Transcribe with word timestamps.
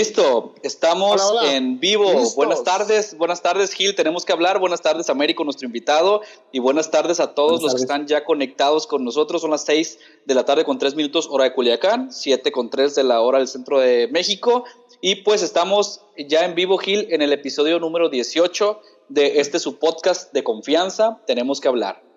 Listo, 0.00 0.54
estamos 0.62 1.20
en 1.44 1.78
vivo. 1.78 2.10
Buenas 2.34 2.64
tardes, 2.64 3.18
buenas 3.18 3.42
tardes 3.42 3.74
Gil, 3.74 3.94
tenemos 3.94 4.24
que 4.24 4.32
hablar. 4.32 4.58
Buenas 4.58 4.80
tardes 4.80 5.10
Américo, 5.10 5.44
nuestro 5.44 5.66
invitado. 5.66 6.22
Y 6.52 6.58
buenas 6.58 6.90
tardes 6.90 7.20
a 7.20 7.34
todos 7.34 7.62
los 7.62 7.74
que 7.74 7.82
están 7.82 8.06
ya 8.06 8.24
conectados 8.24 8.86
con 8.86 9.04
nosotros. 9.04 9.42
Son 9.42 9.50
las 9.50 9.66
6 9.66 9.98
de 10.24 10.34
la 10.34 10.46
tarde 10.46 10.64
con 10.64 10.78
3 10.78 10.94
minutos 10.94 11.28
hora 11.30 11.44
de 11.44 11.52
Culiacán, 11.52 12.10
7 12.10 12.50
con 12.50 12.70
3 12.70 12.94
de 12.94 13.04
la 13.04 13.20
hora 13.20 13.40
del 13.40 13.48
centro 13.48 13.78
de 13.78 14.08
México. 14.10 14.64
Y 15.02 15.16
pues 15.16 15.42
estamos 15.42 16.00
ya 16.16 16.46
en 16.46 16.54
vivo 16.54 16.78
Gil 16.78 17.06
en 17.10 17.20
el 17.20 17.34
episodio 17.34 17.78
número 17.78 18.08
18 18.08 18.80
de 19.10 19.40
este 19.40 19.58
su 19.58 19.78
podcast 19.78 20.32
de 20.32 20.42
confianza. 20.42 21.20
Tenemos 21.26 21.60
que 21.60 21.68
hablar. 21.68 22.09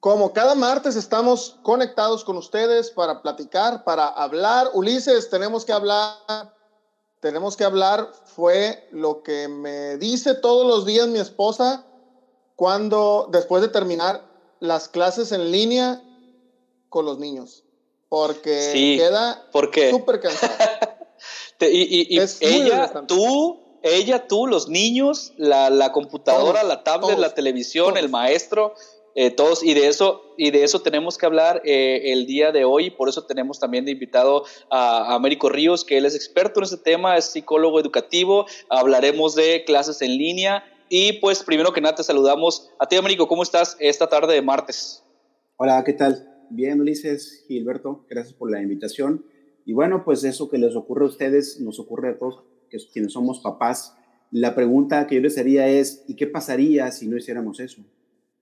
Como 0.00 0.32
cada 0.32 0.54
martes 0.54 0.94
estamos 0.94 1.56
conectados 1.62 2.22
con 2.22 2.36
ustedes 2.36 2.90
para 2.90 3.20
platicar, 3.20 3.82
para 3.82 4.06
hablar. 4.06 4.70
Ulises, 4.74 5.28
tenemos 5.28 5.64
que 5.64 5.72
hablar. 5.72 6.54
Tenemos 7.20 7.56
que 7.56 7.64
hablar. 7.64 8.12
Fue 8.26 8.88
lo 8.92 9.24
que 9.24 9.48
me 9.48 9.96
dice 9.96 10.34
todos 10.34 10.66
los 10.66 10.86
días 10.86 11.08
mi 11.08 11.18
esposa 11.18 11.84
cuando, 12.54 13.28
después 13.32 13.60
de 13.60 13.68
terminar 13.68 14.22
las 14.60 14.88
clases 14.88 15.32
en 15.32 15.50
línea 15.50 16.00
con 16.88 17.04
los 17.04 17.18
niños. 17.18 17.64
Porque 18.08 18.96
queda 18.98 19.46
súper 19.90 20.20
cansada. 20.20 21.08
y, 21.60 22.16
y, 22.16 22.20
ella, 22.40 23.04
tú, 23.08 23.58
ella, 23.82 24.28
tú, 24.28 24.46
los 24.46 24.68
niños, 24.68 25.32
la, 25.36 25.70
la 25.70 25.90
computadora, 25.90 26.62
la 26.62 26.84
tablet, 26.84 27.18
la 27.18 27.34
televisión, 27.34 27.96
el 27.96 28.08
maestro 28.08 28.74
eh, 29.20 29.32
todos, 29.32 29.64
y 29.64 29.74
de 29.74 29.88
eso, 29.88 30.32
y 30.36 30.52
de 30.52 30.62
eso 30.62 30.80
tenemos 30.80 31.18
que 31.18 31.26
hablar 31.26 31.60
eh, 31.64 32.12
el 32.12 32.24
día 32.24 32.52
de 32.52 32.64
hoy, 32.64 32.90
por 32.90 33.08
eso 33.08 33.26
tenemos 33.26 33.58
también 33.58 33.84
de 33.84 33.90
invitado 33.90 34.44
a, 34.70 35.16
Américo 35.16 35.48
Ríos, 35.48 35.84
que 35.84 35.98
él 35.98 36.06
es 36.06 36.14
experto 36.14 36.60
en 36.60 36.64
este 36.64 36.76
tema, 36.76 37.16
es 37.16 37.24
psicólogo 37.24 37.80
educativo, 37.80 38.46
hablaremos 38.70 39.34
de 39.34 39.64
clases 39.66 40.02
en 40.02 40.16
línea, 40.16 40.62
y 40.88 41.14
pues 41.14 41.42
primero 41.42 41.72
que 41.72 41.80
nada 41.80 41.96
te 41.96 42.04
saludamos 42.04 42.70
a 42.78 42.86
ti, 42.86 42.94
Américo, 42.94 43.26
¿cómo 43.26 43.42
estás 43.42 43.76
esta 43.80 44.08
tarde 44.08 44.34
de 44.34 44.42
martes? 44.42 45.02
Hola, 45.56 45.82
¿qué 45.82 45.94
tal? 45.94 46.24
Bien, 46.50 46.80
Ulises, 46.80 47.44
Gilberto, 47.48 48.06
gracias 48.08 48.34
por 48.34 48.52
la 48.52 48.62
invitación. 48.62 49.24
Y 49.66 49.72
bueno, 49.72 50.04
pues 50.04 50.22
eso 50.22 50.48
que 50.48 50.58
les 50.58 50.76
ocurre 50.76 51.06
a 51.06 51.08
ustedes, 51.08 51.58
nos 51.60 51.80
ocurre 51.80 52.10
a 52.10 52.18
todos 52.18 52.44
que 52.70 52.78
quienes 52.92 53.14
somos 53.14 53.40
papás. 53.40 53.96
La 54.30 54.54
pregunta 54.54 55.08
que 55.08 55.16
yo 55.16 55.22
les 55.22 55.38
haría 55.38 55.66
es, 55.66 56.04
¿y 56.06 56.14
qué 56.14 56.28
pasaría 56.28 56.92
si 56.92 57.08
no 57.08 57.16
hiciéramos 57.16 57.58
eso? 57.58 57.82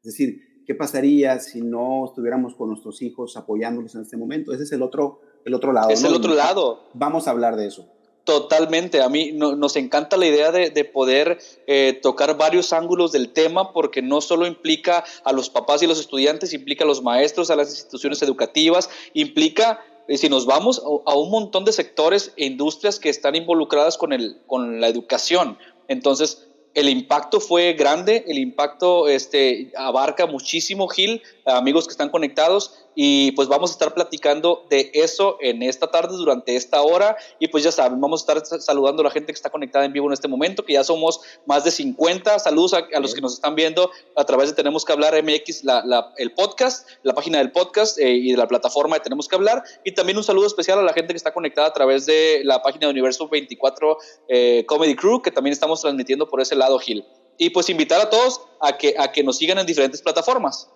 Es 0.03 0.13
decir, 0.13 0.56
¿Qué 0.67 0.75
pasaría 0.75 1.39
si 1.39 1.63
no 1.63 2.07
estuviéramos 2.07 2.57
con 2.57 2.69
nuestros 2.71 3.01
hijos 3.01 3.37
apoyándolos 3.37 3.95
en 3.95 4.03
este 4.03 4.17
momento? 4.17 4.53
Ese 4.53 4.65
es 4.65 4.73
el 4.73 4.83
otro, 4.83 5.21
el 5.45 5.55
otro 5.55 5.73
lado. 5.73 5.91
Es 5.91 6.03
el 6.03 6.13
otro 6.13 6.35
lado. 6.35 6.81
Vamos 6.93 7.29
a 7.29 7.31
hablar 7.31 7.55
de 7.55 7.67
eso. 7.67 7.87
Totalmente, 8.25 9.03
a 9.03 9.09
mí 9.09 9.31
nos 9.31 9.77
encanta 9.77 10.17
la 10.17 10.27
idea 10.27 10.51
de, 10.51 10.85
poder 10.85 11.39
eh, 11.69 11.97
tocar 12.03 12.37
varios 12.37 12.73
ángulos 12.73 13.13
del 13.13 13.33
tema 13.33 13.73
porque 13.73 14.03
no 14.03 14.21
solo 14.21 14.49
implica 14.49 15.05
a 15.23 15.33
los 15.33 15.49
papás 15.49 15.85
y 15.85 15.87
los 15.87 16.01
estudiantes, 16.01 16.53
implica 16.53 16.83
a 16.83 16.89
los 16.89 17.05
maestros, 17.05 17.51
a 17.51 17.57
las 17.57 17.71
instituciones 17.71 18.21
educativas, 18.23 18.91
implica, 19.15 19.79
eh, 20.09 20.19
si 20.19 20.29
nos 20.29 20.45
vamos, 20.45 20.83
a, 21.07 21.15
un 21.15 21.31
montón 21.31 21.65
de 21.65 21.71
sectores 21.71 22.33
e 22.37 22.47
industrias 22.47 22.99
que 22.99 23.11
están 23.11 23.37
involucradas 23.37 23.97
con, 23.97 24.13
el, 24.13 24.39
con 24.49 24.81
la 24.81 24.89
educación. 24.89 25.57
Entonces, 25.87 26.49
el 26.77 26.91
impacto 26.91 27.41
fue 27.41 27.73
grande, 27.73 28.23
el 28.29 28.37
impacto 28.37 29.09
este, 29.09 29.73
abarca 29.77 30.27
muchísimo, 30.27 30.89
Gil, 30.89 31.23
amigos 31.47 31.87
que 31.87 31.93
están 31.93 32.11
conectados, 32.11 32.86
y 32.99 33.33
pues 33.33 33.47
vamos 33.47 33.71
a 33.71 33.73
estar 33.75 33.93
platicando 33.93 34.65
de 34.71 34.91
eso 34.95 35.37
en 35.43 35.63
esta 35.63 35.91
tarde, 35.91 36.17
durante 36.17 36.57
esta 36.57 36.81
hora. 36.81 37.19
Y 37.39 37.49
pues 37.49 37.63
ya 37.63 37.71
saben, 37.71 38.01
vamos 38.01 38.27
a 38.27 38.33
estar 38.41 38.61
saludando 38.63 39.03
a 39.03 39.05
la 39.05 39.11
gente 39.11 39.27
que 39.27 39.37
está 39.37 39.51
conectada 39.51 39.85
en 39.85 39.93
vivo 39.93 40.07
en 40.07 40.15
este 40.15 40.29
momento, 40.29 40.65
que 40.65 40.73
ya 40.73 40.83
somos 40.83 41.21
más 41.45 41.63
de 41.63 41.71
50. 41.71 42.39
Saludos 42.39 42.73
a, 42.73 42.87
los 42.99 43.15
que 43.15 43.21
nos 43.21 43.35
están 43.35 43.55
viendo 43.55 43.91
a 44.17 44.25
través 44.25 44.49
de 44.49 44.57
Tenemos 44.57 44.87
que 44.87 44.95
hablar 44.95 45.15
MX, 45.23 45.65
la, 45.65 46.15
el 46.17 46.33
podcast, 46.33 46.89
la 47.03 47.15
página 47.15 47.37
del 47.37 47.53
podcast 47.53 47.99
eh, 47.99 48.15
y 48.15 48.31
de 48.31 48.39
la 48.39 48.49
plataforma 48.49 48.97
de 48.97 49.01
Tenemos 49.01 49.29
que 49.29 49.37
hablar. 49.37 49.63
Y 49.85 49.93
también 49.93 50.17
un 50.17 50.25
saludo 50.25 50.47
especial 50.47 50.79
a 50.79 50.83
la 50.83 50.95
gente 50.95 51.13
que 51.13 51.19
está 51.19 51.35
conectada 51.35 51.69
a 51.69 51.73
través 51.75 52.07
de 52.07 52.41
la 52.45 52.63
página 52.63 52.87
de 52.87 52.93
Universo 52.93 53.29
24 53.29 53.99
eh, 54.29 54.65
Comedy 54.67 54.97
Crew, 54.97 55.21
que 55.21 55.31
también 55.31 55.53
estamos 55.53 55.83
transmitiendo 55.83 56.27
por 56.31 56.41
ese 56.41 56.57
lado, 56.57 56.79
Gil. 56.79 57.05
Y 57.37 57.51
pues 57.51 57.69
invitar 57.69 58.01
a 58.01 58.09
todos 58.09 58.41
a 58.63 58.79
que, 58.79 58.95
a 58.99 59.13
que 59.13 59.23
nos 59.23 59.37
sigan 59.37 59.59
en 59.59 59.67
diferentes 59.67 60.01
plataformas. 60.01 60.71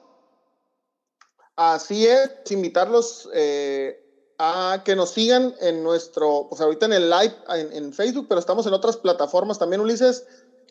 Así 1.60 2.06
es, 2.06 2.30
invitarlos 2.48 3.28
eh, 3.34 4.02
a 4.38 4.80
que 4.82 4.96
nos 4.96 5.10
sigan 5.10 5.54
en 5.60 5.82
nuestro, 5.82 6.46
pues 6.48 6.58
ahorita 6.62 6.86
en 6.86 6.94
el 6.94 7.10
live 7.10 7.34
en, 7.50 7.92
Facebook, 7.92 8.24
pero 8.30 8.40
estamos 8.40 8.66
en 8.66 8.72
otras 8.72 8.96
plataformas 8.96 9.58
también, 9.58 9.82
Ulises. 9.82 10.24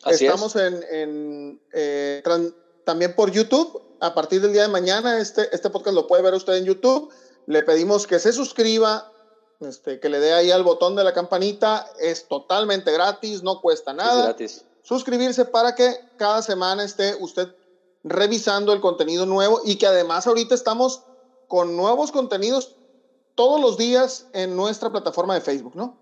estamos 0.04 0.56
en, 0.56 1.60
eh, 1.72 2.24
también 2.84 3.14
por 3.14 3.30
YouTube. 3.30 3.80
A 4.00 4.14
partir 4.14 4.40
del 4.40 4.52
día 4.52 4.62
de 4.62 4.68
mañana, 4.68 5.20
este, 5.20 5.54
este 5.54 5.70
podcast 5.70 5.94
lo 5.94 6.08
puede 6.08 6.24
ver 6.24 6.34
usted 6.34 6.54
en 6.54 6.64
YouTube. 6.64 7.08
Le 7.46 7.62
pedimos 7.62 8.08
que 8.08 8.18
se 8.18 8.32
suscriba, 8.32 9.12
este, 9.60 10.00
que 10.00 10.08
le 10.08 10.18
dé 10.18 10.32
ahí 10.32 10.50
al 10.50 10.64
botón 10.64 10.96
de 10.96 11.04
la 11.04 11.12
campanita. 11.12 11.86
Es 12.00 12.26
totalmente 12.26 12.90
gratis, 12.90 13.44
no 13.44 13.60
cuesta 13.60 13.92
nada. 13.92 14.18
Es 14.18 14.24
gratis. 14.24 14.64
Suscribirse 14.82 15.44
para 15.44 15.76
que 15.76 16.00
cada 16.16 16.42
semana 16.42 16.82
esté 16.82 17.14
usted 17.20 17.54
revisando 18.02 18.72
el 18.72 18.80
contenido 18.80 19.26
nuevo 19.26 19.60
y 19.64 19.76
que 19.76 19.86
además 19.86 20.26
ahorita 20.26 20.54
estamos 20.54 21.02
con 21.48 21.76
nuevos 21.76 22.12
contenidos 22.12 22.76
todos 23.34 23.60
los 23.60 23.76
días 23.76 24.26
en 24.32 24.56
nuestra 24.56 24.90
plataforma 24.90 25.34
de 25.34 25.40
Facebook, 25.40 25.74
¿no? 25.74 25.96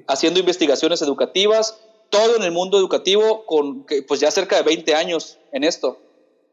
haciendo 0.06 0.40
investigaciones 0.40 1.02
educativas, 1.02 1.78
todo 2.08 2.38
en 2.38 2.44
el 2.44 2.50
mundo 2.50 2.78
educativo 2.78 3.44
con 3.44 3.84
pues 4.08 4.20
ya 4.20 4.30
cerca 4.30 4.56
de 4.56 4.62
20 4.62 4.94
años 4.94 5.38
en 5.52 5.64
esto. 5.64 5.98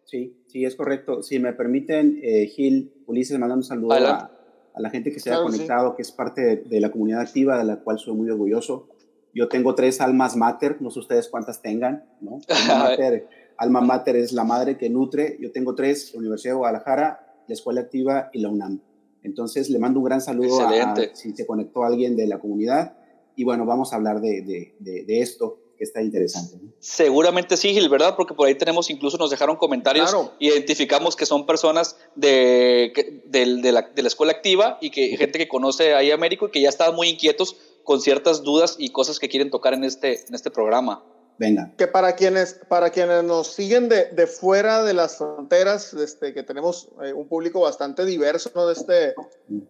Sí, 0.03 0.35
sí, 0.47 0.65
es 0.65 0.75
correcto. 0.75 1.23
Si 1.23 1.39
me 1.39 1.53
permiten, 1.53 2.19
eh, 2.21 2.47
Gil, 2.47 2.91
Ulises, 3.07 3.39
mandando 3.39 3.61
un 3.61 3.63
saludo 3.63 3.93
a, 3.93 4.29
la 4.75 4.89
gente 4.89 5.13
que 5.13 5.21
se 5.21 5.31
ha 5.31 5.41
conectado, 5.41 5.95
que 5.95 6.01
es 6.01 6.11
parte 6.11 6.63
de, 6.65 6.79
la 6.81 6.91
comunidad 6.91 7.21
activa, 7.21 7.59
de 7.59 7.63
la 7.63 7.77
cual 7.77 7.97
soy 7.97 8.13
muy 8.13 8.29
orgulloso. 8.29 8.89
Yo 9.33 9.47
tengo 9.47 9.75
tres 9.75 10.01
almas 10.01 10.35
mater, 10.35 10.81
no 10.81 10.89
sé 10.91 10.99
ustedes 10.99 11.29
cuántas 11.29 11.61
tengan, 11.61 12.05
¿no? 12.19 12.39
Alma 13.61 13.79
Mater 13.79 14.15
es 14.15 14.31
la 14.31 14.43
madre 14.43 14.75
que 14.75 14.89
nutre. 14.89 15.37
Yo 15.39 15.51
tengo 15.51 15.75
tres, 15.75 16.13
la 16.13 16.19
Universidad 16.19 16.53
de 16.53 16.57
Guadalajara, 16.57 17.43
la 17.47 17.53
Escuela 17.53 17.81
Activa 17.81 18.31
y 18.33 18.39
la 18.39 18.49
UNAM. 18.49 18.81
Entonces 19.21 19.69
le 19.69 19.77
mando 19.77 19.99
un 19.99 20.05
gran 20.05 20.19
saludo 20.19 20.61
a, 20.61 20.95
si 21.13 21.35
se 21.35 21.45
conectó 21.45 21.83
alguien 21.83 22.15
de 22.15 22.25
la 22.25 22.39
comunidad. 22.39 22.97
Y 23.35 23.43
bueno, 23.43 23.67
vamos 23.67 23.93
a 23.93 23.97
hablar 23.97 24.19
de, 24.19 24.41
de, 24.41 25.03
de, 25.05 25.21
esto 25.21 25.59
que 25.77 25.83
está 25.83 26.01
interesante. 26.01 26.57
Seguramente 26.79 27.55
sí, 27.55 27.71
Gil, 27.73 27.87
¿verdad? 27.87 28.15
Porque 28.15 28.33
por 28.33 28.47
ahí 28.47 28.55
tenemos, 28.55 28.89
incluso 28.89 29.17
nos 29.17 29.29
dejaron 29.29 29.57
comentarios, 29.57 30.11
identificamos 30.39 31.15
que 31.15 31.27
son 31.27 31.45
personas 31.45 31.97
de, 32.15 33.21
de, 33.25 33.71
la, 33.71 33.83
de 33.83 34.01
la 34.01 34.07
escuela 34.07 34.31
activa 34.31 34.79
y 34.81 34.89
que 34.89 35.15
gente 35.17 35.37
que 35.37 35.47
conoce 35.47 35.93
ahí 35.93 36.09
a 36.09 36.15
Américo 36.15 36.47
y 36.47 36.51
que 36.51 36.61
ya 36.61 36.69
están 36.69 36.95
muy 36.95 37.09
inquietos 37.09 37.57
con 37.83 38.01
ciertas 38.01 38.43
dudas 38.43 38.75
y 38.77 38.89
cosas 38.89 39.19
que 39.19 39.29
quieren 39.29 39.49
tocar 39.51 39.73
en 39.73 39.83
este, 39.83 40.25
en 40.27 40.35
este 40.35 40.51
programa. 40.51 41.03
Venga. 41.37 41.73
Que 41.75 41.87
para 41.87 42.15
quienes, 42.15 42.59
para 42.69 42.91
quienes 42.91 43.23
nos 43.23 43.47
siguen 43.47 43.89
de, 43.89 44.05
de 44.11 44.27
fuera 44.27 44.83
de 44.83 44.93
las 44.93 45.17
fronteras, 45.17 45.93
este, 45.93 46.33
que 46.33 46.43
tenemos 46.43 46.89
eh, 47.03 47.13
un 47.13 47.27
público 47.27 47.61
bastante 47.61 48.05
diverso, 48.05 48.51
¿no? 48.53 48.67
De, 48.67 48.73
este, 48.73 49.15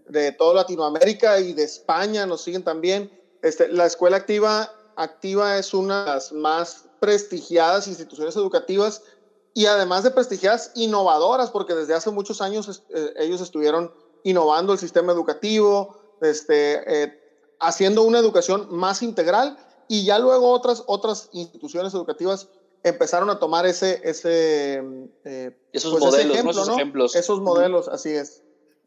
de 0.10 0.32
toda 0.34 0.56
Latinoamérica 0.56 1.40
y 1.40 1.54
de 1.54 1.64
España, 1.64 2.26
nos 2.26 2.44
siguen 2.44 2.64
también. 2.64 3.10
Este, 3.42 3.70
la 3.70 3.86
Escuela 3.86 4.18
Activa, 4.18 4.70
Activa 4.98 5.58
es 5.58 5.74
una 5.74 6.04
de 6.04 6.10
las 6.12 6.34
más 6.34 6.90
prestigiadas 7.00 7.88
instituciones 7.88 8.36
educativas 8.36 9.02
y 9.54 9.66
además 9.66 10.04
de 10.04 10.12
prestigiadas, 10.12 10.72
innovadoras, 10.76 11.52
porque 11.52 11.74
desde 11.74 11.94
hace 11.94 12.12
muchos 12.12 12.42
años 12.42 12.84
eh, 12.90 13.14
ellos 13.18 13.42
estuvieron 13.42 13.94
innovando 14.24 14.74
el 14.74 14.80
sistema 14.80 15.12
educativo, 15.12 16.18
este, 16.22 17.04
eh, 17.04 17.21
haciendo 17.62 18.04
una 18.04 18.20
educación 18.20 18.68
más 18.70 19.02
integral 19.02 19.58
y 19.88 20.04
ya 20.06 20.20
luego 20.20 20.52
otras, 20.52 20.84
otras 20.88 21.30
instituciones 21.32 21.94
educativas 21.94 22.50
empezaron 22.84 23.30
a 23.30 23.40
tomar 23.40 23.66
ese, 23.66 24.02
ese 24.04 24.84
eh, 25.24 25.56
esos 25.72 25.92
pues 25.92 26.04
modelos, 26.04 26.38
esos 26.38 26.70
ejemplos. 26.70 27.16
Esos 27.16 27.42
modelos, 27.42 27.88
así 27.88 28.10
es. 28.10 28.44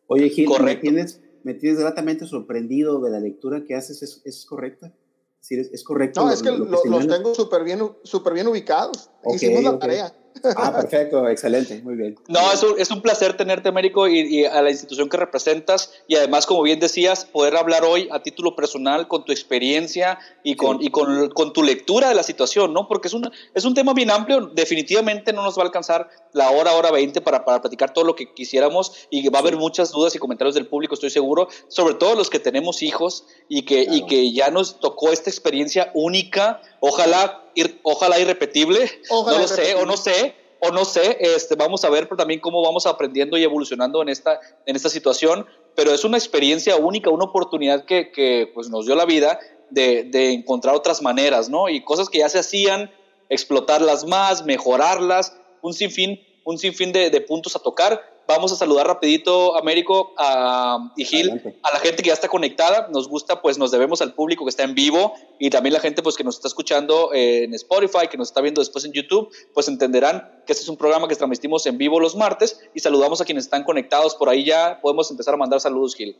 Oye, 0.08 0.28
Gil, 0.28 0.50
¿me 0.62 0.76
tienes, 0.76 1.20
me 1.44 1.54
tienes 1.54 1.78
gratamente 1.78 2.26
sorprendido 2.26 3.00
de 3.00 3.10
la 3.10 3.20
lectura 3.20 3.64
que 3.64 3.74
haces, 3.74 4.02
¿es, 4.02 4.20
es 4.24 4.44
correcta? 4.44 4.92
¿Es, 5.40 5.50
es 5.50 5.84
correcto? 5.84 6.24
No, 6.24 6.30
es 6.30 6.42
que, 6.42 6.50
los 6.50 7.06
tengo 7.06 7.34
súper 7.34 7.64
bien, 7.64 7.80
super 8.02 8.32
bien 8.34 8.48
ubicados. 8.48 9.10
Hicimos 9.34 9.62
la 9.62 9.78
tarea. 9.78 10.14
Ah, 10.56 10.72
perfecto, 10.80 11.28
excelente, 11.28 11.80
muy 11.82 11.94
bien. 11.94 12.18
No, 12.28 12.52
es 12.52 12.62
un, 12.62 12.78
es 12.78 12.90
un 12.90 13.00
placer 13.00 13.36
tenerte, 13.36 13.68
Américo, 13.68 14.08
y, 14.08 14.20
y, 14.20 14.44
a 14.44 14.62
la 14.62 14.70
institución 14.70 15.08
que 15.08 15.16
representas, 15.16 15.92
y 16.08 16.16
además, 16.16 16.46
como 16.46 16.62
bien 16.62 16.80
decías, 16.80 17.24
poder 17.24 17.56
hablar 17.56 17.84
hoy 17.84 18.08
a 18.10 18.22
título 18.22 18.56
personal 18.56 19.08
con 19.08 19.24
tu 19.24 19.32
experiencia 19.32 20.18
y 20.42 20.56
con, 20.56 20.82
y 20.82 20.90
con, 20.90 21.30
con, 21.30 21.52
tu 21.52 21.62
lectura 21.62 22.08
de 22.08 22.14
la 22.14 22.22
situación, 22.22 22.72
¿no? 22.72 22.88
Porque 22.88 23.08
es 23.08 23.14
un, 23.14 23.30
es 23.54 23.64
un 23.64 23.74
tema 23.74 23.94
bien 23.94 24.10
amplio, 24.10 24.50
definitivamente 24.54 25.32
no 25.32 25.42
nos 25.42 25.56
va 25.56 25.62
a 25.62 25.66
alcanzar 25.66 26.08
la 26.32 26.50
hora, 26.50 26.72
hora 26.72 26.90
20 26.90 27.20
para, 27.20 27.44
para 27.44 27.60
platicar 27.60 27.92
todo 27.92 28.04
lo 28.04 28.16
que 28.16 28.32
quisiéramos, 28.34 29.06
y 29.10 29.28
va 29.28 29.38
a 29.38 29.42
haber 29.42 29.56
muchas 29.56 29.92
dudas 29.92 30.14
y 30.14 30.18
comentarios 30.18 30.54
del 30.54 30.66
público, 30.66 30.94
estoy 30.94 31.10
seguro, 31.10 31.48
sobre 31.68 31.94
todo 31.94 32.14
los 32.16 32.30
que 32.30 32.40
tenemos 32.40 32.82
hijos 32.82 33.26
y 33.48 33.62
que, 33.62 33.86
y 33.88 34.06
que 34.06 34.32
ya 34.32 34.50
nos 34.50 34.80
tocó 34.80 35.12
esta 35.12 35.30
experiencia 35.30 35.90
única, 35.94 36.60
ojalá 36.86 37.42
ir, 37.54 37.80
ojalá 37.82 38.18
irrepetible, 38.18 38.90
no 39.10 39.38
lo 39.38 39.48
sé, 39.48 39.74
o 39.74 39.86
no 39.86 39.96
sé, 39.96 40.34
o 40.60 40.70
no 40.70 40.84
sé, 40.84 41.16
este, 41.20 41.54
vamos 41.54 41.84
a 41.84 41.90
ver 41.90 42.06
también 42.16 42.40
cómo 42.40 42.62
vamos 42.62 42.86
aprendiendo 42.86 43.38
y 43.38 43.42
evolucionando 43.42 44.02
en 44.02 44.10
esta, 44.10 44.38
en 44.66 44.76
esta 44.76 44.90
situación, 44.90 45.46
pero 45.74 45.92
es 45.92 46.04
una 46.04 46.18
experiencia 46.18 46.76
única, 46.76 47.10
una 47.10 47.24
oportunidad 47.24 47.86
que, 47.86 48.12
que 48.12 48.50
pues, 48.52 48.68
nos 48.68 48.84
dio 48.84 48.94
la 48.94 49.06
vida 49.06 49.38
de, 49.70 50.04
de, 50.04 50.32
encontrar 50.32 50.74
otras 50.74 51.00
maneras, 51.00 51.48
¿no? 51.48 51.70
Y 51.70 51.82
cosas 51.82 52.10
que 52.10 52.18
ya 52.18 52.28
se 52.28 52.38
hacían, 52.38 52.90
explotarlas 53.30 54.04
más, 54.06 54.44
mejorarlas, 54.44 55.36
un 55.62 55.72
sinfín, 55.72 56.20
un 56.44 56.58
sinfín 56.58 56.92
de, 56.92 57.08
de 57.08 57.20
puntos 57.22 57.56
a 57.56 57.60
tocar 57.60 58.13
Vamos 58.26 58.52
a 58.52 58.56
saludar 58.56 58.86
rapidito, 58.86 59.56
Américo 59.56 60.14
a, 60.16 60.92
y 60.96 61.04
Gil, 61.04 61.42
a 61.62 61.72
la 61.72 61.78
gente 61.78 62.02
que 62.02 62.08
ya 62.08 62.14
está 62.14 62.28
conectada. 62.28 62.88
Nos 62.90 63.08
gusta, 63.08 63.42
pues 63.42 63.58
nos 63.58 63.70
debemos 63.70 64.00
al 64.00 64.14
público 64.14 64.44
que 64.44 64.50
está 64.50 64.62
en 64.62 64.74
vivo 64.74 65.12
y 65.38 65.50
también 65.50 65.74
la 65.74 65.80
gente 65.80 66.02
pues 66.02 66.16
que 66.16 66.24
nos 66.24 66.36
está 66.36 66.48
escuchando 66.48 67.10
en 67.12 67.52
Spotify, 67.54 68.08
que 68.10 68.16
nos 68.16 68.28
está 68.28 68.40
viendo 68.40 68.62
después 68.62 68.84
en 68.86 68.92
YouTube, 68.92 69.30
pues 69.52 69.68
entenderán 69.68 70.42
que 70.46 70.52
este 70.52 70.62
es 70.62 70.68
un 70.68 70.76
programa 70.76 71.06
que 71.06 71.16
transmitimos 71.16 71.66
en 71.66 71.76
vivo 71.76 72.00
los 72.00 72.16
martes 72.16 72.60
y 72.74 72.80
saludamos 72.80 73.20
a 73.20 73.24
quienes 73.24 73.44
están 73.44 73.64
conectados 73.64 74.14
por 74.14 74.28
ahí 74.30 74.44
ya. 74.44 74.80
Podemos 74.80 75.10
empezar 75.10 75.34
a 75.34 75.36
mandar 75.36 75.60
saludos, 75.60 75.94
Gil. 75.94 76.16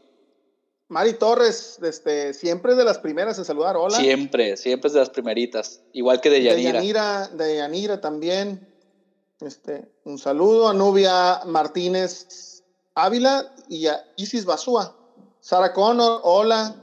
Mari 0.89 1.15
Torres, 1.15 1.79
este, 1.83 2.35
siempre 2.35 2.75
de 2.75 2.85
las 2.85 2.99
primeras 2.99 3.39
en 3.39 3.47
saludar, 3.47 3.77
hola. 3.77 3.99
Siempre, 3.99 4.59
siempre 4.59 4.89
es 4.89 4.93
de 4.93 5.00
las 5.00 5.11
primeritas, 5.11 5.81
igual 5.95 6.21
que 6.21 6.29
de 6.29 6.43
Yanira. 6.43 6.73
De 6.73 6.75
Yanira, 6.75 7.29
de 7.29 7.57
Yanira 7.57 8.00
también. 8.03 8.74
Este, 9.41 9.91
un 10.05 10.19
saludo 10.19 10.69
a 10.69 10.75
Nubia 10.75 11.41
Martínez 11.45 12.63
Ávila 12.95 13.53
y 13.69 13.89
a 13.89 14.05
Isis 14.17 14.45
Basúa. 14.45 14.97
Sara 15.41 15.73
Connor, 15.73 16.21
hola. 16.23 16.77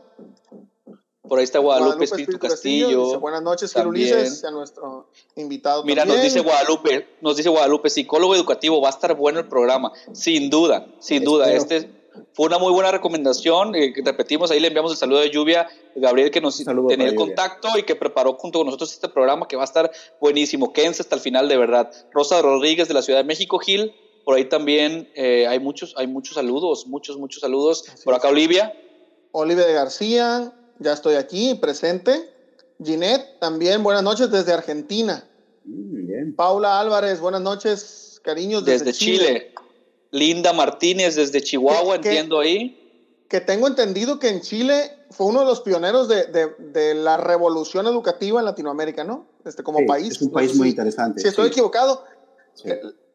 Por 1.21 1.39
ahí 1.39 1.45
está 1.45 1.59
Guadalupe, 1.59 2.03
Espíritu, 2.03 2.37
Castillo. 2.37 3.19
buenas 3.21 3.41
noches, 3.41 3.73
Gil 3.73 3.87
Ulises, 3.87 4.43
a 4.43 4.51
nuestro 4.51 5.07
invitado. 5.35 5.85
Mira, 5.85 6.03
nos 6.03 6.21
dice 6.21 6.41
Guadalupe, 6.41 7.07
nos 7.21 7.37
dice 7.37 7.47
Guadalupe, 7.47 7.89
psicólogo 7.89 8.35
educativo, 8.35 8.81
va 8.81 8.89
a 8.89 8.91
estar 8.91 9.15
bueno 9.15 9.39
el 9.39 9.47
programa, 9.47 9.93
sin 10.11 10.49
duda, 10.49 10.87
sin 10.99 11.23
duda. 11.23 11.49
Este 11.53 12.00
fue 12.33 12.47
una 12.47 12.57
muy 12.57 12.71
buena 12.71 12.91
recomendación. 12.91 13.75
Eh, 13.75 13.93
repetimos, 14.03 14.51
ahí 14.51 14.59
le 14.59 14.67
enviamos 14.67 14.91
el 14.91 14.97
saludo 14.97 15.19
de 15.19 15.29
lluvia 15.29 15.67
Gabriel, 15.95 16.31
que 16.31 16.41
nos 16.41 16.57
tenía 16.57 17.07
el 17.07 17.15
contacto 17.15 17.69
y 17.77 17.83
que 17.83 17.95
preparó 17.95 18.33
junto 18.33 18.59
con 18.59 18.67
nosotros 18.67 18.91
este 18.91 19.09
programa 19.09 19.47
que 19.47 19.55
va 19.55 19.63
a 19.63 19.65
estar 19.65 19.91
buenísimo. 20.19 20.73
Quédense 20.73 21.01
hasta 21.01 21.15
el 21.15 21.21
final, 21.21 21.47
de 21.47 21.57
verdad. 21.57 21.91
Rosa 22.11 22.41
Rodríguez 22.41 22.87
de 22.87 22.93
la 22.93 23.01
Ciudad 23.01 23.19
de 23.19 23.25
México, 23.25 23.59
Gil. 23.59 23.93
Por 24.23 24.35
ahí 24.35 24.45
también 24.45 25.09
eh, 25.15 25.47
hay, 25.47 25.59
muchos, 25.59 25.93
hay 25.97 26.07
muchos 26.07 26.35
saludos, 26.35 26.85
muchos, 26.87 27.17
muchos 27.17 27.41
saludos. 27.41 27.85
por 28.03 28.13
acá, 28.13 28.29
Olivia. 28.29 28.73
Olivia 29.31 29.65
de 29.65 29.73
García, 29.73 30.53
ya 30.79 30.93
estoy 30.93 31.15
aquí, 31.15 31.55
presente. 31.55 32.29
Ginette, 32.83 33.39
también 33.39 33.83
buenas 33.83 34.03
noches 34.03 34.29
desde 34.31 34.51
Argentina. 34.53 35.27
Mm, 35.63 36.33
Paula 36.33 36.79
Álvarez, 36.79 37.19
buenas 37.19 37.41
noches, 37.41 38.19
cariños 38.23 38.65
desde, 38.65 38.85
desde 38.85 38.99
Chile. 38.99 39.53
Linda 40.11 40.51
Martínez 40.53 41.15
desde 41.15 41.41
Chihuahua, 41.41 41.95
entiendo 41.95 42.39
ahí. 42.39 42.77
Que 43.29 43.39
tengo 43.39 43.67
entendido 43.67 44.19
que 44.19 44.27
en 44.27 44.41
Chile 44.41 44.91
fue 45.09 45.27
uno 45.27 45.39
de 45.39 45.45
los 45.45 45.61
pioneros 45.61 46.09
de, 46.09 46.25
de, 46.25 46.93
la 46.93 47.15
revolución 47.15 47.87
educativa 47.87 48.39
en 48.39 48.45
Latinoamérica, 48.45 49.05
¿no? 49.05 49.25
Este, 49.45 49.63
como 49.63 49.85
país. 49.85 50.11
Es 50.11 50.21
un 50.21 50.31
país 50.31 50.53
muy 50.55 50.69
interesante. 50.69 51.21
Si 51.21 51.29
estoy 51.29 51.47
equivocado, 51.47 52.03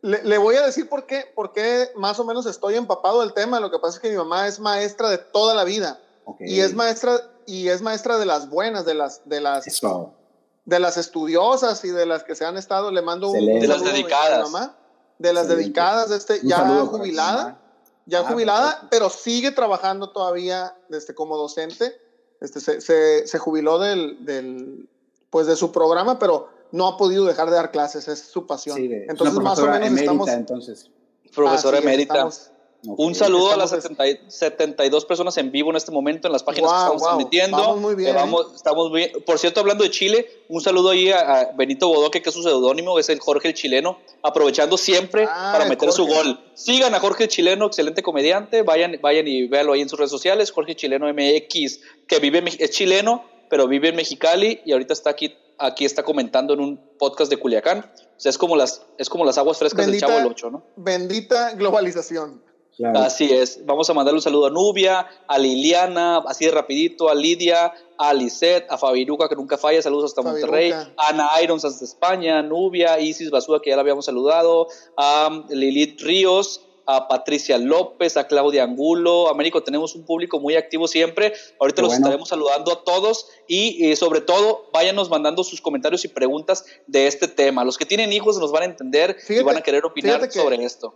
le, 0.00 0.25
le, 0.25 0.38
voy 0.38 0.56
a 0.56 0.64
decir 0.64 0.88
por 0.88 1.04
qué, 1.06 1.25
por 1.34 1.52
qué 1.52 1.90
más 1.96 2.19
o 2.19 2.25
menos 2.25 2.46
estoy 2.46 2.76
empapado 2.76 3.20
del 3.20 3.34
tema. 3.34 3.60
Lo 3.60 3.70
que 3.70 3.78
pasa 3.78 3.96
es 3.96 4.00
que 4.00 4.08
mi 4.08 4.16
mamá 4.16 4.49
es 4.49 4.58
maestra 4.58 5.10
de 5.10 5.19
toda 5.19 5.54
la 5.54 5.64
vida. 5.64 6.00
Y 6.40 6.60
es 6.60 6.75
maestra, 6.75 7.20
y 7.46 7.69
es 7.69 7.82
maestra 7.82 8.19
de 8.19 8.25
las 8.25 8.49
buenas, 8.49 8.87
de 8.87 8.94
las, 8.94 9.28
de 9.28 9.42
las, 9.42 9.64
de 10.64 10.78
las 10.81 10.96
estudiosas 10.96 11.84
y 11.84 11.90
de 11.90 12.06
las 12.06 12.25
que 12.25 12.35
se 12.35 12.47
han 12.47 12.56
estado, 12.56 12.90
le 12.90 13.02
mando 13.02 13.28
un, 13.28 13.61
de 13.61 13.68
las 13.68 13.85
dedicadas. 13.85 14.50
mamá 14.50 14.76
de 15.18 15.32
las 15.32 15.49
dedicadas, 15.49 16.11
este, 16.11 16.40
ya 16.42 16.66
jubilada, 16.87 17.61
ya 18.06 18.20
ah, 18.20 18.25
jubilada, 18.25 18.88
pero 18.90 19.11
sigue 19.11 19.50
trabajando 19.50 20.11
todavía 20.11 20.76
este, 20.90 21.14
como 21.14 21.37
docente. 21.37 22.00
Este, 22.40 22.61
se, 22.61 22.80
se, 22.80 23.26
se 23.26 23.38
jubiló 23.38 23.78
del, 23.78 24.25
del, 24.25 24.88
pues 25.30 25.46
de 25.46 25.56
su 25.56 25.73
programa, 25.73 26.18
pero 26.18 26.50
no 26.73 26.87
ha 26.87 26.96
podido 26.96 27.25
dejar 27.25 27.49
de 27.49 27.56
dar 27.56 27.70
clases, 27.70 28.08
es 28.08 28.20
su 28.20 28.46
pasión. 28.46 28.78
entonces, 28.78 29.38
más 29.38 29.58
o 29.58 29.66
menos 29.66 29.99
estamos. 29.99 30.28
Entonces. 30.28 30.90
Profesora 31.35 31.78
emérita. 31.78 32.28
Un 32.85 33.14
saludo 33.14 33.52
a 33.52 33.56
las 33.56 33.71
72 33.71 35.04
personas 35.04 35.37
en 35.38 35.50
vivo 35.50 35.71
en 35.71 35.76
este 35.76 35.90
momento 35.90 36.28
en 36.28 36.33
las 36.33 36.42
páginas 36.42 36.71
que 36.71 36.78
estamos 36.78 37.02
transmitiendo. 37.02 37.56
Vamos 37.56 37.80
muy 37.80 37.95
bien. 37.95 38.16
¿eh? 38.16 38.35
estamos 38.54 38.92
bien. 38.92 39.12
Por 39.25 39.38
cierto, 39.38 39.61
hablando 39.61 39.85
de 39.85 39.90
Chile, 39.90 40.45
un 40.49 40.61
saludo 40.61 40.90
ahí 40.90 41.11
a, 41.11 41.52
Benito 41.56 41.88
Bodoque, 41.88 42.23
que 42.23 42.28
es 42.28 42.35
su 42.35 42.42
seudónimo, 42.42 42.99
es 42.99 43.09
el 43.09 43.18
Jorge 43.18 43.49
el 43.49 43.54
Chileno, 43.54 43.99
aprovechando 44.23 44.76
siempre 44.76 45.26
ah, 45.28 45.50
para 45.52 45.68
meter 45.68 45.90
su 45.92 46.06
gol. 46.06 46.40
Sigan 46.54 46.95
a 46.95 47.00
Jorge 47.00 47.25
el 47.25 47.28
Chileno, 47.28 47.66
excelente 47.66 48.02
comediante. 48.02 48.62
Vayan, 48.62 48.99
vayan 49.02 49.26
y 49.26 49.49
véanlo 49.49 49.73
ahí 49.73 49.80
en 49.80 49.88
sus 49.88 49.99
redes 49.99 50.11
sociales. 50.11 50.52
Jorge 50.52 50.76
Chileno 50.76 51.06
MX, 51.12 51.80
que 52.06 52.18
vive, 52.21 52.45
es 52.59 52.71
chileno, 52.71 53.25
pero 53.49 53.66
vive 53.66 53.88
en 53.88 53.97
Mexicali 53.97 54.61
y 54.64 54.73
ahorita 54.73 54.92
está 54.92 55.11
aquí, 55.11 55.35
aquí 55.59 55.85
está 55.85 56.02
comentando 56.02 56.54
en 56.54 56.61
un 56.61 56.80
podcast 56.99 57.30
de 57.30 57.37
Culiacán. 57.38 57.90
O 58.16 58.21
sea, 58.21 58.30
es 58.30 58.38
como 58.38 58.56
las, 58.56 58.83
es 58.97 59.09
como 59.09 59.25
las 59.25 59.38
aguas 59.38 59.59
frescas 59.59 59.87
del 59.87 60.00
Chavo 60.00 60.14
del 60.14 60.26
Ocho, 60.26 60.50
¿no? 60.50 60.62
Bendita 60.76 61.52
globalización. 61.54 62.42
Así 62.95 63.33
es. 63.33 63.64
Vamos 63.64 63.88
a 63.88 63.95
mandarle 63.95 64.18
un 64.18 64.23
saludo 64.23 64.47
a 64.47 64.50
Nubia, 64.50 65.06
a 65.26 65.38
Liliana, 65.38 66.18
así 66.26 66.45
de 66.45 66.50
rapidito, 66.50 67.09
a 67.09 67.14
Lidia, 67.14 67.73
a 67.97 68.12
Lisette, 68.12 68.66
a 68.71 68.76
Fabiruca, 68.76 69.28
que 69.28 69.37
nunca 69.37 69.56
falla, 69.56 69.80
saludos 69.80 70.11
hasta 70.11 70.23
Monterrey, 70.23 70.73
a 70.73 70.92
Ana 71.09 71.30
Irons 71.42 71.64
hasta 71.64 71.85
España, 71.85 72.42
Nubia, 72.42 73.00
Isis 73.00 73.30
Basúa, 73.30 73.62
que 73.62 73.71
ya 73.71 73.76
la 73.76 73.83
habíamos 73.83 74.04
saludado, 74.04 74.68
a 74.97 75.45
Lilith 75.49 76.02
Ríos, 76.02 76.66
a 76.87 77.09
Patricia 77.09 77.59
López, 77.59 78.16
a 78.16 78.26
Claudia 78.26 78.62
Angulo. 78.62 79.28
Américo, 79.28 79.62
tenemos 79.62 79.95
un 79.95 80.04
público 80.04 80.38
muy 80.38 80.54
activo 80.54 80.87
siempre. 80.87 81.33
Ahorita 81.59 81.83
los 81.83 81.95
estaremos 81.95 82.28
saludando 82.28 82.73
a 82.73 82.85
todos 82.85 83.28
y 83.49 83.90
eh, 83.90 83.97
sobre 83.97 84.21
todo 84.21 84.71
váyanos 84.73 85.11
mandando 85.11 85.42
sus 85.42 85.61
comentarios 85.61 86.04
y 86.04 86.09
preguntas 86.09 86.64
de 86.87 87.09
este 87.09 87.26
tema. 87.26 87.64
Los 87.64 87.76
que 87.76 87.87
tienen 87.87 88.12
hijos 88.12 88.38
nos 88.38 88.52
van 88.52 88.62
a 88.62 88.66
entender 88.66 89.16
y 89.28 89.42
van 89.42 89.56
a 89.56 89.62
querer 89.62 89.85
opinar 89.85 90.30
sobre 90.30 90.62
esto. 90.64 90.95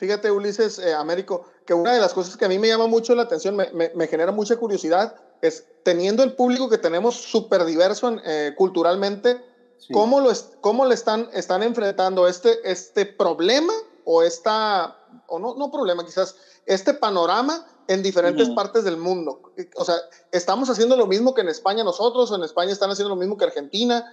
Fíjate, 0.00 0.30
Ulises, 0.30 0.78
eh, 0.78 0.94
Américo, 0.94 1.44
que 1.66 1.74
una 1.74 1.92
de 1.92 2.00
las 2.00 2.14
cosas 2.14 2.34
que 2.38 2.46
a 2.46 2.48
mí 2.48 2.58
me 2.58 2.68
llama 2.68 2.86
mucho 2.86 3.14
la 3.14 3.24
atención, 3.24 3.54
me, 3.54 4.06
genera 4.06 4.32
mucha 4.32 4.56
curiosidad, 4.56 5.14
es 5.42 5.66
teniendo 5.82 6.22
el 6.22 6.32
público 6.32 6.70
que 6.70 6.78
tenemos 6.78 7.16
súper 7.16 7.66
diverso 7.66 8.16
eh, 8.24 8.54
culturalmente, 8.56 9.44
¿cómo, 9.92 10.20
lo 10.20 10.32
¿cómo 10.62 10.86
le 10.86 10.94
están, 10.94 11.28
están 11.34 11.62
enfrentando 11.62 12.26
este, 12.26 12.60
este 12.64 13.04
problema 13.04 13.74
o 14.06 14.22
esta, 14.22 14.96
o 15.26 15.38
no, 15.38 15.54
no 15.56 15.70
problema, 15.70 16.02
quizás 16.06 16.34
este 16.64 16.94
panorama 16.94 17.66
en 17.86 18.02
diferentes 18.02 18.48
partes 18.48 18.84
del 18.84 18.96
mundo? 18.96 19.52
O 19.76 19.84
sea, 19.84 19.96
estamos 20.32 20.70
haciendo 20.70 20.96
lo 20.96 21.06
mismo 21.08 21.34
que 21.34 21.42
en 21.42 21.50
España 21.50 21.84
nosotros, 21.84 22.32
en 22.32 22.42
España 22.42 22.72
están 22.72 22.90
haciendo 22.90 23.10
lo 23.10 23.20
mismo 23.20 23.36
que 23.36 23.44
Argentina, 23.44 24.10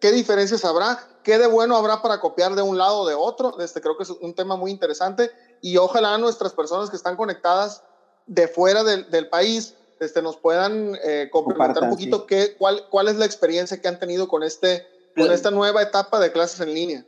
¿Qué 0.00 0.10
diferencias 0.10 0.64
habrá? 0.64 1.08
¿Qué 1.22 1.38
de 1.38 1.46
bueno 1.46 1.76
habrá 1.76 2.02
para 2.02 2.18
copiar 2.20 2.54
de 2.54 2.62
un 2.62 2.76
lado 2.78 3.00
o 3.00 3.06
de 3.06 3.14
otro? 3.14 3.60
Este, 3.60 3.80
creo 3.80 3.96
que 3.96 4.02
es 4.02 4.10
un 4.10 4.34
tema 4.34 4.56
muy 4.56 4.70
interesante 4.70 5.30
y 5.60 5.76
ojalá 5.76 6.18
nuestras 6.18 6.52
personas 6.52 6.90
que 6.90 6.96
están 6.96 7.16
conectadas 7.16 7.84
de 8.26 8.48
fuera 8.48 8.82
del, 8.82 9.10
del 9.10 9.28
país 9.28 9.74
este, 10.02 10.20
nos 10.20 10.36
puedan 10.36 10.98
eh, 11.04 11.28
complementar 11.30 11.84
un 11.84 11.90
poquito 11.90 12.26
qué, 12.26 12.56
cuál, 12.58 12.88
cuál 12.90 13.08
es 13.08 13.16
la 13.16 13.24
experiencia 13.24 13.80
que 13.80 13.88
han 13.88 13.98
tenido 13.98 14.26
con, 14.26 14.42
este, 14.42 14.86
con 15.16 15.30
esta 15.30 15.50
nueva 15.50 15.80
etapa 15.82 16.18
de 16.18 16.32
clases 16.32 16.60
en 16.60 16.74
línea. 16.74 17.06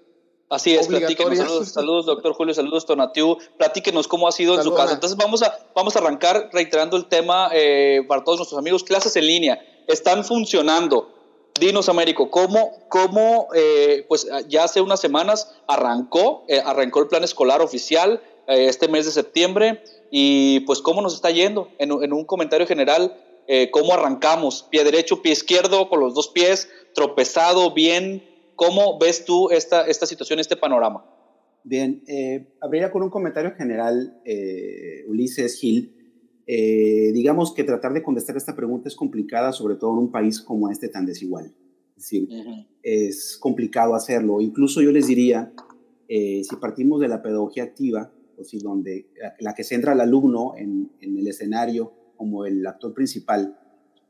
Así 0.48 0.76
es, 0.76 0.86
platíquenos, 0.86 1.38
saludos, 1.38 1.68
saludos, 1.70 2.06
doctor 2.06 2.34
Julio, 2.34 2.54
saludos, 2.54 2.86
Tonatiu, 2.86 3.38
platíquenos 3.58 4.06
cómo 4.06 4.28
ha 4.28 4.32
sido 4.32 4.54
en 4.54 4.62
su 4.62 4.74
casa. 4.74 4.92
Entonces 4.92 5.18
vamos 5.18 5.42
a, 5.42 5.58
vamos 5.74 5.96
a 5.96 5.98
arrancar 5.98 6.50
reiterando 6.52 6.96
el 6.96 7.08
tema 7.08 7.48
eh, 7.52 8.04
para 8.06 8.22
todos 8.22 8.38
nuestros 8.38 8.58
amigos, 8.58 8.84
clases 8.84 9.16
en 9.16 9.26
línea, 9.26 9.60
están 9.88 10.24
funcionando. 10.24 11.13
Dinos, 11.58 11.88
Américo, 11.88 12.30
¿cómo, 12.30 12.72
cómo 12.88 13.48
eh, 13.54 14.04
pues 14.08 14.26
ya 14.48 14.64
hace 14.64 14.80
unas 14.80 15.00
semanas 15.00 15.54
arrancó, 15.68 16.44
eh, 16.48 16.60
arrancó 16.64 17.00
el 17.00 17.08
plan 17.08 17.24
escolar 17.24 17.60
oficial 17.60 18.22
este 18.46 18.88
mes 18.88 19.06
de 19.06 19.12
septiembre 19.12 19.82
y 20.10 20.60
pues 20.60 20.80
cómo 20.80 21.00
nos 21.00 21.14
está 21.14 21.30
yendo? 21.30 21.68
En, 21.78 21.90
en 21.90 22.12
un 22.12 22.24
comentario 22.26 22.66
general, 22.66 23.16
¿cómo 23.70 23.94
arrancamos? 23.94 24.66
Pie 24.68 24.84
derecho, 24.84 25.22
pie 25.22 25.32
izquierdo, 25.32 25.88
con 25.88 26.00
los 26.00 26.14
dos 26.14 26.28
pies, 26.28 26.68
tropezado, 26.94 27.72
bien, 27.72 28.22
¿Cómo 28.56 28.98
ves 28.98 29.24
tú 29.24 29.50
esta, 29.50 29.86
esta 29.86 30.06
situación, 30.06 30.38
este 30.38 30.56
panorama? 30.56 31.04
Bien, 31.64 32.02
eh, 32.06 32.46
abriría 32.60 32.90
con 32.90 33.02
un 33.02 33.10
comentario 33.10 33.54
general, 33.56 34.20
eh, 34.24 35.04
Ulises 35.08 35.58
Gil. 35.58 35.93
Eh, 36.46 37.12
digamos 37.14 37.54
que 37.54 37.64
tratar 37.64 37.94
de 37.94 38.02
contestar 38.02 38.36
esta 38.36 38.54
pregunta 38.54 38.88
es 38.88 38.96
complicada, 38.96 39.52
sobre 39.52 39.76
todo 39.76 39.92
en 39.92 39.98
un 39.98 40.10
país 40.10 40.40
como 40.40 40.70
este 40.70 40.88
tan 40.88 41.06
desigual. 41.06 41.54
Es 41.96 42.02
decir, 42.02 42.28
es 42.82 43.38
complicado 43.38 43.94
hacerlo. 43.94 44.40
Incluso 44.40 44.82
yo 44.82 44.90
les 44.90 45.06
diría, 45.06 45.52
eh, 46.08 46.42
si 46.44 46.56
partimos 46.56 47.00
de 47.00 47.08
la 47.08 47.22
pedagogía 47.22 47.62
activa, 47.62 48.12
o 48.36 48.42
si 48.42 48.58
donde 48.58 49.06
la, 49.38 49.54
que 49.54 49.62
centra 49.62 49.92
al 49.92 50.00
alumno 50.00 50.54
en, 50.56 50.90
en, 51.00 51.16
el 51.16 51.28
escenario 51.28 51.92
como 52.16 52.44
el 52.44 52.66
actor 52.66 52.92
principal, 52.92 53.56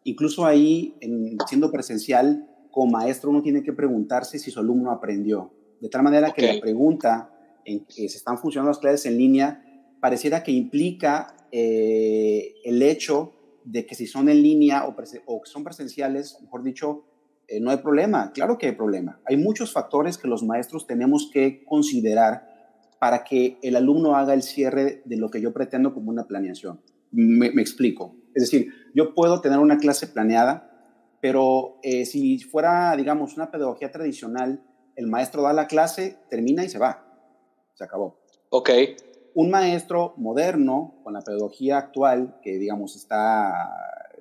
incluso 0.05 0.47
ahí, 0.47 0.95
en, 1.01 1.37
siendo 1.47 1.71
presencial, 1.71 2.49
como 2.71 2.93
maestro 2.93 3.31
uno 3.31 3.43
tiene 3.43 3.63
que 3.63 3.73
preguntarse 3.73 4.39
si 4.39 4.51
su 4.51 4.61
alumno 4.61 4.91
aprendió. 4.91 5.53
De 5.81 5.89
tal 5.89 6.03
manera 6.03 6.33
que 6.33 6.55
la 6.55 6.61
pregunta 6.61 7.31
en 7.65 7.85
que 7.85 8.09
se 8.09 8.17
están 8.17 8.39
funcionando 8.39 8.71
las 8.71 8.79
clases 8.79 9.07
en 9.07 9.19
línea 9.19 9.63
pareciera 10.01 10.43
que 10.43 10.53
implica 10.53 11.35
eh, 11.57 12.57
el 12.65 12.83
hecho 12.83 13.33
de 13.65 13.87
que 13.87 13.95
si 13.95 14.09
son 14.09 14.29
en 14.29 14.43
línea 14.43 14.87
o, 14.87 14.97
o 15.27 15.41
son 15.45 15.63
presenciales, 15.63 16.39
mejor 16.43 16.65
dicho, 16.65 17.05
eh, 17.47 17.61
no 17.61 17.71
hay 17.71 17.77
problema. 17.77 18.33
Claro 18.33 18.59
que 18.59 18.67
hay 18.67 18.73
problema. 18.73 19.21
Hay 19.25 19.37
muchos 19.37 19.73
factores 19.73 20.19
que 20.19 20.27
los 20.27 20.43
maestros 20.43 20.87
tenemos 20.87 21.31
que 21.33 21.65
considerar 21.65 22.53
para 22.99 23.23
que 23.23 23.59
el 23.63 23.77
alumno 23.77 24.17
haga 24.17 24.35
el 24.35 24.43
cierre 24.43 25.03
de 25.05 25.17
lo 25.17 25.31
que 25.31 25.41
yo 25.41 25.53
pretendo 25.53 25.95
como 25.95 26.11
una 26.11 26.27
planeación. 26.27 26.81
me 27.13 27.47
explico. 27.63 28.17
Es 28.35 28.43
decir, 28.43 28.73
yo 28.95 29.15
puedo 29.15 29.41
tener 29.41 29.59
una 29.61 29.79
clase 29.79 30.09
planeada, 30.09 30.71
pero 31.21 31.79
eh, 31.83 32.05
si 32.05 32.39
fuera, 32.41 32.95
digamos, 32.97 33.37
una 33.37 33.51
pedagogía 33.51 33.91
tradicional, 33.91 34.63
el 34.97 35.07
maestro 35.07 35.43
da 35.43 35.53
la 35.53 35.67
clase, 35.67 36.19
termina 36.29 36.65
y 36.65 36.69
se 36.69 36.79
va. 36.79 37.07
Se 37.75 37.85
acabó. 37.85 38.21
Ok. 38.51 38.71
Un 39.35 39.51
maestro 39.51 40.15
moderno, 40.17 40.95
con 41.03 41.13
la 41.13 41.21
pedagogía 41.21 41.79
actual, 41.79 42.39
que 42.43 42.59
digamos 42.59 42.97
está, 42.97 43.53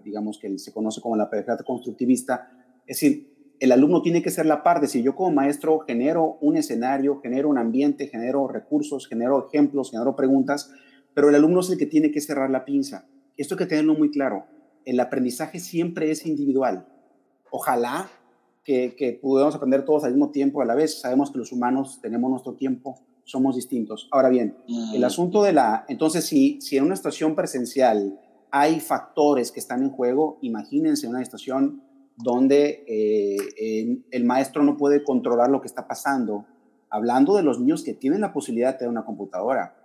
digamos 0.03 0.39
que 0.39 0.57
se 0.57 0.73
conoce 0.73 1.01
como 1.01 1.15
la 1.15 1.29
pedagogía 1.29 1.63
constructivista, 1.65 2.51
es 2.87 2.99
decir, 2.99 3.33
el 3.59 3.71
alumno 3.71 4.01
tiene 4.01 4.21
que 4.21 4.31
ser 4.31 4.45
la 4.45 4.63
par 4.63 4.81
de 4.81 4.87
si 4.87 5.03
yo 5.03 5.15
como 5.15 5.31
maestro 5.31 5.79
genero 5.79 6.37
un 6.41 6.57
escenario, 6.57 7.21
genero 7.21 7.47
un 7.47 7.57
ambiente, 7.57 8.07
genero 8.07 8.47
recursos, 8.47 9.07
genero 9.07 9.47
ejemplos, 9.47 9.91
genero 9.91 10.15
preguntas, 10.15 10.71
pero 11.13 11.29
el 11.29 11.35
alumno 11.35 11.61
es 11.61 11.69
el 11.69 11.77
que 11.77 11.85
tiene 11.85 12.11
que 12.11 12.19
cerrar 12.19 12.49
la 12.49 12.65
pinza. 12.65 13.05
Esto 13.37 13.55
hay 13.55 13.59
que 13.59 13.65
tenerlo 13.67 13.93
muy 13.93 14.11
claro. 14.11 14.45
El 14.83 14.99
aprendizaje 14.99 15.59
siempre 15.59 16.11
es 16.11 16.25
individual 16.25 16.87
ojalá 17.53 18.09
que, 18.63 18.95
que 18.95 19.13
pudiéramos 19.13 19.53
aprender 19.53 19.85
todos 19.85 20.03
al 20.03 20.11
mismo 20.11 20.31
tiempo 20.31 20.61
a 20.61 20.65
la 20.65 20.73
vez. 20.73 20.99
Sabemos 20.99 21.29
que 21.29 21.37
los 21.37 21.51
humanos 21.51 21.99
tenemos 22.01 22.31
nuestro 22.31 22.55
tiempo, 22.55 22.99
somos 23.25 23.55
distintos. 23.55 24.07
Ahora 24.11 24.29
bien, 24.29 24.57
el 24.93 25.01
mm. 25.01 25.05
asunto 25.05 25.43
de 25.43 25.53
la, 25.53 25.85
entonces 25.87 26.25
si, 26.25 26.59
si 26.61 26.77
en 26.77 26.85
una 26.85 26.93
estación 26.93 27.35
presencial 27.35 28.19
hay 28.51 28.79
factores 28.79 29.51
que 29.51 29.59
están 29.59 29.81
en 29.83 29.89
juego, 29.89 30.37
imagínense 30.41 31.07
una 31.07 31.21
estación 31.21 31.81
donde 32.15 32.83
eh, 32.87 34.03
el 34.11 34.25
maestro 34.25 34.63
no 34.63 34.77
puede 34.77 35.03
controlar 35.03 35.49
lo 35.49 35.61
que 35.61 35.67
está 35.67 35.87
pasando, 35.87 36.45
hablando 36.89 37.35
de 37.35 37.43
los 37.43 37.59
niños 37.59 37.83
que 37.83 37.93
tienen 37.93 38.21
la 38.21 38.31
posibilidad 38.33 38.73
de 38.73 38.79
tener 38.79 38.91
una 38.91 39.05
computadora. 39.05 39.75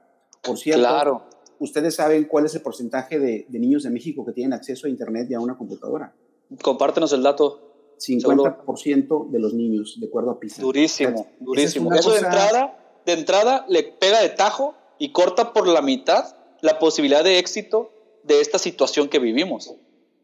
Por 0.43 0.59
cierto, 0.59 0.83
claro. 0.83 1.23
ustedes 1.59 1.95
saben 1.95 2.25
cuál 2.25 2.45
es 2.45 2.55
el 2.55 2.61
porcentaje 2.61 3.19
de, 3.19 3.47
de 3.49 3.59
niños 3.59 3.85
de 3.85 3.91
México 3.91 4.25
que 4.27 4.33
tienen 4.33 4.53
acceso 4.53 4.87
a 4.87 4.91
Internet 4.91 5.29
y 5.31 5.35
a 5.35 5.41
una 5.41 5.57
computadora. 5.57 6.15
Compártenos 6.63 7.13
el 7.13 7.23
dato. 7.23 7.69
50% 7.99 9.31
de 9.31 9.39
los 9.39 9.55
niños, 9.55 9.99
de 10.01 10.07
acuerdo 10.07 10.31
a 10.31 10.41
PISA. 10.41 10.63
Durísimo, 10.63 11.27
durísimo. 11.41 11.93
Eso 11.93 12.13
de, 12.13 12.19
entrada, 12.19 12.78
de 13.13 13.21
entrada 13.21 13.65
le 13.69 13.83
pega 13.83 14.21
de 14.21 14.29
tajo 14.31 14.75
y 14.99 15.13
corta 15.13 15.53
por 15.53 15.67
la 15.67 15.83
mitad 15.83 16.37
la 16.61 16.79
posibilidad 16.79 17.25
de 17.25 17.39
éxito 17.39 17.91
de 18.25 18.41
esta 18.41 18.59
situación 18.59 19.09
que 19.09 19.19
vivimos. 19.19 19.75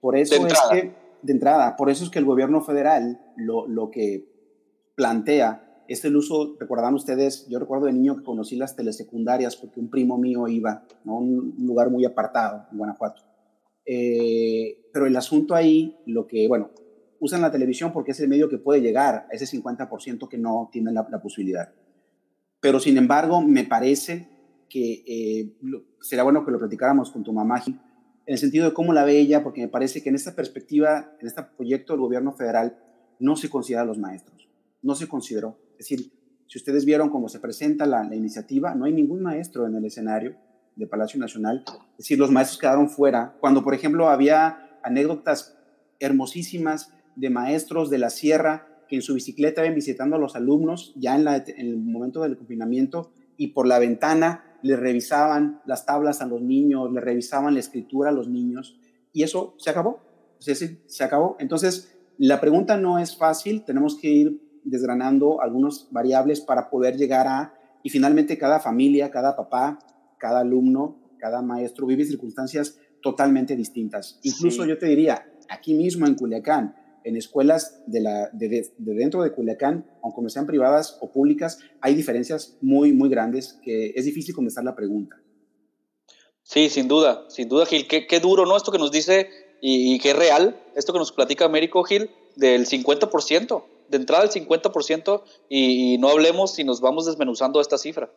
Por 0.00 0.16
eso 0.16 0.34
es 0.46 0.54
que, 0.70 0.92
de 1.22 1.32
entrada, 1.32 1.76
por 1.76 1.90
eso 1.90 2.04
es 2.04 2.10
que 2.10 2.18
el 2.18 2.24
gobierno 2.24 2.60
federal 2.60 3.20
lo, 3.36 3.66
lo 3.66 3.90
que 3.90 4.26
plantea 4.96 5.82
es 5.88 6.04
el 6.04 6.16
uso, 6.16 6.56
recordarán 6.58 6.94
ustedes, 6.94 7.46
yo 7.48 7.58
recuerdo 7.58 7.86
de 7.86 7.92
niño 7.92 8.16
que 8.16 8.24
conocí 8.24 8.56
las 8.56 8.74
telesecundarias 8.74 9.56
porque 9.56 9.80
un 9.80 9.90
primo 9.90 10.18
mío 10.18 10.48
iba 10.48 10.84
a 11.06 11.10
un 11.10 11.54
lugar 11.58 11.90
muy 11.90 12.04
apartado 12.04 12.66
en 12.70 12.78
Guanajuato 12.78 13.22
eh, 13.86 14.88
pero 14.92 15.06
el 15.06 15.16
asunto 15.16 15.54
ahí, 15.54 15.98
lo 16.06 16.26
que, 16.26 16.48
bueno, 16.48 16.70
usan 17.20 17.42
la 17.42 17.50
televisión 17.50 17.92
porque 17.92 18.12
es 18.12 18.20
el 18.20 18.28
medio 18.28 18.48
que 18.48 18.58
puede 18.58 18.80
llegar 18.80 19.26
a 19.30 19.34
ese 19.34 19.46
50% 19.46 20.28
que 20.28 20.38
no 20.38 20.68
tiene 20.72 20.92
la, 20.92 21.04
posibilidad. 21.22 21.72
Pero 22.64 22.80
sin 22.80 22.96
embargo, 22.96 23.42
me 23.42 23.64
parece 23.64 24.26
que 24.70 25.04
eh, 25.06 25.52
será 26.00 26.22
bueno 26.22 26.46
que 26.46 26.50
lo 26.50 26.58
platicáramos 26.58 27.10
con 27.10 27.22
tu 27.22 27.30
mamá, 27.30 27.62
en 27.66 27.78
el 28.24 28.38
sentido 28.38 28.66
de 28.66 28.72
cómo 28.72 28.94
la 28.94 29.04
ve 29.04 29.18
ella, 29.18 29.42
porque 29.42 29.60
me 29.60 29.68
parece 29.68 30.02
que 30.02 30.08
en 30.08 30.14
esta 30.14 30.34
perspectiva, 30.34 31.12
en 31.20 31.26
este 31.26 31.42
proyecto 31.42 31.92
del 31.92 32.00
gobierno 32.00 32.32
federal, 32.32 32.78
no 33.18 33.36
se 33.36 33.50
considera 33.50 33.82
a 33.82 33.84
los 33.84 33.98
maestros, 33.98 34.48
no 34.80 34.94
se 34.94 35.06
consideró. 35.06 35.58
Es 35.72 35.90
decir, 35.90 36.10
si 36.46 36.56
ustedes 36.56 36.86
vieron 36.86 37.10
cómo 37.10 37.28
se 37.28 37.38
presenta 37.38 37.84
la, 37.84 38.02
la 38.02 38.16
iniciativa, 38.16 38.74
no 38.74 38.86
hay 38.86 38.94
ningún 38.94 39.20
maestro 39.20 39.66
en 39.66 39.74
el 39.74 39.84
escenario, 39.84 40.34
de 40.74 40.86
Palacio 40.86 41.20
Nacional. 41.20 41.64
Es 41.66 41.98
decir, 41.98 42.18
los 42.18 42.30
maestros 42.30 42.58
quedaron 42.58 42.88
fuera. 42.88 43.36
Cuando, 43.40 43.62
por 43.62 43.74
ejemplo, 43.74 44.08
había 44.08 44.78
anécdotas 44.82 45.54
hermosísimas 46.00 46.94
de 47.14 47.28
maestros 47.28 47.90
de 47.90 47.98
la 47.98 48.08
sierra 48.08 48.73
que 48.88 48.96
en 48.96 49.02
su 49.02 49.14
bicicleta 49.14 49.62
iban 49.62 49.74
visitando 49.74 50.16
a 50.16 50.18
los 50.18 50.36
alumnos 50.36 50.92
ya 50.96 51.16
en, 51.16 51.26
el 51.56 51.76
momento 51.78 52.22
del 52.22 52.36
confinamiento 52.36 53.12
y 53.36 53.48
por 53.48 53.66
la 53.66 53.78
ventana 53.78 54.58
le 54.62 54.76
revisaban 54.76 55.60
las 55.66 55.86
tablas 55.86 56.22
a 56.22 56.26
los 56.26 56.40
niños, 56.40 56.92
le 56.92 57.00
revisaban 57.00 57.54
la 57.54 57.60
escritura 57.60 58.10
a 58.10 58.12
los 58.12 58.28
niños 58.28 58.78
y 59.12 59.22
eso 59.22 59.54
se 59.58 59.70
acabó. 59.70 60.00
Es 60.40 60.46
decir, 60.46 60.82
se 60.86 61.04
acabó. 61.04 61.36
Entonces, 61.38 61.96
la 62.18 62.40
pregunta 62.40 62.76
no 62.76 62.98
es 62.98 63.16
fácil, 63.16 63.64
tenemos 63.64 63.96
que 63.96 64.08
ir 64.08 64.40
desgranando 64.64 65.40
algunas 65.40 65.88
variables 65.90 66.40
para 66.40 66.70
poder 66.70 66.96
llegar 66.96 67.26
a, 67.26 67.54
y 67.82 67.90
finalmente 67.90 68.38
cada 68.38 68.60
familia, 68.60 69.10
cada 69.10 69.36
papá, 69.36 69.78
cada 70.18 70.40
alumno, 70.40 70.98
cada 71.18 71.42
maestro 71.42 71.86
vive 71.86 72.04
circunstancias 72.04 72.78
totalmente 73.02 73.56
distintas. 73.56 74.18
Incluso 74.22 74.64
yo 74.64 74.78
te 74.78 74.86
diría, 74.86 75.26
aquí 75.48 75.74
mismo 75.74 76.06
en 76.06 76.14
Culiacán, 76.14 76.74
en 77.04 77.16
escuelas 77.16 77.82
de, 77.86 78.00
la, 78.00 78.30
de, 78.32 78.72
dentro 78.78 79.22
de 79.22 79.32
Culiacán, 79.32 79.86
aunque 80.02 80.28
sean 80.30 80.46
privadas 80.46 80.98
o 81.00 81.12
públicas, 81.12 81.58
hay 81.80 81.94
diferencias 81.94 82.56
muy, 82.60 82.92
muy 82.92 83.08
grandes 83.08 83.58
que 83.62 83.92
es 83.94 84.04
difícil 84.04 84.34
contestar 84.34 84.64
la 84.64 84.74
pregunta. 84.74 85.16
Sí, 86.42 86.68
sin 86.68 86.88
duda, 86.88 87.24
sin 87.28 87.48
duda, 87.48 87.66
Gil. 87.66 87.86
Qué, 87.86 88.06
qué 88.06 88.20
duro, 88.20 88.44
¿no? 88.46 88.56
Esto 88.56 88.72
que 88.72 88.78
nos 88.78 88.90
dice 88.90 89.28
y, 89.60 89.98
qué 90.00 90.12
real, 90.12 90.60
esto 90.74 90.92
que 90.92 90.98
nos 90.98 91.12
platica 91.12 91.44
Américo 91.44 91.84
Gil, 91.84 92.10
del 92.36 92.66
50%, 92.66 93.64
de 93.88 93.96
entrada 93.96 94.24
el 94.24 94.30
50%, 94.30 95.22
y, 95.48 95.94
y 95.94 95.98
no 95.98 96.08
hablemos 96.08 96.54
si 96.54 96.64
nos 96.64 96.80
vamos 96.80 97.06
desmenuzando 97.06 97.60
esta 97.60 97.78
cifra. 97.78 98.10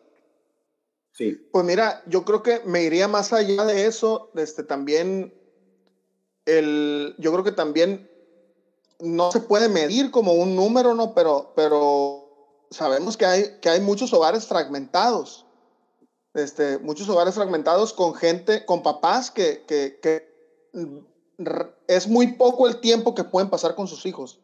Pues 1.51 1.65
mira, 1.65 2.03
yo 2.05 2.23
creo 2.23 2.43
que 2.43 2.61
me 2.65 2.83
iría 2.83 3.07
más 3.07 3.33
allá 3.33 3.65
de 3.65 3.87
eso, 3.87 4.29
este, 4.35 4.63
también, 4.63 5.33
el, 6.45 7.15
yo 7.17 7.31
creo 7.31 7.43
que 7.43 7.51
también 7.51 8.09
no 8.99 9.31
se 9.31 9.39
puede 9.39 9.69
medir 9.69 10.11
como 10.11 10.33
un 10.33 10.55
número, 10.55 10.93
¿no? 10.93 11.13
Pero, 11.13 11.53
pero 11.55 12.27
sabemos 12.71 13.17
que 13.17 13.25
hay, 13.25 13.59
que 13.61 13.69
hay 13.69 13.79
muchos 13.79 14.13
hogares 14.13 14.45
fragmentados, 14.45 15.45
este, 16.33 16.77
muchos 16.79 17.07
hogares 17.09 17.35
fragmentados 17.35 17.93
con 17.93 18.13
gente, 18.13 18.65
con 18.65 18.83
papás 18.83 19.31
que, 19.31 19.63
que, 19.67 20.27
es 21.87 22.07
muy 22.07 22.33
poco 22.33 22.67
el 22.67 22.79
tiempo 22.79 23.13
que 23.13 23.23
pueden 23.23 23.49
pasar 23.49 23.75
con 23.75 23.87
sus 23.87 24.05
hijos. 24.05 24.39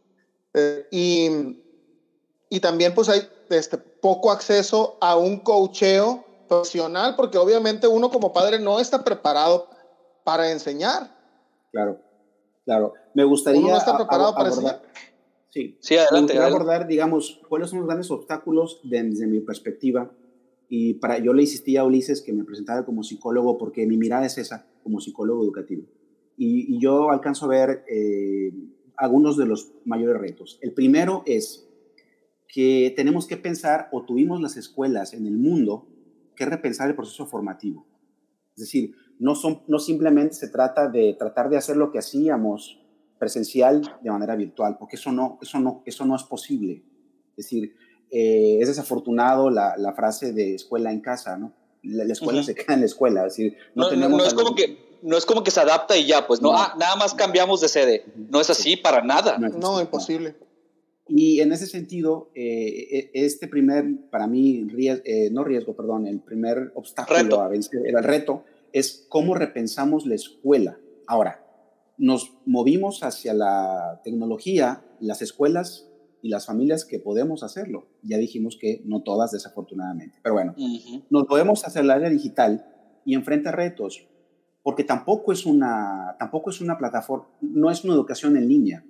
Eh, 0.53 0.87
y, 0.91 1.59
y, 2.49 2.59
también 2.59 2.93
pues 2.93 3.09
hay 3.09 3.27
este, 3.49 3.77
poco 3.77 4.31
acceso 4.31 4.97
a 5.01 5.15
un 5.15 5.39
cocheo 5.39 6.23
profesional, 6.47 7.15
porque 7.15 7.37
obviamente 7.37 7.87
uno 7.87 8.11
como 8.11 8.33
padre 8.33 8.59
no 8.59 8.79
está 8.79 9.03
preparado 9.03 9.67
para 10.23 10.51
enseñar. 10.51 11.15
Claro, 11.71 11.99
claro. 12.65 12.93
Me 13.13 13.23
gustaría... 13.23 13.61
Uno 13.61 13.71
no 13.71 13.77
está 13.77 13.97
preparado 13.97 14.33
para 14.33 14.49
abordar. 14.49 14.81
Sí, 15.49 15.77
sí 15.79 15.95
adelante. 15.95 16.33
Me 16.33 16.39
abordar, 16.39 16.87
digamos, 16.87 17.41
cuáles 17.47 17.69
son 17.69 17.79
los 17.79 17.87
grandes 17.87 18.09
obstáculos 18.09 18.81
desde 18.83 19.27
mi 19.27 19.39
perspectiva. 19.39 20.11
Y 20.67 20.95
para, 20.95 21.19
yo 21.19 21.33
le 21.33 21.43
insistí 21.43 21.77
a 21.77 21.83
Ulises 21.83 22.21
que 22.21 22.33
me 22.33 22.43
presentara 22.43 22.85
como 22.85 23.03
psicólogo 23.03 23.57
porque 23.57 23.85
mi 23.85 23.97
mirada 23.97 24.25
es 24.25 24.37
esa, 24.39 24.67
como 24.81 24.99
psicólogo 24.99 25.43
educativo. 25.43 25.83
Y, 26.35 26.79
yo 26.79 27.11
alcanzo 27.11 27.45
a 27.45 27.49
ver 27.49 27.85
eh, 27.87 28.51
algunos 28.97 29.37
de 29.37 29.45
los 29.45 29.71
mayores 29.85 30.19
retos. 30.19 30.57
El 30.61 30.73
primero 30.73 31.23
es 31.27 31.69
que 32.47 32.93
tenemos 32.95 33.27
que 33.27 33.37
pensar, 33.37 33.89
o 33.91 34.03
tuvimos 34.03 34.41
las 34.41 34.57
escuelas 34.57 35.13
en 35.13 35.27
el 35.27 35.37
mundo, 35.37 35.87
que 36.35 36.45
repensar 36.45 36.89
el 36.89 36.95
proceso 36.95 37.25
formativo. 37.25 37.85
Es 38.55 38.61
decir, 38.61 38.95
no, 39.19 39.35
son, 39.35 39.61
no 39.67 39.79
simplemente 39.79 40.35
se 40.35 40.49
trata 40.49 40.89
de 40.89 41.15
tratar 41.17 41.49
de 41.49 41.57
hacer 41.57 41.77
lo 41.77 41.91
que 41.91 41.99
hacíamos 41.99 42.79
presencial 43.19 43.97
de 44.01 44.11
manera 44.11 44.35
virtual, 44.35 44.77
porque 44.77 44.97
eso 44.97 45.11
no, 45.11 45.39
eso 45.41 45.59
no, 45.59 45.81
eso 45.85 46.05
no 46.05 46.15
es 46.15 46.23
posible. 46.23 46.83
Es 47.37 47.45
decir, 47.45 47.75
eh, 48.11 48.57
es 48.59 48.67
desafortunado 48.67 49.49
la, 49.49 49.75
la, 49.77 49.93
frase 49.93 50.33
de 50.33 50.55
escuela 50.55 50.91
en 50.91 50.99
casa, 50.99 51.37
¿no? 51.37 51.53
La, 51.83 52.03
escuela 52.03 52.43
se 52.43 52.53
queda 52.53 52.73
en 52.73 52.81
la 52.81 52.85
escuela, 52.85 53.25
es 53.25 53.35
decir, 53.35 53.57
no, 53.75 53.89
tenemos... 53.89 54.19
No, 54.19 54.25
es 54.25 54.33
como 54.33 54.55
que, 54.55 54.99
no 55.01 55.17
es 55.17 55.25
como 55.25 55.43
que 55.43 55.51
se 55.51 55.59
adapta 55.59 55.97
y 55.97 56.05
ya, 56.05 56.27
pues 56.27 56.41
no, 56.41 56.55
ah, 56.55 56.75
nada 56.77 56.95
más 56.95 57.13
cambiamos 57.13 57.61
de 57.61 57.69
sede. 57.69 58.05
No 58.29 58.39
es 58.39 58.49
así 58.49 58.77
para 58.77 59.03
nada. 59.03 59.37
No, 59.37 59.81
imposible. 59.81 60.35
Y 61.07 61.41
en 61.41 61.51
ese 61.51 61.67
sentido, 61.67 62.29
eh, 62.35 63.09
e, 63.13 63.25
este 63.25 63.47
primer, 63.47 63.85
para 64.09 64.27
mí, 64.27 64.67
eh, 64.77 65.29
no 65.31 65.43
riesgo, 65.43 65.75
perdón, 65.75 66.07
el 66.07 66.21
primer 66.21 66.71
obstáculo 66.75 67.41
a 67.41 67.49
vencer, 67.49 67.81
el 67.85 68.01
reto, 68.03 68.45
es 68.73 69.05
cómo 69.07 69.35
repensamos 69.35 70.05
la 70.05 70.15
escuela. 70.15 70.77
Ahora, 71.07 71.45
nos 71.97 72.33
movimos 72.45 73.03
hacia 73.03 73.33
la 73.33 74.01
tecnología, 74.03 74.83
las 74.99 75.21
escuelas 75.21 75.89
y 76.21 76.29
las 76.29 76.47
familias 76.47 76.83
que 76.83 76.99
podemos 76.99 77.43
hacerlo. 77.43 77.87
Ya 78.01 78.17
dijimos 78.17 78.57
que 78.59 78.81
no 78.85 79.03
todas, 79.03 79.31
desafortunadamente. 79.31 80.19
Pero 80.23 80.33
bueno, 80.33 80.55
nos 81.09 81.25
podemos 81.27 81.65
hacer 81.65 81.85
la 81.85 81.93
área 81.93 82.09
digital 82.09 82.65
y 83.05 83.13
enfrenta 83.13 83.51
retos, 83.51 84.07
porque 84.63 84.83
tampoco 84.83 85.31
es 85.31 85.45
una, 85.45 86.15
tampoco 86.17 86.49
es 86.49 86.59
una 86.59 86.77
plataforma, 86.77 87.27
no 87.41 87.69
es 87.69 87.83
una 87.83 87.93
educación 87.93 88.37
en 88.37 88.47
línea. 88.47 88.83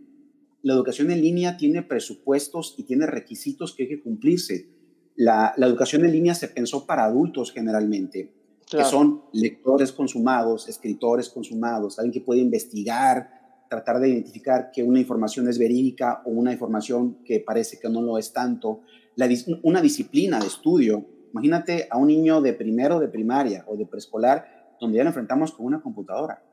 La 0.61 0.73
educación 0.73 1.11
en 1.11 1.21
línea 1.21 1.57
tiene 1.57 1.81
presupuestos 1.81 2.75
y 2.77 2.83
tiene 2.83 3.05
requisitos 3.05 3.75
que 3.75 3.83
hay 3.83 3.89
que 3.89 4.01
cumplirse. 4.01 4.69
La, 5.15 5.53
la 5.57 5.67
educación 5.67 6.05
en 6.05 6.13
línea 6.13 6.35
se 6.35 6.47
pensó 6.47 6.85
para 6.85 7.03
adultos 7.03 7.51
generalmente 7.51 8.42
que 8.69 8.83
son 8.83 9.23
lectores 9.31 9.91
consumados, 9.91 10.67
escritores 10.67 11.29
consumados, 11.29 11.99
alguien 11.99 12.13
que 12.13 12.21
puede 12.21 12.41
investigar, 12.41 13.43
tratar 13.69 13.99
de 13.99 14.09
identificar 14.09 14.71
que 14.71 14.83
una 14.83 14.99
información 14.99 15.47
es 15.47 15.57
verídica 15.57 16.21
o 16.25 16.29
una 16.29 16.51
información 16.51 17.23
que 17.23 17.39
parece 17.39 17.79
que 17.79 17.89
no 17.89 18.01
lo 18.01 18.17
es 18.17 18.31
tanto, 18.31 18.81
la, 19.15 19.27
una 19.63 19.81
disciplina 19.81 20.39
de 20.39 20.47
estudio. 20.47 21.05
Imagínate 21.31 21.87
a 21.89 21.97
un 21.97 22.07
niño 22.07 22.41
de 22.41 22.53
primero 22.53 22.99
de 22.99 23.07
primaria 23.07 23.63
o 23.67 23.75
de 23.75 23.85
preescolar 23.85 24.75
donde 24.79 24.97
ya 24.97 25.03
lo 25.03 25.09
enfrentamos 25.09 25.51
con 25.53 25.65
una 25.65 25.81
computadora. 25.81 26.43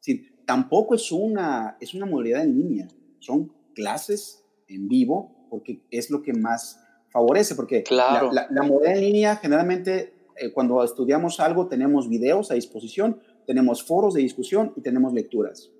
Sí, 0.00 0.36
tampoco 0.46 0.94
es 0.94 1.10
una, 1.12 1.76
es 1.80 1.92
una 1.94 2.06
modalidad 2.06 2.42
en 2.42 2.56
línea, 2.56 2.88
son 3.18 3.52
clases 3.74 4.44
en 4.68 4.88
vivo 4.88 5.46
porque 5.50 5.82
es 5.90 6.10
lo 6.10 6.22
que 6.22 6.32
más 6.32 6.80
favorece, 7.10 7.54
porque 7.54 7.84
la, 7.90 8.28
la, 8.32 8.46
la 8.50 8.62
modalidad 8.62 8.96
en 8.96 9.04
línea 9.04 9.36
generalmente 9.36 10.13
eh, 10.36 10.52
cuando 10.52 10.82
estudiamos 10.82 11.40
algo 11.40 11.68
tenemos 11.68 12.08
videos 12.08 12.50
a 12.50 12.54
disposición, 12.54 13.20
tenemos 13.46 13.84
foros 13.84 14.14
de 14.14 14.22
discusión 14.22 14.72
y 14.76 14.80
tenemos 14.80 15.12
lecturas. 15.12 15.70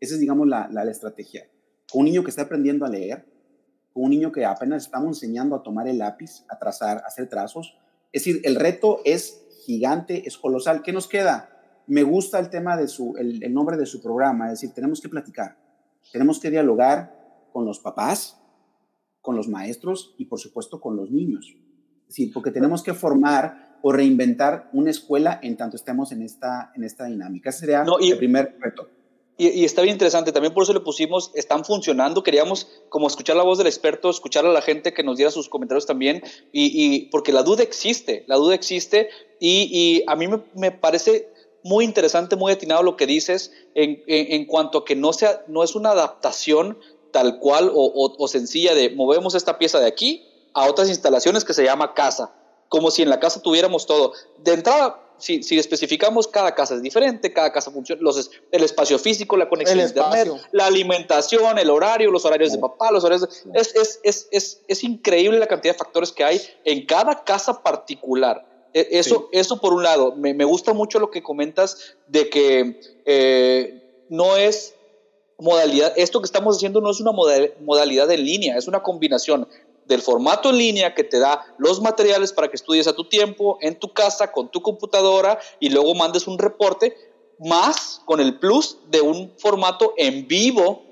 Esa 0.00 0.14
es, 0.14 0.20
digamos, 0.20 0.46
la, 0.46 0.68
la, 0.70 0.84
estrategia. 0.90 1.48
Con 1.90 2.00
un 2.00 2.06
niño 2.06 2.22
que 2.22 2.30
está 2.30 2.42
aprendiendo 2.42 2.84
a 2.84 2.88
leer, 2.88 3.24
con 3.92 4.04
un 4.04 4.10
niño 4.10 4.30
que 4.30 4.44
apenas 4.44 4.84
estamos 4.84 5.08
enseñando 5.08 5.56
a 5.56 5.62
tomar 5.62 5.88
el 5.88 5.98
lápiz, 5.98 6.44
a 6.48 6.58
trazar, 6.58 6.98
a 6.98 7.06
hacer 7.06 7.28
trazos. 7.28 7.76
Es 8.12 8.24
decir, 8.24 8.42
el 8.44 8.56
reto 8.56 9.00
es 9.04 9.46
gigante, 9.64 10.26
es 10.26 10.36
colosal. 10.36 10.82
¿Qué 10.82 10.92
nos 10.92 11.08
queda? 11.08 11.50
Me 11.86 12.02
gusta 12.02 12.38
el 12.38 12.50
tema 12.50 12.76
de 12.76 12.88
su, 12.88 13.16
el, 13.16 13.42
el 13.42 13.54
nombre 13.54 13.76
de 13.76 13.86
su 13.86 14.02
programa, 14.02 14.46
es 14.46 14.60
decir, 14.60 14.74
tenemos 14.74 15.00
que 15.00 15.08
platicar, 15.08 15.56
tenemos 16.12 16.40
que 16.40 16.50
dialogar 16.50 17.48
con 17.52 17.64
los 17.64 17.78
papás, 17.78 18.36
con 19.22 19.36
los 19.36 19.48
maestros 19.48 20.14
y 20.18 20.26
por 20.26 20.38
supuesto 20.38 20.80
con 20.80 20.96
los 20.96 21.10
niños. 21.10 21.56
Sí, 22.08 22.26
porque 22.26 22.50
tenemos 22.50 22.82
que 22.82 22.94
formar 22.94 23.65
o 23.86 23.92
reinventar 23.92 24.68
una 24.72 24.90
escuela 24.90 25.38
en 25.44 25.56
tanto 25.56 25.76
estemos 25.76 26.10
en 26.10 26.20
esta, 26.20 26.72
en 26.74 26.82
esta 26.82 27.04
dinámica. 27.04 27.50
Ese 27.50 27.60
sería 27.60 27.84
el 28.00 28.18
primer 28.18 28.56
reto. 28.58 28.88
Y, 29.38 29.64
está 29.64 29.82
bien 29.82 29.94
interesante, 29.94 30.32
también 30.32 30.52
por 30.52 30.64
eso 30.64 30.72
le 30.72 30.80
pusimos, 30.80 31.30
están 31.36 31.64
funcionando, 31.64 32.24
queríamos 32.24 32.66
como 32.88 33.06
escuchar 33.06 33.36
la 33.36 33.44
voz 33.44 33.58
del 33.58 33.68
experto, 33.68 34.10
escuchar 34.10 34.44
a 34.44 34.48
la 34.48 34.60
gente 34.60 34.92
que 34.92 35.04
nos 35.04 35.18
diera 35.18 35.30
sus 35.30 35.48
comentarios 35.48 35.86
también, 35.86 36.20
y, 36.50 37.02
porque 37.12 37.30
la 37.30 37.44
duda 37.44 37.62
existe, 37.62 38.24
la 38.26 38.34
duda 38.34 38.56
existe, 38.56 39.08
y, 39.38 40.02
a 40.08 40.16
mí 40.16 40.26
me, 40.56 40.72
parece 40.72 41.28
muy 41.62 41.84
interesante, 41.84 42.34
muy 42.34 42.50
atinado 42.50 42.82
lo 42.82 42.96
que 42.96 43.06
dices 43.06 43.52
en, 43.76 44.02
en, 44.08 44.46
cuanto 44.46 44.78
a 44.78 44.84
que 44.84 44.96
no, 44.96 45.12
sea, 45.12 45.44
no 45.46 45.62
es 45.62 45.76
una 45.76 45.90
adaptación 45.90 46.76
tal 47.12 47.38
cual 47.38 47.70
o, 47.72 48.16
o 48.18 48.26
sencilla 48.26 48.74
de 48.74 48.90
movemos 48.90 49.36
esta 49.36 49.58
pieza 49.58 49.78
de 49.78 49.86
aquí 49.86 50.26
a 50.54 50.68
otras 50.68 50.88
instalaciones 50.88 51.44
que 51.44 51.54
se 51.54 51.62
llama 51.62 51.94
casa 51.94 52.34
como 52.68 52.90
si 52.90 53.02
en 53.02 53.10
la 53.10 53.20
casa 53.20 53.40
tuviéramos 53.40 53.86
todo. 53.86 54.12
De 54.38 54.54
entrada, 54.54 55.00
si, 55.18 55.42
si 55.42 55.58
especificamos, 55.58 56.28
cada 56.28 56.54
casa 56.54 56.74
es 56.74 56.82
diferente, 56.82 57.32
cada 57.32 57.52
casa 57.52 57.70
funciona, 57.70 58.02
los, 58.02 58.30
el 58.50 58.62
espacio 58.62 58.98
físico, 58.98 59.36
la 59.36 59.48
conexión 59.48 59.80
a 59.80 59.84
internet, 59.84 60.28
la 60.52 60.66
alimentación, 60.66 61.58
el 61.58 61.70
horario, 61.70 62.10
los 62.10 62.24
horarios 62.24 62.52
de 62.52 62.58
papá, 62.58 62.90
los 62.90 63.04
horarios 63.04 63.44
es, 63.54 63.74
es, 63.74 64.00
es, 64.02 64.28
es, 64.30 64.60
es 64.66 64.84
increíble 64.84 65.38
la 65.38 65.46
cantidad 65.46 65.74
de 65.74 65.78
factores 65.78 66.12
que 66.12 66.24
hay 66.24 66.40
en 66.64 66.86
cada 66.86 67.24
casa 67.24 67.62
particular. 67.62 68.44
E, 68.74 68.88
eso, 68.98 69.28
eso 69.32 69.60
por 69.60 69.72
un 69.72 69.82
lado, 69.82 70.14
me, 70.16 70.34
me, 70.34 70.44
gusta 70.44 70.74
mucho 70.74 70.98
lo 70.98 71.10
que 71.10 71.22
comentas 71.22 71.96
de 72.08 72.28
que 72.28 72.80
eh, 73.06 74.04
no 74.10 74.36
es 74.36 74.74
modalidad, 75.38 75.92
esto 75.96 76.20
que 76.20 76.26
estamos 76.26 76.56
haciendo 76.56 76.80
no 76.80 76.90
es 76.90 77.00
una 77.00 77.12
modalidad 77.12 78.10
en 78.10 78.24
línea, 78.24 78.56
es 78.56 78.68
una 78.68 78.82
combinación 78.82 79.48
del 79.86 80.02
formato 80.02 80.50
en 80.50 80.58
línea 80.58 80.94
que 80.94 81.04
te 81.04 81.18
da 81.18 81.44
los 81.58 81.80
materiales 81.80 82.32
para 82.32 82.48
que 82.48 82.56
estudies 82.56 82.86
a 82.86 82.94
tu 82.94 83.08
tiempo, 83.08 83.58
en 83.60 83.78
tu 83.78 83.92
casa, 83.92 84.32
con 84.32 84.50
tu 84.50 84.60
computadora 84.60 85.38
y 85.60 85.70
luego 85.70 85.94
mandes 85.94 86.26
un 86.26 86.38
reporte, 86.38 86.96
más 87.38 88.00
con 88.04 88.20
el 88.20 88.38
plus 88.38 88.78
de 88.88 89.00
un 89.00 89.32
formato 89.38 89.94
en 89.96 90.26
vivo 90.26 90.82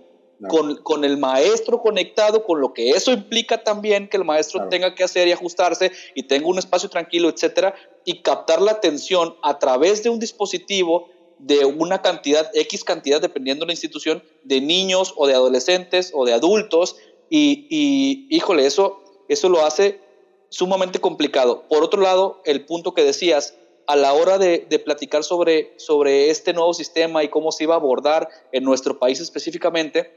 con, 0.48 0.76
con, 0.83 1.04
el 1.04 1.16
maestro 1.16 1.80
conectado, 1.80 2.44
con 2.44 2.61
lo 2.61 2.74
que 2.74 2.90
eso 2.90 3.12
implica 3.12 3.62
también 3.62 4.09
que 4.09 4.16
el 4.16 4.24
maestro 4.24 4.68
tenga 4.68 4.94
que 4.94 5.04
hacer 5.04 5.26
y 5.28 5.33
ajustarse 5.33 5.92
y 6.14 6.24
tenga 6.24 6.48
un 6.48 6.59
espacio 6.59 6.90
tranquilo, 6.90 7.30
etcétera, 7.30 7.74
y 8.04 8.20
captar 8.20 8.61
la 8.61 8.72
atención 8.72 9.37
a 9.42 9.59
través 9.59 10.02
de 10.02 10.11
un 10.11 10.18
dispositivo 10.18 11.09
de 11.38 11.64
una 11.64 12.02
cantidad, 12.02 12.50
X 12.54 12.85
cantidad, 12.85 13.20
dependiendo 13.20 13.64
de 13.64 13.68
la 13.68 13.72
institución, 13.72 14.22
de 14.44 14.61
niños 14.61 15.14
o 15.16 15.26
de 15.26 15.35
adolescentes 15.35 16.11
o 16.14 16.24
de 16.24 16.33
adultos 16.33 16.96
y, 17.31 18.27
híjole, 18.31 18.67
eso, 18.67 19.03
eso 19.29 19.49
lo 19.49 19.65
hace 19.65 20.01
sumamente 20.49 21.01
complicado. 21.01 21.65
Por 21.69 21.83
otro 21.83 22.01
lado, 22.01 22.41
el 22.45 22.65
punto 22.65 22.95
que 22.95 23.05
decías, 23.05 23.55
a 23.87 23.97
la 23.97 24.13
hora 24.13 24.39
de, 24.39 24.67
platicar 24.85 25.25
sobre, 25.25 25.75
sobre 25.79 26.31
este 26.31 26.53
nuevo 26.53 26.73
sistema 26.75 27.23
y 27.25 27.29
cómo 27.29 27.53
se 27.53 27.65
iba 27.65 27.75
a 27.75 27.79
abordar 27.79 28.29
en 28.53 28.65
nuestro 28.65 28.99
país 28.99 29.21
específicamente, 29.21 30.17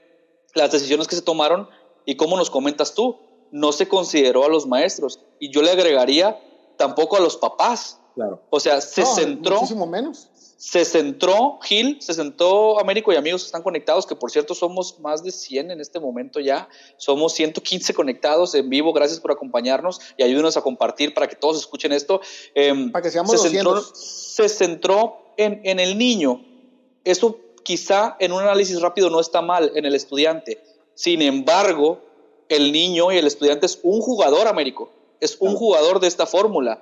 las 0.53 0.71
decisiones 0.71 1.07
que 1.07 1.15
se 1.15 1.21
tomaron 1.21 1.69
y 2.05 2.15
cómo 2.15 2.37
nos 2.37 2.49
comentas 2.49 2.93
tú, 2.93 3.17
no 3.51 3.71
se 3.71 3.87
consideró 3.87 4.45
a 4.45 4.49
los 4.49 4.67
maestros. 4.67 5.19
Y 5.39 5.51
yo 5.51 5.61
le 5.61 5.71
agregaría 5.71 6.39
tampoco 6.77 7.17
a 7.17 7.19
los 7.19 7.37
papás. 7.37 7.99
Claro. 8.15 8.41
O 8.49 8.59
sea, 8.59 8.81
se 8.81 9.05
centró. 9.05 9.55
Muchísimo 9.55 9.85
menos 9.85 10.29
se 10.57 10.85
centró 10.85 11.59
Gil, 11.61 11.97
se 12.01 12.15
centró 12.15 12.79
Américo 12.79 13.13
y 13.13 13.15
amigos 13.15 13.45
están 13.45 13.61
conectados, 13.61 14.07
que 14.07 14.15
por 14.15 14.31
cierto 14.31 14.55
somos 14.55 14.99
más 14.99 15.23
de 15.23 15.31
100 15.31 15.69
en 15.69 15.79
este 15.79 15.99
momento 15.99 16.39
ya. 16.39 16.67
Somos 16.97 17.33
115 17.33 17.93
conectados 17.93 18.55
en 18.55 18.67
vivo. 18.67 18.91
Gracias 18.91 19.19
por 19.19 19.31
acompañarnos 19.31 20.01
y 20.17 20.23
ayúdenos 20.23 20.57
a 20.57 20.61
compartir 20.61 21.13
para 21.13 21.27
que 21.27 21.35
todos 21.35 21.59
escuchen 21.59 21.93
esto. 21.93 22.21
Em, 22.55 22.91
para 22.91 23.03
que 23.03 23.11
seamos 23.11 23.39
se 23.39 23.49
centró, 23.49 23.79
se 23.81 24.49
centró 24.49 25.17
en, 25.37 25.61
en 25.63 25.79
el 25.79 25.95
niño. 25.95 26.43
Eso 27.03 27.37
quizá 27.61 28.15
en 28.19 28.31
un 28.31 28.41
análisis 28.41 28.81
rápido 28.81 29.11
no 29.11 29.19
está 29.19 29.43
mal 29.43 29.71
en 29.75 29.85
el 29.85 29.93
estudiante. 29.93 30.59
Sin 30.95 31.21
embargo, 31.21 31.99
el 32.49 32.71
niño 32.71 33.11
y 33.11 33.17
el 33.17 33.27
estudiante 33.27 33.67
es 33.67 33.79
un 33.83 34.01
jugador, 34.01 34.47
Américo. 34.47 34.89
Es 35.19 35.37
un 35.39 35.55
jugador 35.55 35.99
de 35.99 36.07
esta 36.07 36.25
fórmula. 36.25 36.81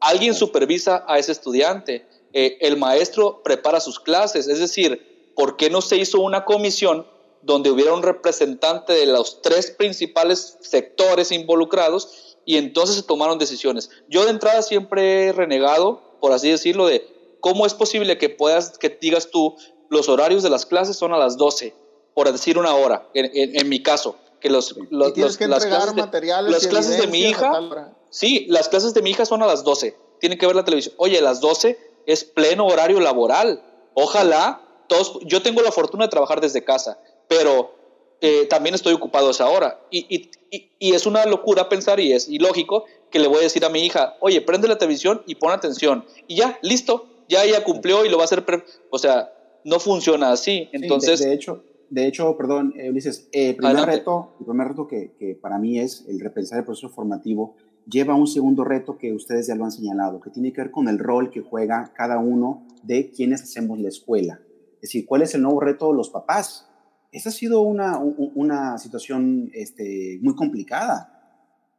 Alguien 0.00 0.34
supervisa 0.34 1.04
a 1.06 1.18
ese 1.18 1.32
estudiante 1.32 2.06
eh, 2.32 2.58
el 2.60 2.76
maestro 2.76 3.42
prepara 3.42 3.80
sus 3.80 4.00
clases. 4.00 4.48
Es 4.48 4.58
decir, 4.58 5.32
¿por 5.34 5.56
qué 5.56 5.70
no 5.70 5.80
se 5.80 5.96
hizo 5.96 6.20
una 6.20 6.44
comisión 6.44 7.06
donde 7.42 7.70
hubiera 7.70 7.92
un 7.92 8.02
representante 8.02 8.92
de 8.92 9.06
los 9.06 9.42
tres 9.42 9.70
principales 9.70 10.58
sectores 10.60 11.32
involucrados 11.32 12.38
y 12.44 12.56
entonces 12.56 12.96
se 12.96 13.02
tomaron 13.02 13.38
decisiones. 13.38 13.90
Yo 14.08 14.24
de 14.24 14.30
entrada 14.30 14.62
siempre 14.62 15.26
he 15.26 15.32
renegado, 15.32 16.18
por 16.20 16.32
así 16.32 16.50
decirlo, 16.50 16.86
de 16.86 17.06
cómo 17.40 17.66
es 17.66 17.74
posible 17.74 18.18
que 18.18 18.28
puedas, 18.28 18.78
que 18.78 18.88
digas 18.88 19.30
tú, 19.30 19.56
los 19.90 20.08
horarios 20.08 20.42
de 20.42 20.50
las 20.50 20.66
clases 20.66 20.96
son 20.96 21.12
a 21.12 21.18
las 21.18 21.36
12, 21.36 21.74
por 22.14 22.30
decir 22.30 22.58
una 22.58 22.74
hora, 22.74 23.08
en, 23.14 23.68
mi 23.68 23.82
caso, 23.82 24.16
que 24.40 24.48
los, 24.48 24.74
los, 24.90 25.12
tienes 25.12 25.36
que 25.36 25.48
las 25.48 25.66
clases 25.66 25.94
materiales 25.94 26.46
de, 26.46 26.52
las 26.52 26.66
clases 26.66 26.98
de 26.98 27.06
mi 27.06 27.20
hija, 27.20 27.94
sí, 28.10 28.46
las 28.48 28.68
clases 28.68 28.94
de 28.94 29.02
mi 29.02 29.10
hija 29.10 29.24
son 29.24 29.42
a 29.42 29.46
las 29.46 29.64
12, 29.64 29.96
tiene 30.20 30.38
que 30.38 30.46
ver 30.46 30.56
la 30.56 30.64
televisión. 30.64 30.94
Oye, 30.98 31.20
las 31.20 31.40
12 31.40 31.91
es 32.06 32.24
pleno 32.24 32.66
horario 32.66 33.00
laboral. 33.00 33.62
Ojalá 33.94 34.60
todos, 34.88 35.18
yo 35.24 35.42
tengo 35.42 35.62
la 35.62 35.72
fortuna 35.72 36.04
de 36.04 36.10
trabajar 36.10 36.40
desde 36.40 36.64
casa, 36.64 36.98
pero 37.28 37.74
eh, 38.20 38.46
también 38.46 38.74
estoy 38.74 38.94
ocupado 38.94 39.28
a 39.28 39.30
esa 39.32 39.48
hora. 39.48 39.80
Y, 39.90 40.30
es 40.78 41.06
una 41.06 41.24
locura 41.26 41.68
pensar 41.68 41.98
y 41.98 42.12
es 42.12 42.28
ilógico 42.28 42.84
que 43.10 43.18
le 43.18 43.26
voy 43.26 43.38
a 43.38 43.42
decir 43.42 43.64
a 43.64 43.68
mi 43.68 43.84
hija, 43.84 44.16
oye, 44.20 44.40
prende 44.40 44.68
la 44.68 44.78
televisión 44.78 45.22
y 45.26 45.34
pon 45.36 45.50
atención. 45.50 46.04
Y 46.28 46.36
ya, 46.36 46.58
listo, 46.62 47.06
ya 47.28 47.44
ella 47.44 47.64
cumplió 47.64 48.04
y 48.04 48.08
lo 48.08 48.18
va 48.18 48.24
a 48.24 48.26
hacer. 48.26 48.44
O 48.90 48.98
sea, 48.98 49.32
no 49.64 49.80
funciona 49.80 50.30
así. 50.30 50.68
Entonces. 50.72 51.20
de, 51.20 51.32
hecho, 51.32 51.64
de 51.90 52.06
hecho, 52.06 52.36
perdón, 52.36 52.74
eh, 52.76 52.90
Ulises, 52.90 53.28
eh, 53.32 53.50
el 53.50 53.56
primer 53.56 53.86
reto, 53.86 54.34
el 54.38 54.46
primer 54.46 54.68
reto 54.68 54.86
que, 54.86 55.12
que, 55.18 55.34
para 55.34 55.58
mí 55.58 55.80
es 55.80 56.04
el 56.08 56.20
repensar 56.20 56.58
el 56.58 56.64
proceso 56.64 56.90
formativo, 56.90 57.56
lleva 57.86 58.14
un 58.14 58.26
segundo 58.26 58.64
reto 58.64 58.98
que 58.98 59.12
ustedes 59.12 59.46
ya 59.46 59.54
lo 59.54 59.64
han 59.64 59.72
señalado, 59.72 60.20
que 60.20 60.30
tiene 60.30 60.52
que 60.52 60.62
ver 60.62 60.70
con 60.70 60.88
el 60.88 60.98
rol 60.98 61.30
que 61.30 61.40
juega 61.40 61.92
cada 61.94 62.18
uno 62.18 62.66
de 62.82 63.10
quienes 63.10 63.42
hacemos 63.42 63.78
la 63.78 63.88
escuela. 63.88 64.40
Es 64.76 64.88
decir, 64.88 65.06
¿cuál 65.06 65.22
es 65.22 65.34
el 65.34 65.42
nuevo 65.42 65.60
reto 65.60 65.88
de 65.88 65.96
los 65.96 66.10
papás? 66.10 66.68
Esa 67.12 67.28
ha 67.28 67.32
sido 67.32 67.60
una, 67.60 67.98
una 67.98 68.78
situación 68.78 69.50
este, 69.52 70.18
muy 70.22 70.34
complicada. 70.34 71.08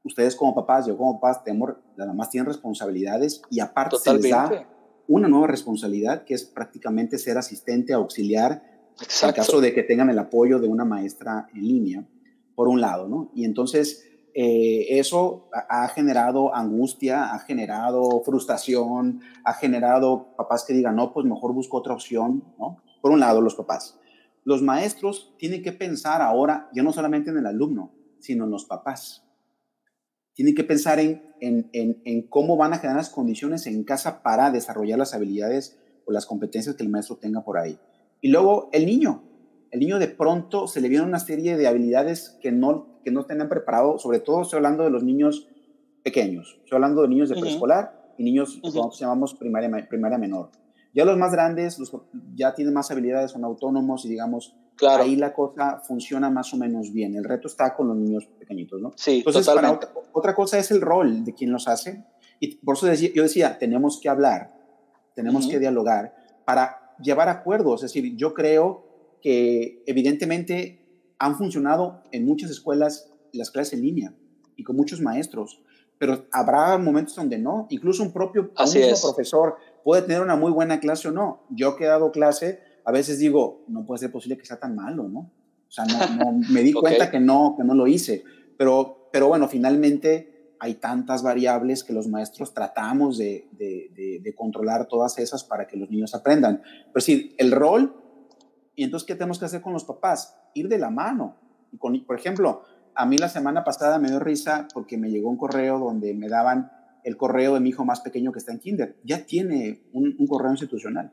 Ustedes 0.04 0.36
como 0.36 0.54
papás, 0.54 0.86
yo 0.86 0.98
como 0.98 1.20
papás, 1.20 1.44
tenemos, 1.44 1.74
las 1.96 2.08
mamás 2.08 2.30
tienen 2.30 2.46
responsabilidades 2.46 3.42
y 3.50 3.60
aparte 3.60 3.98
se 3.98 4.14
les 4.14 4.30
da 4.30 4.68
una 5.08 5.28
nueva 5.28 5.48
responsabilidad 5.48 6.24
que 6.24 6.34
es 6.34 6.46
prácticamente 6.46 7.18
ser 7.18 7.38
asistente, 7.38 7.94
auxiliar, 7.94 8.64
en 9.24 9.32
caso 9.34 9.60
de 9.60 9.74
que 9.74 9.84
tengan 9.84 10.10
el 10.10 10.20
apoyo 10.20 10.60
de 10.60 10.68
una 10.68 10.86
maestra 10.86 11.48
en 11.54 11.68
línea, 11.68 12.06
por 12.56 12.68
un 12.68 12.80
lado, 12.80 13.08
¿no? 13.08 13.32
Y 13.34 13.46
entonces 13.46 14.06
eh, 14.34 15.00
eso 15.00 15.50
ha 15.70 15.88
generado 15.90 16.56
angustia, 16.56 17.34
ha 17.34 17.40
generado 17.40 18.22
frustración, 18.24 19.22
ha 19.44 19.54
generado 19.54 20.36
papás 20.36 20.66
que 20.66 20.74
digan, 20.74 20.96
no, 20.96 21.14
pues 21.14 21.26
mejor 21.26 21.54
busco 21.54 21.78
otra 21.78 21.94
opción, 21.94 22.44
¿no? 22.58 22.78
Por 23.02 23.12
un 23.12 23.20
lado, 23.20 23.42
los 23.42 23.56
papás 23.56 24.00
los 24.46 24.62
maestros 24.62 25.34
tienen 25.38 25.62
que 25.62 25.72
pensar 25.72 26.22
ahora 26.22 26.70
ya 26.74 26.84
no 26.84 26.92
solamente 26.92 27.30
en 27.30 27.38
el 27.38 27.46
alumno, 27.46 27.94
sino 28.20 28.46
en 28.46 28.52
los 28.52 28.66
papás. 28.66 29.24
Tienen 30.34 30.56
que 30.56 30.64
pensar 30.64 31.00
en, 31.00 31.22
en, 31.40 32.28
cómo 32.28 32.58
van 32.58 32.74
a 32.74 32.78
generar 32.78 32.98
las 32.98 33.10
condiciones 33.10 33.68
en 33.68 33.84
casa 33.84 34.24
para 34.24 34.52
desarrollar 34.52 34.98
las 34.98 35.14
habilidades 35.14 35.78
o 36.06 36.12
las 36.12 36.26
competencias 36.26 36.76
que 36.76 36.84
el 36.84 36.90
maestro 36.90 37.18
tenga 37.18 37.44
por 37.44 37.58
ahí. 37.58 37.80
Y 38.22 38.30
luego 38.30 38.70
el 38.74 38.86
niño. 38.86 39.24
El 39.70 39.80
niño 39.80 40.00
de 40.00 40.08
pronto 40.08 40.68
se 40.68 40.82
le 40.82 40.90
viene 40.90 41.06
una 41.06 41.20
serie 41.20 41.58
de 41.58 41.68
habilidades 41.68 42.38
que 42.42 42.52
no, 42.52 42.93
que 43.04 43.12
no 43.12 43.26
tenían 43.26 43.50
preparado, 43.50 44.00
sobre 44.00 44.20
todo 44.20 44.42
estoy 44.42 44.58
hablando 44.58 44.84
de 44.84 44.90
los 44.90 45.04
niños 45.04 45.48
pequeños, 46.04 46.58
estoy 46.64 46.78
hablando 46.78 47.02
de 47.02 47.08
niños 47.08 47.30
de 47.30 47.40
preescolar 47.40 48.14
y 48.18 48.24
niños 48.24 48.56
que 48.56 48.68
nosotros 48.68 49.00
llamamos 49.00 49.34
primaria, 49.34 49.88
primaria 49.90 50.18
menor. 50.18 50.50
Ya 50.94 51.06
los 51.06 51.18
más 51.18 51.32
grandes 51.32 51.80
los, 51.80 51.92
ya 52.36 52.54
tienen 52.54 52.74
más 52.74 52.92
habilidades, 52.92 53.32
son 53.32 53.44
autónomos 53.44 54.06
y 54.06 54.10
digamos, 54.10 54.56
claro. 54.76 55.04
ahí 55.04 55.16
la 55.16 55.34
cosa 55.34 55.80
funciona 55.80 56.30
más 56.30 56.54
o 56.54 56.58
menos 56.58 56.94
bien. 56.94 57.16
El 57.16 57.24
reto 57.24 57.48
está 57.48 57.76
con 57.76 57.88
los 57.88 57.98
niños 57.98 58.28
pequeñitos, 58.40 58.80
¿no? 58.80 58.92
Sí, 58.96 59.18
Entonces, 59.18 59.46
totalmente. 59.46 59.88
otra, 60.12 60.36
cosa 60.36 60.60
es 60.60 60.70
el 60.70 60.82
rol 60.82 61.26
de 61.26 61.34
quien 61.34 61.52
los 61.52 61.68
hace. 61.68 62.04
Y 62.40 62.56
por 62.58 62.76
eso 62.76 62.86
decía, 62.86 63.10
yo 63.14 63.24
decía, 63.24 63.58
tenemos 63.58 64.00
que 64.00 64.10
hablar, 64.10 64.54
tenemos 65.16 65.48
que 65.48 65.60
dialogar 65.60 66.14
para 66.46 66.96
llevar 67.02 67.28
acuerdos. 67.28 67.84
Es 67.84 67.92
decir, 67.92 68.16
yo 68.16 68.36
creo 68.36 68.86
que 69.22 69.82
evidentemente 69.88 70.83
han 71.24 71.38
funcionado 71.38 72.04
en 72.12 72.26
muchas 72.26 72.52
escuelas 72.52 73.10
las 73.32 73.50
clases 73.50 73.74
en 73.76 73.82
línea 73.82 74.14
y 74.58 74.64
con 74.66 74.76
muchos 74.76 75.00
maestros, 75.00 75.64
pero 75.98 76.26
habrá 76.34 76.78
momentos 76.78 77.16
donde 77.16 77.38
no. 77.38 77.66
Incluso 77.70 78.04
un 78.04 78.12
propio 78.12 78.52
profesor 78.54 79.56
puede 79.86 80.02
tener 80.02 80.22
una 80.22 80.36
muy 80.36 80.52
buena 80.52 80.82
clase 80.82 81.08
o 81.08 81.12
no. 81.12 81.46
Yo 81.50 81.78
que 81.78 81.86
he 81.86 81.88
dado 81.88 82.12
clase, 82.12 82.60
a 82.84 82.92
veces 82.92 83.20
digo, 83.20 83.64
no 83.70 83.86
puede 83.86 84.00
ser 84.00 84.12
posible 84.12 84.38
que 84.38 84.46
sea 84.46 84.60
tan 84.60 84.76
malo, 84.76 85.08
¿no? 85.08 85.20
O 85.20 85.72
sea, 85.72 85.86
no, 85.86 86.34
me 86.52 86.62
di 86.62 86.74
cuenta 86.74 87.10
que 87.10 87.22
no, 87.22 87.56
que 87.58 87.64
no 87.64 87.74
lo 87.74 87.88
hice. 87.88 88.26
Pero, 88.58 89.08
pero 89.14 89.30
bueno, 89.30 89.48
finalmente 89.48 90.56
hay 90.60 90.76
tantas 90.76 91.24
variables 91.24 91.86
que 91.86 91.94
los 91.94 92.10
maestros 92.10 92.54
tratamos 92.54 93.18
de, 93.18 93.48
de, 93.54 94.20
de, 94.22 94.36
controlar 94.36 94.90
todas 94.90 95.18
esas 95.20 95.46
para 95.46 95.68
que 95.68 95.78
los 95.78 95.90
niños 95.90 96.14
aprendan. 96.16 96.62
Pero 96.92 97.02
sí, 97.02 97.34
el 97.38 97.52
rol, 97.52 97.96
y 98.76 98.84
entonces, 98.84 99.08
¿qué 99.08 99.16
tenemos 99.16 99.40
que 99.40 99.46
hacer 99.46 99.62
con 99.62 99.72
los 99.72 99.86
papás? 99.86 100.36
Ir 100.54 100.68
de 100.68 100.78
la 100.78 100.90
mano. 100.90 101.36
Y 101.72 101.78
con, 101.78 102.00
por 102.06 102.18
ejemplo, 102.18 102.64
a 102.96 103.06
mí 103.06 103.18
la 103.18 103.30
semana 103.30 103.64
pasada 103.64 104.00
me 104.00 104.10
dio 104.10 104.20
risa 104.20 104.68
porque 104.74 104.98
me 104.98 105.10
llegó 105.10 105.30
un 105.30 105.38
correo 105.38 105.80
donde 105.80 106.14
me 106.14 106.30
daban 106.30 106.72
el 107.04 107.18
correo 107.18 107.56
de 107.56 107.60
mi 107.60 107.70
hijo 107.70 107.86
más 107.86 108.02
pequeño 108.02 108.32
que 108.32 108.40
está 108.40 108.52
en 108.52 108.60
kinder. 108.60 108.98
Ya 109.04 109.26
tiene 109.26 109.84
un, 109.94 110.16
correo 110.28 110.52
institucional. 110.52 111.12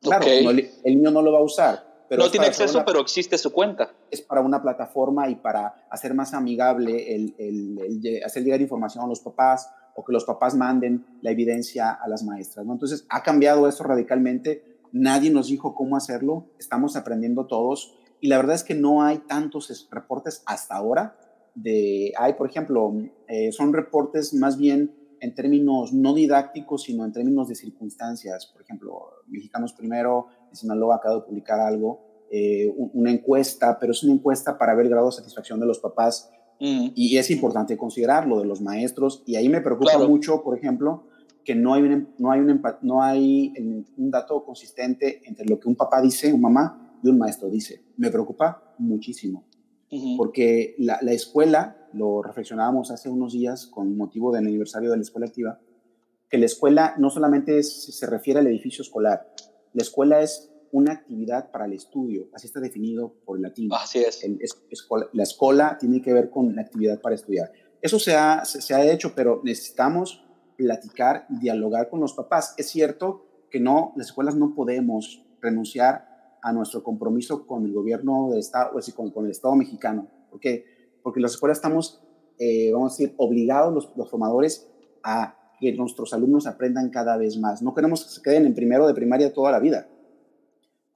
Claro, 0.00 0.26
el 0.26 0.70
niño 0.84 1.10
no 1.10 1.22
lo 1.22 1.32
va 1.32 1.38
a 1.38 1.42
usar. 1.42 1.88
Pero 2.08 2.24
no 2.24 2.30
tiene 2.30 2.46
acceso, 2.46 2.82
pero 2.86 3.00
existe 3.00 3.36
su 3.36 3.52
cuenta. 3.52 3.92
Es 4.10 4.22
para 4.22 4.40
una 4.40 4.62
plataforma 4.62 5.28
y 5.28 5.36
para 5.36 5.86
hacer 5.90 6.14
más 6.14 6.32
amigable 6.32 7.14
el, 7.14 7.34
el, 7.38 8.22
hacer 8.24 8.42
llegar 8.42 8.60
información 8.60 9.04
a 9.04 9.06
los 9.06 9.20
papás 9.20 9.70
o 9.94 10.04
que 10.04 10.12
los 10.12 10.24
papás 10.24 10.54
manden 10.54 11.04
la 11.20 11.30
evidencia 11.30 11.90
a 11.90 12.08
las 12.08 12.22
maestras. 12.22 12.64
¿no? 12.64 12.72
Entonces, 12.72 13.04
ha 13.10 13.22
cambiado 13.22 13.68
eso 13.68 13.84
radicalmente. 13.84 14.78
Nadie 14.90 15.30
nos 15.30 15.48
dijo 15.48 15.74
cómo 15.74 15.96
hacerlo. 15.96 16.46
Estamos 16.58 16.96
aprendiendo 16.96 17.46
todos 17.46 17.98
y 18.20 18.28
la 18.28 18.36
verdad 18.36 18.56
es 18.56 18.64
que 18.64 18.74
no 18.74 19.02
hay 19.02 19.18
tantos 19.18 19.88
reportes 19.90 20.42
hasta 20.46 20.74
ahora 20.74 21.16
de, 21.54 22.12
hay, 22.18 22.34
por 22.34 22.48
ejemplo, 22.48 22.94
eh, 23.26 23.52
son 23.52 23.72
reportes 23.72 24.34
más 24.34 24.56
bien 24.56 24.94
en 25.20 25.34
términos 25.34 25.92
no 25.92 26.14
didácticos, 26.14 26.84
sino 26.84 27.04
en 27.04 27.12
términos 27.12 27.48
de 27.48 27.56
circunstancias. 27.56 28.46
Por 28.46 28.62
ejemplo, 28.62 29.10
Mexicanos 29.26 29.72
Primero, 29.72 30.26
en 30.48 30.56
Sinaloa 30.56 30.96
acaba 30.96 31.16
de 31.16 31.20
publicar 31.22 31.58
algo, 31.58 32.00
eh, 32.30 32.72
una 32.76 33.10
encuesta, 33.10 33.78
pero 33.80 33.92
es 33.92 34.02
una 34.04 34.12
encuesta 34.12 34.56
para 34.56 34.74
ver 34.74 34.86
el 34.86 34.90
grado 34.90 35.06
de 35.06 35.12
satisfacción 35.12 35.58
de 35.58 35.66
los 35.66 35.80
papás 35.80 36.30
mm. 36.60 36.88
y 36.94 37.16
es 37.16 37.30
importante 37.30 37.76
considerarlo 37.76 38.38
de 38.38 38.46
los 38.46 38.60
maestros. 38.60 39.24
Y 39.26 39.34
ahí 39.36 39.48
me 39.48 39.60
preocupa 39.60 39.98
mucho, 40.06 40.42
por 40.42 40.56
ejemplo, 40.56 41.04
que 41.44 41.54
no 41.56 41.74
hay, 41.74 41.82
un, 41.82 42.08
no 42.18 42.30
hay, 42.30 42.40
un, 42.40 42.62
no 42.82 43.02
hay 43.02 43.52
un 43.96 44.10
dato 44.10 44.44
consistente 44.44 45.22
entre 45.24 45.46
lo 45.46 45.58
que 45.58 45.68
un 45.68 45.74
papá 45.74 46.00
dice, 46.00 46.32
un 46.32 46.42
mamá, 46.42 46.87
y 47.02 47.08
un 47.08 47.18
maestro 47.18 47.48
dice. 47.48 47.84
Me 47.96 48.10
preocupa 48.10 48.74
muchísimo, 48.78 49.46
porque 50.16 50.74
la, 50.78 50.98
escuela, 51.12 51.88
lo 51.92 52.22
reflexionábamos 52.22 52.90
hace 52.90 53.08
unos 53.08 53.32
días 53.32 53.66
con 53.66 53.96
motivo 53.96 54.32
del 54.32 54.46
aniversario 54.46 54.90
de 54.90 54.96
la 54.96 55.02
escuela 55.02 55.26
activa, 55.26 55.60
que 56.28 56.38
la 56.38 56.46
escuela 56.46 56.94
no 56.98 57.10
solamente 57.10 57.62
se 57.62 58.06
refiere 58.06 58.40
al 58.40 58.46
edificio 58.46 58.82
escolar, 58.82 59.32
la 59.72 59.82
escuela 59.82 60.20
es 60.20 60.50
una 60.70 60.92
actividad 60.92 61.50
para 61.50 61.64
el 61.64 61.72
estudio, 61.72 62.28
así 62.34 62.46
está 62.46 62.60
definido 62.60 63.14
por 63.24 63.38
el 63.38 63.42
latín. 63.42 63.70
Así 63.72 64.00
es. 64.00 64.22
la 65.12 65.22
escuela 65.22 65.78
tiene 65.78 66.02
que 66.02 66.12
ver 66.12 66.30
con 66.30 66.54
la 66.54 66.62
actividad 66.62 67.00
para 67.00 67.14
estudiar. 67.14 67.50
Eso 67.80 67.98
se 67.98 68.14
ha, 68.14 68.44
se 68.44 68.74
ha 68.74 68.90
hecho, 68.90 69.14
pero 69.14 69.40
necesitamos 69.44 70.24
platicar, 70.56 71.26
dialogar 71.28 71.88
con 71.88 72.00
los 72.00 72.12
papás. 72.12 72.54
Es 72.58 72.68
cierto 72.68 73.24
que 73.50 73.60
no, 73.60 73.92
las 73.96 74.08
escuelas 74.08 74.34
no 74.34 74.54
podemos 74.54 75.24
renunciar 75.40 76.07
a 76.48 76.52
nuestro 76.52 76.82
compromiso 76.82 77.46
con 77.46 77.66
el 77.66 77.72
gobierno 77.72 78.30
de 78.30 78.38
Estado, 78.38 78.70
o 78.74 78.94
con, 78.94 79.10
con 79.10 79.26
el 79.26 79.30
Estado 79.30 79.54
mexicano. 79.54 80.08
¿Por 80.30 80.40
qué? 80.40 80.64
Porque 81.02 81.20
las 81.20 81.32
escuelas 81.32 81.58
estamos, 81.58 82.02
eh, 82.38 82.72
vamos 82.72 82.92
a 82.92 82.96
decir, 82.96 83.14
obligados 83.18 83.74
los, 83.74 83.92
los, 83.96 84.10
formadores 84.10 84.66
a 85.02 85.36
que 85.60 85.72
nuestros 85.74 86.14
alumnos 86.14 86.46
aprendan 86.46 86.88
cada 86.88 87.18
vez 87.18 87.36
más. 87.36 87.60
No 87.60 87.74
queremos 87.74 88.02
que 88.04 88.10
se 88.10 88.22
queden 88.22 88.46
en 88.46 88.54
primero 88.54 88.86
de 88.86 88.94
primaria 88.94 89.32
toda 89.32 89.52
la 89.52 89.58
vida. 89.58 89.88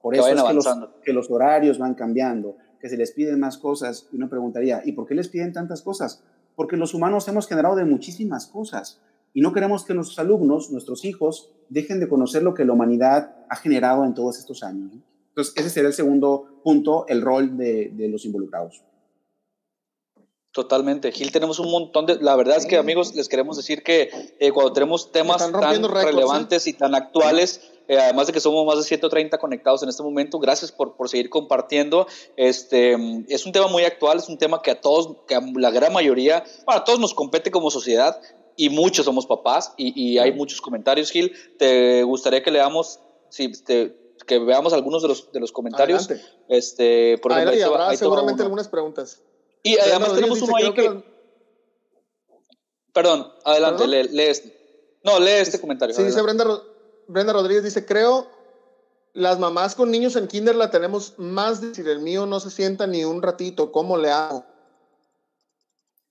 Por 0.01 0.15
eso 0.15 0.27
es 0.27 0.41
que 0.41 0.53
los, 0.53 0.67
que 1.03 1.13
los, 1.13 1.29
horarios 1.29 1.77
van 1.77 1.93
cambiando, 1.93 2.57
que 2.79 2.89
se 2.89 2.97
les 2.97 3.11
piden 3.11 3.39
más 3.39 3.59
cosas. 3.59 4.09
Y 4.11 4.15
uno 4.15 4.29
preguntaría, 4.29 4.81
¿y 4.83 4.93
por 4.93 5.05
qué 5.05 5.13
les 5.13 5.29
piden 5.29 5.53
tantas 5.53 5.83
cosas? 5.83 6.23
Porque 6.55 6.77
los 6.77 6.95
humanos 6.95 7.27
hemos 7.27 7.47
generado 7.47 7.75
de 7.75 7.85
muchísimas 7.85 8.47
cosas 8.47 9.01
y 9.33 9.41
no 9.41 9.51
queremos 9.51 9.83
que 9.83 9.93
nuestros 9.93 10.19
alumnos, 10.19 10.71
nuestros 10.71 11.05
hijos, 11.05 11.51
dejen 11.69 11.99
de 11.99 12.07
conocer 12.07 12.43
lo 12.43 12.53
que 12.53 12.65
la 12.65 12.73
humanidad 12.73 13.35
ha 13.49 13.55
generado 13.55 14.05
en 14.05 14.13
todos 14.13 14.37
estos 14.37 14.63
años. 14.63 14.93
Entonces, 15.33 15.55
ese 15.57 15.69
sería 15.71 15.87
el 15.87 15.95
segundo 15.95 16.61
punto, 16.63 17.05
el 17.07 17.21
rol 17.21 17.57
de, 17.57 17.91
los 18.07 18.23
involucrados. 18.23 18.83
Totalmente. 20.51 21.11
Gil, 21.11 21.31
tenemos 21.31 21.57
un 21.57 21.71
montón 21.71 22.05
de... 22.05 22.17
La 22.21 22.35
verdad 22.35 22.57
es 22.57 22.67
que, 22.67 22.77
amigos, 22.77 23.15
les 23.15 23.27
queremos 23.27 23.57
decir 23.57 23.81
que 23.81 24.11
eh, 24.39 24.51
cuando 24.51 24.73
tenemos 24.73 25.11
temas 25.11 25.51
tan 25.51 25.83
¿eh? 25.83 25.87
relevantes 25.87 26.67
y 26.67 26.73
tan 26.73 26.93
actuales, 26.93 27.61
eh, 27.87 27.97
además 27.97 28.27
de 28.27 28.33
que 28.33 28.39
somos 28.39 28.63
más 28.63 28.77
de 28.77 28.83
130 28.83 29.39
conectados 29.39 29.81
en 29.81 29.89
este 29.89 30.03
momento, 30.03 30.37
gracias 30.37 30.71
por, 30.71 30.95
por 30.95 31.09
seguir 31.09 31.31
compartiendo. 31.31 32.05
Este, 32.37 32.95
es 33.27 33.43
un 33.47 33.51
tema 33.51 33.65
muy 33.65 33.85
actual, 33.85 34.19
es 34.19 34.29
un 34.29 34.37
tema 34.37 34.61
que 34.61 34.69
a 34.69 34.79
todos, 34.79 35.17
que 35.27 35.33
a 35.33 35.41
la 35.55 35.71
gran 35.71 35.91
mayoría, 35.91 36.43
bueno, 36.67 36.81
a 36.81 36.83
todos 36.83 36.99
nos 36.99 37.15
compete 37.15 37.49
como 37.49 37.71
sociedad 37.71 38.21
y 38.55 38.69
muchos 38.69 39.05
somos 39.05 39.25
papás 39.25 39.73
y, 39.77 39.99
y 39.99 40.19
hay 40.19 40.31
muchos 40.31 40.61
comentarios, 40.61 41.09
Gil. 41.09 41.33
¿Te 41.57 42.03
gustaría 42.03 42.43
que 42.43 42.51
leamos, 42.51 42.99
si 43.29 43.51
te, 43.63 44.02
que 44.25 44.39
veamos 44.39 44.73
algunos 44.73 45.01
de 45.01 45.07
los, 45.07 45.31
de 45.31 45.39
los 45.39 45.51
comentarios? 45.51 46.09
Este, 46.49 47.17
por 47.19 47.31
ejemplo, 47.31 47.55
y 47.55 47.61
habrá 47.61 47.95
seguramente 47.95 48.43
algunas 48.43 48.67
preguntas. 48.67 49.21
Y 49.63 49.77
además 49.77 50.13
tenemos 50.13 50.41
uno 50.41 50.55
ahí 50.55 50.73
que... 50.73 51.03
Perdón, 52.93 53.27
adelante, 53.43 53.87
Lee, 53.87 54.09
lee, 54.09 54.23
este. 54.23 54.55
No, 55.03 55.19
lee 55.19 55.31
este 55.31 55.59
comentario. 55.59 55.95
Sí, 55.95 56.03
dice 56.03 56.21
Brenda, 56.21 56.45
Brenda 57.07 57.33
Rodríguez, 57.33 57.63
dice, 57.63 57.85
creo 57.85 58.27
las 59.13 59.39
mamás 59.39 59.75
con 59.75 59.91
niños 59.91 60.15
en 60.15 60.27
kinder 60.27 60.55
la 60.55 60.71
tenemos 60.71 61.13
más 61.17 61.61
decir, 61.61 61.87
el 61.87 61.99
mío 61.99 62.25
no 62.25 62.39
se 62.39 62.49
sienta 62.49 62.87
ni 62.87 63.05
un 63.05 63.21
ratito, 63.21 63.71
¿cómo 63.71 63.97
le 63.97 64.09
hago? 64.09 64.43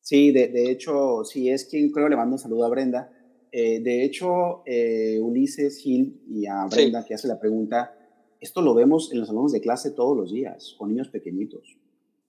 Sí, 0.01 0.33
de, 0.33 0.49
de 0.49 0.71
hecho, 0.71 1.25
sí, 1.25 1.51
es 1.51 1.65
quien 1.65 1.91
creo 1.91 2.09
le 2.09 2.17
mando 2.17 2.35
un 2.35 2.39
saludo 2.39 2.65
a 2.65 2.69
Brenda. 2.69 3.13
Eh, 3.51 3.81
de 3.81 4.05
hecho, 4.05 4.63
eh, 4.67 5.19
Ulises 5.21 5.79
Gil 5.79 6.23
y 6.29 6.47
a 6.47 6.65
Brenda 6.67 7.05
que 7.05 7.15
hace 7.15 7.29
la 7.29 7.39
pregunta, 7.39 7.95
esto 8.43 8.61
lo 8.61 8.75
vemos 8.75 9.13
en 9.13 9.21
los 9.21 9.29
salones 9.29 9.53
de 9.53 9.61
clase 9.61 9.93
todos 9.93 10.17
los 10.17 10.33
días, 10.33 10.75
con 10.77 10.89
niños 10.89 11.09
pequeñitos. 11.09 11.79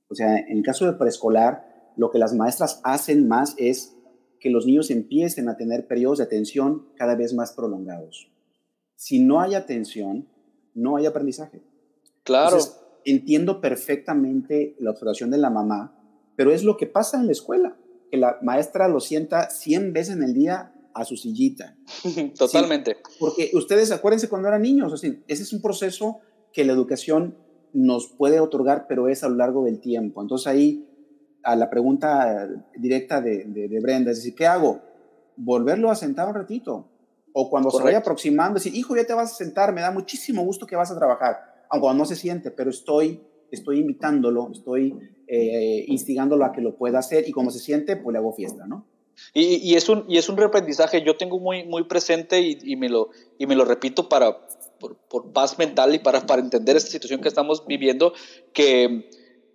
O 0.10 0.15
sea, 0.15 0.38
en 0.38 0.58
el 0.58 0.63
caso 0.63 0.86
de 0.86 0.93
preescolar, 0.93 1.91
lo 1.97 2.12
que 2.12 2.19
las 2.19 2.36
maestras 2.36 2.80
hacen 2.84 3.28
más 3.28 3.56
es 3.58 3.97
que 4.39 4.52
los 4.52 4.67
niños 4.67 4.91
empiecen 4.91 5.49
a 5.49 5.58
tener 5.58 5.88
periodos 5.88 6.19
de 6.19 6.26
atención 6.26 6.88
cada 6.95 7.15
vez 7.15 7.34
más 7.34 7.54
prolongados. 7.54 8.32
Si 8.95 9.19
no 9.19 9.41
hay 9.41 9.56
atención, 9.56 10.28
no 10.76 10.97
hay 10.97 11.08
aprendizaje. 11.08 11.63
Claro. 12.23 12.58
entiendo 13.06 13.60
perfectamente 13.60 14.78
la 14.80 14.91
observación 14.91 15.32
de 15.32 15.38
la 15.39 15.49
mamá, 15.49 15.99
pero 16.36 16.52
es 16.52 16.63
lo 16.63 16.78
que 16.78 16.86
pasa 16.86 17.19
en 17.19 17.26
la 17.26 17.32
escuela, 17.32 17.76
que 18.12 18.17
la 18.17 18.38
maestra 18.41 18.88
lo 18.88 18.99
sienta 18.99 19.49
100 19.49 19.91
veces 19.93 20.15
en 20.15 20.23
el 20.23 20.34
día 20.34 20.72
a 20.93 21.06
su 21.06 21.15
sillita. 21.17 21.75
Totalmente. 22.38 22.97
porque 23.19 23.51
ustedes 23.53 23.91
acuérdense 23.91 24.29
cuando 24.29 24.47
eran 24.47 24.62
niños, 24.62 24.93
ese 25.03 25.23
es 25.27 25.53
un 25.53 25.62
proceso 25.62 26.19
que 26.51 26.63
la 26.63 26.73
educación 26.73 27.38
nos 27.73 28.08
puede 28.08 28.39
otorgar, 28.39 28.86
pero 28.88 29.10
es 29.10 29.23
a 29.23 29.29
lo 29.29 29.36
largo 29.36 29.65
del 29.65 29.79
tiempo. 29.79 30.21
Entonces 30.21 30.47
ahí 30.47 30.88
a 31.43 31.56
la 31.56 31.69
pregunta 31.69 32.47
directa 32.77 33.21
de, 33.21 33.43
de, 33.45 33.79
Brenda, 33.82 34.12
es 34.12 34.17
decir, 34.17 34.36
¿qué 34.36 34.45
hago? 34.45 34.82
Volverlo 35.36 35.91
a 35.91 35.95
sentar 35.95 36.27
un 36.27 36.36
ratito. 36.36 36.88
O 37.34 37.49
cuando 37.49 37.71
se 37.71 37.84
vaya 37.84 37.97
aproximando, 37.97 38.56
decir, 38.56 38.75
hijo, 38.75 38.95
ya 38.95 39.06
te 39.06 39.13
vas 39.13 39.34
a 39.34 39.36
sentar, 39.36 39.73
me 39.73 39.82
da 39.82 39.91
muchísimo 39.91 40.43
gusto 40.43 40.67
que 40.67 40.75
vas 40.75 40.91
a 40.91 40.95
trabajar, 40.95 41.65
aunque 41.69 41.91
no 41.97 42.06
se 42.06 42.15
siente, 42.15 42.51
pero 42.51 42.69
estoy, 42.69 43.21
estoy 43.49 43.79
invitándolo, 43.79 44.51
estoy 44.51 44.95
eh, 45.27 45.84
instigándolo 45.88 46.45
a 46.45 46.51
que 46.51 46.62
lo 46.62 46.77
pueda 46.77 46.99
hacer 46.99 47.27
y 47.27 47.32
como 47.32 47.49
se 47.49 47.58
siente, 47.58 47.97
pues 47.97 48.13
le 48.13 48.19
hago 48.19 48.34
fiesta, 48.34 48.67
¿no? 48.67 48.86
Y, 49.34 49.76
es, 49.76 49.89
un, 49.89 50.06
y 50.08 50.17
es 50.17 50.30
un 50.30 50.38
reaprendizaje, 50.38 51.04
yo 51.04 51.17
tengo 51.17 51.39
muy, 51.39 51.63
muy 51.63 51.84
presente 51.84 52.41
y, 52.41 52.58
y, 52.63 52.76
me 52.76 52.89
lo, 52.89 53.10
y 53.38 53.47
me 53.47 53.56
lo 53.56 53.65
repito 53.65 54.10
para, 54.10 54.47
por, 54.80 54.95
por 54.95 55.32
paz 55.32 55.58
mental 55.58 55.95
y 55.95 55.99
para, 55.99 56.26
para 56.26 56.41
entender 56.41 56.76
esta 56.76 56.91
situación 56.91 57.21
que 57.21 57.28
estamos 57.28 57.65
viviendo, 57.65 58.13
que 58.54 59.10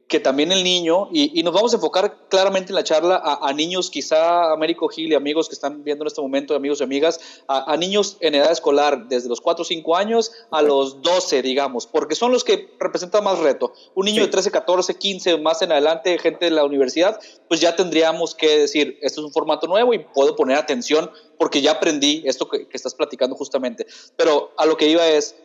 que 0.09 0.21
también 0.21 0.51
el 0.53 0.65
niño, 0.65 1.11
y, 1.13 1.43
nos 1.43 1.53
vamos 1.53 1.75
a 1.75 1.77
enfocar 1.77 2.17
claramente 2.31 2.71
en 2.71 2.77
la 2.77 2.83
charla 2.83 3.21
a, 3.23 3.53
niños, 3.53 3.91
quizá 3.91 4.53
Américo 4.53 4.89
Gil 4.89 5.13
y 5.13 5.15
amigos 5.15 5.49
que 5.49 5.55
están 5.55 5.85
viendo 5.85 6.03
en 6.03 6.07
este 6.07 6.23
momento, 6.23 6.55
amigos 6.55 6.81
y 6.81 6.85
amigas, 6.85 7.21
a, 7.47 7.77
niños 7.77 8.17
en 8.21 8.35
edad 8.35 8.51
escolar, 8.51 9.07
desde 9.09 9.29
los 9.29 9.43
4 9.43 9.63
o 9.63 9.65
5 9.67 9.97
años 9.97 10.33
a 10.51 10.63
los 10.63 11.03
12, 11.03 11.43
digamos, 11.43 11.87
porque 11.87 12.15
son 12.15 12.33
los 12.33 12.43
que 12.43 12.75
representan 12.81 13.23
más 13.23 13.39
reto. 13.39 13.75
Un 13.95 14.07
niño 14.07 14.23
de 14.23 14.29
13, 14.29 14.51
14, 14.51 14.95
15, 14.95 15.39
más 15.39 15.61
en 15.61 15.73
adelante, 15.73 16.19
gente 16.19 16.47
de 16.47 16.53
la 16.53 16.65
universidad, 16.65 17.21
pues 17.47 17.61
ya 17.61 17.77
tendríamos 17.77 18.35
que 18.35 18.61
decir, 18.61 18.99
esto 19.03 19.21
es 19.21 19.27
un 19.27 19.33
formato 19.33 19.67
nuevo 19.67 19.93
y 19.93 19.99
puedo 19.99 20.35
poner 20.37 20.57
atención 20.57 21.11
porque 21.37 21.61
ya 21.61 21.73
aprendí 21.73 22.23
esto 22.25 22.49
que, 22.49 22.67
estás 22.73 22.95
platicando 22.95 23.37
justamente. 23.37 23.87
Pero 24.17 24.53
a 24.57 24.65
lo 24.65 24.79
que 24.79 24.89
iba 24.89 25.07
es, 25.07 25.37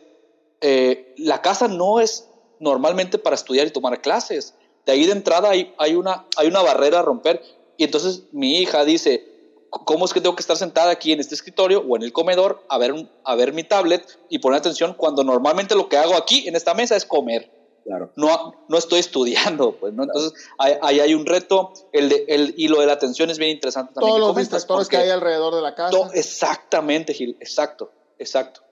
eh, 0.62 1.14
la 1.18 1.42
casa 1.42 1.68
no 1.68 2.00
es 2.00 2.28
normalmente 2.60 3.18
para 3.18 3.34
estudiar 3.34 3.66
y 3.66 3.70
tomar 3.70 4.00
clases. 4.00 4.54
De 4.86 4.92
ahí 4.92 5.06
de 5.06 5.12
entrada 5.12 5.50
hay, 5.50 5.74
hay, 5.78 5.94
una, 5.94 6.26
hay 6.36 6.48
una 6.48 6.62
barrera 6.62 7.00
a 7.00 7.02
romper. 7.02 7.42
Y 7.76 7.84
entonces 7.84 8.24
mi 8.32 8.58
hija 8.58 8.84
dice, 8.84 9.26
¿cómo 9.70 10.04
es 10.04 10.12
que 10.12 10.20
tengo 10.20 10.36
que 10.36 10.42
estar 10.42 10.56
sentada 10.56 10.90
aquí 10.90 11.12
en 11.12 11.20
este 11.20 11.34
escritorio 11.34 11.84
o 11.86 11.96
en 11.96 12.02
el 12.02 12.12
comedor 12.12 12.62
a 12.68 12.78
ver, 12.78 13.08
a 13.24 13.34
ver 13.34 13.52
mi 13.52 13.64
tablet 13.64 14.18
y 14.28 14.38
poner 14.38 14.58
atención 14.58 14.94
cuando 14.94 15.24
normalmente 15.24 15.74
lo 15.74 15.88
que 15.88 15.96
hago 15.96 16.14
aquí 16.14 16.46
en 16.46 16.56
esta 16.56 16.74
mesa 16.74 16.96
es 16.96 17.04
comer? 17.04 17.50
Claro. 17.84 18.10
No, 18.16 18.64
no 18.68 18.78
estoy 18.78 19.00
estudiando, 19.00 19.72
pues, 19.72 19.92
¿no? 19.92 20.04
Entonces, 20.04 20.32
ahí 20.58 21.00
hay, 21.00 21.14
un 21.14 21.26
reto. 21.26 21.72
El, 21.92 22.08
de, 22.08 22.24
el 22.28 22.54
hilo 22.56 22.80
de 22.80 22.86
la 22.86 22.94
atención 22.94 23.28
es 23.28 23.38
bien 23.38 23.50
interesante 23.50 23.92
también. 23.92 24.16
Todos 24.16 24.28
los 24.28 24.36
distractores 24.36 24.88
que 24.88 24.96
hay 24.96 25.10
alrededor 25.10 25.54
de 25.54 25.60
la 25.60 25.74
casa. 25.74 25.96
exactamente, 26.14 27.12
Gil, 27.12 27.36
exacto, 27.40 27.90
exacto. 28.18 28.62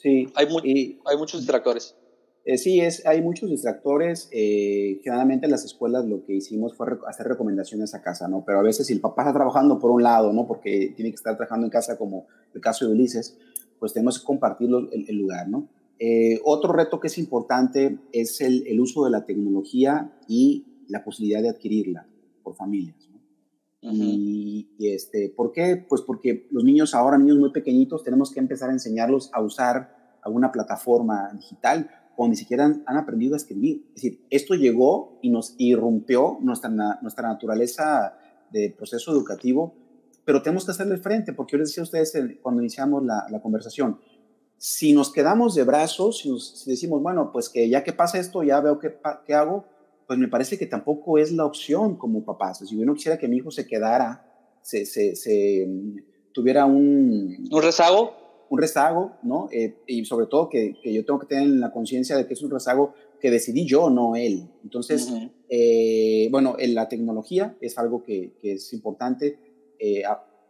Sí. 0.00 0.32
Hay, 0.36 0.46
hay 1.04 1.16
muchos 1.16 1.40
distractores. 1.40 1.96
Eh, 2.44 2.56
sí, 2.56 2.80
es, 2.80 3.04
hay 3.06 3.20
muchos 3.20 3.50
distractores. 3.50 4.28
Eh, 4.32 5.00
generalmente 5.02 5.46
en 5.46 5.52
las 5.52 5.64
escuelas 5.64 6.06
lo 6.06 6.24
que 6.24 6.34
hicimos 6.34 6.74
fue 6.74 6.86
hacer 7.06 7.26
recomendaciones 7.26 7.94
a 7.94 8.02
casa, 8.02 8.26
¿no? 8.28 8.42
Pero 8.46 8.60
a 8.60 8.62
veces 8.62 8.86
si 8.86 8.94
el 8.94 9.00
papá 9.00 9.22
está 9.22 9.34
trabajando 9.34 9.78
por 9.78 9.90
un 9.90 10.02
lado, 10.02 10.32
¿no? 10.32 10.46
Porque 10.46 10.92
tiene 10.96 11.10
que 11.10 11.16
estar 11.16 11.36
trabajando 11.36 11.66
en 11.66 11.70
casa 11.70 11.98
como 11.98 12.26
el 12.54 12.60
caso 12.60 12.86
de 12.86 12.92
Ulises, 12.92 13.36
pues 13.78 13.92
tenemos 13.92 14.18
que 14.18 14.24
compartir 14.24 14.70
el, 14.92 15.16
lugar, 15.16 15.48
¿no? 15.48 15.68
Eh, 15.98 16.40
otro 16.44 16.72
reto 16.72 17.00
que 17.00 17.08
es 17.08 17.18
importante 17.18 17.98
es 18.12 18.40
el, 18.40 18.66
el, 18.66 18.80
uso 18.80 19.04
de 19.04 19.10
la 19.10 19.24
tecnología 19.24 20.12
y 20.28 20.84
la 20.88 21.04
posibilidad 21.04 21.42
de 21.42 21.50
adquirirla 21.50 22.06
por 22.42 22.54
familias. 22.54 23.08
¿no? 23.10 23.18
y, 23.92 24.70
y, 24.78 24.88
este, 24.88 25.28
¿Por 25.28 25.52
qué? 25.52 25.84
Pues 25.88 26.02
porque 26.02 26.46
los 26.50 26.64
niños 26.64 26.94
ahora, 26.94 27.18
niños 27.18 27.38
muy 27.38 27.50
pequeñitos, 27.50 28.02
tenemos 28.04 28.32
que 28.32 28.40
empezar 28.40 28.70
a 28.70 28.72
enseñarlos 28.72 29.30
a 29.32 29.42
usar 29.42 30.18
alguna 30.22 30.52
plataforma 30.52 31.30
digital 31.34 31.90
o 32.20 32.26
ni 32.26 32.34
siquiera 32.34 32.64
han, 32.64 32.96
aprendido 32.96 33.34
a 33.34 33.36
escribir. 33.36 33.84
Es 33.94 34.02
decir, 34.02 34.26
esto 34.28 34.54
llegó 34.54 35.20
y 35.22 35.30
nos 35.30 35.54
irrumpió 35.56 36.38
nuestra, 36.40 36.68
nuestra 36.68 37.28
naturaleza 37.28 38.18
de 38.50 38.74
proceso 38.76 39.12
educativo, 39.12 39.76
pero 40.24 40.42
tenemos 40.42 40.64
que 40.64 40.72
hacerle 40.72 40.96
frente, 40.96 41.32
porque 41.32 41.52
yo 41.52 41.58
les 41.58 41.68
decía 41.68 41.82
a 41.82 41.84
ustedes 41.84 42.12
cuando 42.42 42.60
iniciamos 42.60 43.04
la, 43.04 43.40
conversación, 43.40 44.00
si 44.56 44.92
nos 44.92 45.12
quedamos 45.12 45.54
de 45.54 45.62
brazos, 45.62 46.18
si, 46.18 46.36
si, 46.40 46.68
decimos, 46.68 47.00
bueno, 47.00 47.30
pues 47.32 47.48
que 47.48 47.68
ya 47.68 47.84
que 47.84 47.92
pasa 47.92 48.18
esto, 48.18 48.42
ya 48.42 48.60
veo 48.60 48.80
qué, 48.80 48.98
qué 49.24 49.34
hago, 49.34 49.66
pues 50.08 50.18
me 50.18 50.26
parece 50.26 50.58
que 50.58 50.66
tampoco 50.66 51.18
es 51.18 51.30
la 51.30 51.44
opción 51.44 51.96
como 51.96 52.24
papás. 52.24 52.58
Si 52.58 52.76
yo 52.76 52.84
no 52.84 52.94
quisiera 52.94 53.16
que 53.16 53.28
mi 53.28 53.36
hijo 53.36 53.52
se 53.52 53.64
quedara, 53.64 54.26
se, 54.60 54.86
se, 54.86 55.14
se 55.14 55.68
tuviera 56.32 56.66
un... 56.66 57.48
¿Un 57.48 57.62
rezago? 57.62 58.27
Un 58.50 58.58
rezago, 58.58 59.16
¿no? 59.22 59.48
Eh, 59.52 59.76
y 59.86 60.04
sobre 60.04 60.26
todo 60.26 60.48
que, 60.48 60.74
que, 60.82 60.92
yo 60.92 61.04
tengo 61.04 61.18
que 61.18 61.26
tener 61.26 61.48
la 61.48 61.70
conciencia 61.70 62.16
de 62.16 62.26
que 62.26 62.34
es 62.34 62.42
un 62.42 62.50
rezago 62.50 62.94
que 63.20 63.30
decidí 63.30 63.66
yo, 63.66 63.90
no 63.90 64.16
él. 64.16 64.48
Entonces, 64.62 65.12
eh, 65.48 66.28
bueno, 66.30 66.56
en 66.58 66.74
la 66.74 66.88
tecnología 66.88 67.56
es 67.60 67.78
algo 67.78 68.02
que, 68.02 68.34
que 68.40 68.52
es 68.52 68.72
importante. 68.72 69.38
Eh, 69.78 70.02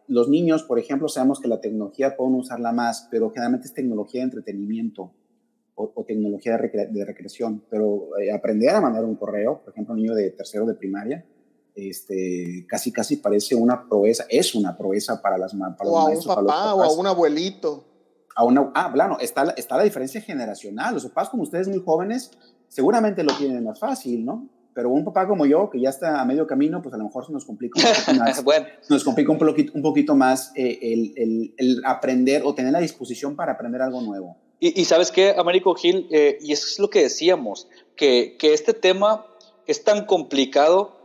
los 0.06 0.28
niños, 0.28 0.62
por 0.64 0.78
ejemplo, 0.78 1.08
sabemos 1.08 1.40
que 1.40 1.48
la 1.48 1.60
tecnología 1.60 2.16
pueden 2.16 2.34
usarla 2.34 2.72
más, 2.72 3.08
pero 3.10 3.30
generalmente 3.30 3.66
es 3.66 3.74
tecnología 3.74 4.20
de 4.20 4.24
entretenimiento 4.24 5.12
o, 5.74 6.04
tecnología 6.04 6.56
de, 6.56 7.04
recreación. 7.04 7.62
Pero 7.70 8.08
aprender 8.34 8.70
a 8.70 8.80
mandar 8.80 9.04
un 9.04 9.16
correo, 9.16 9.60
por 9.62 9.72
ejemplo, 9.72 9.94
un 9.94 10.00
niño 10.00 10.14
de 10.14 10.30
tercero 10.30 10.66
de 10.66 10.74
primaria, 10.74 11.24
este, 11.78 12.66
casi 12.68 12.92
casi 12.92 13.16
parece 13.16 13.54
una 13.54 13.88
proeza, 13.88 14.24
es 14.28 14.54
una 14.54 14.76
proeza 14.76 15.22
para 15.22 15.38
las 15.38 15.54
para 15.54 15.90
o 15.90 15.98
a 15.98 16.04
un 16.06 16.24
papá 16.24 16.74
o 16.74 16.82
a 16.82 16.92
un 16.92 17.06
abuelito 17.06 17.88
ah, 18.74 18.90
claro, 18.92 19.18
está, 19.20 19.54
está 19.56 19.76
la 19.76 19.84
diferencia 19.84 20.20
generacional. 20.20 20.94
Los 20.94 21.04
papás 21.06 21.28
como 21.28 21.42
ustedes 21.42 21.68
muy 21.68 21.82
jóvenes 21.84 22.30
seguramente 22.68 23.22
lo 23.22 23.36
tienen 23.36 23.64
más 23.64 23.78
fácil, 23.78 24.24
¿no? 24.24 24.48
Pero 24.74 24.90
un 24.90 25.04
papá 25.04 25.26
como 25.26 25.44
yo, 25.44 25.70
que 25.70 25.80
ya 25.80 25.88
está 25.88 26.20
a 26.20 26.24
medio 26.24 26.46
camino, 26.46 26.80
pues 26.80 26.94
a 26.94 26.98
lo 26.98 27.04
mejor 27.04 27.26
se 27.26 27.32
nos 27.32 27.44
complica 27.44 27.80
un 27.80 27.84
poquito 27.84 28.14
más, 28.24 28.44
bueno. 28.44 28.66
nos 28.88 29.02
complica 29.02 29.32
un 29.32 29.38
poquito, 29.38 29.72
un 29.74 29.82
poquito 29.82 30.14
más 30.14 30.52
eh, 30.54 30.78
el, 30.80 31.12
el, 31.16 31.54
el, 31.56 31.82
aprender 31.84 32.42
o 32.44 32.54
tener 32.54 32.72
la 32.72 32.78
disposición 32.78 33.34
para 33.34 33.52
aprender 33.52 33.82
algo 33.82 34.00
nuevo. 34.02 34.36
Y, 34.60 34.80
y 34.80 34.84
sabes 34.84 35.10
qué, 35.10 35.34
Américo 35.36 35.74
Gil, 35.74 36.06
eh, 36.12 36.38
y 36.40 36.52
eso 36.52 36.66
es 36.66 36.78
lo 36.78 36.90
que 36.90 37.02
decíamos, 37.02 37.68
que, 37.96 38.36
que 38.38 38.52
este 38.52 38.72
tema 38.72 39.26
es 39.66 39.82
tan 39.82 40.06
complicado 40.06 40.97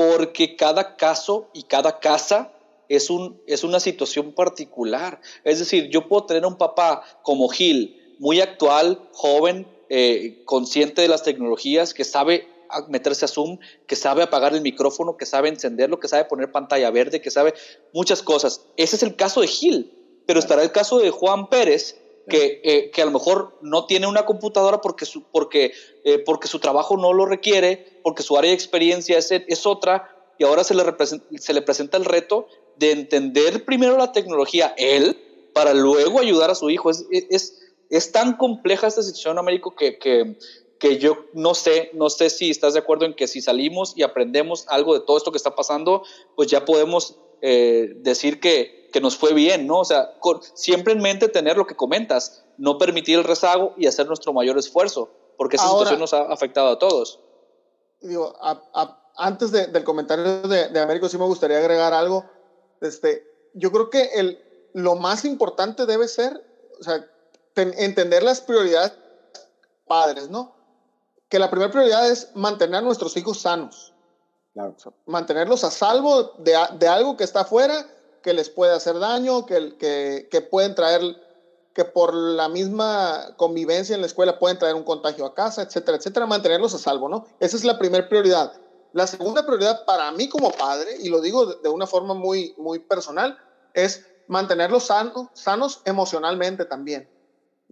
porque 0.00 0.56
cada 0.56 0.96
caso 0.96 1.50
y 1.52 1.64
cada 1.64 2.00
casa 2.00 2.54
es, 2.88 3.10
un, 3.10 3.38
es 3.46 3.64
una 3.64 3.80
situación 3.80 4.32
particular. 4.32 5.20
Es 5.44 5.58
decir, 5.58 5.90
yo 5.90 6.08
puedo 6.08 6.24
tener 6.24 6.46
un 6.46 6.56
papá 6.56 7.02
como 7.22 7.50
Gil, 7.50 8.16
muy 8.18 8.40
actual, 8.40 9.10
joven, 9.12 9.66
eh, 9.90 10.40
consciente 10.46 11.02
de 11.02 11.08
las 11.08 11.22
tecnologías, 11.22 11.92
que 11.92 12.04
sabe 12.04 12.48
meterse 12.88 13.26
a 13.26 13.28
Zoom, 13.28 13.58
que 13.86 13.94
sabe 13.94 14.22
apagar 14.22 14.54
el 14.54 14.62
micrófono, 14.62 15.18
que 15.18 15.26
sabe 15.26 15.50
encenderlo, 15.50 16.00
que 16.00 16.08
sabe 16.08 16.24
poner 16.24 16.50
pantalla 16.50 16.90
verde, 16.90 17.20
que 17.20 17.30
sabe 17.30 17.52
muchas 17.92 18.22
cosas. 18.22 18.64
Ese 18.78 18.96
es 18.96 19.02
el 19.02 19.16
caso 19.16 19.42
de 19.42 19.48
Gil, 19.48 20.22
pero 20.24 20.40
estará 20.40 20.62
el 20.62 20.72
caso 20.72 20.98
de 20.98 21.10
Juan 21.10 21.50
Pérez, 21.50 21.99
que, 22.28 22.60
eh, 22.64 22.90
que, 22.90 23.02
a 23.02 23.04
lo 23.04 23.10
mejor 23.10 23.58
no 23.62 23.86
tiene 23.86 24.06
una 24.06 24.26
computadora 24.26 24.80
porque 24.80 25.06
su, 25.06 25.24
porque, 25.24 25.72
eh, 26.04 26.18
porque 26.18 26.48
su 26.48 26.58
trabajo 26.58 26.96
no 26.96 27.12
lo 27.12 27.26
requiere, 27.26 28.00
porque 28.02 28.22
su 28.22 28.36
área 28.36 28.50
de 28.50 28.54
experiencia 28.54 29.18
es, 29.18 29.30
es 29.30 29.66
otra, 29.66 30.16
y 30.38 30.44
ahora 30.44 30.64
se 30.64 30.74
le, 30.74 30.84
se 31.38 31.52
le 31.52 31.62
presenta 31.62 31.96
el 31.96 32.04
reto 32.04 32.46
de 32.76 32.92
entender 32.92 33.64
primero 33.64 33.96
la 33.96 34.12
tecnología 34.12 34.74
él, 34.76 35.18
para 35.52 35.74
luego 35.74 36.20
ayudar 36.20 36.50
a 36.50 36.54
su 36.54 36.70
hijo. 36.70 36.90
Es, 36.90 37.06
es, 37.10 37.60
es 37.90 38.12
tan 38.12 38.36
compleja 38.36 38.86
esta 38.86 39.02
situación, 39.02 39.38
Américo, 39.38 39.74
que, 39.74 39.98
que, 39.98 40.38
que 40.78 40.98
yo 40.98 41.26
no 41.34 41.54
sé, 41.54 41.90
no 41.92 42.08
sé 42.08 42.30
si 42.30 42.50
estás 42.50 42.72
de 42.74 42.80
acuerdo 42.80 43.04
en 43.04 43.14
que 43.14 43.28
si 43.28 43.40
salimos 43.40 43.92
y 43.96 44.02
aprendemos 44.02 44.64
algo 44.68 44.94
de 44.94 45.04
todo 45.04 45.16
esto 45.16 45.30
que 45.30 45.36
está 45.36 45.54
pasando, 45.54 46.04
pues 46.36 46.48
ya 46.48 46.64
podemos 46.64 47.18
eh, 47.42 47.92
decir 47.96 48.40
que, 48.40 48.88
que, 48.92 49.00
nos 49.00 49.16
fue 49.16 49.34
bien, 49.34 49.66
¿no? 49.66 49.80
O 49.80 49.84
sea, 49.84 50.14
siempre 50.54 50.92
en 50.92 51.00
mente 51.00 51.28
tener 51.28 51.56
lo 51.56 51.66
que 51.66 51.76
comentas, 51.76 52.44
no 52.58 52.78
permitir 52.78 53.18
el 53.18 53.24
rezago 53.24 53.74
y 53.76 53.86
hacer 53.86 54.06
nuestro 54.06 54.32
mayor 54.32 54.58
esfuerzo, 54.58 55.10
porque 55.36 55.56
esa 55.56 55.68
situación 55.68 56.00
nos 56.00 56.14
ha 56.14 56.22
afectado 56.32 56.68
a 56.68 56.78
todos. 56.78 57.20
Digo, 58.00 58.34
antes 59.16 59.50
del 59.52 59.84
comentario 59.84 60.42
de, 60.42 60.68
de, 60.68 60.80
Américo, 60.80 61.08
sí 61.08 61.18
me 61.18 61.24
gustaría 61.24 61.58
agregar 61.58 61.92
algo. 61.92 62.24
Este, 62.80 63.26
yo 63.54 63.70
creo 63.72 63.90
que 63.90 64.10
el, 64.14 64.42
lo 64.72 64.96
más 64.96 65.24
importante 65.24 65.86
debe 65.86 66.08
ser, 66.08 66.42
o 66.78 66.82
sea, 66.82 67.06
entender 67.56 68.22
las 68.22 68.40
prioridades 68.40 68.92
padres, 69.86 70.30
¿no? 70.30 70.60
que 71.30 71.38
la 71.38 71.48
primera 71.48 71.70
prioridad 71.70 72.10
es 72.10 72.32
mantener 72.34 72.76
a 72.76 72.80
nuestros 72.82 73.16
hijos 73.16 73.40
sanos. 73.40 73.89
Mantenerlos 75.06 75.64
a 75.64 75.70
salvo 75.70 76.34
de, 76.38 76.56
de, 76.78 76.88
algo 76.88 77.16
que 77.16 77.24
está 77.24 77.42
afuera, 77.42 77.86
que 78.22 78.34
les 78.34 78.50
puede 78.50 78.74
hacer 78.74 78.98
daño, 78.98 79.46
que, 79.46 79.76
que, 79.78 80.28
que, 80.30 80.40
pueden 80.40 80.74
traer, 80.74 81.00
que 81.72 81.84
por 81.84 82.14
la 82.14 82.48
misma 82.48 83.34
convivencia 83.36 83.94
en 83.94 84.00
la 84.00 84.06
escuela 84.06 84.38
pueden 84.38 84.58
traer 84.58 84.74
un 84.74 84.82
contagio 84.82 85.24
a 85.24 85.34
casa, 85.34 85.62
etcétera, 85.62 85.96
etcétera. 85.96 86.26
Mantenerlos 86.26 86.74
a 86.74 86.78
salvo, 86.78 87.08
¿no? 87.08 87.26
Esa 87.38 87.56
es 87.56 87.64
la 87.64 87.78
primera 87.78 88.08
prioridad. 88.08 88.52
La 88.92 89.06
segunda 89.06 89.46
prioridad 89.46 89.84
para 89.84 90.10
mí 90.12 90.28
como 90.28 90.50
padre, 90.50 90.96
y 91.00 91.08
lo 91.08 91.20
digo 91.20 91.46
de, 91.46 91.68
una 91.68 91.86
forma 91.86 92.12
muy, 92.14 92.54
muy 92.58 92.80
personal, 92.80 93.38
es 93.72 94.04
mantenerlos 94.26 94.86
sanos, 94.86 95.28
sanos 95.32 95.80
emocionalmente 95.84 96.64
también. 96.64 97.08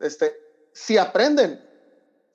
Este, 0.00 0.36
si 0.72 0.96
aprenden 0.96 1.68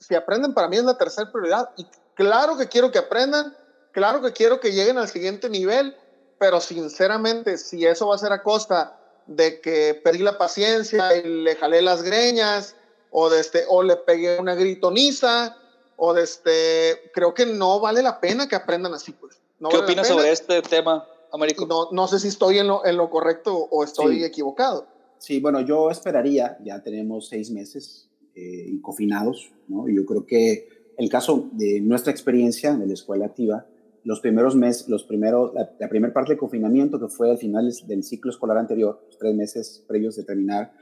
si 0.04 0.16
aprenden, 0.16 0.54
para 0.54 0.68
mí 0.68 0.78
es 0.78 0.84
la 0.84 0.98
tercera 0.98 1.32
prioridad. 1.32 1.70
Y 1.78 1.86
claro 2.14 2.58
que 2.58 2.68
quiero 2.68 2.92
que 2.92 3.00
aprendan, 3.00 3.56
claro 3.94 4.22
que 4.22 4.34
quiero 4.34 4.60
que 4.60 4.74
lleguen 4.74 4.98
al 4.98 5.08
siguiente 5.08 5.50
nivel, 5.50 5.96
pero 6.38 6.60
sinceramente, 6.60 7.58
si 7.58 7.86
eso 7.86 8.08
va 8.08 8.16
a 8.16 8.18
ser 8.18 8.34
a 8.34 8.44
costa 8.44 9.00
de 9.28 9.62
que 9.62 9.94
perdí 10.04 10.20
la 10.20 10.38
paciencia 10.38 11.16
y 11.16 11.24
le 11.24 11.56
jalé 11.56 11.82
las 11.82 12.04
greñas, 12.04 12.76
o, 13.12 13.30
de 13.30 13.40
este, 13.40 13.64
o 13.70 13.84
le 13.84 13.96
pegué 13.96 14.40
una 14.40 14.56
gritoniza, 14.56 15.56
o 15.96 16.14
de 16.14 16.24
este, 16.24 17.12
creo 17.14 17.34
que 17.34 17.46
no 17.46 17.80
vale 17.80 18.02
la 18.02 18.20
pena 18.20 18.48
que 18.48 18.56
aprendan 18.56 18.94
así. 18.94 19.14
Pues. 19.14 19.40
¿Qué 19.70 19.78
opinas 19.78 20.08
sobre 20.08 20.32
este 20.32 20.62
tema, 20.64 21.08
Américo? 21.32 21.66
No, 21.66 21.90
no 21.92 22.08
sé 22.08 22.20
si 22.20 22.28
estoy 22.28 22.58
en 22.58 22.68
lo, 22.68 22.86
en 22.86 22.98
lo 22.98 23.10
correcto 23.10 23.56
o 23.56 23.84
estoy 23.84 24.24
equivocado. 24.24 24.88
Sí, 25.20 25.40
bueno, 25.40 25.62
yo 25.62 25.90
esperaría, 25.90 26.58
ya 26.66 26.84
tenemos 26.84 27.30
seis 27.30 27.50
meses 27.50 28.10
eh, 28.36 28.78
confinados, 28.82 29.52
¿no? 29.68 29.88
Y 29.88 29.96
yo 29.96 30.06
creo 30.06 30.26
que 30.26 30.68
el 30.98 31.08
caso 31.08 31.48
de 31.54 31.80
nuestra 31.80 32.12
experiencia 32.12 32.74
de 32.74 32.86
la 32.88 32.94
escuela 32.94 33.28
activa, 33.28 33.66
los 34.04 34.20
primeros 34.20 34.56
meses, 34.56 34.89
los 34.89 35.04
primeros, 35.04 35.54
la, 35.54 35.89
primera 35.89 36.13
parte 36.13 36.32
del 36.32 36.39
confinamiento, 36.39 37.00
que 37.00 37.08
fue 37.08 37.32
al 37.32 37.38
final 37.38 37.72
del 37.88 38.04
ciclo 38.04 38.32
escolar 38.32 38.58
anterior, 38.58 39.02
los 39.08 39.18
tres 39.18 39.36
meses 39.36 39.84
previos 39.88 40.16
de 40.16 40.24
terminar, 40.24 40.74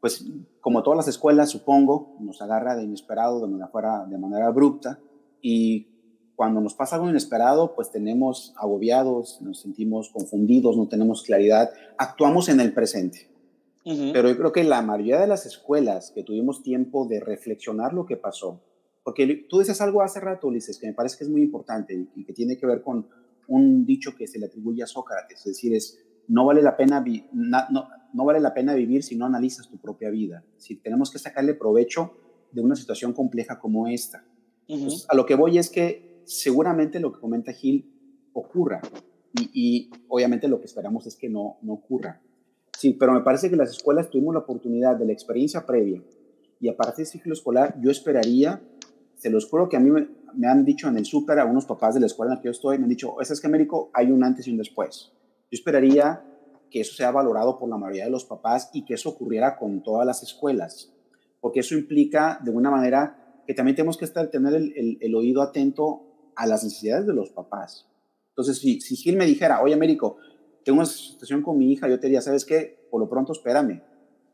pues 0.00 0.24
como 0.60 0.82
todas 0.82 0.96
las 0.96 1.08
escuelas, 1.08 1.50
supongo, 1.50 2.16
nos 2.20 2.40
agarra 2.40 2.76
de 2.76 2.84
inesperado, 2.84 3.40
de 3.40 3.48
manera, 3.48 4.06
de 4.08 4.18
manera 4.18 4.46
abrupta, 4.46 4.98
y 5.42 5.88
cuando 6.36 6.60
nos 6.60 6.74
pasa 6.74 6.96
algo 6.96 7.10
inesperado, 7.10 7.74
pues 7.74 7.90
tenemos 7.90 8.54
agobiados, 8.56 9.42
nos 9.42 9.60
sentimos 9.60 10.08
confundidos, 10.08 10.76
no 10.76 10.88
tenemos 10.88 11.22
claridad, 11.22 11.70
actuamos 11.98 12.48
en 12.48 12.60
el 12.60 12.72
presente. 12.72 13.28
Pero 13.84 14.28
yo 14.28 14.36
creo 14.36 14.52
que 14.52 14.62
la 14.62 14.82
mayoría 14.82 15.20
de 15.20 15.26
las 15.26 15.46
escuelas 15.46 16.12
que 16.14 16.22
tuvimos 16.22 16.62
tiempo 16.62 17.06
de 17.06 17.18
reflexionar 17.18 17.92
lo 17.92 18.06
que 18.06 18.16
pasó, 18.16 18.60
porque 19.02 19.46
tú 19.48 19.58
dices 19.58 19.80
algo 19.80 20.02
hace 20.02 20.20
rato, 20.20 20.48
Ulises, 20.48 20.78
que 20.78 20.86
me 20.86 20.94
parece 20.94 21.18
que 21.18 21.24
es 21.24 21.30
muy 21.30 21.42
importante 21.42 22.08
y 22.14 22.24
que 22.24 22.32
tiene 22.32 22.56
que 22.56 22.66
ver 22.66 22.82
con 22.82 23.08
un 23.48 23.84
dicho 23.84 24.14
que 24.16 24.26
se 24.26 24.38
le 24.38 24.46
atribuye 24.46 24.82
a 24.82 24.86
Sócrates, 24.86 25.38
es 25.38 25.44
decir, 25.44 25.74
es 25.74 25.98
no 26.28 26.44
vale 26.44 26.62
la 26.62 26.76
pena, 26.76 27.04
no, 27.32 27.88
no, 28.12 28.24
vale 28.24 28.38
la 28.38 28.54
pena 28.54 28.74
vivir 28.74 29.02
si 29.02 29.16
no 29.16 29.26
analizas 29.26 29.68
tu 29.68 29.78
propia 29.78 30.10
vida. 30.10 30.44
Si 30.58 30.76
tenemos 30.76 31.10
que 31.10 31.18
sacarle 31.18 31.54
provecho 31.54 32.12
de 32.52 32.60
una 32.60 32.76
situación 32.76 33.12
compleja 33.12 33.58
como 33.58 33.88
esta. 33.88 34.24
a 35.08 35.16
lo 35.16 35.26
que 35.26 35.34
voy 35.34 35.58
es 35.58 35.70
que 35.70 36.22
seguramente 36.24 37.00
lo 37.00 37.12
que 37.12 37.18
comenta 37.18 37.52
Gil 37.52 38.30
ocurra 38.32 38.80
y, 39.34 39.50
y 39.52 39.90
obviamente 40.06 40.46
lo 40.46 40.60
que 40.60 40.66
esperamos 40.66 41.04
es 41.08 41.16
que 41.16 41.28
no, 41.28 41.58
no 41.62 41.72
ocurra. 41.72 42.22
Sí, 42.78 42.92
pero 42.92 43.12
me 43.12 43.22
parece 43.22 43.50
que 43.50 43.56
las 43.56 43.70
escuelas 43.70 44.08
tuvimos 44.08 44.32
la 44.32 44.40
oportunidad 44.40 44.96
de 44.96 45.06
la 45.06 45.12
experiencia 45.12 45.66
previa 45.66 46.00
y 46.60 46.68
a 46.68 46.76
partir 46.76 46.98
del 46.98 47.06
ciclo 47.06 47.32
escolar 47.32 47.76
yo 47.80 47.90
esperaría, 47.90 48.62
se 49.20 49.28
los 49.28 49.46
juro 49.46 49.68
que 49.68 49.76
a 49.76 49.80
mí 49.80 49.90
me, 49.90 50.46
han 50.46 50.64
dicho 50.64 50.88
en 50.88 50.96
el 50.96 51.04
súper 51.04 51.38
a 51.38 51.44
unos 51.44 51.66
papás 51.66 51.92
de 51.94 52.00
la 52.00 52.06
escuela 52.06 52.32
en 52.32 52.36
la 52.36 52.42
que 52.42 52.46
yo 52.46 52.52
estoy, 52.52 52.78
me 52.78 52.84
han 52.84 52.90
dicho, 52.90 53.20
es 53.20 53.38
que 53.38 53.46
Américo 53.46 53.90
hay 53.92 54.10
un 54.10 54.24
antes 54.24 54.46
y 54.46 54.50
un 54.50 54.56
después. 54.56 55.12
Yo 55.50 55.56
esperaría 55.56 56.24
que 56.70 56.80
eso 56.80 56.94
sea 56.94 57.10
valorado 57.10 57.58
por 57.58 57.68
la 57.68 57.76
mayoría 57.76 58.06
de 58.06 58.10
los 58.10 58.24
papás 58.24 58.70
y 58.72 58.86
que 58.86 58.94
eso 58.94 59.10
ocurriera 59.10 59.56
con 59.56 59.82
todas 59.82 60.06
las 60.06 60.22
escuelas, 60.22 60.90
porque 61.38 61.60
eso 61.60 61.74
implica 61.74 62.40
de 62.42 62.50
una 62.50 62.70
manera 62.70 63.42
que 63.46 63.52
también 63.52 63.76
tenemos 63.76 63.98
que 63.98 64.06
estar, 64.06 64.28
tener 64.28 64.54
el, 64.54 64.98
el, 65.00 65.14
oído 65.14 65.42
atento 65.42 66.32
a 66.34 66.46
las 66.46 66.64
necesidades 66.64 67.06
de 67.06 67.12
los 67.12 67.30
papás. 67.30 67.86
Entonces, 68.30 68.58
si, 68.58 68.80
si 68.80 68.96
Gil 68.96 69.16
me 69.16 69.26
dijera, 69.26 69.60
oye, 69.60 69.74
Américo, 69.74 70.16
tengo 70.64 70.78
una 70.78 70.86
situación 70.86 71.42
con 71.42 71.58
mi 71.58 71.70
hija, 71.70 71.88
yo 71.88 72.00
te 72.00 72.06
diría, 72.06 72.22
¿sabes 72.22 72.46
qué? 72.46 72.86
Por 72.90 73.00
lo 73.00 73.08
pronto, 73.10 73.32
espérame, 73.32 73.82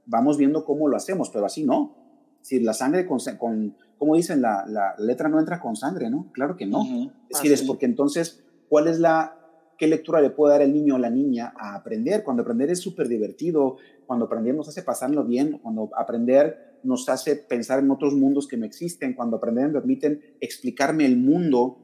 vamos 0.05 0.39
viendo 0.39 0.65
cómo 0.65 0.87
lo 0.87 0.97
hacemos, 0.97 1.31
pero 1.31 1.45
así 1.45 1.65
no. 1.65 2.06
Si 2.47 2.61
la 2.61 2.75
sangre 2.75 3.07
con, 3.07 3.19
con 3.39 3.75
como 3.99 4.15
dicen, 4.15 4.41
la, 4.41 4.65
la, 4.69 4.95
letra 4.99 5.29
no 5.29 5.41
entra 5.41 5.59
con 5.59 5.75
sangre, 5.75 6.09
¿no? 6.09 6.31
Claro 6.31 6.57
que 6.57 6.65
no. 6.65 6.85
Es 7.29 7.39
decir, 7.39 7.53
es 7.53 7.63
porque 7.65 7.87
entonces, 7.87 8.45
¿cuál 8.69 8.87
es 8.87 9.01
la, 9.01 9.37
qué 9.77 9.89
lectura 9.89 10.21
le 10.21 10.31
puede 10.31 10.53
dar 10.53 10.63
el 10.63 10.73
niño 10.73 10.95
o 10.95 10.99
la 10.99 11.11
niña 11.11 11.53
a 11.59 11.75
aprender? 11.75 12.23
Cuando 12.23 12.45
aprender 12.45 12.71
es 12.71 12.79
súper 12.79 13.09
divertido, 13.09 13.79
cuando 14.07 14.27
aprender 14.27 14.55
nos 14.55 14.69
hace 14.69 14.85
pasarlo 14.85 15.25
bien, 15.25 15.59
cuando 15.59 15.91
aprender 15.97 16.79
nos 16.85 17.09
hace 17.09 17.35
pensar 17.35 17.81
en 17.81 17.91
otros 17.91 18.15
mundos 18.15 18.47
que 18.47 18.57
no 18.57 18.65
existen, 18.65 19.15
cuando 19.15 19.39
aprender 19.39 19.67
me 19.67 19.73
permiten 19.73 20.21
explicarme 20.41 21.05
el 21.05 21.17
mundo 21.17 21.81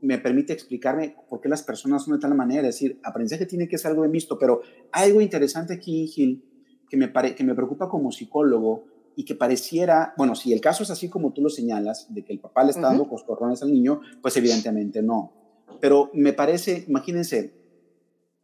me 0.00 0.16
permite 0.16 0.54
explicarme 0.54 1.14
por 1.28 1.42
qué 1.42 1.50
las 1.50 1.62
personas 1.62 2.04
son 2.04 2.14
de 2.14 2.20
tal 2.20 2.34
manera. 2.34 2.68
Es 2.68 2.76
decir, 2.76 2.98
aprendizaje 3.02 3.44
tiene 3.44 3.68
que 3.68 3.76
ser 3.76 3.90
algo 3.90 4.02
bien 4.02 4.12
visto, 4.12 4.38
pero 4.38 4.62
algo 4.92 5.20
interesante 5.20 5.74
aquí, 5.74 6.06
Gil, 6.06 6.42
que 6.88 6.96
me, 6.96 7.12
que 7.12 7.44
me 7.44 7.54
preocupa 7.54 7.90
como 7.90 8.10
psicólogo 8.10 8.95
y 9.18 9.24
que 9.24 9.34
pareciera, 9.34 10.12
bueno, 10.18 10.34
si 10.34 10.52
el 10.52 10.60
caso 10.60 10.82
es 10.82 10.90
así 10.90 11.08
como 11.08 11.32
tú 11.32 11.40
lo 11.40 11.48
señalas, 11.48 12.12
de 12.14 12.22
que 12.22 12.34
el 12.34 12.38
papá 12.38 12.62
le 12.62 12.70
está 12.70 12.82
dando 12.82 13.08
coscorrones 13.08 13.62
al 13.62 13.72
niño, 13.72 14.02
pues 14.20 14.36
evidentemente 14.36 15.02
no. 15.02 15.32
Pero 15.80 16.10
me 16.12 16.34
parece, 16.34 16.84
imagínense, 16.86 17.54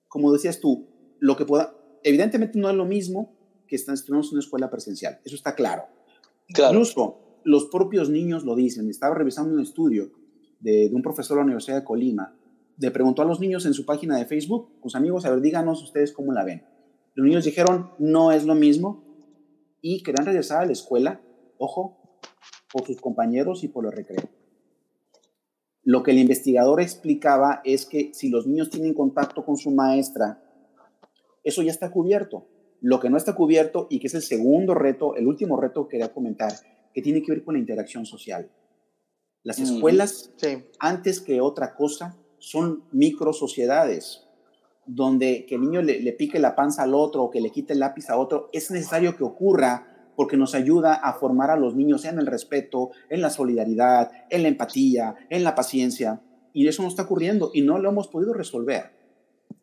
como 0.08 0.32
decías 0.32 0.60
tú, 0.60 0.88
lo 1.20 1.36
que 1.36 1.44
pueda, 1.44 1.74
evidentemente 2.02 2.58
no 2.58 2.70
es 2.70 2.74
lo 2.74 2.86
mismo 2.86 3.36
que 3.68 3.76
están 3.76 3.96
en 3.96 4.14
una 4.14 4.40
escuela 4.40 4.70
presencial, 4.70 5.20
eso 5.24 5.36
está 5.36 5.54
claro. 5.54 5.84
claro. 6.48 6.72
Incluso 6.72 7.18
los 7.44 7.66
propios 7.66 8.08
niños 8.08 8.44
lo 8.44 8.54
dicen. 8.54 8.88
Estaba 8.88 9.14
revisando 9.14 9.52
un 9.52 9.60
estudio 9.60 10.10
de, 10.60 10.90
un 10.92 11.02
profesor 11.02 11.36
de 11.36 11.40
la 11.40 11.44
Universidad 11.44 11.76
de 11.76 11.84
Colima, 11.84 12.34
le 12.78 12.90
preguntó 12.90 13.20
a 13.20 13.26
los 13.26 13.40
niños 13.40 13.66
en 13.66 13.74
su 13.74 13.84
página 13.84 14.16
de 14.16 14.24
Facebook, 14.24 14.70
sus 14.82 14.94
amigos, 14.94 15.26
a 15.26 15.30
ver, 15.30 15.42
díganos 15.42 15.82
ustedes 15.82 16.12
cómo 16.12 16.32
la 16.32 16.44
ven. 16.44 16.64
Los 17.14 17.26
niños 17.26 17.44
dijeron, 17.44 17.90
no 17.98 18.32
es 18.32 18.44
lo 18.44 18.54
mismo 18.54 19.11
y 19.82 20.02
querían 20.02 20.24
regresar 20.24 20.62
a 20.62 20.66
la 20.66 20.72
escuela, 20.72 21.20
ojo, 21.58 21.98
por 22.72 22.86
sus 22.86 23.00
compañeros 23.00 23.64
y 23.64 23.68
por 23.68 23.84
el 23.84 23.92
recreo. 23.92 24.30
Lo 25.82 26.02
que 26.02 26.12
el 26.12 26.18
investigador 26.18 26.80
explicaba 26.80 27.60
es 27.64 27.84
que 27.84 28.14
si 28.14 28.30
los 28.30 28.46
niños 28.46 28.70
tienen 28.70 28.94
contacto 28.94 29.44
con 29.44 29.56
su 29.56 29.72
maestra, 29.72 30.42
eso 31.42 31.62
ya 31.62 31.72
está 31.72 31.90
cubierto. 31.90 32.46
Lo 32.80 33.00
que 33.00 33.10
no 33.10 33.16
está 33.16 33.34
cubierto 33.34 33.88
y 33.90 33.98
que 33.98 34.06
es 34.06 34.14
el 34.14 34.22
segundo 34.22 34.74
reto, 34.74 35.16
el 35.16 35.26
último 35.26 35.60
reto 35.60 35.88
que 35.88 35.96
quería 35.96 36.12
comentar, 36.12 36.52
que 36.94 37.02
tiene 37.02 37.22
que 37.22 37.32
ver 37.32 37.44
con 37.44 37.54
la 37.54 37.60
interacción 37.60 38.06
social. 38.06 38.50
Las 39.42 39.58
escuelas, 39.58 40.32
antes 40.78 41.20
que 41.20 41.40
otra 41.40 41.74
cosa, 41.74 42.16
son 42.38 42.84
micro 42.92 43.32
sociedades 43.32 44.28
donde 44.86 45.46
que 45.46 45.54
el 45.54 45.62
niño 45.62 45.82
le, 45.82 46.12
pique 46.12 46.38
la 46.38 46.54
panza 46.54 46.82
al 46.82 46.94
otro 46.94 47.24
o 47.24 47.30
que 47.30 47.40
le 47.40 47.50
quite 47.50 47.72
el 47.72 47.80
lápiz 47.80 48.10
a 48.10 48.18
otro, 48.18 48.48
es 48.52 48.70
necesario 48.70 49.16
que 49.16 49.24
ocurra 49.24 49.88
porque 50.16 50.36
nos 50.36 50.54
ayuda 50.54 50.94
a 50.94 51.14
formar 51.14 51.50
a 51.50 51.56
los 51.56 51.74
niños 51.74 52.04
en 52.04 52.18
el 52.18 52.26
respeto, 52.26 52.90
en 53.08 53.22
la 53.22 53.30
solidaridad, 53.30 54.10
en 54.30 54.42
la 54.42 54.48
empatía, 54.48 55.14
en 55.30 55.44
la 55.44 55.54
paciencia. 55.54 56.20
Y 56.52 56.68
eso 56.68 56.82
no 56.82 56.88
está 56.88 57.02
ocurriendo 57.02 57.50
y 57.54 57.62
no 57.62 57.78
lo 57.78 57.88
hemos 57.88 58.08
podido 58.08 58.34
resolver. 58.34 59.02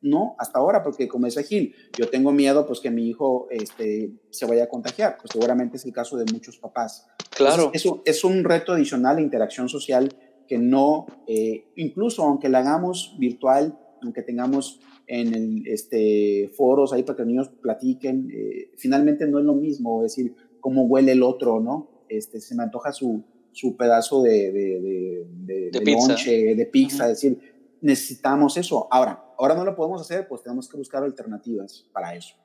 No, 0.02 0.36
hasta 0.40 0.60
ahora, 0.60 0.82
porque 0.82 1.08
como 1.08 1.26
dice 1.26 1.44
Gil, 1.44 1.76
yo 1.98 2.10
tengo 2.10 2.32
miedo 2.32 2.66
pues 2.66 2.80
que 2.80 2.90
mi 2.90 3.10
hijo 3.10 3.48
este, 3.52 4.12
se 4.30 4.46
vaya 4.46 4.64
a 4.64 4.70
contagiar, 4.70 5.18
pues 5.18 5.32
seguramente 5.34 5.78
es 5.78 5.86
el 5.86 5.92
caso 5.92 6.18
de 6.18 6.32
muchos 6.32 6.58
papás. 6.58 7.08
Claro. 7.36 7.72
eso 7.74 8.02
es 8.06 8.24
un 8.24 8.44
reto 8.44 8.74
adicional 8.74 9.18
de 9.18 9.22
interacción 9.22 9.70
social 9.70 10.10
que 10.48 10.58
no, 10.58 11.06
eh, 11.28 11.66
incluso 11.76 12.24
aunque 12.24 12.50
la 12.50 12.60
hagamos 12.60 13.16
virtual, 13.20 13.78
aunque 14.02 14.24
tengamos 14.24 14.80
en 15.10 15.34
el, 15.34 15.68
este, 15.68 16.52
foros 16.56 16.94
ahí 16.94 17.02
para 17.02 17.18
que 17.18 17.24
los 17.24 17.28
niños 17.28 17.50
platiquen, 17.62 18.30
eh, 18.32 18.72
finalmente 18.78 19.26
no 19.26 19.40
es 19.40 19.46
lo 19.46 19.56
mismo, 19.56 20.06
es 20.06 20.16
decir, 20.16 20.36
cómo 20.60 20.84
huele 20.84 21.14
el 21.14 21.24
otro, 21.24 21.60
¿no? 21.60 22.06
Este, 22.08 22.40
se 22.40 22.54
me 22.54 22.62
antoja 22.62 22.92
su, 22.94 23.24
su 23.52 23.76
pedazo 23.76 24.22
de, 24.22 24.52
de, 24.52 25.26
de, 25.32 25.72
de, 25.72 25.82
pizza. 25.82 26.16
de 26.16 26.70
pizza, 26.72 27.04
es 27.06 27.22
decir, 27.22 27.40
necesitamos 27.82 28.56
eso. 28.58 28.88
Ahora, 28.92 29.26
ahora 29.40 29.56
no 29.56 29.66
lo 29.66 29.76
podemos 29.76 30.00
hacer, 30.00 30.28
pues 30.28 30.44
tenemos 30.44 30.70
que 30.70 30.78
buscar 30.78 31.04
alternativas 31.04 31.88
para 31.92 32.16
eso. 32.16 32.36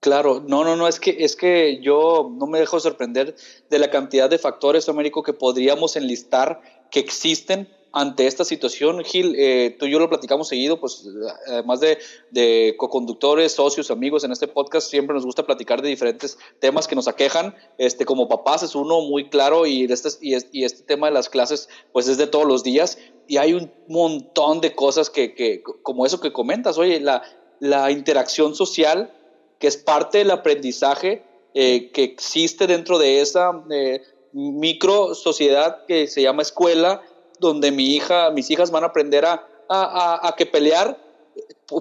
Claro, 0.00 0.40
no, 0.40 0.64
no, 0.64 0.76
no, 0.76 0.88
es 0.88 0.98
que, 0.98 1.16
es 1.18 1.36
que 1.36 1.82
yo 1.82 2.34
no 2.34 2.46
me 2.46 2.58
dejo 2.58 2.80
sorprender 2.80 3.36
de 3.68 3.78
la 3.78 3.90
cantidad 3.90 4.30
de 4.30 4.38
factores, 4.38 4.88
Américo, 4.88 5.22
que 5.22 5.34
podríamos 5.34 5.96
enlistar 5.96 6.62
que 6.90 7.00
existen 7.00 7.68
ante 7.92 8.26
esta 8.26 8.44
situación, 8.44 9.02
Gil, 9.04 9.34
eh, 9.36 9.76
tú 9.78 9.86
y 9.86 9.90
yo 9.90 9.98
lo 9.98 10.08
platicamos 10.08 10.48
seguido, 10.48 10.78
pues 10.78 11.08
además 11.48 11.80
de, 11.80 11.98
de 12.30 12.74
co-conductores, 12.78 13.52
socios, 13.52 13.90
amigos 13.90 14.22
en 14.22 14.32
este 14.32 14.46
podcast, 14.46 14.88
siempre 14.88 15.14
nos 15.14 15.24
gusta 15.24 15.44
platicar 15.44 15.82
de 15.82 15.88
diferentes 15.88 16.38
temas 16.60 16.86
que 16.86 16.94
nos 16.94 17.08
aquejan. 17.08 17.54
Este, 17.78 18.04
como 18.04 18.28
papás 18.28 18.62
es 18.62 18.74
uno 18.74 19.00
muy 19.00 19.28
claro 19.28 19.66
y 19.66 19.84
este, 19.84 20.08
y, 20.20 20.36
y 20.52 20.64
este 20.64 20.82
tema 20.82 21.08
de 21.08 21.14
las 21.14 21.28
clases, 21.28 21.68
pues 21.92 22.06
es 22.06 22.16
de 22.16 22.26
todos 22.26 22.46
los 22.46 22.62
días. 22.62 22.98
Y 23.26 23.38
hay 23.38 23.54
un 23.54 23.72
montón 23.88 24.60
de 24.60 24.74
cosas 24.74 25.10
que, 25.10 25.34
que 25.34 25.62
como 25.82 26.06
eso 26.06 26.20
que 26.20 26.32
comentas, 26.32 26.78
oye, 26.78 27.00
la, 27.00 27.22
la 27.58 27.90
interacción 27.90 28.54
social, 28.54 29.12
que 29.58 29.66
es 29.66 29.76
parte 29.76 30.18
del 30.18 30.30
aprendizaje 30.30 31.24
eh, 31.54 31.90
que 31.90 32.04
existe 32.04 32.68
dentro 32.68 32.98
de 32.98 33.20
esa 33.20 33.50
eh, 33.70 34.02
micro 34.32 35.14
sociedad 35.14 35.84
que 35.86 36.06
se 36.06 36.22
llama 36.22 36.42
escuela, 36.42 37.02
donde 37.40 37.72
mi 37.72 37.96
hija, 37.96 38.30
mis 38.30 38.50
hijas 38.50 38.70
van 38.70 38.84
a 38.84 38.88
aprender 38.88 39.24
a, 39.24 39.46
a, 39.68 40.28
a, 40.28 40.36
que 40.36 40.46
pelear 40.46 40.98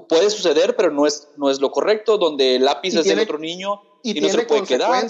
puede 0.08 0.30
suceder, 0.30 0.76
pero 0.76 0.92
no 0.92 1.06
es, 1.06 1.28
no 1.38 1.50
es 1.50 1.60
lo 1.60 1.72
correcto, 1.72 2.18
donde 2.18 2.56
el 2.56 2.66
lápiz 2.66 2.96
es 2.96 3.06
del 3.06 3.20
otro 3.20 3.40
niño 3.40 3.82
y, 4.04 4.20
no 4.22 4.30
se 4.30 4.44
puede 4.44 4.64
quedar. 4.64 5.08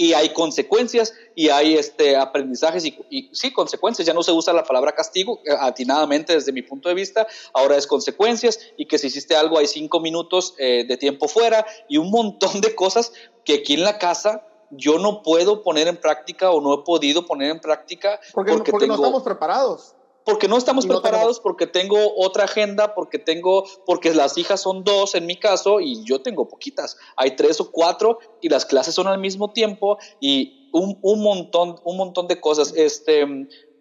Y 0.00 0.12
hay 0.12 0.32
consecuencias 0.32 1.12
y 1.34 1.48
hay 1.48 1.74
este, 1.74 2.14
aprendizajes 2.14 2.84
y, 2.84 2.96
y, 3.10 3.30
sí, 3.32 3.52
consecuencias. 3.52 4.06
Ya 4.06 4.14
no 4.14 4.22
se 4.22 4.30
usa 4.30 4.52
la 4.52 4.62
palabra 4.62 4.92
castigo 4.92 5.40
eh, 5.44 5.50
atinadamente 5.58 6.34
desde 6.34 6.52
mi 6.52 6.62
punto 6.62 6.88
de 6.88 6.94
vista, 6.94 7.26
ahora 7.52 7.76
es 7.76 7.88
consecuencias 7.88 8.60
y 8.76 8.86
que 8.86 8.96
si 8.98 9.08
hiciste 9.08 9.34
algo 9.34 9.58
hay 9.58 9.66
cinco 9.66 9.98
minutos 9.98 10.54
eh, 10.58 10.84
de 10.86 10.96
tiempo 10.98 11.26
fuera 11.26 11.66
y 11.88 11.96
un 11.96 12.10
montón 12.10 12.60
de 12.60 12.76
cosas 12.76 13.12
que 13.44 13.54
aquí 13.54 13.74
en 13.74 13.82
la 13.82 13.98
casa 13.98 14.46
yo 14.70 14.98
no 14.98 15.22
puedo 15.22 15.62
poner 15.62 15.88
en 15.88 15.96
práctica 15.96 16.50
o 16.50 16.60
no 16.60 16.74
he 16.74 16.78
podido 16.84 17.26
poner 17.26 17.50
en 17.50 17.60
práctica 17.60 18.20
porque, 18.32 18.52
porque, 18.70 18.86
no 18.86 18.94
estamos 18.94 19.22
preparados. 19.22 19.94
Porque 20.24 20.46
no 20.46 20.58
estamos 20.58 20.86
preparados, 20.86 21.40
porque 21.40 21.66
tengo 21.66 21.96
otra 22.16 22.44
agenda, 22.44 22.94
porque 22.94 23.18
tengo, 23.18 23.64
porque 23.86 24.12
las 24.12 24.36
hijas 24.36 24.60
son 24.60 24.84
dos 24.84 25.14
en 25.14 25.24
mi 25.24 25.36
caso 25.36 25.80
y 25.80 26.04
yo 26.04 26.20
tengo 26.20 26.48
poquitas. 26.48 26.98
Hay 27.16 27.34
tres 27.34 27.60
o 27.60 27.70
cuatro 27.70 28.18
y 28.42 28.50
las 28.50 28.66
clases 28.66 28.94
son 28.94 29.06
al 29.06 29.18
mismo 29.18 29.52
tiempo 29.52 29.96
y 30.20 30.68
un, 30.74 30.98
un 31.00 31.22
montón, 31.22 31.80
un 31.82 31.96
montón 31.96 32.28
de 32.28 32.40
cosas. 32.42 32.74
Este, 32.76 33.24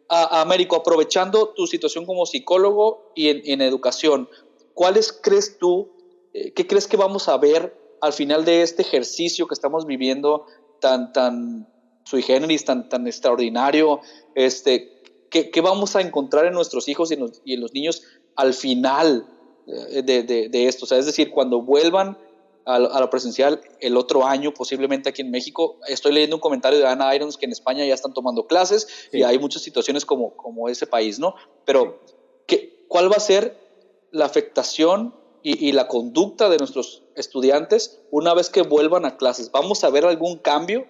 a, 0.07 0.41
Américo, 0.41 0.77
aprovechando 0.77 1.49
tu 1.49 1.67
situación 1.67 2.05
como 2.05 2.25
psicólogo 2.25 3.11
y 3.13 3.27
en, 3.27 3.41
en 3.43 3.61
educación, 3.61 4.29
¿cuáles 4.73 5.11
crees 5.11 5.57
tú, 5.57 5.89
eh, 6.33 6.53
qué 6.53 6.65
crees 6.65 6.87
que 6.87 6.95
vamos 6.95 7.27
a 7.27 7.37
ver 7.37 7.75
al 8.01 8.13
final 8.13 8.45
de 8.45 8.61
este 8.61 8.83
ejercicio 8.83 9.47
que 9.47 9.53
estamos 9.53 9.85
viviendo 9.85 10.45
tan, 10.79 11.13
tan 11.13 11.67
sui 12.03 12.21
generis, 12.21 12.65
tan, 12.65 12.89
tan 12.89 13.05
extraordinario, 13.07 14.01
este, 14.35 15.01
¿qué, 15.29 15.49
¿qué, 15.49 15.61
vamos 15.61 15.95
a 15.95 16.01
encontrar 16.01 16.45
en 16.45 16.53
nuestros 16.53 16.87
hijos 16.87 17.11
y 17.11 17.15
en 17.15 17.21
los, 17.21 17.41
y 17.43 17.53
en 17.53 17.61
los 17.61 17.73
niños 17.73 18.03
al 18.35 18.53
final 18.53 19.27
eh, 19.67 20.01
de, 20.03 20.23
de, 20.23 20.49
de, 20.49 20.67
esto? 20.67 20.85
O 20.85 20.87
sea, 20.87 20.97
es 20.97 21.05
decir, 21.05 21.31
cuando 21.31 21.61
vuelvan 21.61 22.17
a, 22.65 22.75
a 22.75 22.99
lo 22.99 23.09
presencial 23.09 23.61
el 23.79 23.97
otro 23.97 24.25
año, 24.25 24.53
posiblemente 24.53 25.09
aquí 25.09 25.21
en 25.21 25.31
México. 25.31 25.79
Estoy 25.87 26.13
leyendo 26.13 26.35
un 26.37 26.41
comentario 26.41 26.79
de 26.79 26.87
Ana 26.87 27.15
Irons 27.15 27.37
que 27.37 27.45
en 27.45 27.51
España 27.51 27.85
ya 27.85 27.93
están 27.93 28.13
tomando 28.13 28.47
clases 28.47 28.87
sí. 29.11 29.19
y 29.19 29.23
hay 29.23 29.39
muchas 29.39 29.61
situaciones 29.61 30.05
como, 30.05 30.35
como 30.35 30.69
ese 30.69 30.87
país, 30.87 31.19
¿no? 31.19 31.35
Pero, 31.65 32.01
¿qué, 32.45 32.85
¿cuál 32.87 33.11
va 33.11 33.17
a 33.17 33.21
ser 33.21 33.57
la 34.11 34.25
afectación 34.25 35.13
y, 35.43 35.67
y, 35.67 35.71
la 35.71 35.87
conducta 35.87 36.49
de 36.49 36.57
nuestros 36.57 37.03
estudiantes 37.15 38.01
una 38.11 38.33
vez 38.33 38.49
que 38.49 38.61
vuelvan 38.61 39.05
a 39.05 39.17
clases? 39.17 39.51
¿Vamos 39.51 39.83
a 39.83 39.89
ver 39.89 40.05
algún 40.05 40.37
cambio? 40.37 40.85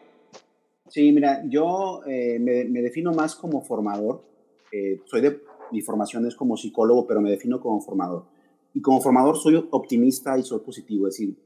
Sí, 0.89 1.11
mira, 1.11 1.43
yo 1.47 2.01
eh, 2.05 2.39
me, 2.39 2.65
me, 2.65 2.81
defino 2.81 3.11
más 3.13 3.35
como 3.35 3.61
formador. 3.61 4.23
Eh, 4.71 5.01
soy 5.05 5.21
de, 5.21 5.41
mi 5.71 5.81
formación 5.81 6.25
es 6.25 6.35
como 6.35 6.57
psicólogo, 6.57 7.05
pero 7.07 7.21
me 7.21 7.29
defino 7.29 7.59
como 7.59 7.81
formador. 7.81 8.25
Y 8.73 8.81
como 8.81 9.01
formador 9.01 9.37
soy 9.37 9.67
optimista 9.71 10.37
y 10.37 10.43
soy 10.43 10.59
positivo. 10.59 11.07
Es 11.07 11.15
decir, 11.15 11.37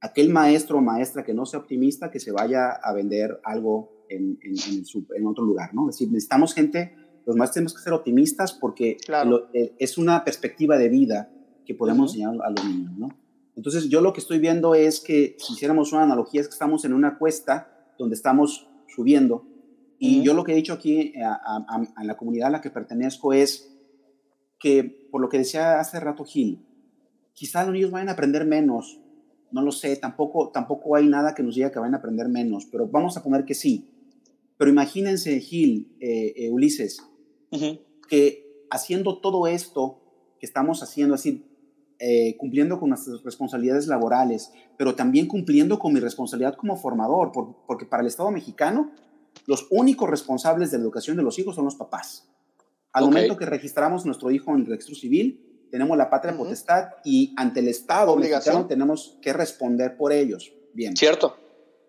aquel 0.00 0.30
maestro 0.30 0.78
o 0.78 0.80
maestra 0.80 1.24
que 1.24 1.34
no 1.34 1.46
sea 1.46 1.60
optimista, 1.60 2.10
que 2.10 2.20
se 2.20 2.32
vaya 2.32 2.70
a 2.70 2.92
vender 2.92 3.40
algo 3.44 4.04
en, 4.08 4.38
en, 4.42 4.52
en, 4.52 4.84
su, 4.84 5.06
en 5.14 5.26
otro 5.26 5.44
lugar, 5.44 5.74
¿no? 5.74 5.88
Es 5.88 5.96
decir, 5.96 6.12
necesitamos 6.12 6.54
gente, 6.54 6.94
los 7.24 7.36
maestros 7.36 7.54
tenemos 7.54 7.74
que 7.74 7.82
ser 7.82 7.92
optimistas 7.92 8.52
porque 8.52 8.96
claro. 9.04 9.30
lo, 9.30 9.48
eh, 9.54 9.74
es 9.78 9.98
una 9.98 10.24
perspectiva 10.24 10.76
de 10.76 10.88
vida 10.88 11.30
que 11.66 11.74
podemos 11.74 12.12
uh 12.12 12.16
-huh. 12.16 12.22
enseñar 12.22 12.46
a 12.46 12.50
los 12.50 12.64
niños, 12.64 12.92
¿no? 12.96 13.08
Entonces, 13.56 13.88
yo 13.88 14.00
lo 14.00 14.12
que 14.12 14.20
estoy 14.20 14.38
viendo 14.38 14.74
es 14.74 15.00
que, 15.00 15.36
si 15.38 15.54
hiciéramos 15.54 15.92
una 15.92 16.02
analogía, 16.04 16.40
es 16.40 16.48
que 16.48 16.52
estamos 16.52 16.84
en 16.84 16.92
una 16.92 17.18
cuesta 17.18 17.92
donde 17.98 18.14
estamos 18.14 18.68
subiendo. 18.86 19.46
Y 19.98 20.18
uh 20.18 20.20
-huh. 20.20 20.24
yo 20.24 20.34
lo 20.34 20.44
que 20.44 20.52
he 20.52 20.56
dicho 20.56 20.74
aquí 20.74 21.14
a, 21.16 21.32
a, 21.34 21.82
a, 21.96 22.04
la 22.04 22.16
comunidad 22.16 22.48
a 22.48 22.50
la 22.50 22.60
que 22.60 22.70
pertenezco 22.70 23.32
es 23.32 23.74
que, 24.58 24.84
por 25.10 25.20
lo 25.20 25.28
que 25.28 25.38
decía 25.38 25.80
hace 25.80 25.98
rato 26.00 26.24
Gil, 26.24 26.66
quizá 27.32 27.64
los 27.64 27.72
niños 27.72 27.90
vayan 27.90 28.10
a 28.10 28.12
aprender 28.12 28.44
menos. 28.46 29.00
No 29.50 29.62
lo 29.62 29.72
sé, 29.72 29.96
tampoco, 29.96 30.50
tampoco 30.50 30.96
hay 30.96 31.06
nada 31.06 31.34
que 31.34 31.42
nos 31.42 31.54
diga 31.54 31.70
que 31.70 31.78
vayan 31.78 31.94
a 31.94 31.98
aprender 31.98 32.28
menos, 32.28 32.66
pero 32.66 32.88
vamos 32.88 33.16
a 33.16 33.22
poner 33.22 33.44
que 33.44 33.54
sí. 33.54 33.88
Pero 34.58 34.70
imagínense, 34.70 35.40
Gil, 35.40 35.96
eh, 36.00 36.34
eh, 36.36 36.50
Ulises, 36.50 37.02
uh 37.52 37.56
-huh. 37.56 37.80
que 38.08 38.66
haciendo 38.70 39.18
todo 39.20 39.46
esto 39.46 40.00
que 40.40 40.46
estamos 40.46 40.82
haciendo, 40.82 41.14
así, 41.14 41.44
eh, 41.98 42.36
cumpliendo 42.36 42.78
con 42.78 42.90
nuestras 42.90 43.22
responsabilidades 43.22 43.86
laborales, 43.86 44.52
pero 44.76 44.94
también 44.94 45.26
cumpliendo 45.26 45.78
con 45.78 45.94
mi 45.94 46.00
responsabilidad 46.00 46.54
como 46.54 46.76
formador, 46.76 47.32
por, 47.32 47.56
porque 47.66 47.86
para 47.86 48.02
el 48.02 48.08
Estado 48.08 48.30
mexicano, 48.30 48.90
los 49.46 49.66
únicos 49.70 50.10
responsables 50.10 50.70
de 50.70 50.78
la 50.78 50.84
educación 50.84 51.16
de 51.16 51.22
los 51.22 51.38
hijos 51.38 51.54
son 51.54 51.64
los 51.64 51.76
papás. 51.76 52.28
Al 52.92 53.04
okay. 53.04 53.14
momento 53.14 53.36
que 53.38 53.46
registramos 53.46 54.04
nuestro 54.04 54.30
hijo 54.30 54.52
en 54.52 54.60
el 54.60 54.66
registro 54.66 54.94
civil, 54.94 55.68
tenemos 55.70 55.96
la 55.96 56.10
patria 56.10 56.34
uh 56.34 56.36
-huh. 56.36 56.44
potestad 56.44 56.88
y 57.04 57.32
ante 57.36 57.60
el 57.60 57.68
Estado 57.68 58.14
mexicano 58.16 58.66
tenemos 58.66 59.18
que 59.22 59.32
responder 59.32 59.96
por 59.96 60.12
ellos. 60.12 60.52
Bien. 60.74 60.94
Cierto. 60.96 61.36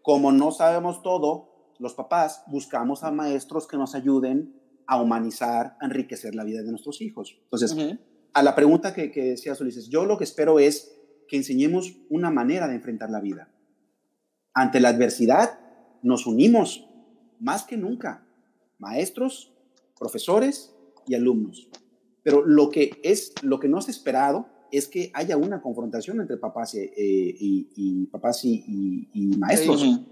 Como 0.01 0.31
no 0.31 0.51
sabemos 0.51 1.01
todo, 1.03 1.73
los 1.79 1.93
papás 1.93 2.43
buscamos 2.47 3.03
a 3.03 3.11
maestros 3.11 3.67
que 3.67 3.77
nos 3.77 3.93
ayuden 3.93 4.53
a 4.85 5.01
humanizar, 5.01 5.75
a 5.81 5.85
enriquecer 5.85 6.33
la 6.33 6.45
vida 6.45 6.63
de 6.63 6.71
nuestros 6.71 7.01
hijos. 7.01 7.37
Entonces, 7.43 7.73
uh 7.73 7.77
-huh 7.77 7.99
a 8.33 8.43
la 8.43 8.55
pregunta 8.55 8.93
que, 8.93 9.11
que 9.11 9.23
decías, 9.23 9.59
Ulises, 9.61 9.89
yo 9.89 10.05
lo 10.05 10.17
que 10.17 10.23
espero 10.23 10.59
es 10.59 10.97
que 11.27 11.37
enseñemos 11.37 11.97
una 12.09 12.31
manera 12.31 12.67
de 12.67 12.75
enfrentar 12.75 13.09
la 13.09 13.19
vida. 13.19 13.49
Ante 14.53 14.79
la 14.79 14.89
adversidad, 14.89 15.59
nos 16.01 16.25
unimos 16.25 16.87
más 17.39 17.63
que 17.63 17.77
nunca, 17.77 18.25
maestros, 18.79 19.53
profesores 19.99 20.73
y 21.05 21.15
alumnos. 21.15 21.69
Pero 22.23 22.45
lo 22.45 22.69
que, 22.69 22.99
es, 23.03 23.33
lo 23.41 23.59
que 23.59 23.69
no 23.69 23.79
es 23.79 23.89
esperado 23.89 24.47
es 24.71 24.87
que 24.87 25.11
haya 25.13 25.37
una 25.37 25.61
confrontación 25.61 26.19
entre 26.19 26.37
papás 26.37 26.75
y, 26.75 26.79
y, 26.79 27.69
y 27.75 28.05
papás 28.07 28.43
y, 28.43 29.09
y 29.13 29.37
maestros. 29.37 29.81
Sí, 29.81 30.05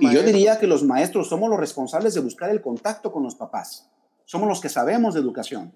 y 0.00 0.12
yo 0.12 0.22
diría 0.22 0.58
que 0.58 0.66
los 0.66 0.84
maestros 0.84 1.28
somos 1.28 1.48
los 1.48 1.58
responsables 1.58 2.14
de 2.14 2.20
buscar 2.20 2.50
el 2.50 2.60
contacto 2.60 3.12
con 3.12 3.22
los 3.22 3.34
papás. 3.34 3.90
Somos 4.24 4.48
los 4.48 4.60
que 4.60 4.68
sabemos 4.68 5.14
de 5.14 5.20
educación 5.20 5.72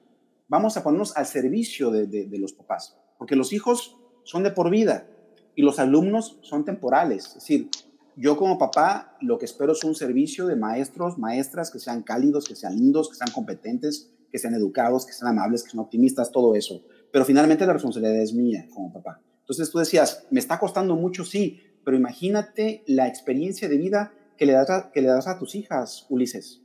vamos 0.49 0.77
a 0.77 0.83
ponernos 0.83 1.17
al 1.17 1.27
servicio 1.27 1.91
de, 1.91 2.29
los 2.39 2.53
papás, 2.53 2.97
porque 3.19 3.37
los 3.37 3.53
hijos 3.53 3.97
son 4.25 4.43
de 4.43 4.51
por 4.51 4.71
vida 4.71 5.07
y 5.55 5.63
los 5.63 5.79
alumnos 5.79 6.39
son 6.43 6.65
temporales. 6.65 7.27
Es 7.29 7.35
decir, 7.35 7.71
yo 8.17 8.37
como 8.37 8.59
papá 8.59 9.17
lo 9.21 9.39
que 9.39 9.45
espero 9.45 9.73
es 9.73 9.85
un 9.85 9.95
servicio 9.95 10.47
de 10.47 10.57
maestros, 10.57 11.19
maestras 11.19 11.71
que 11.71 11.79
sean 11.79 12.03
cálidos, 12.03 12.47
que 12.47 12.57
sean 12.57 12.77
lindos, 12.77 13.09
que 13.09 13.17
sean 13.17 13.31
competentes, 13.33 14.11
que 14.31 14.39
sean 14.39 14.55
educados, 14.55 15.07
que 15.07 15.13
sean 15.13 15.31
amables, 15.31 15.63
que 15.63 15.71
sean 15.71 15.83
optimistas, 15.85 16.33
todo 16.33 16.55
eso. 16.55 16.85
Pero 17.13 17.25
finalmente 17.25 17.67
la 17.67 17.73
responsabilidad 17.73 18.21
es 18.21 18.33
mía 18.33 18.67
como 18.73 18.93
papá. 18.93 19.21
Entonces 19.41 19.71
tú 19.71 19.79
decías, 19.79 20.27
me 20.31 20.41
está 20.41 20.59
costando 20.59 20.97
mucho, 20.97 21.25
sí, 21.25 21.61
pero 21.85 21.97
imagínate 21.97 22.83
la 22.87 23.07
experiencia 23.07 23.69
de 23.69 23.77
vida 23.77 24.13
que 24.37 24.47
le 24.47 24.55
das 24.55 24.71
a, 24.71 24.91
que 24.91 25.03
le 25.03 25.09
das 25.09 25.29
a 25.29 25.39
tus 25.39 25.55
hijas, 25.55 26.07
Ulises. 26.09 26.63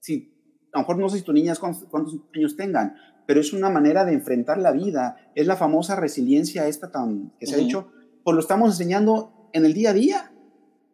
Sí, 0.00 0.35
a 0.76 0.80
lo 0.80 0.82
mejor 0.82 0.98
no 0.98 1.08
sé 1.08 1.18
si 1.18 1.24
tus 1.24 1.34
niñas 1.34 1.58
cuántos, 1.58 1.84
cuántos 1.88 2.16
años 2.34 2.54
tengan, 2.54 2.96
pero 3.26 3.40
es 3.40 3.54
una 3.54 3.70
manera 3.70 4.04
de 4.04 4.12
enfrentar 4.12 4.58
la 4.58 4.72
vida. 4.72 5.16
Es 5.34 5.46
la 5.46 5.56
famosa 5.56 5.96
resiliencia 5.96 6.68
esta 6.68 6.90
tan, 6.90 7.32
que 7.40 7.46
se 7.46 7.56
ha 7.56 7.58
hecho, 7.58 7.88
pues 8.22 8.34
lo 8.34 8.40
estamos 8.40 8.70
enseñando 8.70 9.48
en 9.54 9.64
el 9.64 9.72
día 9.72 9.90
a 9.90 9.92
día. 9.94 10.32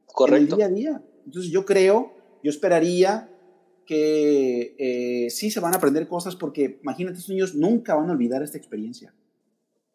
Correcto. 0.07 0.37
En 0.37 0.43
el 0.43 0.57
día 0.57 0.67
a 0.67 0.69
día. 0.69 1.03
Entonces 1.27 1.51
yo 1.51 1.65
creo, 1.67 2.15
yo 2.45 2.51
esperaría 2.51 3.29
que 3.85 4.77
eh, 4.79 5.31
sí 5.31 5.51
se 5.51 5.59
van 5.59 5.75
a 5.75 5.79
aprender 5.79 6.07
cosas 6.07 6.37
porque 6.37 6.79
imagínate, 6.81 7.19
estos 7.19 7.31
niños 7.31 7.57
nunca 7.57 7.97
van 7.97 8.09
a 8.09 8.13
olvidar 8.13 8.43
esta 8.45 8.59
experiencia. 8.59 9.13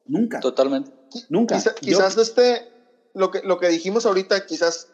Nunca. 0.06 0.42
Totalmente. 0.42 0.92
Nunca. 1.30 1.58
quizás 1.80 2.18
este, 2.18 2.68
lo 3.14 3.32
que, 3.32 3.42
lo 3.44 3.58
que 3.58 3.70
dijimos 3.70 4.06
ahorita, 4.06 4.46
quizás 4.46 4.92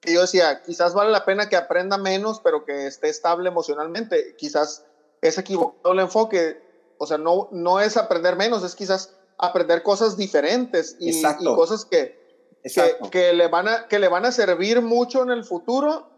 que 0.00 0.12
yo 0.12 0.20
decía, 0.20 0.62
quizás 0.62 0.94
vale 0.94 1.10
la 1.10 1.24
pena 1.24 1.48
que 1.48 1.56
aprenda 1.56 1.98
menos, 1.98 2.40
pero 2.40 2.64
que 2.64 2.86
esté 2.86 3.08
estable 3.08 3.48
emocionalmente. 3.48 4.36
Quizás 4.36 4.84
es 5.20 5.38
equivocado 5.38 5.92
el 5.92 6.00
enfoque. 6.00 6.62
O 6.98 7.06
sea, 7.06 7.18
no, 7.18 7.48
no 7.52 7.80
es 7.80 7.96
aprender 7.96 8.36
menos, 8.36 8.64
es 8.64 8.74
quizás 8.74 9.14
aprender 9.38 9.82
cosas 9.82 10.16
diferentes 10.16 10.96
y, 10.98 11.20
y 11.20 11.44
cosas 11.44 11.84
que, 11.84 12.18
que, 12.62 12.96
que, 13.10 13.32
le 13.32 13.48
van 13.48 13.68
a, 13.68 13.86
que 13.86 13.98
le 13.98 14.08
van 14.08 14.24
a 14.24 14.32
servir 14.32 14.82
mucho 14.82 15.22
en 15.22 15.30
el 15.30 15.44
futuro 15.44 16.08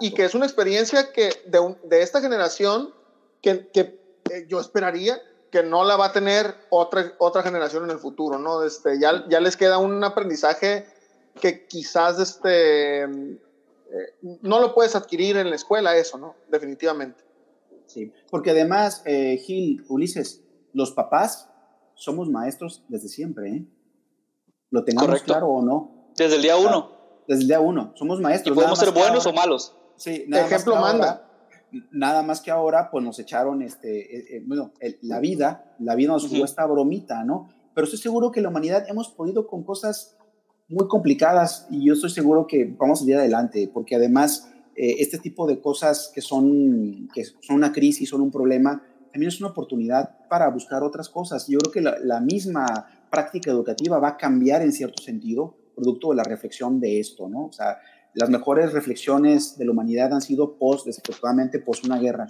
y 0.00 0.14
que 0.14 0.24
es 0.24 0.34
una 0.34 0.46
experiencia 0.46 1.12
que 1.12 1.30
de, 1.46 1.76
de 1.84 2.02
esta 2.02 2.20
generación 2.20 2.94
que, 3.42 3.68
que 3.68 4.00
eh, 4.30 4.46
yo 4.48 4.60
esperaría 4.60 5.20
que 5.50 5.62
no 5.62 5.84
la 5.84 5.96
va 5.96 6.06
a 6.06 6.12
tener 6.12 6.54
otra, 6.70 7.14
otra 7.18 7.42
generación 7.42 7.84
en 7.84 7.90
el 7.90 7.98
futuro, 7.98 8.38
¿no? 8.38 8.62
Este, 8.64 9.00
ya, 9.00 9.24
ya 9.28 9.40
les 9.40 9.56
queda 9.56 9.78
un 9.78 10.02
aprendizaje 10.04 10.86
que 11.38 11.66
quizás 11.66 12.18
este, 12.18 13.04
eh, 13.04 14.14
no 14.42 14.60
lo 14.60 14.74
puedes 14.74 14.94
adquirir 14.94 15.36
en 15.36 15.50
la 15.50 15.56
escuela, 15.56 15.96
eso, 15.96 16.18
¿no? 16.18 16.34
Definitivamente. 16.50 17.24
Sí, 17.86 18.12
porque 18.30 18.50
además, 18.50 19.02
eh, 19.06 19.38
Gil, 19.38 19.84
Ulises, 19.88 20.44
los 20.74 20.92
papás 20.92 21.48
somos 21.94 22.28
maestros 22.28 22.84
desde 22.88 23.08
siempre, 23.08 23.50
¿eh? 23.50 23.66
Lo 24.70 24.84
tengamos 24.84 25.22
claro 25.22 25.48
o 25.48 25.62
no. 25.62 26.10
Desde 26.16 26.36
el 26.36 26.42
día 26.42 26.56
uno. 26.56 26.92
desde 27.26 27.42
el 27.42 27.48
día 27.48 27.60
uno. 27.60 27.92
Somos 27.96 28.20
maestros. 28.20 28.54
Y 28.54 28.56
podemos 28.56 28.78
ser 28.78 28.90
buenos 28.90 29.24
o 29.26 29.32
malos. 29.32 29.74
Sí, 29.96 30.24
nada 30.28 30.46
ejemplo 30.46 30.76
manda. 30.76 31.26
nada 31.90 32.22
más 32.22 32.42
que 32.42 32.50
ahora, 32.50 32.90
pues 32.90 33.02
nos 33.02 33.18
echaron, 33.18 33.62
este, 33.62 34.36
eh, 34.36 34.42
bueno, 34.46 34.72
la 35.00 35.20
vida, 35.20 35.74
la 35.78 35.94
vida 35.94 36.12
nos 36.12 36.28
jugó 36.28 36.44
esta 36.44 36.66
bromita, 36.66 37.24
¿no? 37.24 37.48
Pero 37.74 37.86
estoy 37.86 37.98
seguro 37.98 38.30
que 38.30 38.42
la 38.42 38.50
humanidad 38.50 38.84
hemos 38.88 39.08
podido 39.08 39.46
con 39.46 39.64
cosas 39.64 40.17
muy 40.68 40.86
complicadas 40.86 41.66
y 41.70 41.86
yo 41.86 41.94
estoy 41.94 42.10
seguro 42.10 42.46
que 42.46 42.64
vamos 42.78 42.98
a 42.98 43.00
salir 43.00 43.16
adelante, 43.16 43.70
porque 43.72 43.96
además 43.96 44.50
eh, 44.76 44.96
este 44.98 45.18
tipo 45.18 45.46
de 45.46 45.60
cosas 45.60 46.10
que 46.14 46.20
son, 46.20 47.08
que 47.14 47.24
son 47.24 47.56
una 47.56 47.72
crisis, 47.72 48.08
son 48.08 48.20
un 48.20 48.30
problema, 48.30 48.82
también 49.12 49.28
es 49.28 49.40
una 49.40 49.50
oportunidad 49.50 50.28
para 50.28 50.48
buscar 50.50 50.82
otras 50.82 51.08
cosas. 51.08 51.46
Yo 51.48 51.58
creo 51.58 51.72
que 51.72 51.80
la, 51.80 51.98
la 52.02 52.20
misma 52.20 52.86
práctica 53.10 53.50
educativa 53.50 53.98
va 53.98 54.08
a 54.08 54.16
cambiar 54.16 54.62
en 54.62 54.72
cierto 54.72 55.02
sentido, 55.02 55.56
producto 55.74 56.10
de 56.10 56.16
la 56.16 56.24
reflexión 56.24 56.80
de 56.80 57.00
esto, 57.00 57.28
¿no? 57.28 57.46
O 57.46 57.52
sea, 57.52 57.78
las 58.14 58.28
mejores 58.28 58.72
reflexiones 58.72 59.56
de 59.56 59.64
la 59.64 59.70
humanidad 59.72 60.12
han 60.12 60.20
sido 60.20 60.58
post, 60.58 60.86
desafortunadamente, 60.86 61.60
post 61.60 61.84
una 61.84 61.98
guerra. 61.98 62.26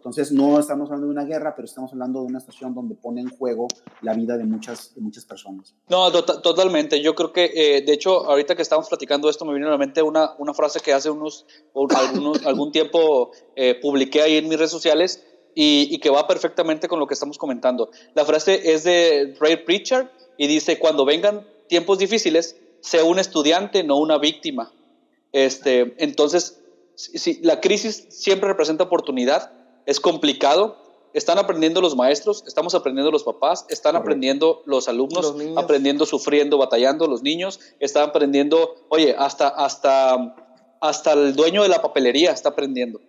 Entonces, 0.00 0.32
no 0.32 0.58
estamos 0.58 0.88
hablando 0.88 1.08
de 1.08 1.12
una 1.12 1.24
guerra, 1.24 1.54
pero 1.54 1.66
estamos 1.66 1.92
hablando 1.92 2.20
de 2.20 2.26
una 2.28 2.38
estación 2.38 2.74
donde 2.74 2.94
pone 2.94 3.20
en 3.20 3.28
juego 3.28 3.68
la 4.00 4.14
vida 4.14 4.38
de 4.38 4.44
muchas, 4.44 4.94
de 4.94 5.02
muchas 5.02 5.26
personas. 5.26 5.74
No, 5.90 6.10
totalmente. 6.10 7.02
Yo 7.02 7.14
creo 7.14 7.34
que, 7.34 7.50
eh, 7.54 7.82
de 7.82 7.92
hecho, 7.92 8.24
ahorita 8.24 8.56
que 8.56 8.62
estamos 8.62 8.88
platicando 8.88 9.28
esto, 9.28 9.44
me 9.44 9.52
viene 9.52 9.66
a 9.66 9.70
la 9.70 9.76
mente 9.76 10.00
una, 10.00 10.30
una 10.38 10.54
frase 10.54 10.80
que 10.80 10.94
hace 10.94 11.10
unos, 11.10 11.44
algunos, 11.74 12.42
algún 12.46 12.72
tiempo 12.72 13.32
eh, 13.54 13.74
publiqué 13.74 14.22
ahí 14.22 14.38
en 14.38 14.48
mis 14.48 14.56
redes 14.56 14.70
sociales 14.70 15.22
y, 15.54 15.88
y, 15.90 15.98
que 15.98 16.08
va 16.08 16.26
perfectamente 16.26 16.88
con 16.88 16.98
lo 16.98 17.06
que 17.06 17.12
estamos 17.12 17.36
comentando. 17.36 17.90
La 18.14 18.24
frase 18.24 18.72
es 18.72 18.84
de 18.84 19.36
Ray 19.38 19.64
Pritchard 19.66 20.08
y 20.38 20.46
dice, 20.46 20.78
cuando 20.78 21.04
vengan 21.04 21.46
tiempos 21.68 21.98
difíciles, 21.98 22.56
sea 22.80 23.04
un 23.04 23.18
estudiante, 23.18 23.84
no 23.84 23.98
una 23.98 24.16
víctima. 24.16 24.72
Este, 25.32 25.94
entonces, 25.98 26.60
si, 26.94 27.40
la 27.42 27.60
crisis 27.60 28.06
siempre 28.08 28.48
representa 28.48 28.84
oportunidad 28.84 29.52
es 29.86 30.00
complicado. 30.00 30.76
Están 31.12 31.38
aprendiendo 31.38 31.80
los 31.80 31.96
maestros, 31.96 32.44
estamos 32.46 32.74
aprendiendo 32.74 33.10
los 33.10 33.24
papás, 33.24 33.66
están 33.68 33.96
aprendiendo 33.96 34.62
los 34.64 34.88
alumnos, 34.88 35.34
aprendiendo, 35.56 36.06
sufriendo, 36.06 36.56
batallando 36.56 37.08
los 37.08 37.22
niños, 37.22 37.58
están 37.80 38.10
aprendiendo, 38.10 38.76
oye, 38.88 39.16
hasta, 39.18 39.48
hasta, 39.48 40.36
hasta 40.80 41.12
el 41.14 41.34
dueño 41.34 41.64
de 41.64 41.68
la 41.68 41.82
papelería 41.82 42.30
está 42.30 42.50
aprendiendo, 42.50 43.00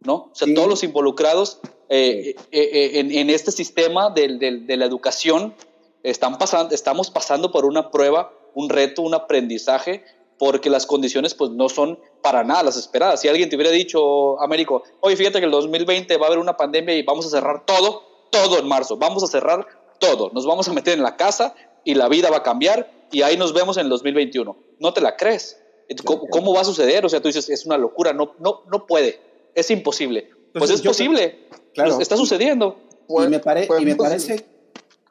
¿no? 0.00 0.14
O 0.14 0.30
sea, 0.34 0.46
todos 0.54 0.68
los 0.68 0.84
involucrados 0.84 1.60
eh, 1.88 2.34
eh, 2.52 2.70
eh, 2.72 2.90
en, 3.00 3.12
en, 3.12 3.30
este 3.30 3.50
sistema 3.50 4.10
de, 4.10 4.36
de, 4.36 4.58
de 4.58 4.76
la 4.76 4.84
educación 4.84 5.54
están 6.02 6.36
pasando, 6.36 6.74
estamos 6.74 7.10
pasando 7.10 7.50
por 7.50 7.64
una 7.64 7.90
prueba, 7.90 8.30
un 8.54 8.68
reto, 8.68 9.00
un 9.00 9.14
aprendizaje 9.14 10.04
porque 10.38 10.70
las 10.70 10.86
condiciones 10.86 11.34
pues 11.34 11.50
no 11.50 11.68
son 11.68 11.98
para 12.22 12.44
nada 12.44 12.62
las 12.62 12.76
esperadas. 12.76 13.20
Si 13.20 13.28
alguien 13.28 13.48
te 13.48 13.56
hubiera 13.56 13.70
dicho, 13.70 14.40
Américo, 14.40 14.82
oye, 15.00 15.16
fíjate 15.16 15.40
que 15.40 15.46
el 15.46 15.50
2020 15.50 16.16
va 16.16 16.26
a 16.26 16.26
haber 16.28 16.38
una 16.38 16.56
pandemia 16.56 16.94
y 16.94 17.02
vamos 17.02 17.26
a 17.26 17.30
cerrar 17.30 17.66
todo, 17.66 18.02
todo 18.30 18.58
en 18.58 18.68
marzo, 18.68 18.96
vamos 18.96 19.22
a 19.24 19.26
cerrar 19.26 19.66
todo, 19.98 20.30
nos 20.32 20.46
vamos 20.46 20.68
a 20.68 20.72
meter 20.72 20.94
en 20.94 21.02
la 21.02 21.16
casa 21.16 21.54
y 21.84 21.94
la 21.94 22.08
vida 22.08 22.30
va 22.30 22.38
a 22.38 22.42
cambiar 22.42 22.90
y 23.10 23.22
ahí 23.22 23.36
nos 23.36 23.52
vemos 23.52 23.76
en 23.76 23.84
el 23.84 23.90
2021. 23.90 24.56
No 24.78 24.92
te 24.92 25.00
la 25.00 25.16
crees. 25.16 25.60
¿Cómo, 26.04 26.52
va 26.52 26.60
a 26.60 26.64
suceder? 26.64 27.04
O 27.06 27.08
sea, 27.08 27.20
tú 27.20 27.28
dices, 27.28 27.48
es 27.48 27.64
una 27.64 27.78
locura, 27.78 28.12
no, 28.12 28.34
no, 28.38 28.62
no 28.70 28.86
puede, 28.86 29.20
es 29.54 29.70
imposible. 29.70 30.30
Pues, 30.52 30.70
es 30.70 30.82
posible, 30.82 31.48
claro, 31.72 31.98
está 32.00 32.16
sucediendo. 32.16 32.78
y 33.08 33.28
me, 33.28 33.40
y 33.80 33.84
me 33.84 33.96
parece, 33.96 34.44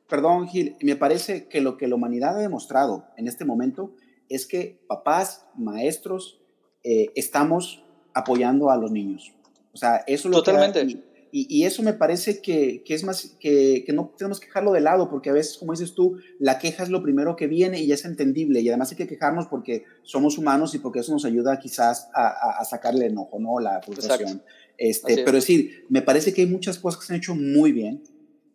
perdón 0.08 0.48
Gil, 0.48 0.76
me 0.82 0.96
parece 0.96 1.48
que 1.48 1.62
lo 1.62 1.78
que 1.78 1.88
la 1.88 1.96
humanidad 1.96 2.38
ha 2.38 2.42
demostrado 2.42 3.06
en 3.18 3.28
este 3.28 3.44
momento 3.44 3.92
es 4.30 4.46
que 4.46 4.80
papás, 4.88 5.46
maestros, 5.56 6.42
eh, 6.84 7.12
estamos 7.16 7.84
apoyando 8.14 8.72
a 8.72 8.78
los 8.78 8.92
niños. 8.92 9.34
O 9.74 9.78
sea, 9.78 10.04
eso 10.08 10.30
lo 10.30 10.38
Totalmente. 10.38 11.04
y, 11.32 11.64
eso 11.66 11.84
me 11.84 11.94
parece 11.94 12.42
que, 12.42 12.84
es 12.88 13.04
más, 13.04 13.36
que, 13.40 13.86
no 13.94 14.14
tenemos 14.18 14.40
que 14.40 14.48
dejarlo 14.48 14.72
de 14.72 14.82
lado, 14.82 15.10
porque 15.10 15.30
a 15.30 15.34
veces, 15.34 15.58
como 15.58 15.74
dices 15.74 15.94
tú, 15.94 16.18
la 16.40 16.58
queja 16.58 16.84
es 16.84 16.90
lo 16.90 17.04
primero 17.04 17.36
que 17.36 17.48
viene 17.48 17.82
y 17.82 17.92
es 17.92 18.06
entendible. 18.06 18.62
Y 18.62 18.70
además 18.70 18.92
hay 18.92 18.98
que 18.98 19.08
quejarnos 19.08 19.48
porque 19.48 19.84
somos 20.04 20.38
humanos 20.38 20.74
y 20.74 20.80
porque 20.80 21.00
eso 21.00 21.12
nos 21.12 21.26
ayuda 21.26 21.60
quizás 21.60 22.10
a, 22.16 22.64
sacarle 22.66 23.06
el 23.06 23.12
enojo, 23.12 23.40
¿no? 23.40 23.60
La 23.60 23.82
frustración. 23.82 24.42
Este, 24.78 25.24
pero 25.24 25.38
es 25.38 25.44
decir, 25.44 25.86
me 25.90 26.02
parece 26.02 26.34
que 26.34 26.42
hay 26.42 26.48
muchas 26.48 26.80
cosas 26.80 27.00
que 27.00 27.08
se 27.08 27.14
han 27.14 27.18
hecho 27.18 27.36
muy 27.36 27.72
bien 27.72 28.04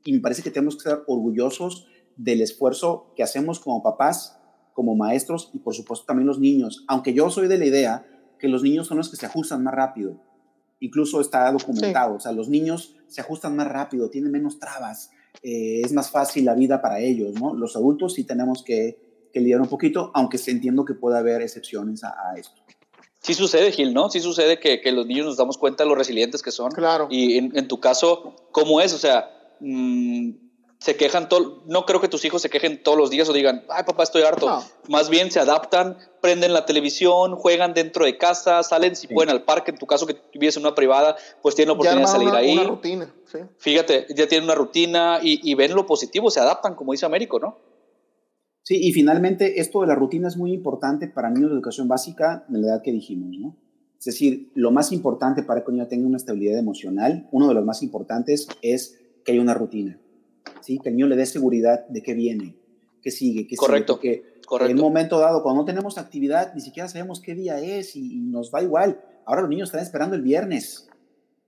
y 0.04 0.12
me 0.12 0.20
parece 0.20 0.42
que 0.42 0.50
tenemos 0.50 0.76
que 0.76 0.88
estar 0.88 1.04
orgullosos 1.06 1.86
del 2.16 2.40
esfuerzo 2.40 3.12
que 3.16 3.22
hacemos 3.22 3.60
como 3.60 3.82
papás 3.82 4.38
como 4.74 4.94
maestros 4.94 5.50
y 5.52 5.58
por 5.58 5.74
supuesto 5.74 6.06
también 6.06 6.26
los 6.26 6.38
niños, 6.38 6.84
aunque 6.88 7.12
yo 7.12 7.30
soy 7.30 7.48
de 7.48 7.58
la 7.58 7.66
idea 7.66 8.06
que 8.38 8.48
los 8.48 8.62
niños 8.62 8.86
son 8.86 8.98
los 8.98 9.08
que 9.08 9.16
se 9.16 9.26
ajustan 9.26 9.62
más 9.62 9.74
rápido. 9.74 10.20
Incluso 10.80 11.20
está 11.20 11.50
documentado, 11.52 12.16
o 12.16 12.20
sea, 12.20 12.32
los 12.32 12.48
niños 12.48 12.96
se 13.06 13.20
ajustan 13.20 13.54
más 13.54 13.68
rápido, 13.68 14.10
tienen 14.10 14.32
menos 14.32 14.58
trabas, 14.58 15.10
eh, 15.42 15.80
es 15.84 15.92
más 15.92 16.10
fácil 16.10 16.44
la 16.44 16.54
vida 16.54 16.82
para 16.82 16.98
ellos, 16.98 17.34
¿no? 17.40 17.54
Los 17.54 17.76
adultos 17.76 18.14
sí 18.14 18.24
tenemos 18.24 18.64
que, 18.64 19.28
que 19.32 19.40
lidiar 19.40 19.60
un 19.60 19.68
poquito, 19.68 20.10
aunque 20.14 20.38
entiendo 20.46 20.84
que 20.84 20.94
puede 20.94 21.18
haber 21.18 21.40
excepciones 21.40 22.02
a, 22.02 22.14
esto. 22.36 22.60
Sí 23.20 23.34
sucede, 23.34 23.70
Gil, 23.70 23.94
¿no? 23.94 24.10
Sí 24.10 24.18
sucede 24.18 24.58
que, 24.58 24.80
que, 24.80 24.90
los 24.90 25.06
niños 25.06 25.26
nos 25.26 25.36
damos 25.36 25.56
cuenta 25.56 25.84
de 25.84 25.88
lo 25.88 25.94
resilientes 25.94 26.42
que 26.42 26.50
son. 26.50 26.72
Claro. 26.72 27.06
Y 27.08 27.38
en, 27.38 27.56
en 27.56 27.68
tu 27.68 27.78
caso, 27.78 28.34
¿cómo 28.50 28.80
es? 28.80 28.92
O 28.92 28.98
sea, 28.98 29.30
mmm, 29.60 30.30
se 30.82 30.96
quejan 30.96 31.28
todo, 31.28 31.62
no 31.66 31.86
creo 31.86 32.00
que 32.00 32.08
tus 32.08 32.24
hijos 32.24 32.42
se 32.42 32.50
quejen 32.50 32.82
todos 32.82 32.98
los 32.98 33.08
días 33.08 33.28
o 33.28 33.32
digan, 33.32 33.62
ay 33.68 33.84
papá, 33.84 34.02
estoy 34.02 34.22
harto. 34.22 34.48
Más 34.88 35.10
bien 35.10 35.30
se 35.30 35.38
adaptan, 35.38 35.96
prenden 36.20 36.52
la 36.52 36.66
televisión, 36.66 37.36
juegan 37.36 37.72
dentro 37.72 38.04
de 38.04 38.18
casa, 38.18 38.64
salen 38.64 38.96
si 38.96 39.06
pueden 39.06 39.30
al 39.30 39.44
parque, 39.44 39.70
en 39.70 39.78
tu 39.78 39.86
caso 39.86 40.08
que 40.08 40.16
vives 40.34 40.56
en 40.56 40.64
una 40.64 40.74
privada, 40.74 41.14
pues 41.40 41.54
tienen 41.54 41.68
la 41.68 41.74
oportunidad 41.74 42.08
de 42.08 42.12
salir 42.12 42.34
ahí. 42.34 42.58
Una 42.58 42.64
rutina, 42.64 43.14
sí. 43.26 43.38
Fíjate, 43.58 44.06
ya 44.16 44.26
tienen 44.26 44.46
una 44.46 44.56
rutina 44.56 45.20
y, 45.22 45.54
ven 45.54 45.72
lo 45.72 45.86
positivo, 45.86 46.32
se 46.32 46.40
adaptan, 46.40 46.74
como 46.74 46.90
dice 46.90 47.06
Américo, 47.06 47.38
¿no? 47.38 47.58
Sí, 48.64 48.80
y 48.82 48.92
finalmente 48.92 49.60
esto 49.60 49.82
de 49.82 49.86
la 49.86 49.94
rutina 49.94 50.26
es 50.26 50.36
muy 50.36 50.52
importante 50.52 51.06
para 51.06 51.30
niños 51.30 51.50
de 51.50 51.54
educación 51.54 51.86
básica 51.86 52.44
de 52.48 52.58
la 52.58 52.66
edad 52.66 52.82
que 52.82 52.90
dijimos, 52.90 53.36
¿no? 53.38 53.56
Es 54.00 54.06
decir, 54.06 54.50
lo 54.56 54.72
más 54.72 54.90
importante 54.90 55.44
para 55.44 55.62
que 55.62 55.70
un 55.70 55.76
niño 55.76 55.86
tenga 55.86 56.08
una 56.08 56.16
estabilidad 56.16 56.58
emocional, 56.58 57.28
uno 57.30 57.46
de 57.46 57.54
los 57.54 57.64
más 57.64 57.84
importantes 57.84 58.48
es 58.62 58.98
que 59.24 59.30
haya 59.30 59.40
una 59.40 59.54
rutina 59.54 60.01
¿sí? 60.60 60.78
Que 60.78 60.88
el 60.88 60.96
niño 60.96 61.06
le 61.06 61.16
dé 61.16 61.26
seguridad 61.26 61.86
de 61.88 62.02
qué 62.02 62.14
viene, 62.14 62.56
qué 63.02 63.10
sigue, 63.10 63.46
qué 63.46 63.56
Correcto. 63.56 63.98
sigue. 64.00 64.32
Correcto. 64.46 64.72
en 64.72 64.78
un 64.78 64.84
momento 64.84 65.18
dado, 65.18 65.42
cuando 65.42 65.62
no 65.62 65.64
tenemos 65.64 65.96
actividad, 65.98 66.52
ni 66.54 66.60
siquiera 66.60 66.88
sabemos 66.88 67.20
qué 67.20 67.34
día 67.34 67.58
es 67.58 67.96
y, 67.96 68.20
nos 68.20 68.52
va 68.52 68.62
igual. 68.62 69.00
Ahora 69.24 69.42
los 69.42 69.50
niños 69.50 69.68
están 69.68 69.80
esperando 69.80 70.14
el 70.16 70.22
viernes. 70.22 70.88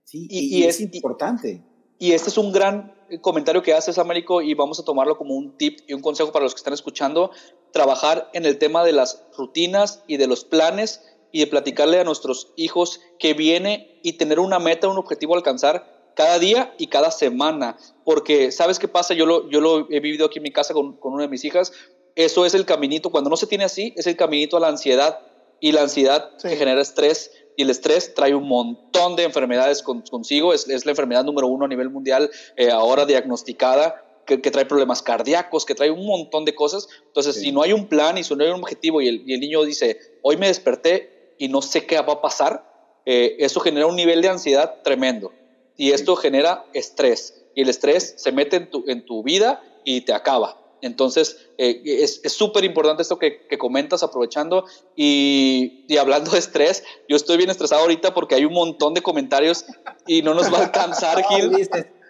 ¿sí? 0.04 0.26
Y, 0.30 0.62
es, 0.62 0.80
importante. 0.80 1.62
Y, 1.98 2.12
este 2.12 2.30
es 2.30 2.38
un 2.38 2.52
gran 2.52 2.94
comentario 3.20 3.62
que 3.62 3.74
haces, 3.74 3.98
Américo, 3.98 4.40
y 4.42 4.54
vamos 4.54 4.80
a 4.80 4.84
tomarlo 4.84 5.18
como 5.18 5.34
un 5.34 5.56
tip 5.58 5.80
y 5.86 5.92
un 5.92 6.00
consejo 6.00 6.32
para 6.32 6.44
los 6.44 6.54
que 6.54 6.58
están 6.58 6.72
escuchando. 6.72 7.30
Trabajar 7.72 8.30
en 8.32 8.46
el 8.46 8.58
tema 8.58 8.84
de 8.84 8.92
las 8.92 9.24
rutinas 9.36 10.02
y 10.06 10.16
de 10.16 10.26
los 10.26 10.44
planes 10.44 11.02
y 11.32 11.40
de 11.40 11.46
platicarle 11.48 11.98
a 11.98 12.04
nuestros 12.04 12.52
hijos 12.56 13.00
qué 13.18 13.34
viene 13.34 13.98
y 14.02 14.14
tener 14.14 14.38
una 14.38 14.60
meta, 14.60 14.88
un 14.88 14.98
objetivo 14.98 15.34
a 15.34 15.38
alcanzar 15.38 15.93
cada 16.14 16.38
día 16.38 16.74
y 16.78 16.86
cada 16.86 17.10
semana, 17.10 17.76
porque 18.04 18.52
¿sabes 18.52 18.78
qué 18.78 18.88
pasa? 18.88 19.14
Yo 19.14 19.26
lo, 19.26 19.50
yo 19.50 19.60
lo 19.60 19.86
he 19.90 20.00
vivido 20.00 20.26
aquí 20.26 20.38
en 20.38 20.44
mi 20.44 20.52
casa 20.52 20.74
con, 20.74 20.96
con 20.96 21.12
una 21.12 21.24
de 21.24 21.28
mis 21.28 21.44
hijas, 21.44 21.72
eso 22.14 22.46
es 22.46 22.54
el 22.54 22.64
caminito, 22.64 23.10
cuando 23.10 23.30
no 23.30 23.36
se 23.36 23.46
tiene 23.46 23.64
así, 23.64 23.92
es 23.96 24.06
el 24.06 24.16
caminito 24.16 24.56
a 24.56 24.60
la 24.60 24.68
ansiedad 24.68 25.20
y 25.60 25.72
la 25.72 25.82
ansiedad 25.82 26.30
que 26.40 26.56
genera 26.56 26.80
estrés 26.80 27.30
y 27.56 27.62
el 27.62 27.70
estrés 27.70 28.14
trae 28.14 28.34
un 28.34 28.48
montón 28.48 29.16
de 29.16 29.24
enfermedades 29.24 29.82
consigo, 29.82 30.52
es, 30.52 30.68
es, 30.68 30.84
la 30.84 30.92
enfermedad 30.92 31.24
número 31.24 31.46
uno 31.46 31.64
a 31.64 31.68
nivel 31.68 31.90
mundial 31.90 32.30
eh, 32.56 32.70
ahora 32.70 33.06
diagnosticada. 33.06 34.00
Que, 34.26 34.38
trae 34.38 34.64
problemas 34.64 35.02
cardíacos, 35.02 35.66
que 35.66 35.74
trae 35.74 35.90
un 35.90 36.06
montón 36.06 36.46
de 36.46 36.54
cosas. 36.54 36.88
Entonces, 37.08 37.34
si 37.34 37.52
no 37.52 37.60
hay 37.60 37.74
un 37.74 37.88
plan 37.88 38.16
y 38.16 38.24
si 38.24 38.34
no 38.34 38.42
hay 38.42 38.48
un 38.48 38.62
objetivo 38.62 39.02
y 39.02 39.08
el, 39.08 39.22
y 39.26 39.34
el, 39.34 39.40
niño 39.40 39.64
dice, 39.64 39.98
hoy 40.22 40.38
me 40.38 40.46
desperté 40.46 41.34
y 41.36 41.48
no 41.48 41.60
sé 41.60 41.84
qué 41.84 42.00
va 42.00 42.14
a 42.14 42.22
pasar, 42.22 42.64
eh, 43.04 43.36
eso 43.40 43.60
genera 43.60 43.86
un 43.86 43.96
nivel 43.96 44.22
de 44.22 44.30
ansiedad 44.30 44.76
tremendo. 44.82 45.30
Y 45.76 45.92
esto 45.92 46.16
genera 46.16 46.64
estrés. 46.72 47.44
Y 47.54 47.62
el 47.62 47.68
estrés 47.68 48.14
se 48.16 48.32
mete 48.32 48.56
en 48.56 48.70
tu, 48.70 48.84
en 48.86 49.04
tu 49.04 49.22
vida 49.22 49.62
y 49.84 50.02
te 50.02 50.12
acaba. 50.12 50.64
Entonces, 50.84 51.38
eh, 51.56 51.80
es 51.84 52.32
súper 52.34 52.62
importante 52.62 53.00
esto 53.00 53.18
que, 53.18 53.48
comentas, 53.58 54.02
aprovechando 54.02 54.66
y, 54.94 55.86
hablando 55.98 56.32
de 56.32 56.38
estrés. 56.38 56.84
Yo 57.08 57.16
estoy 57.16 57.38
bien 57.38 57.48
estresado 57.48 57.80
ahorita 57.80 58.12
porque 58.12 58.34
hay 58.34 58.44
un 58.44 58.52
montón 58.52 58.92
de 58.92 59.00
comentarios 59.00 59.64
y 60.06 60.20
no 60.20 60.34
nos 60.34 60.52
va 60.52 60.58
a 60.58 60.64
alcanzar, 60.64 61.24
Gil. 61.30 61.50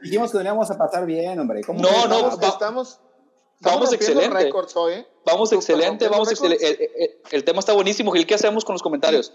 Dijimos 0.02 0.32
que 0.32 0.38
veníamos 0.38 0.72
a 0.72 0.76
pasar 0.76 1.06
bien, 1.06 1.38
hombre. 1.38 1.60
no, 1.68 2.08
no, 2.08 2.30
estamos, 2.30 2.98
vamos 3.60 3.92
excelente. 3.92 4.48
¿eh? 4.48 5.06
Vamos 5.24 5.52
excelente, 5.52 6.08
vamos 6.08 6.32
excelente. 6.32 6.90
El, 7.30 7.44
tema 7.44 7.60
está 7.60 7.74
buenísimo, 7.74 8.10
Gil. 8.10 8.26
¿Qué 8.26 8.34
hacemos 8.34 8.64
con 8.64 8.74
los 8.74 8.82
comentarios? 8.82 9.32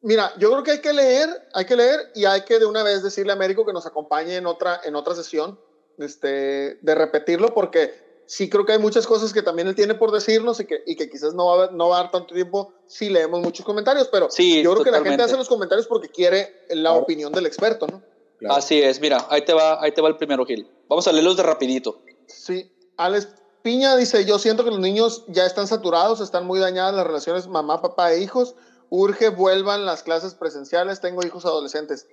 Mira, 0.00 0.32
yo 0.38 0.50
creo 0.50 0.62
que 0.62 0.70
hay 0.72 0.80
que 0.80 0.92
leer, 0.92 1.28
hay 1.54 1.64
que 1.64 1.76
leer 1.76 2.12
y 2.14 2.24
hay 2.24 2.42
que 2.42 2.58
de 2.58 2.66
una 2.66 2.82
vez 2.82 3.02
decirle 3.02 3.32
a 3.32 3.34
Américo 3.34 3.66
que 3.66 3.72
nos 3.72 3.86
acompañe 3.86 4.36
en 4.36 4.46
otra, 4.46 4.80
en 4.84 4.94
otra 4.94 5.14
sesión, 5.14 5.58
este, 5.98 6.78
de 6.80 6.94
repetirlo, 6.94 7.52
porque 7.52 8.22
sí 8.26 8.48
creo 8.48 8.64
que 8.64 8.72
hay 8.72 8.78
muchas 8.78 9.06
cosas 9.06 9.32
que 9.32 9.42
también 9.42 9.66
él 9.66 9.74
tiene 9.74 9.94
por 9.94 10.12
decirnos 10.12 10.60
y 10.60 10.66
que, 10.66 10.82
y 10.86 10.94
que 10.94 11.10
quizás 11.10 11.34
no 11.34 11.46
va, 11.46 11.64
a, 11.64 11.70
no 11.70 11.88
va 11.88 11.98
a 11.98 12.02
dar 12.02 12.10
tanto 12.12 12.34
tiempo 12.34 12.72
si 12.86 13.08
leemos 13.08 13.40
muchos 13.40 13.66
comentarios, 13.66 14.08
pero 14.08 14.30
sí, 14.30 14.62
yo 14.62 14.72
creo 14.72 14.84
que 14.84 14.90
la 14.90 15.02
gente 15.02 15.22
hace 15.22 15.36
los 15.36 15.48
comentarios 15.48 15.86
porque 15.86 16.08
quiere 16.08 16.64
la 16.70 16.92
opinión 16.92 17.32
del 17.32 17.46
experto, 17.46 17.86
¿no? 17.86 18.02
Así 18.50 18.80
es, 18.80 19.00
mira, 19.00 19.26
ahí 19.30 19.44
te, 19.44 19.52
va, 19.52 19.82
ahí 19.82 19.90
te 19.90 20.00
va 20.00 20.08
el 20.08 20.16
primero, 20.16 20.44
Gil. 20.46 20.70
Vamos 20.88 21.08
a 21.08 21.12
leerlos 21.12 21.36
de 21.36 21.42
rapidito. 21.42 22.00
Sí, 22.26 22.70
Alex 22.96 23.28
Piña 23.62 23.96
dice, 23.96 24.24
yo 24.24 24.38
siento 24.38 24.62
que 24.62 24.70
los 24.70 24.78
niños 24.78 25.24
ya 25.26 25.44
están 25.44 25.66
saturados, 25.66 26.20
están 26.20 26.46
muy 26.46 26.60
dañadas 26.60 26.94
las 26.94 27.06
relaciones 27.06 27.48
mamá, 27.48 27.82
papá 27.82 28.12
e 28.12 28.20
hijos, 28.20 28.54
urge 28.90 29.28
vuelvan 29.28 29.86
las 29.86 30.02
clases 30.02 30.34
presenciales, 30.34 31.00
tengo 31.00 31.24
hijos 31.24 31.44
adolescentes. 31.44 32.06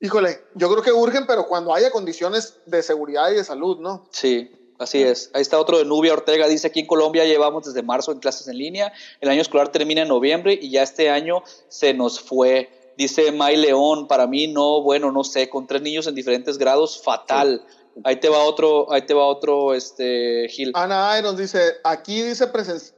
Híjole, 0.00 0.42
yo 0.54 0.70
creo 0.70 0.82
que 0.82 0.92
urgen, 0.92 1.26
pero 1.26 1.46
cuando 1.46 1.74
haya 1.74 1.90
condiciones 1.90 2.56
de 2.66 2.82
seguridad 2.82 3.30
y 3.30 3.34
de 3.34 3.44
salud, 3.44 3.78
¿no? 3.80 4.06
Sí, 4.10 4.50
Así 4.80 5.02
es. 5.02 5.30
Ahí 5.34 5.42
está 5.42 5.60
otro 5.60 5.76
de 5.76 5.84
Nubia 5.84 6.14
Ortega. 6.14 6.48
Dice, 6.48 6.68
aquí 6.68 6.80
en 6.80 6.86
Colombia 6.86 7.26
llevamos 7.26 7.66
desde 7.66 7.82
marzo 7.82 8.12
en 8.12 8.18
clases 8.18 8.48
en 8.48 8.56
línea. 8.56 8.90
El 9.20 9.28
año 9.28 9.42
escolar 9.42 9.70
termina 9.70 10.00
en 10.00 10.08
noviembre 10.08 10.58
y 10.58 10.70
ya 10.70 10.82
este 10.82 11.10
año 11.10 11.42
se 11.68 11.92
nos 11.92 12.18
fue. 12.18 12.70
Dice 12.96 13.30
May 13.30 13.58
León, 13.58 14.08
para 14.08 14.26
mí 14.26 14.48
no, 14.48 14.80
bueno, 14.80 15.12
no 15.12 15.22
sé, 15.22 15.50
con 15.50 15.66
tres 15.66 15.82
niños 15.82 16.06
en 16.06 16.14
diferentes 16.14 16.56
grados, 16.56 17.02
fatal. 17.02 17.62
Ahí 18.04 18.16
te 18.16 18.28
va 18.28 18.38
otro, 18.38 18.92
ahí 18.92 19.02
te 19.02 19.14
va 19.14 19.26
otro, 19.26 19.74
este, 19.74 20.48
Gil. 20.48 20.72
Ana 20.74 21.20
nos 21.22 21.36
dice, 21.36 21.76
aquí 21.84 22.22
dice, 22.22 22.46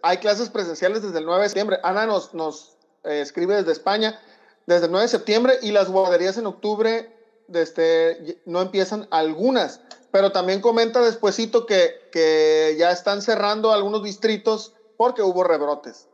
hay 0.03 0.19
clases 0.19 0.49
presenciales 0.49 1.03
desde 1.03 1.19
el 1.19 1.25
9 1.25 1.43
de 1.43 1.49
septiembre. 1.49 1.79
Ana 1.83 2.07
nos, 2.07 2.35
nos 2.35 2.77
eh, 3.05 3.21
escribe 3.21 3.57
desde 3.57 3.73
España, 3.73 4.21
desde 4.67 4.87
el 4.87 4.93
9 4.93 5.05
de 5.05 5.09
septiembre 5.09 5.55
y 5.63 5.73
las 5.73 5.91
guarderías 5.91 6.39
en 6.39 6.47
octubre 6.47 7.11
desde, 7.49 8.41
no 8.47 8.61
empiezan 8.63 9.09
algunas 9.11 9.81
pero 10.13 10.31
también 10.31 10.61
comenta 10.61 11.01
despuesito 11.01 11.67
que, 11.67 12.09
que 12.13 12.77
ya 12.79 12.93
están 12.93 13.23
cerrando 13.23 13.73
algunos 13.73 14.05
distritos 14.05 14.75
porque 14.97 15.23
hubo 15.23 15.43
rebrotes. 15.43 16.07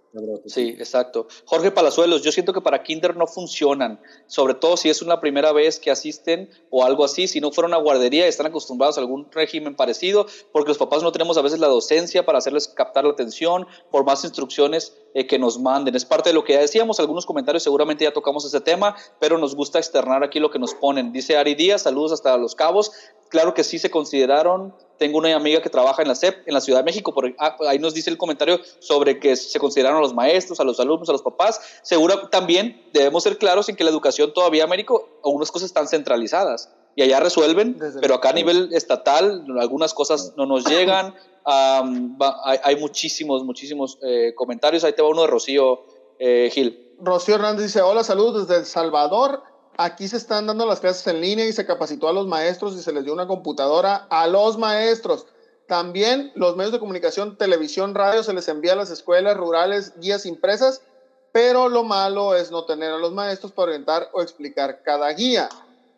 Sí, 0.46 0.74
exacto. 0.78 1.26
Jorge 1.44 1.70
Palazuelos, 1.70 2.22
yo 2.22 2.32
siento 2.32 2.52
que 2.52 2.60
para 2.60 2.82
Kinder 2.82 3.16
no 3.16 3.26
funcionan, 3.26 4.00
sobre 4.26 4.54
todo 4.54 4.76
si 4.76 4.88
es 4.88 5.02
una 5.02 5.20
primera 5.20 5.52
vez 5.52 5.78
que 5.78 5.90
asisten 5.90 6.48
o 6.70 6.84
algo 6.84 7.04
así, 7.04 7.28
si 7.28 7.40
no 7.40 7.52
fueron 7.52 7.74
a 7.74 7.76
guardería 7.76 8.24
y 8.24 8.28
están 8.28 8.46
acostumbrados 8.46 8.96
a 8.96 9.00
algún 9.00 9.30
régimen 9.30 9.76
parecido, 9.76 10.26
porque 10.50 10.68
los 10.68 10.78
papás 10.78 11.02
no 11.02 11.12
tenemos 11.12 11.36
a 11.36 11.42
veces 11.42 11.60
la 11.60 11.68
docencia 11.68 12.24
para 12.24 12.38
hacerles 12.38 12.68
captar 12.68 13.04
la 13.04 13.10
atención, 13.10 13.66
por 13.90 14.04
más 14.04 14.24
instrucciones 14.24 14.96
eh, 15.14 15.26
que 15.26 15.38
nos 15.38 15.58
manden. 15.58 15.94
Es 15.94 16.04
parte 16.04 16.30
de 16.30 16.34
lo 16.34 16.44
que 16.44 16.54
ya 16.54 16.60
decíamos, 16.60 17.00
algunos 17.00 17.26
comentarios 17.26 17.62
seguramente 17.62 18.04
ya 18.04 18.12
tocamos 18.12 18.44
ese 18.44 18.60
tema, 18.60 18.96
pero 19.20 19.38
nos 19.38 19.54
gusta 19.54 19.78
externar 19.78 20.24
aquí 20.24 20.40
lo 20.40 20.50
que 20.50 20.58
nos 20.58 20.74
ponen. 20.74 21.12
Dice 21.12 21.36
Ari 21.36 21.54
Díaz, 21.54 21.82
saludos 21.82 22.12
hasta 22.12 22.36
Los 22.36 22.54
Cabos. 22.54 22.92
Claro 23.28 23.54
que 23.54 23.64
sí 23.64 23.78
se 23.78 23.90
consideraron 23.90 24.74
tengo 24.98 25.18
una 25.18 25.34
amiga 25.34 25.62
que 25.62 25.70
trabaja 25.70 26.02
en 26.02 26.08
la 26.08 26.14
SEP, 26.14 26.46
en 26.46 26.54
la 26.54 26.60
Ciudad 26.60 26.80
de 26.80 26.84
México, 26.84 27.14
por, 27.14 27.32
ah, 27.38 27.56
ahí 27.68 27.78
nos 27.78 27.94
dice 27.94 28.10
el 28.10 28.18
comentario 28.18 28.60
sobre 28.80 29.18
que 29.18 29.36
se 29.36 29.58
consideraron 29.58 29.98
a 29.98 30.00
los 30.02 30.12
maestros, 30.12 30.60
a 30.60 30.64
los 30.64 30.78
alumnos, 30.80 31.08
a 31.08 31.12
los 31.12 31.22
papás. 31.22 31.60
Seguro 31.82 32.28
también 32.28 32.82
debemos 32.92 33.22
ser 33.22 33.38
claros 33.38 33.68
en 33.68 33.76
que 33.76 33.84
la 33.84 33.90
educación 33.90 34.34
todavía, 34.34 34.64
Américo, 34.64 35.08
algunas 35.24 35.50
cosas 35.50 35.66
están 35.66 35.88
centralizadas 35.88 36.70
y 36.96 37.02
allá 37.02 37.20
resuelven, 37.20 37.78
pero 38.00 38.16
acá 38.16 38.30
a 38.30 38.32
nivel 38.32 38.70
estatal 38.72 39.44
algunas 39.60 39.94
cosas 39.94 40.34
no 40.36 40.46
nos 40.46 40.64
llegan. 40.64 41.14
hay, 41.44 42.76
muchísimos, 42.76 43.44
muchísimos 43.44 43.98
eh, 44.02 44.32
comentarios. 44.34 44.82
Ahí 44.82 44.94
te 44.94 45.02
va 45.02 45.08
uno 45.08 45.22
de 45.22 45.28
Rocío 45.28 45.84
eh, 46.18 46.50
Gil. 46.52 46.96
Rocío 46.98 47.36
Hernández 47.36 47.66
dice, 47.66 47.82
hola, 47.82 48.02
saludos 48.02 48.48
desde 48.48 48.60
El 48.60 48.66
Salvador. 48.66 49.42
Aquí 49.80 50.08
se 50.08 50.16
están 50.16 50.48
dando 50.48 50.66
las 50.66 50.80
clases 50.80 51.06
en 51.06 51.20
línea 51.20 51.46
y 51.46 51.52
se 51.52 51.64
capacitó 51.64 52.08
a 52.08 52.12
los 52.12 52.26
maestros 52.26 52.74
y 52.74 52.82
se 52.82 52.92
les 52.92 53.04
dio 53.04 53.12
una 53.12 53.28
computadora 53.28 54.08
a 54.10 54.26
los 54.26 54.58
maestros. 54.58 55.26
También 55.68 56.32
los 56.34 56.56
medios 56.56 56.72
de 56.72 56.80
comunicación, 56.80 57.38
televisión, 57.38 57.94
radio, 57.94 58.24
se 58.24 58.32
les 58.32 58.48
envía 58.48 58.72
a 58.72 58.76
las 58.76 58.90
escuelas 58.90 59.36
rurales 59.36 59.92
guías 60.00 60.26
impresas, 60.26 60.82
pero 61.30 61.68
lo 61.68 61.84
malo 61.84 62.34
es 62.34 62.50
no 62.50 62.64
tener 62.64 62.90
a 62.90 62.98
los 62.98 63.12
maestros 63.12 63.52
para 63.52 63.68
orientar 63.68 64.08
o 64.12 64.20
explicar 64.20 64.82
cada 64.82 65.12
guía. 65.12 65.48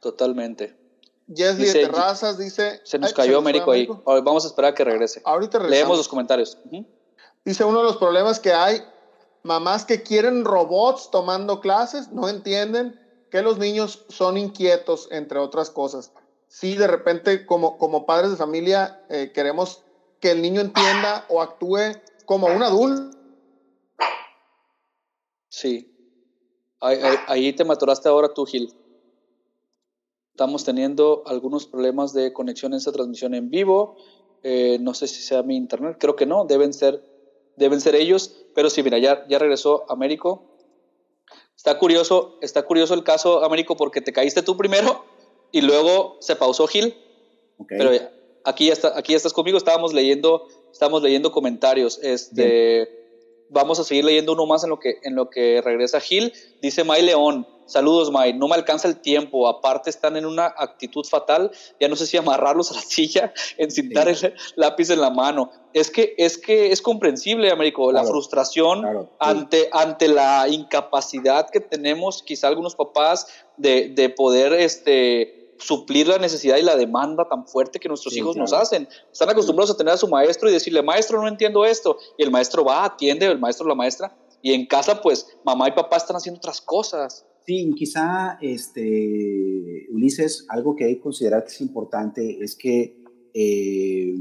Totalmente. 0.00 0.76
Jesly 1.34 1.64
de 1.64 1.72
Terrazas 1.72 2.36
dice... 2.36 2.82
Se 2.84 2.98
nos 2.98 3.14
cayó 3.14 3.38
Américo 3.38 3.70
ahí. 3.70 3.88
Vamos 4.04 4.44
a 4.44 4.48
esperar 4.48 4.72
a 4.72 4.74
que 4.74 4.84
regrese. 4.84 5.22
Ahorita 5.24 5.58
Leemos 5.58 5.96
los 5.96 6.08
comentarios. 6.08 6.58
Dice 7.46 7.64
uno 7.64 7.78
de 7.78 7.84
los 7.84 7.96
problemas 7.96 8.40
que 8.40 8.52
hay, 8.52 8.82
mamás 9.42 9.86
que 9.86 10.02
quieren 10.02 10.44
robots 10.44 11.10
tomando 11.10 11.60
clases, 11.60 12.08
no 12.08 12.28
entienden 12.28 12.99
que 13.30 13.42
los 13.42 13.58
niños 13.58 14.04
son 14.08 14.36
inquietos, 14.36 15.08
entre 15.10 15.38
otras 15.38 15.70
cosas. 15.70 16.12
Si 16.48 16.76
de 16.76 16.86
repente 16.86 17.46
como, 17.46 17.78
como 17.78 18.06
padres 18.06 18.32
de 18.32 18.36
familia 18.36 19.04
eh, 19.08 19.30
queremos 19.32 19.82
que 20.20 20.32
el 20.32 20.42
niño 20.42 20.60
entienda 20.60 21.24
o 21.28 21.40
actúe 21.40 21.78
como 22.26 22.48
un 22.48 22.62
adulto. 22.62 23.16
Sí. 25.48 25.86
Ahí, 26.80 27.52
te 27.52 27.64
maturaste 27.64 28.08
ahora 28.08 28.32
tú, 28.32 28.46
Gil. 28.46 28.72
Estamos 30.30 30.64
teniendo 30.64 31.22
algunos 31.26 31.66
problemas 31.66 32.14
de 32.14 32.32
conexión 32.32 32.72
en 32.72 32.78
esta 32.78 32.92
transmisión 32.92 33.34
en 33.34 33.50
vivo. 33.50 33.96
Eh, 34.42 34.78
no 34.80 34.94
sé 34.94 35.06
si 35.06 35.20
sea 35.20 35.42
mi 35.42 35.56
internet, 35.56 35.98
creo 36.00 36.16
que 36.16 36.24
no, 36.24 36.46
deben 36.46 36.72
ser, 36.72 37.04
deben 37.56 37.82
ser 37.82 37.94
ellos. 37.94 38.34
Pero 38.54 38.70
sí, 38.70 38.82
mira, 38.82 38.98
ya, 38.98 39.26
ya 39.28 39.38
regresó 39.38 39.84
Américo. 39.90 40.49
Está 41.60 41.76
curioso, 41.76 42.38
está 42.40 42.62
curioso 42.62 42.94
el 42.94 43.04
caso, 43.04 43.44
Américo, 43.44 43.76
porque 43.76 44.00
te 44.00 44.14
caíste 44.14 44.40
tú 44.40 44.56
primero 44.56 45.04
y 45.52 45.60
luego 45.60 46.16
se 46.20 46.34
pausó 46.34 46.66
Gil. 46.66 46.96
Pero 47.68 47.90
aquí 48.44 48.68
ya, 48.68 48.72
está, 48.72 48.98
aquí 48.98 49.12
estás 49.12 49.34
conmigo, 49.34 49.58
estábamos 49.58 49.92
leyendo, 49.92 50.48
estábamos 50.72 51.02
leyendo 51.02 51.32
comentarios. 51.32 52.00
Este, 52.02 52.99
vamos 53.50 53.78
a 53.78 53.84
seguir 53.84 54.04
leyendo 54.04 54.32
uno 54.32 54.46
más 54.46 54.64
en 54.64 54.70
lo 54.70 54.78
que, 54.78 54.98
en 55.02 55.14
lo 55.14 55.28
que 55.28 55.60
regresa 55.62 56.00
Gil. 56.00 56.32
Dice 56.62 56.84
May 56.84 57.02
León, 57.02 57.46
saludos 57.66 58.10
May, 58.10 58.32
no 58.32 58.48
me 58.48 58.54
alcanza 58.54 58.88
el 58.88 59.00
tiempo, 59.00 59.48
aparte 59.48 59.90
están 59.90 60.16
en 60.16 60.26
una 60.26 60.46
actitud 60.46 61.04
fatal, 61.04 61.50
ya 61.78 61.88
no 61.88 61.96
sé 61.96 62.06
si 62.06 62.16
amarrarlos 62.16 62.70
a 62.72 62.74
la 62.74 62.80
silla, 62.80 63.32
encintar 63.58 64.08
el 64.08 64.34
lápiz 64.56 64.90
en 64.90 65.00
la 65.00 65.10
mano. 65.10 65.50
Es 65.72 65.90
que 65.90 66.14
es, 66.18 66.36
que 66.36 66.72
es 66.72 66.82
comprensible, 66.82 67.50
Américo, 67.50 67.92
la 67.92 68.04
frustración 68.04 69.08
ante, 69.20 69.68
ante 69.72 70.08
la 70.08 70.48
incapacidad 70.48 71.48
que 71.48 71.60
tenemos 71.60 72.22
quizá 72.24 72.48
algunos 72.48 72.74
papás 72.74 73.28
de, 73.56 73.88
de 73.90 74.08
poder 74.08 74.52
este, 74.52 75.39
suplir 75.60 76.08
la 76.08 76.18
necesidad 76.18 76.56
y 76.56 76.62
la 76.62 76.76
demanda 76.76 77.28
tan 77.28 77.46
fuerte 77.46 77.78
que 77.78 77.88
nuestros 77.88 78.16
hijos 78.16 78.36
nos 78.36 78.52
hacen. 78.52 78.88
Están 79.12 79.28
acostumbrados 79.28 79.70
a 79.70 79.76
tener 79.76 79.94
a 79.94 79.96
su 79.96 80.08
maestro 80.08 80.48
y 80.48 80.52
decirle, 80.52 80.82
maestro, 80.82 81.20
no 81.20 81.28
entiendo 81.28 81.64
esto. 81.64 81.98
Y 82.18 82.22
el 82.22 82.30
maestro 82.30 82.64
va, 82.64 82.84
atiende, 82.84 83.26
el 83.26 83.38
maestro 83.38 83.68
la 83.68 83.74
maestra. 83.74 84.16
Y 84.42 84.52
en 84.52 84.66
casa, 84.66 85.00
pues, 85.02 85.26
mamá 85.44 85.68
y 85.68 85.72
papá 85.72 85.98
están 85.98 86.16
haciendo 86.16 86.38
otras 86.38 86.60
cosas. 86.60 87.26
Sí, 87.46 87.72
quizá, 87.76 88.38
este, 88.40 89.86
Ulises, 89.90 90.46
algo 90.48 90.76
que 90.76 90.84
hay 90.84 90.96
que 90.96 91.00
considerar 91.00 91.44
que 91.44 91.50
es 91.50 91.60
importante 91.60 92.38
es 92.40 92.56
que, 92.56 93.02
eh, 93.34 94.14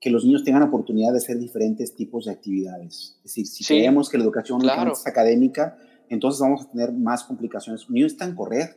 que 0.00 0.10
los 0.10 0.24
niños 0.24 0.44
tengan 0.44 0.62
oportunidad 0.62 1.12
de 1.12 1.18
hacer 1.18 1.38
diferentes 1.38 1.94
tipos 1.94 2.26
de 2.26 2.32
actividades. 2.32 3.16
Es 3.18 3.34
decir, 3.34 3.46
si 3.46 3.64
creemos 3.64 4.08
que 4.08 4.18
la 4.18 4.24
educación 4.24 4.60
es 4.64 5.06
académica, 5.06 5.78
entonces 6.08 6.40
vamos 6.40 6.62
a 6.62 6.70
tener 6.70 6.92
más 6.92 7.24
complicaciones. 7.24 7.88
Niños 7.90 8.12
están 8.12 8.34
correr, 8.34 8.76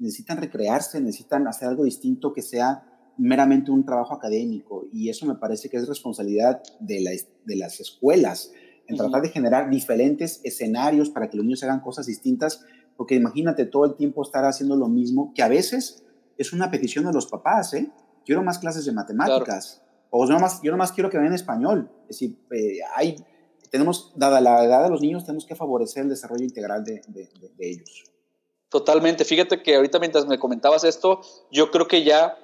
necesitan 0.00 0.38
recrearse, 0.38 1.00
necesitan 1.00 1.46
hacer 1.46 1.68
algo 1.68 1.84
distinto 1.84 2.32
que 2.32 2.42
sea 2.42 2.86
meramente 3.18 3.70
un 3.70 3.84
trabajo 3.84 4.14
académico. 4.14 4.86
Y 4.92 5.10
eso 5.10 5.26
me 5.26 5.34
parece 5.34 5.68
que 5.68 5.76
es 5.76 5.86
responsabilidad 5.86 6.62
de, 6.80 7.22
de 7.44 7.56
las 7.56 7.80
escuelas, 7.80 8.50
en 8.86 8.96
tratar 8.96 9.22
de 9.22 9.28
generar 9.28 9.70
diferentes 9.70 10.40
escenarios 10.42 11.10
para 11.10 11.30
que 11.30 11.36
los 11.36 11.44
niños 11.44 11.62
hagan 11.62 11.80
cosas 11.80 12.06
distintas, 12.06 12.64
porque 12.96 13.14
imagínate 13.14 13.66
todo 13.66 13.84
el 13.84 13.94
tiempo 13.94 14.22
estar 14.22 14.44
haciendo 14.44 14.74
lo 14.74 14.88
mismo, 14.88 15.32
que 15.34 15.42
a 15.42 15.48
veces 15.48 16.02
es 16.38 16.52
una 16.52 16.70
petición 16.70 17.04
de 17.04 17.12
los 17.12 17.26
papás, 17.26 17.74
¿eh? 17.74 17.90
Quiero 18.24 18.42
más 18.42 18.58
clases 18.58 18.84
de 18.84 18.92
matemáticas, 18.92 19.82
o 20.10 20.26
yo 20.26 20.32
nomás, 20.32 20.60
yo 20.62 20.72
nomás 20.72 20.92
quiero 20.92 21.08
que 21.08 21.18
vean 21.18 21.32
español. 21.32 21.90
Es 22.02 22.18
decir, 22.18 22.38
eh, 22.50 22.78
hay, 22.96 23.16
tenemos, 23.70 24.12
dada 24.16 24.40
la 24.40 24.64
edad 24.64 24.82
de 24.82 24.90
los 24.90 25.00
niños, 25.00 25.24
tenemos 25.24 25.46
que 25.46 25.54
favorecer 25.54 26.02
el 26.02 26.08
desarrollo 26.08 26.44
integral 26.44 26.84
de, 26.84 27.02
de, 27.08 27.28
de 27.56 27.70
ellos. 27.70 28.10
Totalmente. 28.70 29.24
Fíjate 29.24 29.62
que 29.62 29.74
ahorita 29.74 29.98
mientras 29.98 30.26
me 30.26 30.38
comentabas 30.38 30.84
esto, 30.84 31.20
yo 31.50 31.70
creo 31.70 31.88
que 31.88 32.04
ya 32.04 32.38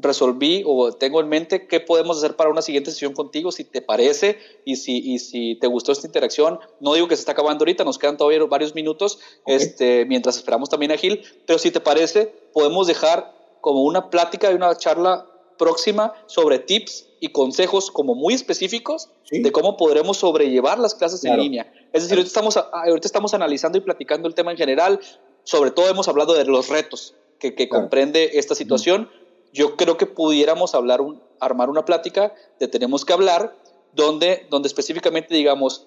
resolví 0.00 0.62
o 0.66 0.92
tengo 0.92 1.20
en 1.20 1.28
mente 1.28 1.66
qué 1.66 1.80
podemos 1.80 2.16
hacer 2.18 2.36
para 2.36 2.48
una 2.48 2.62
siguiente 2.62 2.90
sesión 2.90 3.12
contigo, 3.12 3.52
si 3.52 3.64
te 3.64 3.82
parece 3.82 4.38
y 4.64 4.76
si, 4.76 4.98
y 4.98 5.18
si 5.18 5.56
te 5.56 5.66
gustó 5.66 5.92
esta 5.92 6.06
interacción. 6.06 6.58
No 6.80 6.94
digo 6.94 7.08
que 7.08 7.16
se 7.16 7.20
está 7.20 7.32
acabando 7.32 7.62
ahorita, 7.62 7.84
nos 7.84 7.98
quedan 7.98 8.16
todavía 8.16 8.42
varios 8.44 8.74
minutos 8.74 9.18
este, 9.46 10.06
mientras 10.06 10.36
esperamos 10.36 10.70
también 10.70 10.92
a 10.92 10.96
Gil, 10.96 11.22
pero 11.46 11.58
si 11.58 11.70
te 11.70 11.80
parece, 11.80 12.32
podemos 12.52 12.86
dejar 12.86 13.34
como 13.60 13.82
una 13.82 14.10
plática 14.10 14.50
y 14.50 14.54
una 14.54 14.74
charla 14.76 15.26
próxima 15.58 16.14
sobre 16.26 16.58
tips 16.58 17.06
y 17.20 17.28
consejos 17.28 17.90
como 17.90 18.14
muy 18.14 18.34
específicos 18.34 19.08
de 19.30 19.52
cómo 19.52 19.76
podremos 19.76 20.18
sobrellevar 20.18 20.78
las 20.78 20.94
clases 20.94 21.24
en 21.24 21.38
línea. 21.38 21.72
Es 21.92 22.02
decir, 22.02 22.18
ahorita 22.18 22.26
estamos, 22.26 22.56
ahorita 22.56 23.06
estamos 23.06 23.34
analizando 23.34 23.78
y 23.78 23.80
platicando 23.80 24.28
el 24.28 24.34
tema 24.34 24.50
en 24.50 24.56
general, 24.56 25.00
sobre 25.44 25.70
todo 25.70 25.88
hemos 25.88 26.08
hablado 26.08 26.34
de 26.34 26.44
los 26.44 26.68
retos 26.68 27.14
que, 27.38 27.54
que 27.54 27.68
comprende 27.68 28.32
esta 28.34 28.54
situación 28.54 29.08
yo 29.54 29.76
creo 29.76 29.96
que 29.96 30.06
pudiéramos 30.06 30.74
hablar, 30.74 31.00
un, 31.00 31.22
armar 31.38 31.70
una 31.70 31.84
plática 31.84 32.34
de 32.58 32.66
tenemos 32.66 33.04
que 33.04 33.12
hablar, 33.12 33.56
donde, 33.92 34.46
donde 34.50 34.66
específicamente 34.66 35.32
digamos 35.32 35.86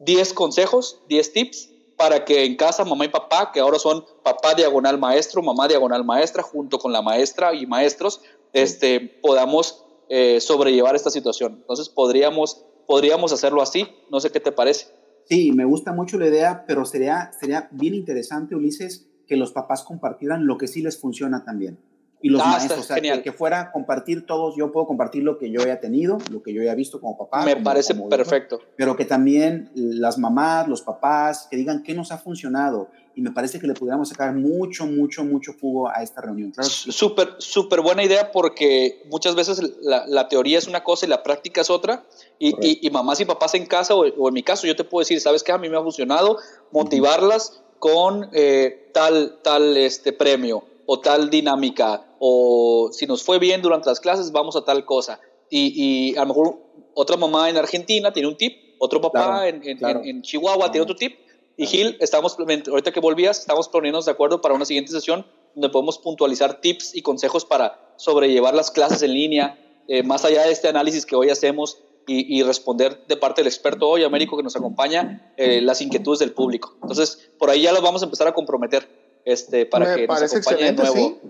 10 0.00 0.34
consejos, 0.34 1.00
10 1.08 1.32
tips 1.32 1.70
para 1.96 2.26
que 2.26 2.44
en 2.44 2.56
casa 2.56 2.84
mamá 2.84 3.06
y 3.06 3.08
papá, 3.08 3.50
que 3.50 3.60
ahora 3.60 3.78
son 3.78 4.04
papá 4.22 4.54
diagonal 4.54 4.98
maestro, 4.98 5.42
mamá 5.42 5.66
diagonal 5.66 6.04
maestra, 6.04 6.42
junto 6.42 6.78
con 6.78 6.92
la 6.92 7.00
maestra 7.00 7.54
y 7.54 7.66
maestros, 7.66 8.20
este, 8.52 9.00
podamos 9.00 9.84
eh, 10.10 10.40
sobrellevar 10.42 10.94
esta 10.94 11.10
situación. 11.10 11.54
Entonces 11.54 11.88
podríamos, 11.88 12.62
podríamos 12.86 13.32
hacerlo 13.32 13.62
así, 13.62 13.88
no 14.10 14.20
sé 14.20 14.30
qué 14.30 14.38
te 14.38 14.52
parece. 14.52 14.88
Sí, 15.28 15.52
me 15.52 15.64
gusta 15.64 15.92
mucho 15.92 16.18
la 16.18 16.26
idea, 16.26 16.64
pero 16.66 16.84
sería, 16.84 17.30
sería 17.38 17.68
bien 17.70 17.94
interesante, 17.94 18.54
Ulises, 18.54 19.08
que 19.26 19.36
los 19.36 19.52
papás 19.52 19.82
compartieran 19.82 20.46
lo 20.46 20.56
que 20.56 20.68
sí 20.68 20.82
les 20.82 20.98
funciona 20.98 21.44
también 21.44 21.78
y 22.20 22.30
los 22.30 22.42
ah, 22.42 22.50
maestros, 22.50 22.80
o 22.80 22.82
sea, 22.82 23.22
que, 23.22 23.32
fuera 23.32 23.70
compartir 23.70 24.26
todos, 24.26 24.56
yo 24.56 24.72
puedo 24.72 24.86
compartir 24.86 25.22
lo 25.22 25.38
que 25.38 25.50
yo 25.50 25.62
haya 25.62 25.78
tenido, 25.78 26.18
lo 26.30 26.42
que 26.42 26.52
yo 26.52 26.62
haya 26.62 26.74
visto 26.74 27.00
como 27.00 27.16
papá. 27.16 27.44
Me 27.44 27.56
parece 27.56 27.94
perfecto. 27.94 28.60
pero 28.76 28.96
que 28.96 29.04
también 29.04 29.70
las 29.74 30.18
mamás, 30.18 30.66
los 30.66 30.82
papás, 30.82 31.46
que 31.50 31.56
digan 31.56 31.82
qué 31.82 31.94
nos 31.94 32.10
ha 32.10 32.18
funcionado. 32.18 32.90
Y 33.18 33.20
me 33.20 33.32
parece 33.32 33.58
que 33.58 33.66
le 33.66 33.74
pudiéramos 33.74 34.10
sacar 34.10 34.32
mucho, 34.32 34.86
mucho, 34.86 35.24
mucho 35.24 35.52
jugo 35.60 35.88
a 35.88 36.04
esta 36.04 36.20
reunión. 36.20 36.52
Súper, 36.62 37.34
súper 37.38 37.80
buena 37.80 38.04
idea 38.04 38.30
porque 38.30 39.02
muchas 39.10 39.34
veces 39.34 39.60
la, 39.80 40.06
la, 40.06 40.28
teoría 40.28 40.56
es 40.56 40.68
una 40.68 40.84
cosa 40.84 41.04
y 41.04 41.08
la 41.08 41.24
práctica 41.24 41.62
es 41.62 41.68
otra. 41.68 42.04
Y, 42.38 42.54
y, 42.86 42.88
mamás 42.90 43.18
y 43.18 43.24
papás 43.24 43.56
en 43.56 43.66
casa, 43.66 43.96
o, 43.96 44.28
en 44.28 44.34
mi 44.34 44.44
caso, 44.44 44.68
yo 44.68 44.76
te 44.76 44.84
puedo 44.84 45.00
decir, 45.00 45.20
¿sabes 45.20 45.42
qué? 45.42 45.50
A 45.50 45.58
mí 45.58 45.68
me 45.68 45.76
ha 45.76 45.82
funcionado 45.82 46.38
motivarlas 46.70 47.60
con 47.80 48.30
eh, 48.34 48.88
tal, 48.94 49.40
tal 49.42 49.76
este 49.76 50.12
premio 50.12 50.62
o 50.86 51.00
tal 51.00 51.28
dinámica, 51.28 52.06
o 52.20 52.90
si 52.92 53.08
nos 53.08 53.24
fue 53.24 53.40
bien 53.40 53.62
durante 53.62 53.88
las 53.88 53.98
clases, 53.98 54.30
vamos 54.30 54.54
a 54.54 54.64
tal 54.64 54.84
cosa. 54.84 55.18
Y, 55.50 56.14
a 56.16 56.20
lo 56.20 56.26
mejor 56.28 56.58
otra 56.94 57.16
mamá 57.16 57.50
en 57.50 57.56
Argentina 57.56 58.12
tiene 58.12 58.28
un 58.28 58.36
tip, 58.36 58.76
otro 58.78 59.00
papá 59.00 59.48
en, 59.48 59.60
en, 59.64 60.22
Chihuahua 60.22 60.70
tiene 60.70 60.84
otro 60.84 60.94
tip. 60.94 61.18
Y 61.58 61.66
Gil, 61.66 61.96
estamos, 61.98 62.36
ahorita 62.38 62.92
que 62.92 63.00
volvías, 63.00 63.40
estamos 63.40 63.68
poniéndonos 63.68 64.04
de 64.06 64.12
acuerdo 64.12 64.40
para 64.40 64.54
una 64.54 64.64
siguiente 64.64 64.92
sesión 64.92 65.26
donde 65.54 65.70
podemos 65.70 65.98
puntualizar 65.98 66.60
tips 66.60 66.94
y 66.94 67.02
consejos 67.02 67.44
para 67.44 67.92
sobrellevar 67.96 68.54
las 68.54 68.70
clases 68.70 69.02
en 69.02 69.12
línea, 69.12 69.58
eh, 69.88 70.04
más 70.04 70.24
allá 70.24 70.44
de 70.44 70.52
este 70.52 70.68
análisis 70.68 71.04
que 71.04 71.16
hoy 71.16 71.30
hacemos 71.30 71.82
y, 72.06 72.42
responder 72.42 73.04
de 73.06 73.16
parte 73.18 73.42
del 73.42 73.48
experto 73.48 73.86
hoy, 73.86 74.02
Américo, 74.02 74.36
que 74.36 74.42
nos 74.42 74.56
acompaña, 74.56 75.34
eh, 75.36 75.60
las 75.60 75.82
inquietudes 75.82 76.20
del 76.20 76.32
público. 76.32 76.74
Entonces, 76.80 77.28
por 77.38 77.50
ahí 77.50 77.62
ya 77.62 77.72
los 77.72 77.82
vamos 77.82 78.00
a 78.00 78.06
empezar 78.06 78.28
a 78.28 78.32
comprometer 78.32 78.88
este, 79.26 79.66
para 79.66 79.94
que 79.94 80.06
nos 80.06 80.22
acompañe 80.22 80.64
de 80.64 80.72
nuevo. 80.72 80.94
Sí. 80.94 81.20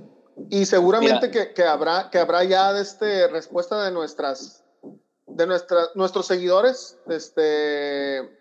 Y 0.51 0.66
seguramente 0.66 1.33
que, 1.33 1.53
que, 1.53 1.64
habrá, 1.64 2.11
que 2.11 2.18
habrá 2.18 2.45
ya 2.45 2.79
este, 2.79 3.26
respuesta 3.26 3.83
de 3.83 3.91
nuestras 3.91 4.62
de 5.26 5.47
nuestra, 5.47 5.89
nuestros 5.95 6.26
seguidores 6.26 6.99
este, 7.09 8.38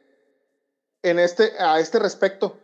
en 1.07 1.19
este, 1.19 1.51
a 1.59 1.79
este 1.79 1.99
respecto. 1.99 2.57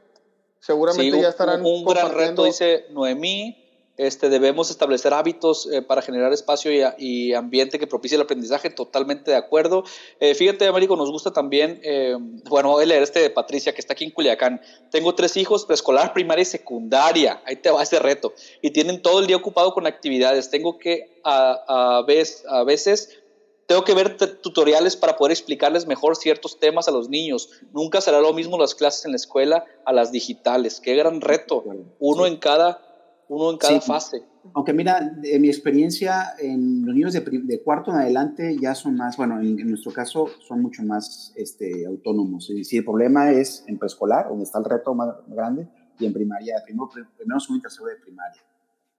Seguramente 0.59 1.21
ya 1.21 1.29
estarán. 1.29 1.61
Un, 1.61 1.79
un 1.79 1.85
gran 1.85 2.13
reto, 2.13 2.45
dice 2.45 2.85
Noemí. 2.91 3.63
Este, 3.95 4.29
debemos 4.29 4.71
establecer 4.71 5.13
hábitos 5.13 5.69
eh, 5.71 5.83
para 5.83 6.01
generar 6.01 6.33
espacio 6.33 6.71
y, 6.97 7.33
ambiente 7.33 7.77
que 7.77 7.85
propicie 7.85 8.15
el 8.15 8.23
aprendizaje, 8.23 8.71
totalmente 8.71 9.29
de 9.29 9.37
acuerdo. 9.37 9.83
Eh, 10.19 10.33
fíjate, 10.33 10.65
Américo, 10.65 10.95
nos 10.95 11.11
gusta 11.11 11.31
también, 11.31 11.79
eh, 11.83 12.15
bueno, 12.49 12.69
voy 12.69 12.85
a 12.85 12.87
leer 12.87 13.03
este 13.03 13.19
de 13.19 13.29
Patricia, 13.29 13.71
que 13.71 13.81
está 13.81 13.93
aquí 13.93 14.05
en 14.05 14.09
Culiacán. 14.09 14.61
Tengo 14.89 15.13
tres 15.13 15.37
hijos, 15.37 15.65
preescolar, 15.65 16.11
primaria 16.11 16.41
y 16.41 16.45
secundaria. 16.45 17.43
Ahí 17.45 17.57
te 17.57 17.69
va 17.69 17.83
ese 17.83 17.99
reto. 17.99 18.33
Y 18.63 18.71
tienen 18.71 18.99
todo 18.99 19.19
el 19.19 19.27
día 19.27 19.37
ocupado 19.37 19.75
con 19.75 19.85
actividades. 19.85 20.49
Tengo 20.49 20.79
que, 20.79 21.21
a, 21.23 21.97
a, 21.97 22.01
vez, 22.01 22.43
a 22.49 22.63
veces, 22.63 23.19
tengo 23.67 23.83
que 23.83 23.93
ver 23.93 24.17
tutoriales 24.41 24.95
para 24.95 25.15
poder 25.15 25.31
explicarles 25.31 25.87
mejor 25.87 26.15
ciertos 26.15 26.59
temas 26.59 26.87
a 26.87 26.91
los 26.91 27.09
niños. 27.09 27.49
Nunca 27.73 28.01
será 28.01 28.19
lo 28.19 28.33
mismo 28.33 28.57
las 28.57 28.75
clases 28.75 29.05
en 29.05 29.11
la 29.11 29.17
escuela 29.17 29.65
a 29.85 29.93
las 29.93 30.11
digitales. 30.11 30.79
Qué 30.81 30.95
gran 30.95 31.21
reto. 31.21 31.63
Uno 31.99 32.25
en 32.25 32.37
cada 32.37 32.81
uno 33.29 33.51
en 33.51 33.57
cada 33.57 33.81
fase. 33.81 34.23
Aunque 34.53 34.73
mira, 34.73 35.17
en 35.23 35.41
mi 35.41 35.47
experiencia, 35.47 36.33
en 36.37 36.85
los 36.85 36.93
niños 36.93 37.13
de, 37.13 37.21
de 37.21 37.63
cuarto 37.63 37.91
en 37.91 37.97
adelante 37.97 38.57
ya 38.61 38.75
son 38.75 38.95
más, 38.95 39.15
bueno, 39.15 39.39
en, 39.39 39.55
nuestro 39.69 39.91
caso 39.93 40.27
son 40.45 40.61
mucho 40.61 40.83
más 40.83 41.33
este, 41.35 41.85
autónomos. 41.85 42.49
Y 42.49 42.63
si 42.65 42.77
el 42.77 42.83
problema 42.83 43.31
es 43.31 43.63
en 43.67 43.79
preescolar, 43.79 44.27
donde 44.27 44.43
está 44.43 44.59
el 44.59 44.65
reto 44.65 44.93
más 44.93 45.15
grande, 45.27 45.67
y 45.99 46.05
en 46.05 46.13
primaria, 46.13 46.55
primero, 46.65 46.89
primero 47.17 47.39
segundo 47.39 47.59
y 47.59 47.61
tercero 47.61 47.85
de 47.85 47.95
primaria. 47.95 48.41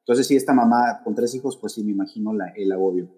Entonces, 0.00 0.26
si 0.26 0.36
esta 0.36 0.52
mamá 0.52 1.00
con 1.02 1.14
tres 1.14 1.34
hijos, 1.34 1.56
pues 1.56 1.74
sí, 1.74 1.84
me 1.84 1.92
imagino 1.92 2.32
la, 2.32 2.48
el 2.56 2.72
agobio. 2.72 3.08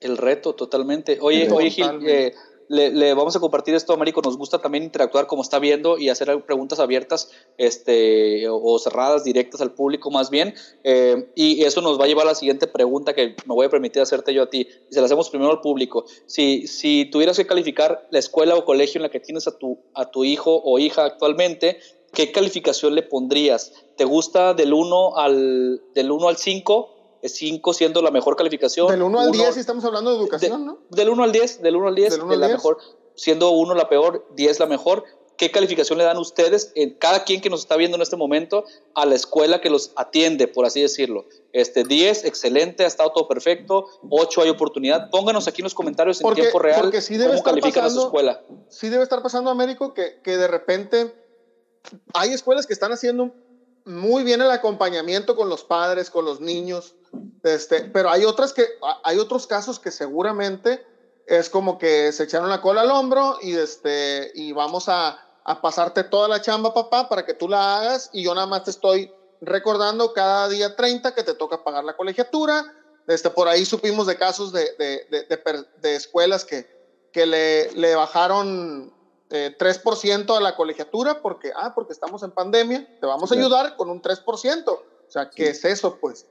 El 0.00 0.16
reto, 0.16 0.54
totalmente. 0.54 1.18
Oye, 1.20 1.50
oye 1.50 1.70
Gil, 1.70 2.06
eh, 2.06 2.34
le, 2.68 3.14
vamos 3.14 3.34
a 3.36 3.40
compartir 3.40 3.74
esto 3.74 3.92
a 3.92 3.96
Marico. 3.96 4.20
Nos 4.22 4.36
gusta 4.36 4.58
también 4.58 4.84
interactuar 4.84 5.26
como 5.26 5.42
está 5.42 5.58
viendo 5.58 5.98
y 5.98 6.08
hacer 6.08 6.44
preguntas 6.44 6.80
abiertas 6.80 7.30
este, 7.56 8.46
o, 8.48 8.78
cerradas, 8.78 9.24
directas 9.24 9.60
al 9.60 9.72
público 9.72 10.10
más 10.10 10.30
bien. 10.30 10.54
Eh, 10.84 11.30
y 11.34 11.62
eso 11.64 11.80
nos 11.80 11.98
va 11.98 12.04
a 12.04 12.08
llevar 12.08 12.26
a 12.26 12.30
la 12.30 12.34
siguiente 12.34 12.66
pregunta 12.66 13.14
que 13.14 13.36
me 13.46 13.54
voy 13.54 13.66
a 13.66 13.70
permitir 13.70 14.02
hacerte 14.02 14.34
yo 14.34 14.42
a 14.42 14.50
ti. 14.50 14.68
Y 14.90 14.94
se 14.94 15.00
la 15.00 15.06
hacemos 15.06 15.30
primero 15.30 15.50
al 15.50 15.60
público. 15.60 16.04
Si, 16.26 16.66
si 16.66 17.06
tuvieras 17.06 17.36
que 17.36 17.46
calificar 17.46 18.06
la 18.10 18.18
escuela 18.18 18.54
o 18.54 18.64
colegio 18.64 18.98
en 18.98 19.04
la 19.04 19.10
que 19.10 19.20
tienes 19.20 19.46
a 19.48 19.56
tu, 19.56 19.78
a 19.94 20.10
tu 20.10 20.24
hijo 20.24 20.60
o 20.62 20.78
hija 20.78 21.04
actualmente, 21.04 21.78
¿qué 22.12 22.32
calificación 22.32 22.94
le 22.94 23.02
pondrías? 23.02 23.72
¿Te 23.96 24.04
gusta 24.04 24.54
del 24.54 24.72
1 24.72 25.16
al, 25.16 25.82
del 25.94 26.10
1 26.10 26.28
al 26.28 26.36
5? 26.36 26.95
5 27.22 27.72
siendo 27.72 28.02
la 28.02 28.10
mejor 28.10 28.36
calificación. 28.36 28.88
Del 28.88 29.02
1 29.02 29.20
al 29.20 29.32
10 29.32 29.54
si 29.54 29.60
estamos 29.60 29.84
hablando 29.84 30.10
de 30.10 30.18
educación, 30.18 30.64
¿no? 30.64 30.78
Del 30.90 31.08
1 31.08 31.22
al 31.22 31.32
10, 31.32 31.62
del 31.62 31.76
1 31.76 31.88
al 31.88 31.94
10, 31.94 32.28
de 32.28 32.36
la 32.36 32.48
mejor, 32.48 32.78
siendo 33.14 33.50
1 33.50 33.74
la 33.74 33.88
peor, 33.88 34.26
10 34.34 34.60
la 34.60 34.66
mejor. 34.66 35.04
¿Qué 35.36 35.50
calificación 35.50 35.98
le 35.98 36.04
dan 36.04 36.16
ustedes, 36.16 36.72
en 36.76 36.94
cada 36.94 37.24
quien 37.24 37.42
que 37.42 37.50
nos 37.50 37.60
está 37.60 37.76
viendo 37.76 37.96
en 37.96 38.02
este 38.02 38.16
momento, 38.16 38.64
a 38.94 39.04
la 39.04 39.14
escuela 39.14 39.60
que 39.60 39.68
los 39.68 39.92
atiende, 39.94 40.48
por 40.48 40.64
así 40.64 40.80
decirlo? 40.80 41.26
Este 41.52 41.84
10, 41.84 42.24
excelente, 42.24 42.84
ha 42.84 42.86
estado 42.86 43.12
todo 43.12 43.28
perfecto, 43.28 43.86
8 44.08 44.42
hay 44.42 44.48
oportunidad. 44.48 45.10
Pónganos 45.10 45.46
aquí 45.46 45.60
en 45.60 45.64
los 45.64 45.74
comentarios 45.74 46.22
en 46.22 46.34
tiempo 46.34 46.58
real 46.58 46.80
porque 46.80 47.02
sí 47.02 47.18
debe 47.18 47.32
cómo 47.32 47.42
califican 47.42 47.84
a 47.84 47.90
su 47.90 48.00
escuela. 48.00 48.42
Sí 48.70 48.88
debe 48.88 49.02
estar 49.02 49.22
pasando, 49.22 49.50
Américo, 49.50 49.92
que, 49.92 50.20
que 50.22 50.38
de 50.38 50.48
repente 50.48 51.14
hay 52.14 52.32
escuelas 52.32 52.66
que 52.66 52.72
están 52.72 52.92
haciendo 52.92 53.32
muy 53.86 54.24
bien 54.24 54.40
el 54.42 54.50
acompañamiento 54.50 55.36
con 55.36 55.48
los 55.48 55.64
padres, 55.64 56.10
con 56.10 56.24
los 56.24 56.40
niños, 56.40 56.96
este, 57.42 57.82
pero 57.82 58.10
hay 58.10 58.24
otras 58.24 58.52
que, 58.52 58.66
hay 59.04 59.18
otros 59.18 59.46
casos 59.46 59.78
que 59.78 59.90
seguramente 59.90 60.84
es 61.26 61.50
como 61.50 61.78
que 61.78 62.12
se 62.12 62.24
echaron 62.24 62.48
la 62.48 62.60
cola 62.60 62.82
al 62.82 62.90
hombro 62.90 63.38
y, 63.42 63.56
este, 63.56 64.30
y 64.34 64.52
vamos 64.52 64.88
a, 64.88 65.18
a 65.44 65.60
pasarte 65.60 66.04
toda 66.04 66.28
la 66.28 66.40
chamba, 66.40 66.74
papá, 66.74 67.08
para 67.08 67.24
que 67.24 67.34
tú 67.34 67.48
la 67.48 67.78
hagas 67.78 68.10
y 68.12 68.22
yo 68.24 68.34
nada 68.34 68.46
más 68.46 68.64
te 68.64 68.70
estoy 68.70 69.12
recordando 69.40 70.12
cada 70.12 70.48
día 70.48 70.76
30 70.76 71.14
que 71.14 71.22
te 71.22 71.34
toca 71.34 71.62
pagar 71.62 71.84
la 71.84 71.96
colegiatura. 71.96 72.74
Este, 73.06 73.30
por 73.30 73.48
ahí 73.48 73.64
supimos 73.64 74.06
de 74.06 74.16
casos 74.16 74.52
de, 74.52 74.72
de, 74.78 75.06
de, 75.10 75.64
de 75.80 75.94
escuelas 75.94 76.44
que, 76.44 76.68
que 77.12 77.26
le, 77.26 77.70
le 77.72 77.94
bajaron 77.94 78.92
eh, 79.30 79.56
3% 79.58 80.36
a 80.36 80.40
la 80.40 80.54
colegiatura 80.54 81.20
porque, 81.20 81.52
ah, 81.56 81.72
porque 81.74 81.92
estamos 81.92 82.22
en 82.22 82.30
pandemia, 82.30 82.86
te 83.00 83.06
vamos 83.06 83.30
a 83.32 83.34
ayudar 83.34 83.76
con 83.76 83.90
un 83.90 84.00
3%. 84.00 84.68
O 84.68 84.82
sea, 85.08 85.30
¿qué 85.30 85.50
es 85.50 85.64
eso, 85.64 85.98
pues? 86.00 86.26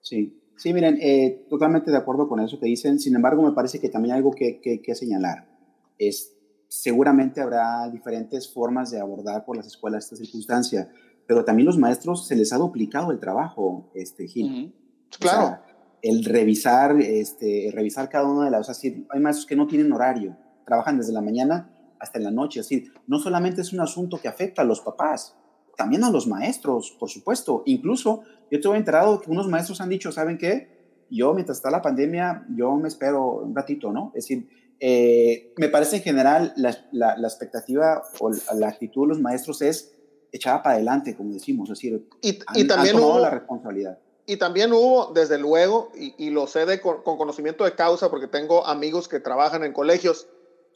Sí, 0.00 0.40
sí, 0.56 0.72
miren, 0.72 0.98
eh, 1.00 1.46
totalmente 1.48 1.90
de 1.90 1.96
acuerdo 1.96 2.28
con 2.28 2.40
eso 2.40 2.58
que 2.58 2.66
dicen. 2.66 2.98
Sin 2.98 3.14
embargo, 3.14 3.42
me 3.42 3.52
parece 3.52 3.80
que 3.80 3.88
también 3.88 4.12
hay 4.12 4.18
algo 4.18 4.32
que, 4.32 4.60
que, 4.60 4.80
que 4.80 4.94
señalar. 4.94 5.48
Es, 5.98 6.38
seguramente 6.68 7.40
habrá 7.40 7.88
diferentes 7.90 8.52
formas 8.52 8.90
de 8.90 9.00
abordar 9.00 9.44
por 9.44 9.56
las 9.56 9.66
escuelas 9.66 10.04
esta 10.04 10.16
circunstancia, 10.16 10.90
pero 11.26 11.44
también 11.44 11.66
los 11.66 11.78
maestros 11.78 12.26
se 12.26 12.36
les 12.36 12.52
ha 12.52 12.58
duplicado 12.58 13.10
el 13.10 13.18
trabajo, 13.18 13.90
este, 13.94 14.26
Gil. 14.26 14.74
Claro. 15.18 15.58
el 16.02 16.24
revisar, 16.24 17.00
este, 17.00 17.70
revisar 17.72 18.08
cada 18.08 18.26
una 18.26 18.44
de 18.44 18.50
las, 18.50 18.68
o 18.68 18.74
sea, 18.74 18.92
hay 19.10 19.20
maestros 19.20 19.46
que 19.46 19.56
no 19.56 19.66
tienen 19.66 19.90
horario, 19.92 20.36
trabajan 20.66 20.98
desde 20.98 21.12
la 21.12 21.22
mañana 21.22 21.74
hasta 21.98 22.18
en 22.18 22.24
la 22.24 22.30
noche, 22.30 22.60
es 22.60 22.68
decir, 22.68 22.92
no 23.06 23.18
solamente 23.18 23.62
es 23.62 23.72
un 23.72 23.80
asunto 23.80 24.20
que 24.20 24.28
afecta 24.28 24.62
a 24.62 24.64
los 24.64 24.80
papás, 24.80 25.34
también 25.78 26.02
a 26.02 26.10
los 26.10 26.26
maestros, 26.26 26.90
por 26.98 27.08
supuesto. 27.08 27.62
Incluso 27.64 28.24
yo 28.50 28.60
te 28.60 28.68
he 28.68 28.76
enterado 28.76 29.20
que 29.20 29.30
unos 29.30 29.46
maestros 29.46 29.80
han 29.80 29.88
dicho, 29.88 30.10
¿saben 30.10 30.36
qué? 30.36 30.76
Yo, 31.08 31.32
mientras 31.34 31.58
está 31.58 31.70
la 31.70 31.80
pandemia, 31.80 32.44
yo 32.54 32.74
me 32.74 32.88
espero 32.88 33.42
un 33.44 33.54
ratito, 33.54 33.92
¿no? 33.92 34.10
Es 34.12 34.24
decir, 34.24 34.48
eh, 34.80 35.54
me 35.56 35.68
parece 35.68 35.96
en 35.96 36.02
general 36.02 36.52
la, 36.56 36.76
la, 36.90 37.14
expectativa 37.22 38.02
o 38.18 38.30
la, 38.54 38.68
actitud 38.68 39.02
de 39.04 39.08
los 39.10 39.20
maestros 39.20 39.62
es 39.62 39.94
echada 40.32 40.64
para 40.64 40.74
adelante, 40.74 41.16
como 41.16 41.32
decimos, 41.32 41.70
es 41.70 41.78
decir, 41.78 42.08
y, 42.22 42.40
y 42.54 42.66
también 42.66 42.96
hubo, 42.96 43.20
la 43.20 43.30
responsabilidad. 43.30 44.00
Y 44.26 44.36
también 44.36 44.72
hubo, 44.72 45.12
desde 45.14 45.38
luego, 45.38 45.92
y, 45.96 46.12
y 46.18 46.30
lo 46.30 46.48
sé 46.48 46.66
de, 46.66 46.80
con, 46.80 47.02
conocimiento 47.02 47.64
de 47.64 47.76
causa, 47.76 48.10
porque 48.10 48.26
tengo 48.26 48.66
amigos 48.66 49.08
que 49.08 49.20
trabajan 49.20 49.62
en 49.62 49.72
colegios, 49.72 50.26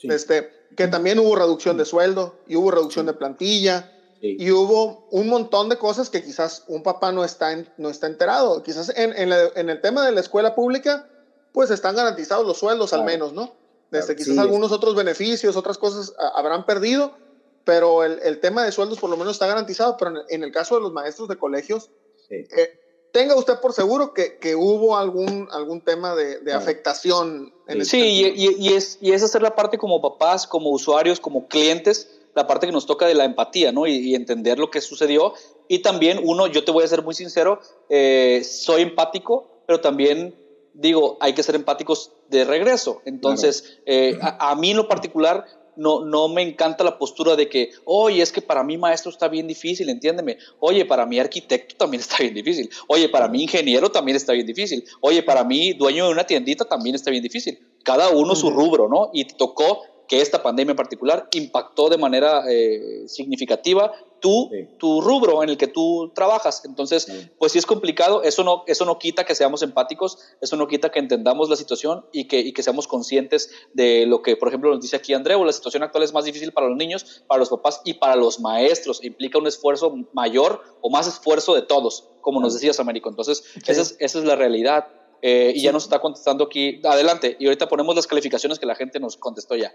este, 0.00 0.48
que 0.76 0.88
también 0.88 1.18
hubo 1.18 1.34
reducción 1.36 1.76
de 1.76 1.84
sueldo 1.84 2.36
y 2.46 2.54
hubo 2.54 2.70
reducción 2.70 3.06
de 3.06 3.14
plantilla. 3.14 3.91
Y 4.24 4.52
hubo 4.52 5.08
un 5.10 5.28
montón 5.28 5.68
de 5.68 5.78
cosas 5.78 6.08
que 6.08 6.22
quizás 6.22 6.62
un 6.68 6.84
papá 6.84 7.10
no 7.10 7.24
está, 7.24 7.56
no 7.76 7.90
está 7.90 8.06
enterado. 8.06 8.62
Quizás 8.62 8.92
en, 8.96 9.12
en, 9.16 9.32
en, 9.56 9.68
el 9.68 9.80
tema 9.80 10.06
de 10.06 10.12
la 10.12 10.20
escuela 10.20 10.54
pública, 10.54 11.08
pues 11.52 11.72
están 11.72 11.96
garantizados 11.96 12.46
los 12.46 12.56
sueldos 12.56 12.92
al 12.92 13.02
menos, 13.02 13.32
¿no? 13.32 13.52
Desde 13.90 14.14
quizás 14.14 14.38
algunos 14.38 14.70
otros 14.70 14.94
beneficios, 14.94 15.56
otras 15.56 15.76
cosas 15.76 16.14
habrán 16.34 16.64
perdido, 16.66 17.16
pero 17.64 18.04
el, 18.04 18.20
el, 18.22 18.38
tema 18.38 18.64
de 18.64 18.70
sueldos 18.70 19.00
por 19.00 19.10
lo 19.10 19.16
menos 19.16 19.32
está 19.32 19.48
garantizado. 19.48 19.96
Pero 19.96 20.22
en, 20.28 20.44
el 20.44 20.52
caso 20.52 20.76
de 20.76 20.82
los 20.82 20.92
maestros 20.92 21.28
de 21.28 21.36
colegios, 21.36 21.90
eh, 22.30 22.78
tenga 23.12 23.34
usted 23.34 23.58
por 23.60 23.72
seguro 23.72 24.14
que, 24.14 24.38
que 24.38 24.54
hubo 24.54 24.96
algún, 24.96 25.48
algún 25.50 25.80
tema 25.80 26.14
de, 26.14 26.38
de 26.38 26.52
afectación. 26.52 27.52
En 27.66 27.84
sí, 27.84 28.32
y, 28.36 28.68
y, 28.68 28.72
es, 28.72 28.98
y 29.00 29.12
es 29.12 29.24
hacer 29.24 29.42
la 29.42 29.56
parte 29.56 29.78
como 29.78 30.00
papás, 30.00 30.46
como 30.46 30.70
usuarios, 30.70 31.18
como 31.18 31.48
clientes, 31.48 32.08
la 32.34 32.46
parte 32.46 32.66
que 32.66 32.72
nos 32.72 32.86
toca 32.86 33.06
de 33.06 33.14
la 33.14 33.24
empatía, 33.24 33.72
¿no? 33.72 33.86
Y, 33.86 34.14
entender 34.14 34.58
lo 34.58 34.70
que 34.70 34.80
sucedió. 34.80 35.34
Y 35.68 35.80
también 35.80 36.20
uno, 36.22 36.46
yo 36.46 36.64
te 36.64 36.70
voy 36.70 36.84
a 36.84 36.88
ser 36.88 37.02
muy 37.02 37.14
sincero, 37.14 37.60
eh, 37.88 38.42
soy 38.44 38.82
empático, 38.82 39.48
pero 39.66 39.80
también 39.80 40.34
digo, 40.74 41.18
hay 41.20 41.34
que 41.34 41.42
ser 41.42 41.54
empáticos 41.54 42.12
de 42.28 42.44
regreso. 42.44 43.02
Entonces, 43.04 43.78
eh, 43.86 44.18
a, 44.20 44.54
mí 44.56 44.70
en 44.70 44.78
lo 44.78 44.88
particular, 44.88 45.44
no, 45.76 46.04
no 46.04 46.28
me 46.28 46.42
encanta 46.42 46.84
la 46.84 46.98
postura 46.98 47.36
de 47.36 47.48
que, 47.48 47.70
oye, 47.84 48.22
es 48.22 48.32
que 48.32 48.42
para 48.42 48.62
mí 48.62 48.76
maestro 48.76 49.10
está 49.10 49.28
bien 49.28 49.46
difícil, 49.46 49.88
entiéndeme. 49.88 50.38
Oye, 50.60 50.84
para 50.84 51.06
mí 51.06 51.18
arquitecto 51.18 51.76
también 51.76 52.00
está 52.00 52.18
bien 52.18 52.34
difícil. 52.34 52.70
Oye, 52.88 53.08
para 53.08 53.28
mí 53.28 53.42
ingeniero 53.42 53.90
también 53.90 54.16
está 54.16 54.32
bien 54.32 54.46
difícil. 54.46 54.84
Oye, 55.00 55.22
para 55.22 55.44
mí 55.44 55.72
dueño 55.72 56.06
de 56.06 56.12
una 56.12 56.24
tiendita 56.24 56.64
también 56.64 56.94
está 56.94 57.10
bien 57.10 57.22
difícil. 57.22 57.58
Cada 57.84 58.10
uno 58.10 58.34
su 58.34 58.50
rubro, 58.50 58.88
¿no? 58.88 59.10
Y 59.12 59.24
te 59.24 59.34
tocó 59.34 59.82
que 60.08 60.20
esta 60.20 60.42
pandemia 60.42 60.72
en 60.72 60.76
particular 60.76 61.28
impactó 61.32 61.88
de 61.88 61.98
manera 61.98 62.44
eh, 62.50 63.04
significativa 63.06 63.92
tu, 64.22 64.50
tu 64.78 65.00
rubro 65.00 65.42
en 65.42 65.50
el 65.50 65.56
que 65.58 65.66
tú 65.66 66.12
trabajas. 66.14 66.64
Entonces, 66.64 67.08
pues 67.38 67.52
sí 67.52 67.58
es 67.58 67.66
complicado, 67.66 68.22
eso 68.22 68.44
no, 68.44 68.62
eso 68.66 68.84
no 68.84 68.98
quita 68.98 69.24
que 69.24 69.34
seamos 69.34 69.62
empáticos, 69.62 70.18
eso 70.40 70.56
no 70.56 70.68
quita 70.68 70.90
que 70.90 71.00
entendamos 71.00 71.50
la 71.50 71.56
situación 71.56 72.06
y 72.12 72.28
que, 72.28 72.38
y 72.38 72.52
que 72.52 72.62
seamos 72.62 72.86
conscientes 72.86 73.50
de 73.74 74.06
lo 74.06 74.22
que, 74.22 74.36
por 74.36 74.48
ejemplo, 74.48 74.70
nos 74.70 74.80
dice 74.80 74.96
aquí 74.96 75.12
Andreu, 75.12 75.44
la 75.44 75.52
situación 75.52 75.82
actual 75.82 76.04
es 76.04 76.12
más 76.12 76.24
difícil 76.24 76.52
para 76.52 76.68
los 76.68 76.76
niños, 76.76 77.24
para 77.26 77.40
los 77.40 77.48
papás 77.48 77.80
y 77.84 77.94
para 77.94 78.14
los 78.14 78.38
maestros, 78.38 79.02
implica 79.02 79.38
un 79.38 79.48
esfuerzo 79.48 79.92
mayor 80.12 80.62
o 80.80 80.88
más 80.88 81.08
esfuerzo 81.08 81.54
de 81.54 81.62
todos, 81.62 82.08
como 82.20 82.40
nos 82.40 82.54
decías, 82.54 82.78
Américo. 82.78 83.08
Entonces, 83.08 83.42
esa, 83.66 83.82
es, 83.82 83.96
esa 83.98 84.18
es 84.20 84.24
la 84.24 84.36
realidad. 84.36 84.86
Eh, 85.24 85.52
y 85.54 85.62
ya 85.62 85.70
nos 85.70 85.84
está 85.84 86.00
contestando 86.00 86.44
aquí. 86.44 86.80
Adelante, 86.84 87.36
y 87.38 87.46
ahorita 87.46 87.68
ponemos 87.68 87.94
las 87.94 88.08
calificaciones 88.08 88.58
que 88.58 88.66
la 88.66 88.74
gente 88.74 88.98
nos 88.98 89.16
contestó 89.16 89.54
ya. 89.54 89.72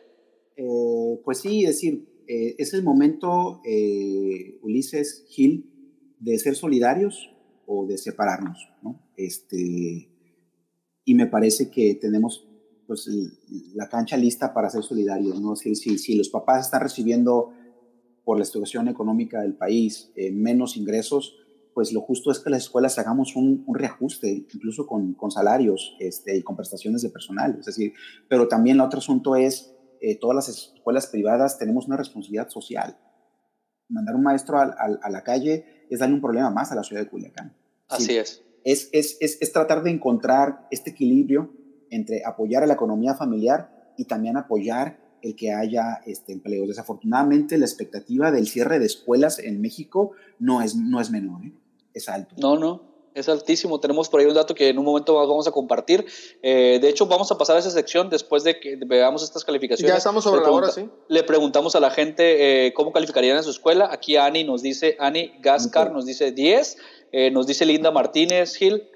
Eh, 0.58 1.22
pues 1.24 1.42
sí, 1.42 1.64
decir, 1.64 2.10
eh, 2.28 2.56
es 2.58 2.74
el 2.74 2.84
momento, 2.84 3.62
eh, 3.64 4.60
Ulises 4.64 5.26
Gil, 5.30 5.72
de 6.20 6.38
ser 6.40 6.56
solidarios 6.56 7.30
o 7.68 7.86
de 7.86 7.98
separarnos, 8.00 8.68
¿no? 8.82 9.08
Este, 9.16 10.10
y 11.06 11.14
me 11.14 11.28
parece 11.28 11.70
que 11.70 11.94
tenemos 11.94 12.48
pues, 12.88 13.08
la 13.76 13.88
cancha 13.88 14.18
lista 14.18 14.52
para 14.54 14.72
ser 14.72 14.82
solidarios, 14.82 15.40
¿no? 15.40 15.54
Es 15.54 15.80
si, 15.80 16.16
los 16.16 16.30
papás 16.30 16.66
están 16.66 16.82
recibiendo 16.82 17.52
por 18.26 18.40
la 18.40 18.46
situación 18.46 18.88
económica 18.88 19.42
del 19.42 19.56
país 19.56 20.12
menos 20.34 20.76
ingresos, 20.76 21.38
pues 21.74 21.94
lo 21.94 22.02
justo 22.02 22.32
es 22.32 22.40
que 22.40 22.50
las 22.50 22.64
escuelas 22.64 22.98
hagamos 22.98 23.36
un, 23.36 23.64
un 23.68 23.76
reajuste, 23.76 24.48
incluso 24.54 24.88
con, 24.88 25.14
con 25.14 25.30
salarios 25.30 25.96
este, 26.00 26.36
y 26.36 26.42
con 26.42 26.56
prestaciones 26.56 27.04
de 27.04 27.10
personal. 27.10 27.58
Es 27.60 27.68
decir, 27.68 27.94
pero 28.28 28.48
también 28.48 28.78
el 28.78 28.82
otro 28.82 29.00
asunto 29.00 29.36
es 29.36 29.77
eh, 30.02 30.18
todas 30.20 30.36
las 30.36 30.50
escuelas 30.50 31.08
privadas 31.08 31.58
tenemos 31.58 31.88
una 31.88 31.98
responsabilidad 31.98 32.50
social. 32.50 32.98
Mandar 33.90 34.16
un 34.16 34.24
maestro 34.24 34.58
a, 34.60 35.10
la 35.10 35.24
calle 35.24 35.86
es 35.90 36.00
darle 36.00 36.16
un 36.16 36.22
problema 36.22 36.50
más 36.50 36.72
a 36.72 36.76
la 36.76 36.84
ciudad 36.84 37.02
de 37.02 37.10
Culiacán. 37.10 37.56
Así 37.88 38.18
es. 38.18 38.44
Es, 38.64 38.90
es, 38.92 39.18
es. 39.22 39.52
tratar 39.54 39.82
de 39.84 39.92
encontrar 39.92 40.68
este 40.72 40.90
equilibrio 40.90 41.54
entre 41.90 42.26
apoyar 42.26 42.64
a 42.64 42.68
la 42.68 42.74
economía 42.74 43.16
familiar 43.16 43.94
y 43.98 44.06
también 44.06 44.36
apoyar 44.36 45.00
el 45.22 45.36
que 45.36 45.54
haya 45.54 46.02
este, 46.06 46.34
empleos. 46.34 46.68
Desafortunadamente, 46.68 47.58
la 47.58 47.66
expectativa 47.66 48.32
del 48.32 48.48
cierre 48.48 48.80
de 48.80 48.86
escuelas 48.86 49.40
en 49.40 49.62
México 49.62 50.12
no 50.38 50.62
es, 50.62 50.76
no 50.76 51.00
es 51.00 51.12
menor, 51.12 51.46
¿eh? 51.46 51.54
es 51.94 52.10
alto. 52.10 52.36
No, 52.40 52.58
no, 52.58 52.97
es 53.18 53.28
altísimo. 53.30 53.80
Tenemos 53.80 54.10
por 54.10 54.20
ahí 54.20 54.28
un 54.28 54.36
dato 54.36 54.54
que 54.54 54.70
en 54.70 54.78
un 54.78 54.86
momento 54.86 55.16
vamos 55.16 55.48
a 55.48 55.52
compartir. 55.52 56.06
Eh, 56.42 56.78
de 56.80 56.88
hecho, 56.88 57.08
vamos 57.08 57.32
a 57.32 57.38
pasar 57.38 57.56
a 57.56 57.60
esa 57.60 57.72
sección 57.72 58.10
después 58.10 58.44
de 58.44 58.60
que 58.60 58.78
veamos 58.86 59.24
estas 59.24 59.44
calificaciones. 59.44 59.92
Ya 59.92 59.98
estamos 59.98 60.24
sobre 60.24 60.42
la 60.42 60.52
hora, 60.52 60.72
sí. 60.72 60.88
Le 61.08 61.24
preguntamos 61.24 61.76
a 61.76 61.80
la 61.80 61.90
gente 61.90 62.68
eh, 62.68 62.74
cómo 62.74 62.94
calificarían 62.94 63.38
en 63.38 63.44
su 63.44 63.50
escuela. 63.50 63.90
Aquí 63.92 64.18
Ani 64.18 64.44
nos 64.44 64.62
dice, 64.62 64.96
Ani 65.00 65.34
Gascar 65.40 65.92
nos 65.92 66.06
dice 66.06 66.32
10. 66.32 66.78
Eh, 67.12 67.32
nos 67.32 67.48
dice 67.48 67.66
Linda 67.66 67.90
Martínez 67.90 68.56
Gil, 68.56 68.88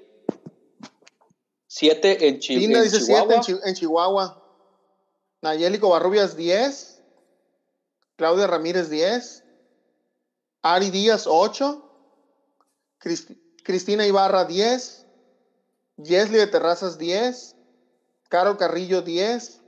7 1.66 2.28
en, 2.28 2.38
Chihuahua. 2.38 2.66
Linda 2.66 2.82
dice 2.82 3.00
7 3.00 3.34
en, 3.64 3.74
Chihuahua. 3.74 4.42
Nayeli 5.40 5.78
Covarrubias 5.78 6.36
10. 6.36 7.02
Claudia 8.16 8.46
Ramírez 8.46 8.88
10. 8.88 9.44
Ari 10.62 10.90
Díaz 10.90 11.26
8. 11.26 11.88
Cristi 12.98 13.41
Cristina 13.62 14.06
Ibarra 14.06 14.44
10, 14.44 15.06
Yesli 15.98 16.38
de 16.38 16.46
Terrazas 16.46 16.98
10, 16.98 17.56
Caro 18.28 18.56
Carrillo 18.56 19.02
10. 19.02 19.60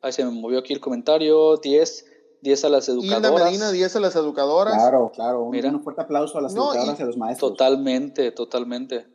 Ahí 0.00 0.12
se 0.12 0.24
me 0.24 0.30
movió 0.30 0.58
aquí 0.58 0.72
el 0.72 0.80
comentario, 0.80 1.56
10, 1.58 2.06
10 2.40 2.64
a 2.64 2.68
las 2.68 2.88
educadoras. 2.88 3.32
Hilda 3.32 3.44
Medina 3.44 3.70
10 3.70 3.96
a 3.96 4.00
las 4.00 4.16
educadoras. 4.16 4.74
Claro, 4.74 5.12
claro. 5.14 5.48
Mira. 5.50 5.70
Un 5.70 5.82
fuerte 5.82 6.02
aplauso 6.02 6.38
a 6.38 6.42
las 6.42 6.54
educadoras 6.54 6.98
y, 6.98 7.02
a 7.02 7.06
los 7.06 7.16
maestros. 7.16 7.52
Totalmente, 7.52 8.32
totalmente. 8.32 9.06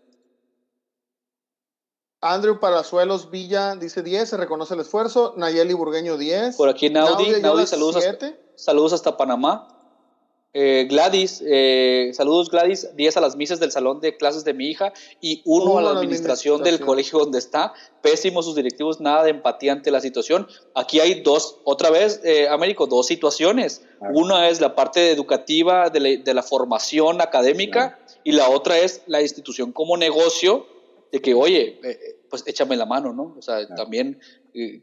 Andrew 2.21 2.59
Palazuelos 2.59 3.29
Villa 3.29 3.75
dice 3.75 4.01
10, 4.01 4.29
se 4.29 4.37
reconoce 4.37 4.73
el 4.73 4.79
esfuerzo. 4.79 5.33
Nayeli 5.37 5.73
Burgueño 5.73 6.17
10. 6.17 6.55
Por 6.55 6.69
aquí 6.69 6.89
Naudi, 6.89 7.41
Naudi 7.41 7.67
saludos, 7.67 7.97
hasta, 7.97 8.33
saludos 8.55 8.93
hasta 8.93 9.17
Panamá. 9.17 9.76
Eh, 10.53 10.87
Gladys, 10.89 11.43
eh, 11.45 12.09
saludos 12.13 12.49
Gladys, 12.49 12.95
10 12.95 13.17
a 13.17 13.21
las 13.21 13.35
misas 13.35 13.59
del 13.59 13.71
salón 13.71 13.99
de 13.99 14.15
clases 14.15 14.43
de 14.43 14.53
mi 14.53 14.67
hija 14.67 14.93
y 15.21 15.43
uno 15.45 15.77
a 15.77 15.81
la 15.81 15.91
administración, 15.91 16.63
del 16.63 16.79
colegio 16.79 17.19
donde 17.19 17.37
está. 17.37 17.73
Pésimos 18.01 18.45
sus 18.45 18.55
directivos, 18.55 18.99
nada 18.99 19.23
de 19.23 19.31
empatía 19.31 19.73
ante 19.73 19.91
la 19.91 19.99
situación. 19.99 20.47
Aquí 20.73 20.99
hay 20.99 21.21
dos, 21.21 21.59
otra 21.63 21.89
vez, 21.89 22.21
eh, 22.23 22.47
Américo, 22.47 22.87
dos 22.87 23.05
situaciones. 23.07 23.85
Una 24.13 24.49
es 24.49 24.61
la 24.61 24.73
parte 24.73 25.11
educativa 25.11 25.89
de 25.89 26.33
la, 26.33 26.43
formación 26.43 27.21
académica 27.21 27.99
y 28.23 28.31
la 28.31 28.49
otra 28.49 28.79
es 28.79 29.03
la 29.05 29.21
institución 29.21 29.73
como 29.73 29.97
negocio 29.97 30.65
de 31.11 31.21
que, 31.21 31.33
oye, 31.33 31.79
pues 32.29 32.43
échame 32.47 32.77
la 32.77 32.85
mano, 32.85 33.13
¿no? 33.13 33.35
O 33.37 33.41
sea, 33.41 33.67
también, 33.75 34.19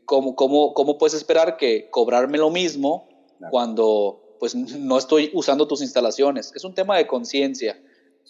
¿cómo, 0.05 0.37
cómo, 0.37 0.75
¿cómo 0.75 0.99
puedes 0.99 1.15
esperar 1.15 1.57
que 1.57 1.89
cobrarme 1.91 2.39
lo 2.39 2.51
mismo 2.51 3.09
cuando 3.51 4.24
pues 4.45 4.55
no 4.55 4.99
estoy 4.99 5.31
usando 5.33 5.67
tus 5.67 5.81
instalaciones. 5.81 6.53
Es 6.55 6.65
un 6.65 6.75
tema 6.75 6.99
de 6.99 7.07
conciencia. 7.07 7.81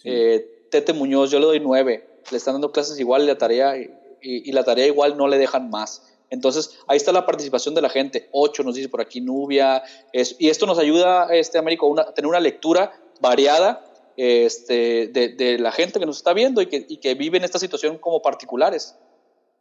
Eh, 0.05 0.69
Tete 0.71 0.93
Muñoz, 0.93 1.33
yo 1.33 1.41
le 1.41 1.47
doy 1.47 1.59
nueve, 1.59 2.07
le 2.31 2.37
están 2.37 2.55
dando 2.55 2.71
clases 2.71 3.01
igual 3.01 3.25
y 3.25 3.27
la 3.27 3.37
tarea, 3.37 3.77
y, 3.77 4.53
la 4.53 4.63
tarea 4.63 4.87
igual 4.87 5.17
no 5.17 5.27
le 5.27 5.39
dejan 5.39 5.71
más. 5.71 6.15
Entonces, 6.31 6.79
ahí 6.87 6.99
está 6.99 7.11
la 7.11 7.27
participación 7.27 7.75
de 7.75 7.83
la 7.83 7.89
gente. 7.89 8.29
Ocho 8.31 8.63
nos 8.63 8.77
dice 8.77 8.89
por 8.89 9.01
aquí 9.01 9.21
Nubia. 9.21 9.83
y 10.13 10.49
esto 10.49 10.67
nos 10.67 10.79
ayuda, 10.79 11.35
este 11.35 11.59
Américo, 11.59 11.99
a 11.99 12.15
tener 12.15 12.29
una 12.29 12.39
lectura 12.39 12.93
variada 13.21 13.85
este, 14.17 15.09
de, 15.09 15.59
la 15.59 15.73
gente 15.73 15.99
que 15.99 16.07
nos 16.07 16.19
está 16.19 16.33
viendo 16.33 16.63
y 16.63 16.67
que, 16.67 16.87
y 16.89 16.99
que 16.99 17.17
vive 17.17 17.39
en 17.39 17.45
esta 17.45 17.59
situación 17.59 17.99
como 17.99 18.23
particulares. 18.23 18.95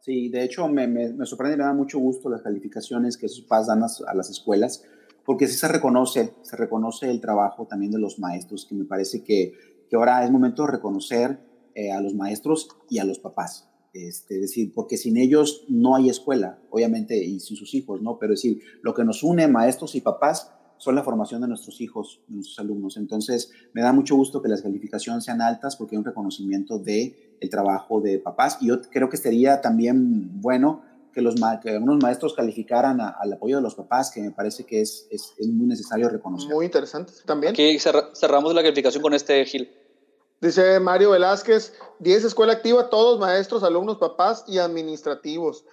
Sí, 0.04 0.28
de 0.28 0.44
hecho 0.44 0.68
me, 0.68 0.86
me, 0.86 1.24
sorprende 1.24 1.54
y 1.54 1.58
me 1.58 1.64
da 1.64 1.72
mucho 1.72 1.98
gusto 1.98 2.28
las 2.28 2.42
calificaciones 2.42 3.16
que 3.16 3.24
esos 3.24 3.40
padres 3.40 3.68
dan 3.68 3.82
a, 3.82 4.14
las 4.14 4.28
escuelas, 4.28 4.84
porque 5.24 5.46
sí 5.48 5.56
se 5.56 5.68
reconoce, 5.68 6.34
se 6.42 6.56
reconoce 6.56 7.10
el 7.10 7.20
trabajo 7.20 7.66
también 7.66 7.92
de 7.92 7.98
los 7.98 8.18
maestros, 8.18 8.66
que 8.66 8.74
me 8.74 8.84
parece 8.84 9.22
que, 9.22 9.52
que 9.88 9.96
ahora 9.96 10.24
es 10.24 10.30
momento 10.30 10.64
de 10.64 10.72
reconocer 10.72 11.38
eh, 11.74 11.92
a 11.92 12.00
los 12.00 12.14
maestros 12.14 12.68
y 12.88 12.98
a 12.98 13.04
los 13.04 13.18
papás. 13.18 13.68
Este, 13.92 14.36
es 14.36 14.40
decir, 14.40 14.72
porque 14.74 14.96
sin 14.96 15.16
ellos 15.16 15.64
no 15.68 15.94
hay 15.94 16.08
escuela, 16.08 16.58
obviamente, 16.70 17.24
y 17.24 17.38
sin 17.40 17.56
sus 17.56 17.74
hijos, 17.74 18.02
¿no? 18.02 18.18
Pero 18.18 18.34
es 18.34 18.42
decir, 18.42 18.60
lo 18.82 18.92
que 18.92 19.04
nos 19.04 19.22
une 19.22 19.46
maestros 19.46 19.94
y 19.94 20.00
papás 20.00 20.50
son 20.78 20.96
la 20.96 21.02
formación 21.02 21.40
de 21.40 21.48
nuestros 21.48 21.80
hijos, 21.80 22.20
de 22.26 22.34
nuestros 22.34 22.58
alumnos. 22.58 22.96
Entonces, 22.96 23.52
me 23.72 23.82
da 23.82 23.92
mucho 23.92 24.16
gusto 24.16 24.42
que 24.42 24.48
las 24.48 24.62
calificaciones 24.62 25.24
sean 25.24 25.40
altas 25.40 25.76
porque 25.76 25.94
hay 25.94 25.98
un 25.98 26.04
reconocimiento 26.04 26.78
de 26.78 27.36
el 27.40 27.50
trabajo 27.50 28.00
de 28.00 28.18
papás 28.18 28.58
y 28.60 28.68
yo 28.68 28.82
creo 28.82 29.08
que 29.08 29.16
sería 29.16 29.60
también 29.60 30.40
bueno 30.40 30.82
que, 31.14 31.22
los, 31.22 31.36
que 31.62 31.70
algunos 31.70 32.02
maestros 32.02 32.34
calificaran 32.34 33.00
al 33.00 33.32
apoyo 33.32 33.56
de 33.56 33.62
los 33.62 33.74
papás, 33.74 34.10
que 34.10 34.20
me 34.20 34.32
parece 34.32 34.64
que 34.64 34.80
es, 34.80 35.06
es, 35.10 35.32
es 35.38 35.46
muy 35.46 35.66
necesario 35.66 36.08
reconocer. 36.08 36.50
Muy 36.50 36.66
interesante 36.66 37.12
también. 37.24 37.52
Aquí 37.52 37.78
cerramos 37.78 38.54
la 38.54 38.62
calificación 38.62 39.02
con 39.02 39.14
este 39.14 39.44
Gil. 39.44 39.72
Dice 40.40 40.78
Mario 40.80 41.10
Velázquez, 41.10 41.72
10 42.00 42.24
escuela 42.24 42.52
activa, 42.52 42.90
todos 42.90 43.18
maestros, 43.18 43.62
alumnos, 43.62 43.96
papás 43.96 44.44
y 44.46 44.58
administrativos. 44.58 45.64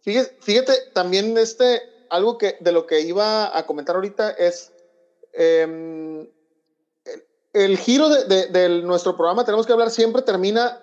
Fíjate, 0.00 0.36
fíjate 0.40 0.72
también 0.92 1.36
este, 1.38 1.80
algo 2.10 2.38
que 2.38 2.56
de 2.60 2.72
lo 2.72 2.86
que 2.86 3.00
iba 3.02 3.56
a 3.56 3.66
comentar 3.66 3.94
ahorita 3.94 4.30
es 4.30 4.72
em, 5.32 6.28
el, 7.52 7.78
giro 7.78 8.08
de, 8.08 8.82
nuestro 8.84 9.16
programa, 9.16 9.44
tenemos 9.44 9.66
que 9.66 9.72
hablar, 9.72 9.90
siempre 9.90 10.22
termina 10.22 10.80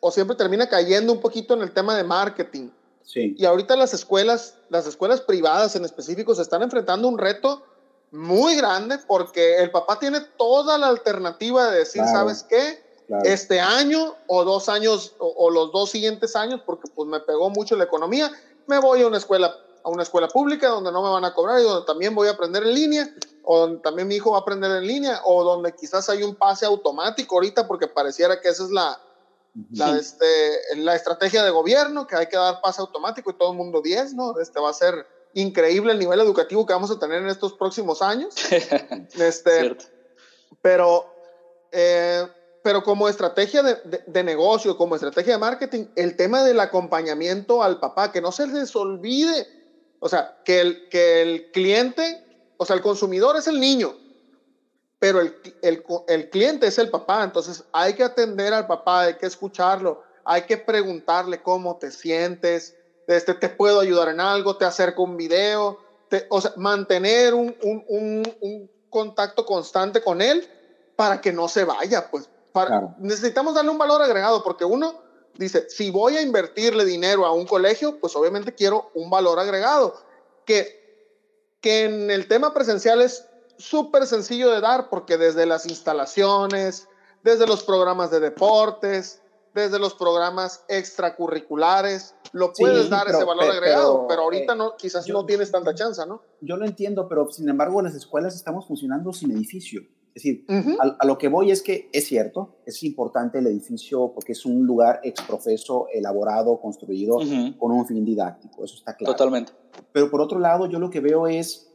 o 0.00 0.10
siempre 0.10 0.36
termina 0.36 0.68
cayendo 0.68 1.12
un 1.12 1.20
poquito 1.20 1.54
en 1.54 1.62
el 1.62 1.72
tema 1.72 1.96
de 1.96 2.04
marketing. 2.04 2.68
Sí. 3.04 3.34
Y 3.38 3.44
ahorita 3.44 3.76
las 3.76 3.94
escuelas, 3.94 4.56
las 4.70 4.86
escuelas 4.86 5.20
privadas 5.20 5.76
en 5.76 5.84
específico, 5.84 6.34
se 6.34 6.42
están 6.42 6.62
enfrentando 6.62 7.06
un 7.06 7.18
reto 7.18 7.62
muy 8.10 8.56
grande 8.56 8.98
porque 9.06 9.58
el 9.58 9.70
papá 9.70 9.98
tiene 9.98 10.20
toda 10.36 10.78
la 10.78 10.88
alternativa 10.88 11.70
de 11.70 11.78
decir, 11.78 12.02
¿sabes 12.04 12.42
qué? 12.42 12.82
Este 13.24 13.60
año 13.60 14.14
o 14.26 14.44
dos 14.44 14.68
años 14.68 15.14
o, 15.18 15.26
o, 15.26 15.50
los 15.50 15.72
dos 15.72 15.90
siguientes 15.90 16.34
años, 16.34 16.62
porque 16.64 16.90
pues 16.94 17.06
me 17.06 17.20
pegó 17.20 17.50
mucho 17.50 17.76
la 17.76 17.84
economía, 17.84 18.32
me 18.66 18.78
voy 18.78 19.02
a 19.02 19.06
una 19.06 19.18
escuela 19.18 19.54
a 19.84 19.90
una 19.90 20.02
escuela 20.02 20.28
pública 20.28 20.68
donde 20.68 20.90
no 20.90 21.02
me 21.02 21.10
van 21.10 21.24
a 21.24 21.34
cobrar 21.34 21.60
y 21.60 21.62
donde 21.62 21.86
también 21.86 22.14
voy 22.14 22.28
a 22.28 22.32
aprender 22.32 22.62
en 22.62 22.74
línea, 22.74 23.14
o 23.44 23.60
donde 23.60 23.82
también 23.82 24.08
mi 24.08 24.16
hijo 24.16 24.30
va 24.30 24.38
a 24.38 24.40
aprender 24.40 24.70
en 24.70 24.86
línea, 24.86 25.20
o 25.24 25.44
donde 25.44 25.74
quizás 25.74 26.08
hay 26.08 26.22
un 26.22 26.34
pase 26.34 26.64
automático 26.64 27.36
ahorita 27.36 27.68
porque 27.68 27.86
pareciera 27.86 28.40
que 28.40 28.48
esa 28.48 28.64
es 28.64 28.70
la, 28.70 28.98
la, 29.70 29.96
este, 29.96 30.26
la 30.76 30.94
estrategia 30.94 31.44
de 31.44 31.50
gobierno, 31.50 32.06
que 32.06 32.16
hay 32.16 32.26
que 32.26 32.36
dar 32.36 32.60
pase 32.60 32.80
automático 32.80 33.30
y 33.30 33.34
todo 33.34 33.52
el 33.52 33.56
mundo 33.56 33.82
10, 33.82 34.14
¿no? 34.14 34.38
Este 34.40 34.60
va 34.60 34.70
a 34.70 34.74
ser 34.74 35.06
increíble 35.34 35.92
el 35.92 35.98
nivel 35.98 36.20
educativo 36.20 36.66
que 36.66 36.72
vamos 36.72 36.90
a 36.90 36.98
tener 36.98 37.22
en 37.22 37.28
estos 37.28 37.52
próximos 37.54 38.02
años. 38.02 38.34
este, 39.18 39.76
pero, 40.62 41.06
eh, 41.72 42.26
pero 42.62 42.82
como 42.82 43.08
estrategia 43.08 43.62
de, 43.62 44.02
de, 44.06 44.24
negocio, 44.24 44.76
como 44.76 44.94
estrategia 44.94 45.34
de 45.34 45.38
marketing, 45.38 45.86
el 45.96 46.16
tema 46.16 46.42
del 46.42 46.60
acompañamiento 46.60 47.62
al 47.62 47.80
papá, 47.80 48.12
que 48.12 48.20
no 48.20 48.32
se 48.32 48.46
les 48.46 48.74
olvide 48.74 49.46
o 50.04 50.08
sea, 50.10 50.36
que 50.44 50.60
el, 50.60 50.88
que 50.90 51.22
el 51.22 51.50
cliente, 51.50 52.22
o 52.58 52.66
sea, 52.66 52.76
el 52.76 52.82
consumidor 52.82 53.38
es 53.38 53.46
el 53.46 53.58
niño, 53.58 53.96
pero 55.04 55.20
el, 55.20 55.36
el, 55.60 55.84
el, 56.08 56.30
cliente 56.30 56.66
es 56.66 56.78
el 56.78 56.88
papá. 56.88 57.24
Entonces 57.24 57.62
hay 57.72 57.92
que 57.92 58.02
atender 58.02 58.54
al 58.54 58.66
papá, 58.66 59.02
hay 59.02 59.14
que 59.18 59.26
escucharlo, 59.26 60.02
hay 60.24 60.44
que 60.44 60.56
preguntarle 60.56 61.42
cómo 61.42 61.76
te 61.76 61.90
sientes, 61.90 62.74
este, 63.06 63.34
te 63.34 63.50
puedo 63.50 63.80
ayudar 63.80 64.08
en 64.08 64.18
algo, 64.18 64.56
te 64.56 64.64
acerco 64.64 65.02
un 65.02 65.18
video, 65.18 65.78
o 66.30 66.40
sea, 66.40 66.54
mantener 66.56 67.34
un, 67.34 67.54
un, 67.62 67.84
un, 67.86 68.34
un, 68.40 68.70
contacto 68.88 69.44
constante 69.44 70.00
con 70.00 70.22
él 70.22 70.48
para 70.96 71.20
que 71.20 71.34
no 71.34 71.48
se 71.48 71.64
vaya, 71.64 72.10
pues. 72.10 72.30
Para, 72.52 72.96
Necesitamos 72.98 73.54
darle 73.54 73.72
un 73.72 73.78
valor 73.78 74.00
agregado 74.00 74.42
porque 74.42 74.64
uno 74.64 75.02
dice, 75.34 75.68
si 75.68 75.90
voy 75.90 76.16
a 76.16 76.22
invertirle 76.22 76.86
dinero 76.86 77.26
a 77.26 77.32
un 77.34 77.46
colegio, 77.46 78.00
pues 78.00 78.16
obviamente 78.16 78.54
quiero 78.54 78.90
un 78.94 79.10
valor 79.10 79.38
agregado, 79.38 80.00
que, 80.46 81.58
que 81.60 81.84
en 81.84 82.10
el 82.10 82.26
tema 82.26 82.54
presencial 82.54 83.02
es 83.02 83.26
súper 83.58 84.06
sencillo 84.06 84.50
de 84.50 84.60
dar, 84.60 84.88
porque 84.88 85.16
desde 85.16 85.46
las 85.46 85.66
instalaciones, 85.66 86.88
desde 87.22 87.46
los 87.46 87.64
programas 87.64 88.10
de 88.10 88.20
deportes, 88.20 89.22
desde 89.54 89.78
los 89.78 89.94
programas 89.94 90.64
extracurriculares, 90.68 92.14
lo 92.32 92.52
puedes 92.52 92.90
dar 92.90 93.08
ese 93.08 93.22
valor 93.24 93.44
agregado, 93.44 94.06
pero, 94.08 94.22
ahorita 94.22 94.54
eh, 94.54 94.56
no, 94.56 94.76
quizás 94.76 95.08
no 95.08 95.24
tienes 95.24 95.50
tanta 95.52 95.74
chance, 95.74 96.04
¿no? 96.06 96.22
Yo 96.40 96.56
lo 96.56 96.66
entiendo, 96.66 97.08
pero 97.08 97.30
sin 97.30 97.48
embargo 97.48 97.78
en 97.78 97.86
las 97.86 97.94
escuelas 97.94 98.34
estamos 98.34 98.66
funcionando 98.66 99.12
sin 99.12 99.30
edificio. 99.30 99.82
Es 100.14 100.22
decir, 100.22 100.44
a, 100.78 101.06
lo 101.06 101.18
que 101.18 101.26
voy 101.26 101.50
es 101.50 101.60
que 101.60 101.90
es 101.92 102.06
cierto, 102.06 102.58
es 102.66 102.84
importante 102.84 103.38
el 103.38 103.48
edificio 103.48 104.12
porque 104.14 104.32
es 104.32 104.44
un 104.46 104.64
lugar 104.64 105.00
exprofeso, 105.02 105.88
elaborado, 105.92 106.60
construido 106.60 107.18
con 107.58 107.72
un 107.72 107.86
fin 107.86 108.04
didáctico, 108.04 108.64
eso 108.64 108.76
está 108.76 108.94
claro. 108.94 109.14
Totalmente. 109.14 109.52
Pero 109.92 110.10
por 110.10 110.20
otro 110.20 110.38
lado, 110.38 110.66
yo 110.66 110.78
lo 110.78 110.88
que 110.88 111.00
veo 111.00 111.26
es 111.26 111.73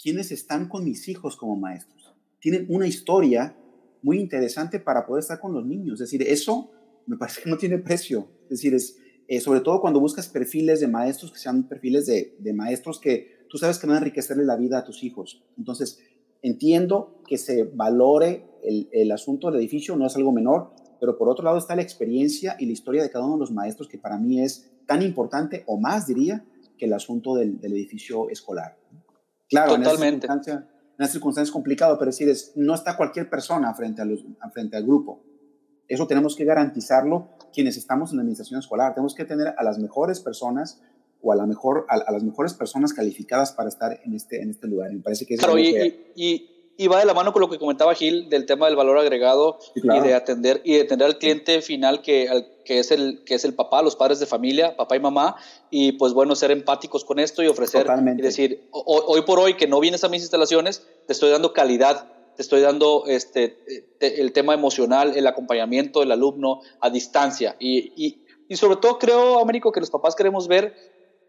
quienes 0.00 0.30
están 0.30 0.68
con 0.68 0.84
mis 0.84 1.08
hijos 1.08 1.36
como 1.36 1.56
maestros. 1.56 2.14
Tienen 2.40 2.66
una 2.68 2.86
historia 2.86 3.56
muy 4.02 4.20
interesante 4.20 4.78
para 4.78 5.04
poder 5.06 5.22
estar 5.22 5.40
con 5.40 5.52
los 5.52 5.66
niños. 5.66 5.94
Es 6.00 6.10
decir, 6.10 6.22
eso 6.22 6.70
me 7.06 7.16
parece 7.16 7.42
que 7.42 7.50
no 7.50 7.58
tiene 7.58 7.78
precio. 7.78 8.28
Es 8.44 8.60
decir, 8.60 8.74
es, 8.74 8.96
eh, 9.26 9.40
sobre 9.40 9.60
todo 9.60 9.80
cuando 9.80 10.00
buscas 10.00 10.28
perfiles 10.28 10.80
de 10.80 10.88
maestros 10.88 11.32
que 11.32 11.38
sean 11.38 11.68
perfiles 11.68 12.06
de, 12.06 12.36
de 12.38 12.52
maestros 12.52 13.00
que 13.00 13.38
tú 13.50 13.58
sabes 13.58 13.78
que 13.78 13.86
van 13.86 13.96
a 13.96 13.98
enriquecerle 13.98 14.44
la 14.44 14.56
vida 14.56 14.78
a 14.78 14.84
tus 14.84 15.02
hijos. 15.02 15.42
Entonces, 15.56 16.00
entiendo 16.42 17.20
que 17.26 17.38
se 17.38 17.64
valore 17.64 18.46
el, 18.62 18.88
el, 18.92 19.10
asunto 19.10 19.50
del 19.50 19.60
edificio, 19.60 19.96
no 19.96 20.06
es 20.06 20.16
algo 20.16 20.32
menor, 20.32 20.70
pero 21.00 21.18
por 21.18 21.28
otro 21.28 21.44
lado 21.44 21.58
está 21.58 21.74
la 21.74 21.82
experiencia 21.82 22.56
y 22.58 22.66
la 22.66 22.72
historia 22.72 23.02
de 23.02 23.10
cada 23.10 23.24
uno 23.24 23.34
de 23.34 23.40
los 23.40 23.52
maestros 23.52 23.88
que 23.88 23.98
para 23.98 24.18
mí 24.18 24.40
es 24.40 24.70
tan 24.86 25.02
importante 25.02 25.64
o 25.66 25.78
más 25.78 26.06
diría 26.06 26.44
que 26.76 26.86
el 26.86 26.92
asunto 26.92 27.34
del, 27.34 27.60
del 27.60 27.72
edificio 27.72 28.30
escolar. 28.30 28.77
Claro, 29.48 29.76
Totalmente. 29.76 30.26
En 30.26 30.40
esa 30.40 30.64
en 30.98 31.08
circunstancia 31.08 31.48
es 31.48 31.52
complicado, 31.52 31.98
pero 31.98 32.10
decir, 32.10 32.28
es, 32.28 32.52
no 32.56 32.74
está 32.74 32.96
cualquier 32.96 33.30
persona 33.30 33.72
frente, 33.74 34.02
a 34.02 34.04
los, 34.04 34.24
frente 34.52 34.76
al 34.76 34.84
grupo. 34.84 35.22
Eso 35.86 36.06
tenemos 36.06 36.36
que 36.36 36.44
garantizarlo 36.44 37.30
quienes 37.52 37.76
estamos 37.76 38.10
en 38.10 38.16
la 38.16 38.22
administración 38.22 38.60
escolar. 38.60 38.94
Tenemos 38.94 39.14
que 39.14 39.24
tener 39.24 39.54
a 39.56 39.62
las 39.62 39.78
mejores 39.78 40.20
personas 40.20 40.82
o 41.22 41.32
a, 41.32 41.36
la 41.36 41.46
mejor, 41.46 41.86
a, 41.88 42.12
las 42.12 42.22
mejores 42.22 42.54
personas 42.54 42.92
calificadas 42.92 43.52
para 43.52 43.68
estar 43.68 43.98
en 44.04 44.14
este, 44.14 44.42
en 44.42 44.50
este 44.50 44.66
lugar. 44.66 44.92
Me 44.92 45.00
parece 45.00 45.24
que 45.24 45.34
es 45.34 45.40
claro, 45.40 45.58
y, 45.58 45.68
y, 45.68 46.12
y, 46.14 46.57
va 46.86 47.00
de 47.00 47.06
la 47.06 47.14
mano 47.14 47.32
con 47.32 47.40
lo 47.40 47.50
que 47.50 47.58
comentaba 47.58 47.94
Gil 47.94 48.28
del 48.28 48.46
tema 48.46 48.66
del 48.66 48.76
valor 48.76 48.98
agregado 48.98 49.58
y 49.74 49.80
de 49.80 50.14
atender 50.14 50.60
y 50.64 50.74
de 50.74 50.82
atender 50.82 51.06
al 51.06 51.18
cliente 51.18 51.60
final 51.60 52.02
que, 52.02 52.28
al, 52.28 52.46
que, 52.64 52.78
es 52.78 52.92
el, 52.92 53.24
que 53.24 53.34
es 53.34 53.44
el 53.44 53.54
papá, 53.54 53.82
los 53.82 53.96
padres 53.96 54.20
de 54.20 54.26
familia, 54.26 54.76
papá 54.76 54.94
y 54.94 55.00
mamá, 55.00 55.36
y 55.70 55.92
pues 55.92 56.12
bueno, 56.12 56.36
ser 56.36 56.52
empáticos 56.52 57.04
con 57.04 57.18
esto 57.18 57.42
y 57.42 57.48
ofrecer 57.48 57.86
y 58.16 58.22
decir, 58.22 58.68
hoy 58.70 59.22
por 59.22 59.40
hoy 59.40 59.54
que 59.54 59.66
no 59.66 59.80
vienes 59.80 60.04
a 60.04 60.08
mis 60.08 60.22
instalaciones, 60.22 60.86
te 61.06 61.12
estoy 61.12 61.30
dando 61.30 61.52
calidad 61.52 62.06
te 62.38 62.42
estoy 62.42 62.60
dando 62.60 63.02
este, 63.08 63.58
el 63.98 64.30
tema 64.30 64.54
emocional, 64.54 65.16
el 65.16 65.26
acompañamiento 65.26 65.98
del 65.98 66.12
alumno 66.12 66.60
a 66.78 66.88
distancia. 66.88 67.56
Y, 67.58 67.92
y, 67.96 68.24
y 68.48 68.54
sobre 68.54 68.76
todo 68.76 69.00
creo, 69.00 69.40
Américo, 69.40 69.72
que 69.72 69.80
los 69.80 69.90
papás 69.90 70.14
queremos 70.14 70.46
ver 70.46 70.72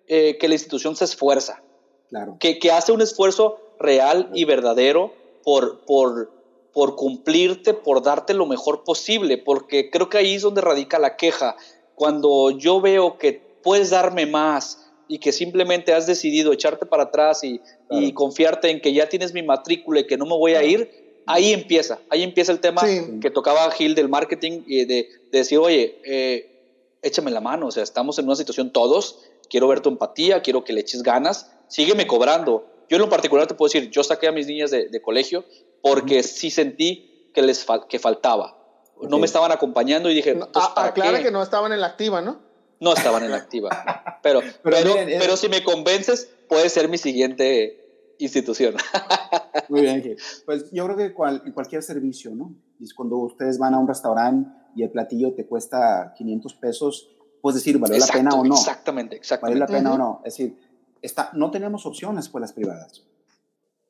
eh, 0.07 0.37
que 0.37 0.47
la 0.47 0.53
institución 0.53 0.95
se 0.95 1.05
esfuerza, 1.05 1.63
claro. 2.09 2.37
que, 2.39 2.59
que 2.59 2.71
hace 2.71 2.91
un 2.91 3.01
esfuerzo 3.01 3.59
real 3.79 4.29
y 4.35 4.45
verdadero 4.45 5.13
por, 5.43 5.85
por, 5.85 6.31
por 6.73 6.95
cumplirte, 6.95 7.73
por 7.73 8.01
darte 8.01 8.33
lo 8.33 8.45
mejor 8.45 8.83
posible, 8.83 9.37
porque 9.37 9.89
creo 9.89 10.09
que 10.09 10.17
ahí 10.17 10.35
es 10.35 10.41
donde 10.41 10.61
radica 10.61 10.99
la 10.99 11.15
queja. 11.15 11.55
Cuando 11.95 12.51
yo 12.51 12.81
veo 12.81 13.17
que 13.17 13.33
puedes 13.63 13.89
darme 13.89 14.25
más 14.25 14.85
y 15.07 15.19
que 15.19 15.31
simplemente 15.31 15.93
has 15.93 16.05
decidido 16.05 16.53
echarte 16.53 16.85
para 16.85 17.03
atrás 17.03 17.43
y, 17.43 17.61
y 17.89 18.13
confiarte 18.13 18.69
en 18.69 18.79
que 18.79 18.93
ya 18.93 19.09
tienes 19.09 19.33
mi 19.33 19.43
matrícula 19.43 20.01
y 20.01 20.07
que 20.07 20.17
no 20.17 20.25
me 20.25 20.37
voy 20.37 20.53
a 20.53 20.63
ir, 20.63 21.21
ahí 21.25 21.51
empieza, 21.51 21.99
ahí 22.09 22.23
empieza 22.23 22.51
el 22.51 22.59
tema 22.59 22.83
que 23.21 23.29
tocaba 23.29 23.69
Gil 23.71 23.95
del 23.95 24.09
marketing 24.09 24.61
y 24.67 24.85
de, 24.85 25.07
de 25.31 25.37
decir, 25.37 25.57
oye, 25.57 25.99
eh, 26.05 26.97
échame 27.01 27.31
la 27.31 27.41
mano, 27.41 27.67
o 27.67 27.71
sea, 27.71 27.83
estamos 27.83 28.19
en 28.19 28.25
una 28.25 28.35
situación 28.35 28.71
todos 28.71 29.17
quiero 29.49 29.67
ver 29.67 29.81
tu 29.81 29.89
empatía, 29.89 30.41
quiero 30.41 30.63
que 30.63 30.73
le 30.73 30.81
eches 30.81 31.03
ganas, 31.03 31.51
sígueme 31.67 32.07
cobrando. 32.07 32.65
Yo 32.89 32.95
en 32.95 33.01
lo 33.01 33.09
particular 33.09 33.47
te 33.47 33.53
puedo 33.53 33.71
decir, 33.71 33.89
yo 33.91 34.03
saqué 34.03 34.27
a 34.27 34.31
mis 34.31 34.47
niñas 34.47 34.71
de, 34.71 35.01
colegio 35.01 35.45
porque 35.81 36.23
sí 36.23 36.49
sentí 36.49 37.29
que 37.33 37.41
les 37.41 37.65
que 37.87 37.99
faltaba. 37.99 38.57
No 39.01 39.19
me 39.19 39.25
estaban 39.25 39.51
acompañando 39.51 40.09
y 40.09 40.15
dije, 40.15 40.35
no, 40.35 40.49
aclara 40.75 41.21
que 41.21 41.31
no 41.31 41.41
estaban 41.41 41.71
en 41.71 41.79
la 41.79 41.87
activa, 41.87 42.21
¿no? 42.21 42.39
No 42.79 42.93
estaban 42.93 43.23
en 43.23 43.31
la 43.31 43.37
activa. 43.37 43.69
Pero, 44.21 44.41
pero, 44.63 44.95
pero, 45.17 45.37
si 45.37 45.47
me 45.47 45.63
convences, 45.63 46.29
puede 46.49 46.67
ser 46.67 46.89
mi 46.89 46.97
siguiente 46.97 48.15
institución. 48.19 48.75
Muy 49.69 49.81
bien, 49.81 50.17
Pues 50.45 50.69
yo 50.71 50.85
creo 50.85 50.97
que 50.97 51.13
en 51.45 51.53
cualquier 51.53 51.83
servicio, 51.83 52.35
¿no? 52.35 52.53
Es 52.81 52.93
cuando 52.93 53.15
ustedes 53.15 53.57
van 53.57 53.75
a 53.75 53.79
un 53.79 53.87
restaurante 53.87 54.49
y 54.75 54.83
el 54.83 54.91
platillo 54.91 55.33
te 55.33 55.45
cuesta 55.47 56.13
500 56.17 56.53
pesos, 56.55 57.09
puedes 57.41 57.61
decir, 57.61 57.77
¿vale 57.77 57.97
la 57.97 58.07
pena 58.07 58.31
o 58.31 58.43
no? 58.43 58.55
Exactamente, 58.55 59.15
exactamente. 59.15 59.59
¿Vale 59.61 59.71
la 59.71 59.77
pena 59.77 59.93
o 59.93 59.97
no? 59.97 60.21
Es 60.25 60.37
decir, 60.37 60.57
está, 61.01 61.31
no 61.33 61.51
tenemos 61.51 61.85
opción 61.85 62.13
en 62.13 62.19
escuelas 62.19 62.53
privadas. 62.53 63.05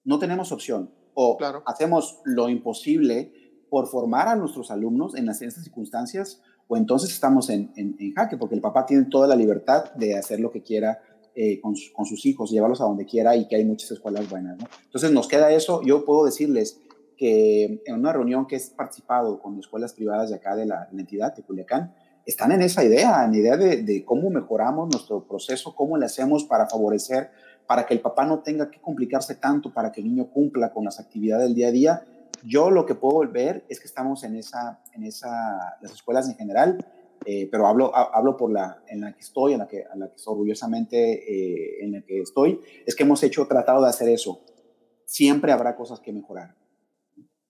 No 0.03 0.19
tenemos 0.19 0.51
opción. 0.51 0.91
O 1.13 1.37
hacemos 1.65 2.19
lo 2.23 2.49
imposible 2.49 3.33
por 3.69 3.87
formar 3.87 4.27
a 4.27 4.35
nuestros 4.35 4.71
alumnos 4.71 5.15
en, 5.15 5.25
las, 5.25 5.41
estas 5.41 5.63
circunstancias, 5.63 6.41
o 6.67 6.77
entonces 6.77 7.11
estamos 7.11 7.49
en, 7.49 7.71
en, 7.75 7.95
en, 7.99 8.13
jaque, 8.13 8.37
porque 8.37 8.55
el 8.55 8.61
papá 8.61 8.85
tiene 8.85 9.05
toda 9.05 9.27
la 9.27 9.35
libertad 9.35 9.93
de 9.93 10.17
hacer 10.17 10.39
lo 10.39 10.51
que 10.51 10.63
quiera 10.63 10.99
eh, 11.35 11.59
con, 11.61 11.73
con, 11.93 12.05
sus 12.05 12.25
hijos, 12.25 12.51
llevarlos 12.51 12.81
a 12.81 12.85
donde 12.85 13.05
quiera 13.05 13.35
y 13.35 13.47
que 13.47 13.55
hay 13.55 13.65
muchas 13.65 13.91
escuelas 13.91 14.29
buenas. 14.29 14.57
¿no? 14.57 14.67
Entonces 14.85 15.11
nos 15.11 15.27
queda 15.27 15.51
eso. 15.51 15.81
Yo 15.83 16.05
puedo 16.05 16.25
decirles 16.25 16.79
que 17.19 17.81
en 17.85 17.95
una 17.95 18.13
reunión 18.13 18.47
que 18.47 18.55
he 18.55 18.61
participado 18.75 19.39
con 19.41 19.59
escuelas 19.59 19.93
privadas 19.93 20.29
de 20.29 20.37
acá 20.37 20.55
de 20.55 20.65
la, 20.65 20.87
entidad 20.91 21.35
de 21.35 21.43
Culiacán, 21.43 21.93
están 22.29 22.51
en 22.51 22.61
esa 22.61 22.83
idea, 22.83 23.25
en 23.25 23.33
idea 23.33 23.57
de, 23.57 23.83
de, 23.83 24.05
cómo 24.05 24.29
mejoramos 24.29 24.89
nuestro 24.89 25.27
proceso, 25.27 25.75
cómo 25.75 25.97
le 25.97 26.05
hacemos 26.05 26.43
para 26.43 26.67
favorecer, 26.67 27.31
para 27.67 27.85
que 27.85 27.93
el 27.93 28.01
papá 28.01 28.25
no 28.25 28.39
tenga 28.39 28.69
que 28.69 28.79
complicarse 28.79 29.35
tanto, 29.35 29.73
para 29.73 29.91
que 29.91 30.01
el 30.01 30.07
niño 30.07 30.29
cumpla 30.29 30.71
con 30.71 30.85
las 30.85 30.99
actividades 30.99 31.47
del 31.47 31.55
día 31.55 31.67
a 31.67 31.71
día. 31.71 32.05
Yo 32.43 32.69
lo 32.69 32.85
que 32.85 32.95
puedo 32.95 33.27
ver 33.31 33.65
es 33.67 33.79
que 33.79 33.87
estamos 33.87 34.23
en 34.23 34.35
esa, 34.35 34.79
en 34.93 35.03
esa, 35.03 35.77
las 35.81 35.91
escuelas 35.91 36.29
en 36.29 36.35
general, 36.35 36.77
eh, 37.25 37.49
pero 37.51 37.67
hablo, 37.67 37.91
hablo 37.95 38.37
por 38.37 38.51
la 38.51 38.81
en 38.87 39.01
la 39.01 39.13
que 39.13 39.19
estoy, 39.19 39.53
en 39.53 39.59
la 39.59 39.67
que, 39.67 39.85
en 39.91 39.99
la 39.99 40.07
que 40.07 40.15
orgullosamente 40.25 40.97
eh, 40.97 41.83
en 41.83 41.91
la 41.93 42.01
que 42.01 42.21
estoy, 42.21 42.61
es 42.85 42.95
que 42.95 43.03
hemos 43.03 43.23
hecho, 43.23 43.45
tratado 43.47 43.83
de 43.83 43.89
hacer 43.89 44.07
eso. 44.09 44.41
Siempre 45.05 45.51
habrá 45.51 45.75
cosas 45.75 45.99
que 45.99 46.13
mejorar. 46.13 46.58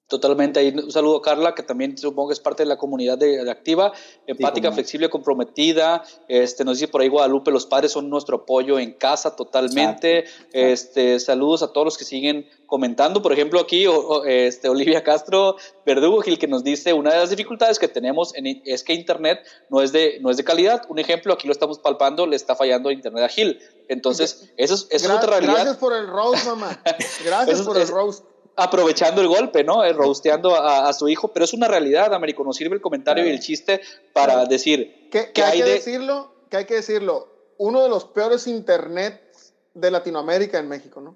Totalmente. 0.09 0.59
Ahí 0.59 0.69
un 0.69 0.91
saludo 0.91 1.17
a 1.17 1.21
Carla, 1.21 1.53
que 1.53 1.61
también 1.61 1.95
supongo 1.95 2.29
que 2.29 2.33
es 2.33 2.39
parte 2.39 2.63
de 2.63 2.67
la 2.67 2.77
comunidad 2.77 3.15
de, 3.15 3.47
activa, 3.49 3.93
empática, 4.25 4.71
flexible, 4.71 5.07
comprometida. 5.07 6.03
Este, 6.27 6.65
nos 6.65 6.79
dice 6.79 6.87
por 6.87 7.01
ahí 7.01 7.09
Guadalupe, 7.09 7.51
los 7.51 7.67
padres 7.67 7.91
son 7.91 8.09
nuestro 8.09 8.37
apoyo 8.37 8.79
en 8.79 8.93
casa 8.93 9.35
totalmente. 9.35 10.25
Este, 10.51 11.19
saludos 11.19 11.61
a 11.61 11.71
todos 11.71 11.85
los 11.85 11.97
que 11.99 12.05
siguen 12.05 12.49
comentando. 12.65 13.21
Por 13.21 13.33
ejemplo, 13.33 13.59
aquí 13.59 13.85
este, 14.25 14.67
Olivia 14.67 15.03
Castro 15.03 15.57
Verdugo 15.85 16.21
Gil, 16.21 16.39
que 16.39 16.47
nos 16.47 16.63
dice, 16.63 16.91
una 16.93 17.11
de 17.11 17.17
las 17.17 17.29
dificultades 17.29 17.77
que 17.77 17.87
tenemos 17.87 18.35
en, 18.35 18.63
es 18.65 18.83
que 18.83 18.95
Internet 18.95 19.41
no 19.69 19.83
es, 19.83 19.91
de, 19.91 20.17
no 20.21 20.31
es 20.31 20.37
de 20.37 20.43
calidad. 20.43 20.81
Un 20.89 20.97
ejemplo, 20.97 21.33
aquí 21.33 21.45
lo 21.45 21.53
estamos 21.53 21.77
palpando, 21.77 22.25
le 22.25 22.35
está 22.35 22.55
fallando 22.55 22.89
Internet 22.89 23.25
a 23.25 23.29
Gil. 23.29 23.59
Entonces, 23.87 24.49
eso, 24.57 24.73
es, 24.73 24.87
eso 24.89 25.05
es 25.05 25.11
otra 25.11 25.29
realidad. 25.29 25.53
Gracias 25.53 25.77
por 25.77 25.93
el 25.93 26.07
roast, 26.07 26.47
mamá. 26.47 26.81
Gracias 27.23 27.61
por 27.61 27.77
el 27.77 27.87
roast 27.87 28.23
aprovechando 28.55 29.21
el 29.21 29.27
golpe, 29.27 29.63
¿no? 29.63 29.83
Eh, 29.83 29.93
rosteando 29.93 30.55
a, 30.55 30.91
su 30.93 31.07
hijo, 31.07 31.29
pero 31.29 31.45
es 31.45 31.53
una 31.53 31.67
realidad, 31.67 32.13
Américo, 32.13 32.43
nos 32.43 32.57
sirve 32.57 32.75
el 32.75 32.81
comentario 32.81 33.25
y 33.25 33.29
el 33.29 33.39
chiste 33.39 33.81
para 34.13 34.45
decir 34.45 35.09
que, 35.09 35.31
hay, 35.41 35.59
que 35.59 35.63
decirlo, 35.63 36.33
que 36.49 36.57
hay 36.57 36.65
que 36.65 36.75
decirlo, 36.75 37.27
uno 37.57 37.83
de 37.83 37.89
los 37.89 38.05
peores 38.05 38.47
internet 38.47 39.21
de 39.73 39.91
Latinoamérica 39.91 40.59
en 40.59 40.67
México, 40.67 41.01
¿no? 41.01 41.15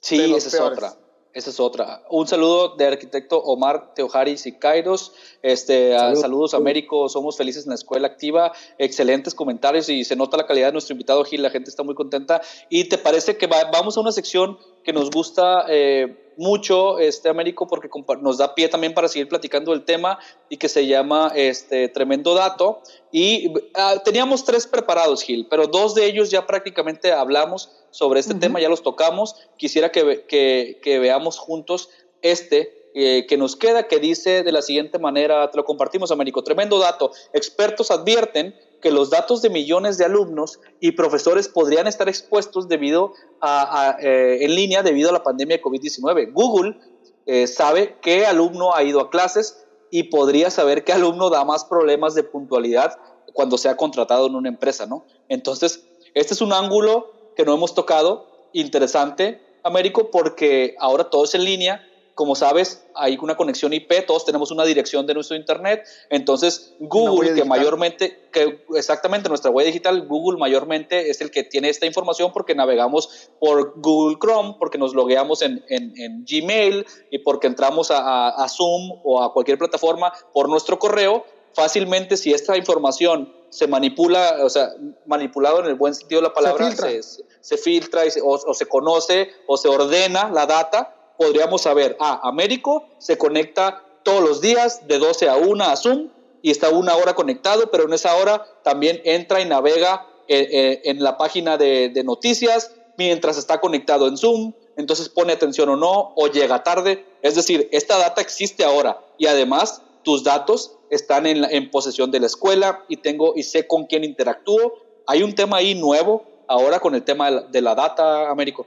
Sí, 0.00 0.34
esa 0.34 0.48
es 0.48 0.60
otra. 0.60 0.94
Esa 1.36 1.50
es 1.50 1.60
otra. 1.60 2.02
Un 2.08 2.26
saludo 2.26 2.76
de 2.76 2.86
arquitecto 2.86 3.36
Omar 3.36 3.92
Teojari 3.92 4.38
Sicairos. 4.38 5.12
Este, 5.42 5.94
saludos, 6.14 6.54
Américo. 6.54 7.10
Somos 7.10 7.36
felices 7.36 7.64
en 7.64 7.70
la 7.70 7.74
escuela 7.74 8.06
activa. 8.06 8.52
Excelentes 8.78 9.34
comentarios 9.34 9.90
y 9.90 10.04
se 10.04 10.16
nota 10.16 10.38
la 10.38 10.46
calidad 10.46 10.68
de 10.68 10.72
nuestro 10.72 10.94
invitado 10.94 11.22
Gil. 11.24 11.42
La 11.42 11.50
gente 11.50 11.68
está 11.68 11.82
muy 11.82 11.94
contenta. 11.94 12.40
¿Y 12.70 12.88
te 12.88 12.96
parece 12.96 13.36
que 13.36 13.48
vamos 13.48 13.98
a 13.98 14.00
una 14.00 14.12
sección 14.12 14.58
que 14.82 14.94
nos 14.94 15.10
gusta? 15.10 15.66
Eh, 15.68 16.25
mucho, 16.36 16.98
este, 16.98 17.28
Américo, 17.28 17.66
porque 17.66 17.88
nos 18.20 18.38
da 18.38 18.54
pie 18.54 18.68
también 18.68 18.94
para 18.94 19.08
seguir 19.08 19.28
platicando 19.28 19.72
el 19.72 19.84
tema 19.84 20.18
y 20.48 20.56
que 20.56 20.68
se 20.68 20.86
llama 20.86 21.32
este, 21.34 21.88
Tremendo 21.88 22.34
Dato. 22.34 22.80
Y 23.12 23.52
ah, 23.74 23.96
teníamos 24.04 24.44
tres 24.44 24.66
preparados, 24.66 25.22
Gil, 25.22 25.46
pero 25.48 25.66
dos 25.66 25.94
de 25.94 26.06
ellos 26.06 26.30
ya 26.30 26.46
prácticamente 26.46 27.12
hablamos 27.12 27.70
sobre 27.90 28.20
este 28.20 28.34
tema, 28.34 28.60
ya 28.60 28.68
los 28.68 28.82
tocamos. 28.82 29.36
Quisiera 29.56 29.90
que, 29.90 30.24
que, 30.28 30.80
que 30.82 30.98
veamos 30.98 31.38
juntos 31.38 31.88
este 32.22 32.76
eh, 32.98 33.26
que 33.26 33.36
nos 33.36 33.56
queda, 33.56 33.88
que 33.88 33.98
dice 33.98 34.42
de 34.42 34.52
la 34.52 34.62
siguiente 34.62 34.98
manera, 34.98 35.50
te 35.50 35.58
lo 35.58 35.66
compartimos, 35.66 36.10
Américo, 36.10 36.42
tremendo 36.42 36.78
dato. 36.78 37.12
Expertos 37.34 37.90
advierten 37.90 38.54
que 38.86 38.92
los 38.92 39.10
datos 39.10 39.42
de 39.42 39.50
millones 39.50 39.98
de 39.98 40.04
alumnos 40.04 40.60
y 40.78 40.92
profesores 40.92 41.48
podrían 41.48 41.88
estar 41.88 42.08
expuestos 42.08 42.68
debido 42.68 43.14
a, 43.40 43.96
eh, 44.00 44.44
en 44.44 44.54
línea 44.54 44.84
debido 44.84 45.10
a 45.10 45.12
la 45.12 45.24
pandemia 45.24 45.56
de 45.56 45.62
COVID-19. 45.64 46.32
Google 46.32 46.78
eh, 47.26 47.48
sabe 47.48 47.96
qué 48.00 48.26
alumno 48.26 48.76
ha 48.76 48.84
ido 48.84 49.00
a 49.00 49.10
clases 49.10 49.66
y 49.90 50.04
podría 50.04 50.52
saber 50.52 50.84
qué 50.84 50.92
alumno 50.92 51.30
da 51.30 51.44
más 51.44 51.64
problemas 51.64 52.14
de 52.14 52.22
puntualidad 52.22 52.96
cuando 53.32 53.58
se 53.58 53.68
ha 53.68 53.76
contratado 53.76 54.28
en 54.28 54.36
una 54.36 54.50
empresa, 54.50 54.86
¿no? 54.86 55.04
Entonces, 55.28 55.84
este 56.14 56.34
es 56.34 56.40
un 56.40 56.52
ángulo 56.52 57.10
que 57.34 57.44
no 57.44 57.54
hemos 57.54 57.74
tocado, 57.74 58.28
interesante, 58.52 59.42
Américo, 59.64 60.12
porque 60.12 60.76
ahora 60.78 61.10
todo 61.10 61.24
es 61.24 61.34
en 61.34 61.42
línea 61.42 61.84
como 62.16 62.34
sabes, 62.34 62.82
hay 62.94 63.18
una 63.20 63.36
conexión 63.36 63.74
IP, 63.74 64.06
todos 64.06 64.24
tenemos 64.24 64.50
una 64.50 64.64
dirección 64.64 65.06
de 65.06 65.12
nuestro 65.12 65.36
Internet, 65.36 65.86
entonces 66.08 66.72
Google, 66.80 67.34
que 67.34 67.44
mayormente, 67.44 68.30
que 68.32 68.64
exactamente 68.74 69.28
nuestra 69.28 69.50
web 69.50 69.66
digital, 69.66 70.06
Google 70.06 70.38
mayormente 70.38 71.10
es 71.10 71.20
el 71.20 71.30
que 71.30 71.42
tiene 71.42 71.68
esta 71.68 71.84
información 71.84 72.32
porque 72.32 72.54
navegamos 72.54 73.28
por 73.38 73.74
Google 73.82 74.16
Chrome, 74.18 74.56
porque 74.58 74.78
nos 74.78 74.94
logueamos 74.94 75.42
en, 75.42 75.62
en, 75.68 76.24
Gmail 76.24 76.86
y 77.10 77.18
porque 77.18 77.48
entramos 77.48 77.90
a, 77.90 78.30
a, 78.30 78.48
Zoom 78.48 78.98
o 79.04 79.22
a 79.22 79.34
cualquier 79.34 79.58
plataforma 79.58 80.10
por 80.32 80.48
nuestro 80.48 80.78
correo, 80.78 81.26
fácilmente 81.52 82.16
si 82.16 82.32
esta 82.32 82.56
información 82.56 83.30
se 83.50 83.66
manipula, 83.66 84.38
o 84.42 84.48
sea, 84.48 84.70
manipulado 85.04 85.60
en 85.60 85.66
el 85.66 85.74
buen 85.74 85.94
sentido 85.94 86.22
de 86.22 86.28
la 86.28 86.32
palabra, 86.32 86.70
se 86.70 87.58
filtra, 87.58 88.04
o 88.24 88.54
se 88.54 88.64
conoce 88.64 89.32
o 89.46 89.58
se 89.58 89.68
ordena 89.68 90.30
la 90.30 90.46
data, 90.46 90.94
podríamos 91.18 91.62
saber, 91.62 91.96
ah, 92.00 92.20
Américo 92.22 92.88
se 92.98 93.18
conecta 93.18 93.82
todos 94.02 94.22
los 94.22 94.40
días 94.40 94.86
de 94.86 94.98
12 94.98 95.28
a 95.28 95.36
1 95.36 95.64
a 95.64 95.76
Zoom 95.76 96.10
y 96.42 96.50
está 96.50 96.70
una 96.70 96.94
hora 96.96 97.14
conectado, 97.14 97.70
pero 97.70 97.84
en 97.84 97.92
esa 97.92 98.14
hora 98.16 98.46
también 98.62 99.00
entra 99.04 99.40
y 99.40 99.46
navega 99.46 100.06
eh, 100.28 100.48
eh, 100.50 100.80
en 100.84 101.02
la 101.02 101.18
página 101.18 101.56
de, 101.56 101.90
noticias 102.04 102.72
mientras 102.96 103.36
está 103.36 103.60
conectado 103.60 104.06
en 104.06 104.16
Zoom, 104.16 104.52
entonces 104.76 105.08
pone 105.08 105.32
atención 105.32 105.68
o 105.70 105.76
no, 105.76 106.12
o 106.14 106.28
llega 106.28 106.62
tarde. 106.62 107.04
Es 107.22 107.34
decir, 107.34 107.68
esta 107.72 107.98
data 107.98 108.20
existe 108.20 108.64
ahora 108.64 109.00
y 109.18 109.26
además 109.26 109.82
tus 110.02 110.22
datos 110.22 110.76
están 110.90 111.26
en, 111.26 111.44
en 111.44 111.70
posesión 111.70 112.10
de 112.10 112.20
la 112.20 112.26
escuela 112.26 112.84
y 112.88 112.98
tengo 112.98 113.32
y 113.34 113.42
sé 113.42 113.66
con 113.66 113.86
quién 113.86 114.04
interactúo. 114.04 114.74
Hay 115.06 115.22
un 115.22 115.34
tema 115.34 115.56
ahí 115.58 115.74
nuevo 115.74 116.24
ahora 116.46 116.78
con 116.80 116.94
el 116.94 117.02
tema 117.02 117.26
de 117.26 117.32
la, 117.32 117.42
de 117.42 117.60
la 117.60 117.74
data, 117.74 118.30
Américo. 118.30 118.66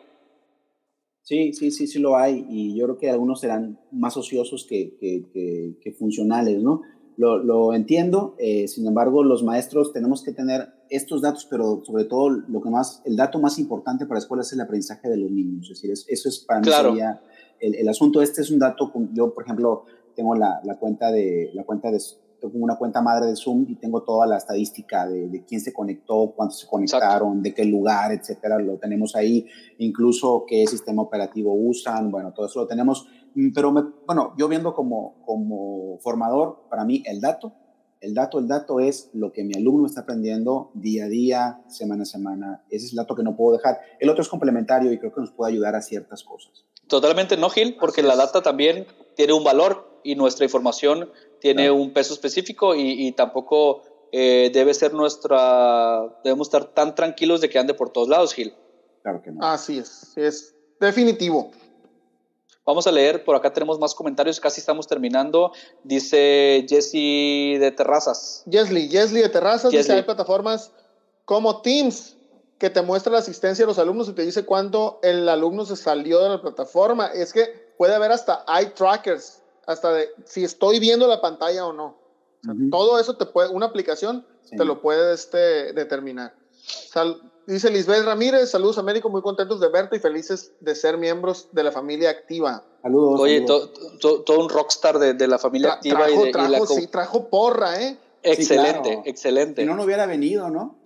Sí, 1.24 1.54
sí, 1.54 1.72
sí, 1.72 1.88
sí 1.88 2.00
lo 2.00 2.18
hay 2.18 2.46
y 2.50 2.78
yo 2.78 2.86
creo 2.86 2.98
que 2.98 3.10
algunos 3.10 3.42
serán 3.42 3.80
más 3.92 4.18
ociosos 4.18 4.66
que, 4.68 4.98
que, 5.00 5.76
que, 5.82 5.92
funcionales, 5.94 6.62
¿no? 6.64 6.82
Lo, 7.18 7.38
lo 7.38 7.74
entiendo, 7.74 8.36
eh, 8.40 8.68
sin 8.68 8.88
embargo, 8.88 9.24
los 9.24 9.44
maestros 9.44 9.92
tenemos 9.92 10.24
que 10.24 10.32
tener 10.32 10.70
estos 10.90 11.22
datos, 11.22 11.46
pero 11.50 11.84
sobre 11.86 12.06
todo 12.06 12.30
lo 12.30 12.62
que 12.62 12.70
más, 12.70 13.02
el 13.06 13.18
dato 13.18 13.40
más 13.40 13.60
importante 13.60 14.06
para 14.06 14.16
la 14.16 14.24
escuela 14.24 14.42
es 14.42 14.54
el 14.54 14.62
aprendizaje 14.62 15.10
de 15.10 15.18
los 15.18 15.30
niños, 15.30 15.70
es 15.70 15.82
decir, 15.82 15.92
eso 15.92 16.30
es 16.30 16.40
para 16.40 16.62
mí 16.62 16.68
sería 16.72 17.22
el, 17.60 17.76
el, 17.76 17.90
asunto. 17.90 18.22
Este 18.22 18.42
es 18.42 18.50
un 18.52 18.60
dato, 18.60 18.92
yo 19.14 19.34
por 19.34 19.44
ejemplo 19.44 19.84
tengo 20.16 20.34
la, 20.36 20.62
la 20.64 20.78
cuenta 20.80 21.12
de, 21.12 21.52
la 21.54 21.64
cuenta 21.64 21.92
de 21.92 22.00
tengo 22.40 22.64
una 22.64 22.78
cuenta 22.78 23.02
madre 23.02 23.28
de 23.28 23.36
Zoom 23.36 23.66
y 23.68 23.76
tengo 23.76 24.04
toda 24.04 24.26
la 24.28 24.38
estadística 24.38 25.08
de, 25.08 25.44
quién 25.48 25.62
se 25.62 25.74
conectó, 25.74 26.34
cuántos 26.36 26.60
se 26.60 26.68
conectaron, 26.68 27.42
de 27.42 27.54
qué 27.54 27.66
lugar, 27.66 28.12
etcétera. 28.12 28.58
Lo 28.60 28.78
tenemos 28.78 29.16
ahí, 29.16 29.46
incluso 29.78 30.46
qué 30.48 30.66
sistema 30.68 31.02
operativo 31.02 31.54
usan, 31.54 32.12
bueno, 32.12 32.34
todo 32.34 32.46
eso 32.46 32.62
lo 32.62 32.68
tenemos. 32.68 33.08
Mm, 33.36 33.50
pero, 33.54 33.72
me, 33.72 33.84
bueno, 34.06 34.34
yo 34.38 34.48
viendo 34.48 34.74
como, 34.74 35.22
como 35.26 35.98
formador, 36.00 36.64
para 36.70 36.86
mí 36.86 37.04
el 37.06 37.22
dato, 37.22 37.54
el 38.02 38.14
dato, 38.14 38.40
el 38.40 38.48
dato 38.48 38.80
es 38.80 39.10
lo 39.14 39.34
que 39.34 39.44
mi 39.44 39.54
alumno 39.56 39.86
está 39.86 40.02
aprendiendo 40.02 40.72
día 40.74 41.06
a 41.06 41.08
día, 41.10 41.62
semana 41.68 42.04
a 42.04 42.06
semana. 42.06 42.64
Ese 42.70 42.86
es 42.86 42.92
el 42.94 42.98
dato 42.98 43.16
que 43.16 43.24
no 43.24 43.36
puedo 43.36 43.58
dejar. 43.58 43.80
El 44.00 44.10
otro 44.10 44.22
es 44.22 44.30
complementario 44.30 44.92
y 44.92 44.98
creo 44.98 45.14
que 45.14 45.22
nos 45.22 45.32
puede 45.32 45.52
ayudar 45.52 45.76
a 45.76 45.82
ciertas 45.82 46.24
cosas. 46.24 46.66
Totalmente 46.88 47.36
no, 47.36 47.50
Gil, 47.50 47.76
porque 47.80 48.02
la 48.02 48.16
data 48.16 48.42
también 48.42 48.88
tiene 49.16 49.34
un 49.34 49.44
valor 49.44 50.02
y 50.04 50.16
nuestra 50.16 50.46
información 50.46 51.10
tiene 51.40 51.72
un 51.72 51.92
peso 51.92 52.14
específico 52.14 52.76
y, 52.76 53.12
tampoco 53.14 53.84
eh, 54.12 54.50
debe 54.54 54.74
ser 54.74 54.94
nuestra, 54.94 56.08
debemos 56.24 56.48
estar 56.48 56.66
tan 56.66 56.96
tranquilos 56.96 57.42
de 57.42 57.50
que 57.50 57.60
ande 57.60 57.74
por 57.74 57.92
todos 57.92 58.10
lados, 58.10 58.34
Gil. 58.34 58.54
Claro 59.02 59.22
que 59.22 59.32
no. 59.32 59.46
Así 59.46 59.78
es, 59.78 60.18
es 60.18 60.56
definitivo. 60.80 61.52
Vamos 62.66 62.86
a 62.86 62.92
leer, 62.92 63.24
por 63.24 63.36
acá 63.36 63.52
tenemos 63.52 63.80
más 63.80 63.96
comentarios, 63.96 64.40
casi 64.40 64.60
estamos 64.60 64.86
terminando. 64.86 65.52
Dice 65.84 66.68
Jesse 66.70 67.60
de 67.60 67.74
Terrazas. 67.76 68.44
Jesly, 68.48 68.90
Jesly 68.90 69.22
de 69.22 69.30
Terrazas, 69.30 69.72
dice 69.72 69.94
hay 69.94 70.04
plataformas 70.04 70.72
como 71.26 71.62
Teams 71.62 72.16
que 72.60 72.70
te 72.70 72.82
muestra 72.82 73.14
la 73.14 73.20
asistencia 73.20 73.64
de 73.64 73.68
los 73.68 73.80
alumnos 73.80 74.10
y 74.10 74.14
te 74.14 74.24
dice 74.24 74.46
cuándo 74.46 75.00
el 75.02 75.28
alumno 75.30 75.66
se 75.66 75.76
salió 75.76 76.20
de 76.20 76.30
la 76.30 76.42
plataforma. 76.42 77.08
Es 77.08 77.34
que 77.34 77.74
puede 77.78 77.96
haber 77.96 78.12
hasta 78.12 78.46
eye 78.48 78.70
trackers, 78.72 79.42
hasta 79.70 79.94
de 79.94 80.10
si 80.26 80.44
estoy 80.44 80.80
viendo 80.80 81.08
la 81.08 81.22
pantalla 81.22 81.66
o 81.68 81.74
no. 81.74 81.96
Todo 82.72 83.00
eso 83.00 83.18
te 83.18 83.26
puede, 83.26 83.50
una 83.50 83.68
aplicación 83.68 84.26
te 84.50 84.66
lo 84.66 84.82
puede 84.82 85.14
este, 85.14 85.74
determinar. 85.74 86.34
dice 87.46 87.70
Lisbeth 87.70 88.04
Ramírez, 88.04 88.50
saludos 88.50 88.80
Américo, 88.80 89.10
muy 89.10 89.22
contentos 89.22 89.60
de 89.60 89.68
verte 89.68 89.98
y 89.98 90.00
felices 90.00 90.54
de 90.60 90.74
ser 90.74 90.98
miembros 90.98 91.50
de 91.52 91.64
la 91.64 91.72
familia 91.72 92.10
activa. 92.10 92.64
Saludos. 92.82 93.20
Oye, 93.20 93.42
todo 93.42 94.40
un 94.40 94.50
rockstar 94.50 94.98
de, 94.98 95.14
de 95.14 95.28
la 95.28 95.38
familia 95.38 95.74
activa. 95.74 96.08
Trajo, 96.08 96.26
y 96.26 96.32
trajo, 96.32 96.66
sí, 96.66 96.88
trajo 96.88 97.30
porra, 97.30 97.80
¿eh? 97.80 98.00
Excelente, 98.24 99.04
excelente. 99.06 99.62
Si 99.62 99.68
no, 99.68 99.76
no 99.76 99.84
hubiera 99.84 100.08
venido, 100.08 100.50
¿no? 100.50 100.78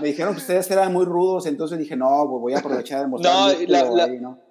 me, 0.00 0.08
dijeron 0.08 0.34
que, 0.34 0.40
ustedes 0.40 0.70
eran 0.70 0.92
muy 0.92 1.04
rudos, 1.04 1.44
entonces 1.44 1.78
dije, 1.78 1.94
no, 1.94 2.26
pues 2.30 2.40
voy 2.40 2.54
a 2.54 2.58
aprovechar 2.58 3.02
de 3.02 3.06
mostrar. 3.06 3.54
No, 3.54 3.66
la, 3.68 4.06
¿no? 4.06 4.45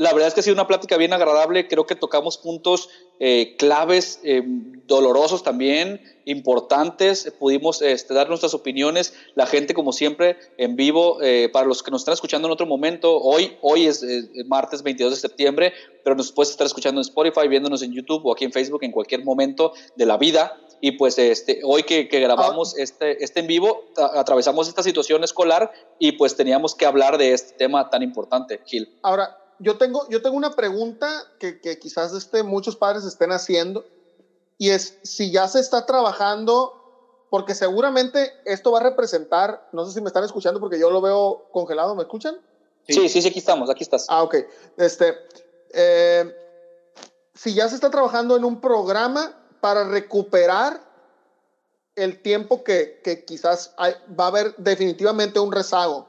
La, 0.00 0.12
verdad 0.12 0.28
es 0.28 0.34
que 0.34 0.40
ha 0.40 0.42
sido 0.42 0.54
una 0.54 0.66
plática 0.66 0.96
bien 0.96 1.12
agradable. 1.12 1.68
Creo 1.68 1.86
que 1.86 1.94
tocamos 1.94 2.38
puntos 2.38 2.88
eh, 3.18 3.54
claves, 3.58 4.20
eh, 4.24 4.42
dolorosos 4.86 5.42
también, 5.42 6.00
importantes. 6.24 7.32
Pudimos 7.38 7.82
este, 7.82 8.14
dar 8.14 8.28
nuestras 8.28 8.54
opiniones. 8.54 9.12
La 9.34 9.46
gente, 9.46 9.74
como 9.74 9.92
siempre, 9.92 10.38
en 10.56 10.76
vivo, 10.76 11.20
eh, 11.22 11.50
para 11.52 11.66
los 11.66 11.82
que 11.82 11.90
nos 11.90 12.00
están 12.00 12.14
escuchando 12.14 12.48
en 12.48 12.52
otro 12.52 12.66
momento, 12.66 13.18
hoy, 13.18 13.58
hoy 13.60 13.86
es 13.86 14.02
martes 14.46 14.82
22 14.82 15.12
de 15.12 15.20
septiembre, 15.20 15.74
pero 16.02 16.16
nos 16.16 16.32
puedes 16.32 16.50
estar 16.50 16.66
escuchando 16.66 17.00
en 17.00 17.02
Spotify, 17.02 17.46
viéndonos 17.46 17.82
en 17.82 17.92
YouTube 17.92 18.24
o 18.24 18.32
aquí 18.32 18.44
en 18.44 18.52
Facebook 18.52 18.82
en 18.84 18.92
cualquier 18.92 19.22
momento 19.22 19.74
de 19.96 20.06
la 20.06 20.16
vida. 20.16 20.56
Y 20.80 20.92
pues 20.92 21.18
este, 21.18 21.60
hoy 21.62 21.82
que, 21.82 22.08
que 22.08 22.20
grabamos 22.20 22.74
ah. 22.74 22.82
este, 22.82 23.22
este 23.22 23.40
en 23.40 23.46
vivo, 23.46 23.84
atravesamos 24.14 24.66
esta 24.66 24.82
situación 24.82 25.24
escolar 25.24 25.70
y 25.98 26.12
pues 26.12 26.36
teníamos 26.36 26.74
que 26.74 26.86
hablar 26.86 27.18
de 27.18 27.34
este 27.34 27.52
tema 27.58 27.90
tan 27.90 28.02
importante, 28.02 28.60
Gil. 28.64 28.88
Ahora, 29.02 29.36
yo 29.60 29.78
tengo, 29.78 30.08
yo 30.08 30.22
tengo 30.22 30.36
una 30.36 30.50
pregunta 30.56 31.08
que, 31.38 31.60
que 31.60 31.78
quizás 31.78 32.12
este, 32.14 32.42
muchos 32.42 32.76
padres 32.76 33.04
estén 33.04 33.30
haciendo 33.30 33.84
y 34.58 34.70
es 34.70 34.98
si 35.02 35.30
ya 35.30 35.46
se 35.48 35.60
está 35.60 35.86
trabajando, 35.86 37.26
porque 37.30 37.54
seguramente 37.54 38.32
esto 38.44 38.72
va 38.72 38.80
a 38.80 38.82
representar, 38.82 39.68
no 39.72 39.86
sé 39.86 39.92
si 39.92 40.00
me 40.00 40.08
están 40.08 40.24
escuchando 40.24 40.60
porque 40.60 40.78
yo 40.78 40.90
lo 40.90 41.00
veo 41.00 41.48
congelado, 41.52 41.94
¿me 41.94 42.02
escuchan? 42.02 42.36
Sí, 42.88 43.08
sí, 43.08 43.22
sí, 43.22 43.28
aquí 43.28 43.38
estamos, 43.38 43.70
aquí 43.70 43.84
estás. 43.84 44.06
Ah, 44.08 44.22
ok. 44.22 44.36
Este, 44.76 45.14
eh, 45.72 46.34
si 47.34 47.54
ya 47.54 47.68
se 47.68 47.74
está 47.74 47.90
trabajando 47.90 48.36
en 48.36 48.44
un 48.44 48.60
programa 48.60 49.34
para 49.60 49.84
recuperar 49.84 50.80
el 51.94 52.20
tiempo 52.22 52.64
que, 52.64 53.00
que 53.04 53.24
quizás 53.24 53.74
va 53.78 54.24
a 54.24 54.28
haber 54.28 54.54
definitivamente 54.56 55.38
un 55.38 55.52
rezago. 55.52 56.08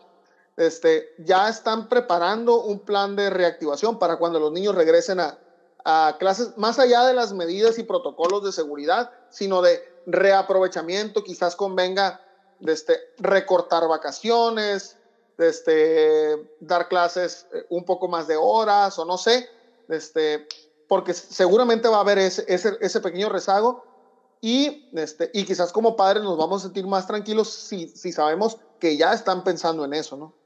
Este, 0.61 1.15
ya 1.17 1.49
están 1.49 1.89
preparando 1.89 2.61
un 2.61 2.81
plan 2.81 3.15
de 3.15 3.31
reactivación 3.31 3.97
para 3.97 4.17
cuando 4.17 4.39
los 4.39 4.51
niños 4.51 4.75
regresen 4.75 5.19
a, 5.19 5.39
a 5.83 6.17
clases, 6.19 6.55
más 6.55 6.77
allá 6.77 7.03
de 7.05 7.15
las 7.15 7.33
medidas 7.33 7.79
y 7.79 7.83
protocolos 7.83 8.43
de 8.43 8.51
seguridad, 8.51 9.09
sino 9.31 9.63
de 9.63 9.81
reaprovechamiento, 10.05 11.23
quizás 11.23 11.55
convenga 11.55 12.21
este, 12.59 12.99
recortar 13.17 13.87
vacaciones, 13.87 14.97
este, 15.39 16.51
dar 16.59 16.87
clases 16.89 17.47
eh, 17.53 17.65
un 17.69 17.83
poco 17.83 18.07
más 18.07 18.27
de 18.27 18.35
horas 18.35 18.99
o 18.99 19.05
no 19.05 19.17
sé, 19.17 19.49
este, 19.89 20.47
porque 20.87 21.15
seguramente 21.15 21.87
va 21.87 21.97
a 21.97 22.01
haber 22.01 22.19
ese, 22.19 22.45
ese, 22.47 23.01
pequeño 23.01 23.29
rezago 23.29 23.83
y, 24.41 24.91
y 25.33 25.43
quizás 25.43 25.71
como 25.71 25.95
padres 25.95 26.21
nos 26.21 26.37
vamos 26.37 26.61
a 26.61 26.65
sentir 26.65 26.85
más 26.85 27.07
tranquilos 27.07 27.49
si, 27.49 27.87
si 27.87 28.11
sabemos 28.11 28.59
que 28.79 28.95
ya 28.95 29.11
están 29.11 29.43
pensando 29.43 29.85
en 29.85 29.95
eso, 29.95 30.17
¿no? 30.17 30.39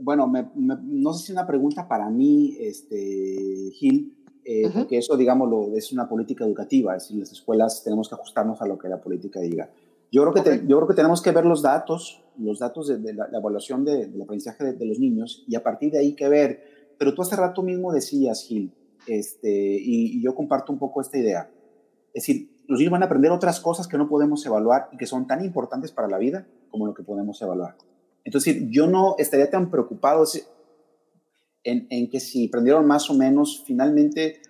Bueno, 0.00 0.32
no 0.54 1.12
sé 1.12 1.18
si 1.18 1.32
es 1.32 1.36
una 1.36 1.46
pregunta 1.46 1.88
para 1.88 2.08
mí, 2.10 2.56
este, 2.58 3.70
Gil, 3.74 4.16
eh, 4.44 4.70
porque 4.74 4.98
eso, 4.98 5.16
digámoslo, 5.16 5.76
es 5.76 5.92
una 5.92 6.08
política 6.08 6.44
educativa, 6.44 6.96
es 6.96 7.04
decir, 7.04 7.18
las 7.18 7.32
escuelas 7.32 7.84
tenemos 7.84 8.08
que 8.08 8.14
ajustarnos 8.14 8.60
a 8.62 8.66
lo 8.66 8.78
que 8.78 8.88
la 8.88 9.00
política 9.00 9.40
diga. 9.40 9.70
Yo 10.10 10.22
creo 10.22 10.44
que, 10.44 10.66
yo 10.66 10.76
creo 10.76 10.88
que 10.88 10.94
tenemos 10.94 11.22
que 11.22 11.30
ver 11.30 11.44
los 11.44 11.62
datos, 11.62 12.22
los 12.36 12.58
datos 12.58 12.88
de, 12.88 13.14
la, 13.14 13.28
evaluación 13.32 13.84
del 13.84 14.20
aprendizaje 14.20 14.64
de, 14.64 14.72
de, 14.72 14.86
los 14.86 14.98
niños 14.98 15.44
y 15.46 15.54
a 15.54 15.62
partir 15.62 15.92
de 15.92 15.98
ahí 15.98 16.14
que 16.14 16.28
ver. 16.28 16.62
Pero 16.98 17.14
tú 17.14 17.22
hace 17.22 17.36
rato 17.36 17.62
mismo 17.62 17.92
decías, 17.92 18.42
Gil, 18.42 18.72
este, 19.06 19.76
y, 19.80 20.22
yo 20.22 20.34
comparto 20.34 20.72
un 20.72 20.78
poco 20.78 21.00
esta 21.00 21.18
idea. 21.18 21.50
Es 22.12 22.26
decir, 22.26 22.50
los 22.66 22.78
niños 22.78 22.92
van 22.92 23.02
a 23.02 23.06
aprender 23.06 23.30
otras 23.30 23.60
cosas 23.60 23.88
que 23.88 23.98
no 23.98 24.08
podemos 24.08 24.44
evaluar 24.46 24.88
y 24.92 24.96
que 24.96 25.06
son 25.06 25.26
tan 25.26 25.44
importantes 25.44 25.92
para 25.92 26.08
la 26.08 26.18
vida 26.18 26.46
como 26.70 26.86
lo 26.86 26.94
que 26.94 27.02
podemos 27.02 27.40
evaluar. 27.42 27.76
Entonces, 28.24 28.56
yo 28.68 28.86
no 28.86 29.16
estaría 29.18 29.50
tan 29.50 29.70
preocupado 29.70 30.24
en, 31.64 31.86
en, 31.90 32.10
que 32.10 32.20
si 32.20 32.46
aprendieron 32.46 32.86
más 32.86 33.10
o 33.10 33.14
menos, 33.14 33.62
finalmente 33.66 34.42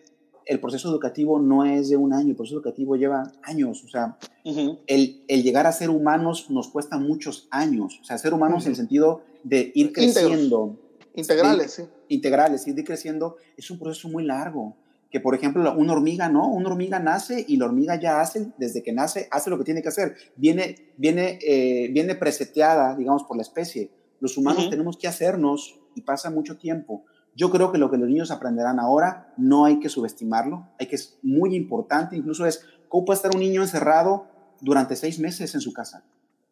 el 0.47 0.59
proceso 0.59 0.89
educativo 0.91 1.39
no 1.39 1.65
es 1.65 1.91
de 1.91 1.97
un 1.97 2.13
año, 2.13 2.31
el 2.31 2.37
proceso 2.37 2.57
educativo 2.57 2.97
lleva 2.97 3.31
años. 3.43 3.85
O 3.85 3.89
sea, 3.89 4.19
el, 4.45 5.25
el, 5.29 5.43
llegar 5.43 5.67
a 5.67 5.73
ser 5.73 5.91
humanos 5.91 6.51
nos 6.51 6.69
cuesta 6.69 6.99
muchos 6.99 7.47
años. 7.51 7.99
O 8.01 8.05
sea, 8.05 8.19
ser 8.19 8.35
humanos 8.35 8.65
en 8.67 8.71
el 8.71 8.77
sentido 8.77 9.23
de 9.45 9.71
ir 9.75 9.93
creciendo. 9.93 10.77
Integrales, 11.15 11.73
sí. 11.73 11.83
Integrales, 12.09 12.67
ir 12.67 12.85
creciendo 12.85 13.37
es 13.57 13.71
un 13.71 13.79
proceso 13.79 14.09
muy 14.09 14.25
largo. 14.25 14.77
Que, 15.11 15.20
por 15.20 15.35
ejemplo, 15.35 15.74
una 15.77 15.93
hormiga, 15.93 16.28
¿no? 16.28 16.49
Una 16.49 16.69
hormiga 16.69 17.01
nace 17.01 17.45
y 17.47 17.57
la 17.57 17.65
hormiga 17.66 17.99
ya 18.01 18.20
hace, 18.20 18.53
desde 18.59 18.82
que 18.82 18.93
nace, 18.93 19.28
hace 19.31 19.51
lo 19.51 19.59
que 19.59 19.65
tiene 19.65 19.82
que 19.82 19.89
hacer. 19.89 20.15
Viene, 20.37 20.93
viene, 20.97 21.39
eh, 21.43 21.89
viene 21.93 22.15
preseteada, 22.15 22.95
digamos, 22.97 23.24
por 23.24 23.37
la 23.37 23.43
especie. 23.43 23.91
Los 24.20 24.37
humanos 24.37 24.70
tenemos 24.70 24.97
que 24.97 25.09
hacernos 25.09 25.81
y 25.95 26.03
pasa 26.03 26.31
mucho 26.31 26.59
tiempo. 26.59 27.05
Yo 27.35 27.51
creo 27.51 27.73
que 27.73 27.78
lo 27.78 27.91
que 27.91 27.97
los 27.97 28.09
niños 28.09 28.31
aprenderán 28.31 28.78
ahora 28.78 29.32
no 29.37 29.65
hay 29.65 29.81
que 29.81 29.89
subestimarlo, 29.89 30.69
hay 30.78 30.87
que 30.87 30.97
es 30.97 31.19
muy 31.23 31.55
importante, 31.55 32.16
incluso 32.16 32.45
es 32.47 32.66
cómo 32.89 33.05
puede 33.05 33.16
estar 33.16 33.35
un 33.35 33.41
niño 33.41 33.62
encerrado 33.62 34.27
durante 34.61 34.97
seis 34.97 35.19
meses 35.19 35.55
en 35.55 35.61
su 35.61 35.73
casa. 35.73 36.05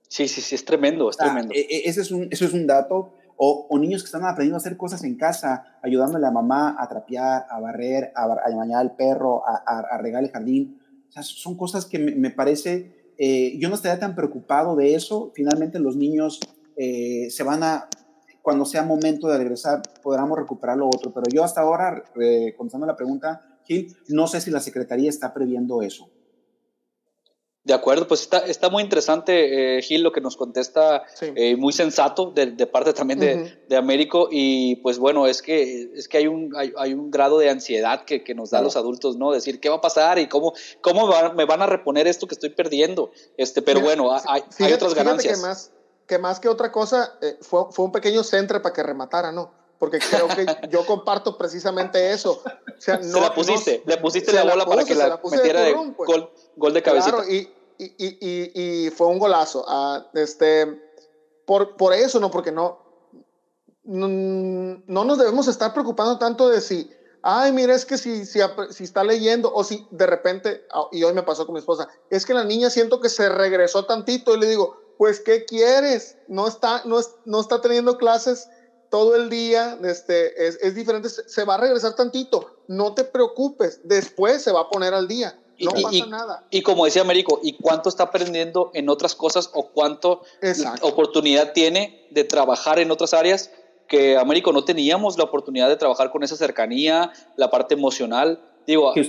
Sí, 0.08 0.26
sí, 0.26 0.40
sí, 0.40 0.54
es 0.54 0.64
tremendo, 0.64 1.10
es 1.10 1.16
tremendo. 1.16 1.52
E, 1.54 1.60
e, 1.60 1.88
ese, 1.88 2.00
es 2.00 2.10
un, 2.10 2.28
ese 2.30 2.46
es 2.46 2.54
un 2.54 2.66
dato 2.66 3.14
o, 3.40 3.78
niños 3.78 4.02
que 4.02 4.06
están 4.06 4.24
aprendiendo 4.24 4.56
a 4.56 4.58
hacer 4.58 4.76
cosas 4.76 5.04
en 5.04 5.16
casa, 5.16 5.78
ayudándole 5.82 6.26
a 6.26 6.32
mamá 6.32 6.76
a 6.78 6.88
trapear, 6.88 7.46
a 7.48 7.60
barrer, 7.60 8.12
a, 8.16 8.26
bañar 8.26 8.80
al 8.80 8.96
perro, 8.96 9.44
a, 9.46 9.62
a, 9.64 9.98
regar 9.98 10.24
el 10.24 10.30
jardín. 10.30 10.80
O 11.08 11.12
sea, 11.12 11.22
son 11.22 11.56
cosas 11.56 11.86
que 11.86 12.00
me, 12.00 12.30
parece, 12.30 13.12
eh, 13.16 13.56
yo 13.58 13.68
no 13.68 13.76
estaría 13.76 14.00
tan 14.00 14.16
preocupado 14.16 14.74
de 14.74 14.96
eso. 14.96 15.30
Finalmente 15.34 15.78
los 15.78 15.96
niños 15.96 16.40
eh, 16.76 17.28
se 17.30 17.44
van 17.44 17.62
a, 17.62 17.88
cuando 18.42 18.64
sea 18.64 18.82
momento 18.82 19.28
de 19.28 19.38
regresar, 19.38 19.82
podremos 20.02 20.36
recuperar 20.36 20.76
lo 20.76 20.88
otro. 20.88 21.12
Pero 21.14 21.26
yo 21.32 21.44
hasta 21.44 21.60
ahora, 21.60 22.02
eh, 22.20 22.54
contestando 22.56 22.88
la 22.88 22.96
pregunta, 22.96 23.60
Gil, 23.64 23.96
no 24.08 24.26
sé 24.26 24.40
si 24.40 24.50
la 24.50 24.60
Secretaría 24.60 25.08
está 25.08 25.32
previendo 25.32 25.80
eso. 25.82 26.10
De 27.64 27.74
acuerdo, 27.74 28.08
pues 28.08 28.22
está, 28.22 28.38
está 28.38 28.70
muy 28.70 28.82
interesante, 28.82 29.76
eh, 29.76 29.82
Gil, 29.82 30.02
lo 30.02 30.12
que 30.12 30.22
nos 30.22 30.36
contesta, 30.36 31.02
eh, 31.20 31.54
muy 31.56 31.72
sensato 31.74 32.30
de, 32.30 32.46
parte 32.66 32.94
también 32.94 33.20
de, 33.20 33.60
de, 33.68 33.76
Américo. 33.76 34.28
Y 34.30 34.76
pues 34.76 34.98
bueno, 34.98 35.26
es 35.26 35.42
que, 35.42 35.90
es 35.94 36.08
que 36.08 36.18
hay, 36.18 36.28
un, 36.28 36.54
hay, 36.56 36.94
un 36.94 37.10
grado 37.10 37.38
de 37.38 37.50
ansiedad 37.50 38.04
que, 38.04 38.24
que 38.24 38.34
nos 38.34 38.50
da 38.50 38.60
a 38.60 38.62
los 38.62 38.76
adultos, 38.76 39.16
¿no? 39.16 39.32
Decir, 39.32 39.60
¿qué 39.60 39.68
va 39.68 39.76
a 39.76 39.80
pasar? 39.82 40.18
¿Y 40.18 40.28
cómo, 40.28 40.54
cómo 40.80 41.12
me 41.34 41.44
van 41.44 41.60
a 41.60 41.66
reponer 41.66 42.06
esto 42.06 42.26
que 42.26 42.34
estoy 42.34 42.50
perdiendo? 42.50 43.10
Este, 43.36 43.60
pero 43.60 43.80
bueno, 43.80 44.14
hay, 44.14 44.44
hay, 44.60 44.72
otras 44.72 44.94
ganancias. 44.94 45.38
Que 45.38 45.46
más, 45.46 45.72
que 46.06 46.18
más 46.18 46.40
que 46.40 46.48
otra 46.48 46.72
cosa, 46.72 47.18
eh, 47.20 47.36
fue, 47.42 47.64
fue 47.70 47.84
un 47.84 47.92
pequeño 47.92 48.22
centro 48.22 48.62
para 48.62 48.72
que 48.72 48.82
rematara, 48.82 49.30
¿no? 49.30 49.58
porque 49.78 49.98
creo 49.98 50.28
que 50.28 50.46
yo 50.70 50.84
comparto 50.84 51.38
precisamente 51.38 52.12
eso. 52.12 52.42
O 52.42 52.80
sea, 52.80 52.98
no, 52.98 53.04
se 53.04 53.20
la 53.20 53.34
pusiste, 53.34 53.82
le 53.86 53.96
pusiste 53.98 54.32
la 54.32 54.44
bola 54.44 54.66
para 54.66 54.84
que 54.84 54.94
la, 54.94 55.20
metiera 55.30 55.62
de, 55.62 55.74
pues. 55.96 56.06
gol, 56.06 56.30
gol, 56.58 56.74
de 56.74 56.82
cabecita. 56.82 57.16
Claro, 57.16 57.30
y, 57.30 57.48
y, 57.78 57.94
y, 57.98 58.86
y, 58.86 58.90
fue 58.90 59.06
un 59.06 59.18
golazo. 59.18 59.64
Uh, 59.66 60.18
este, 60.18 60.80
por, 61.46 61.76
por 61.76 61.92
eso, 61.92 62.20
¿no? 62.20 62.30
Porque 62.30 62.52
no, 62.52 62.78
no, 63.84 64.08
no, 64.86 65.04
nos 65.04 65.18
debemos 65.18 65.48
estar 65.48 65.72
preocupando 65.72 66.18
tanto 66.18 66.48
de 66.48 66.60
si, 66.60 66.90
ay, 67.22 67.52
mira, 67.52 67.74
es 67.74 67.86
que 67.86 67.96
si, 67.96 68.26
si, 68.26 68.40
si 68.70 68.84
está 68.84 69.04
leyendo 69.04 69.52
o 69.52 69.64
si 69.64 69.86
de 69.90 70.06
repente, 70.06 70.66
ah, 70.72 70.88
y 70.92 71.02
hoy 71.04 71.14
me 71.14 71.22
pasó 71.22 71.46
con 71.46 71.54
mi 71.54 71.60
esposa, 71.60 71.88
es 72.10 72.26
que 72.26 72.34
la 72.34 72.44
niña 72.44 72.70
siento 72.70 73.00
que 73.00 73.08
se 73.08 73.28
regresó 73.28 73.86
tantito 73.86 74.34
y 74.34 74.40
le 74.40 74.46
digo, 74.46 74.76
pues, 74.98 75.20
¿qué 75.20 75.44
quieres? 75.44 76.18
No 76.26 76.48
está, 76.48 76.82
no, 76.84 76.98
no 77.24 77.40
está 77.40 77.60
teniendo 77.60 77.96
clases 77.96 78.48
todo 78.90 79.16
el 79.16 79.30
día, 79.30 79.78
este, 79.84 80.48
es, 80.48 80.58
es 80.60 80.74
diferente, 80.74 81.08
se 81.08 81.44
va 81.44 81.54
a 81.54 81.58
regresar 81.58 81.94
tantito, 81.94 82.62
no 82.68 82.94
te 82.94 83.04
preocupes, 83.04 83.80
después 83.84 84.42
se 84.42 84.50
va 84.52 84.62
a 84.62 84.70
poner 84.70 84.94
al 84.94 85.06
día 85.06 85.38
no 85.60 85.72
y, 85.76 85.82
pasa 85.82 86.06
nada. 86.06 86.46
Y 86.50 86.62
como 86.62 86.84
decía 86.84 87.02
Américo, 87.02 87.40
¿y 87.42 87.54
cuánto 87.54 87.88
está 87.88 88.04
aprendiendo 88.04 88.70
en 88.74 88.88
otras 88.88 89.14
cosas 89.14 89.50
o 89.54 89.68
cuánto 89.68 90.22
oportunidad 90.82 91.52
tiene 91.52 92.06
de 92.10 92.24
trabajar 92.24 92.78
en 92.78 92.90
otras 92.90 93.14
áreas 93.14 93.50
que 93.88 94.16
Américo 94.16 94.52
no 94.52 94.64
teníamos 94.64 95.16
la 95.18 95.24
oportunidad 95.24 95.68
de 95.68 95.76
trabajar 95.76 96.10
con 96.10 96.22
esa 96.22 96.36
cercanía, 96.36 97.10
la 97.36 97.50
parte 97.50 97.74
emocional? 97.74 98.40
Digo, 98.66 98.92
hay, 98.92 99.04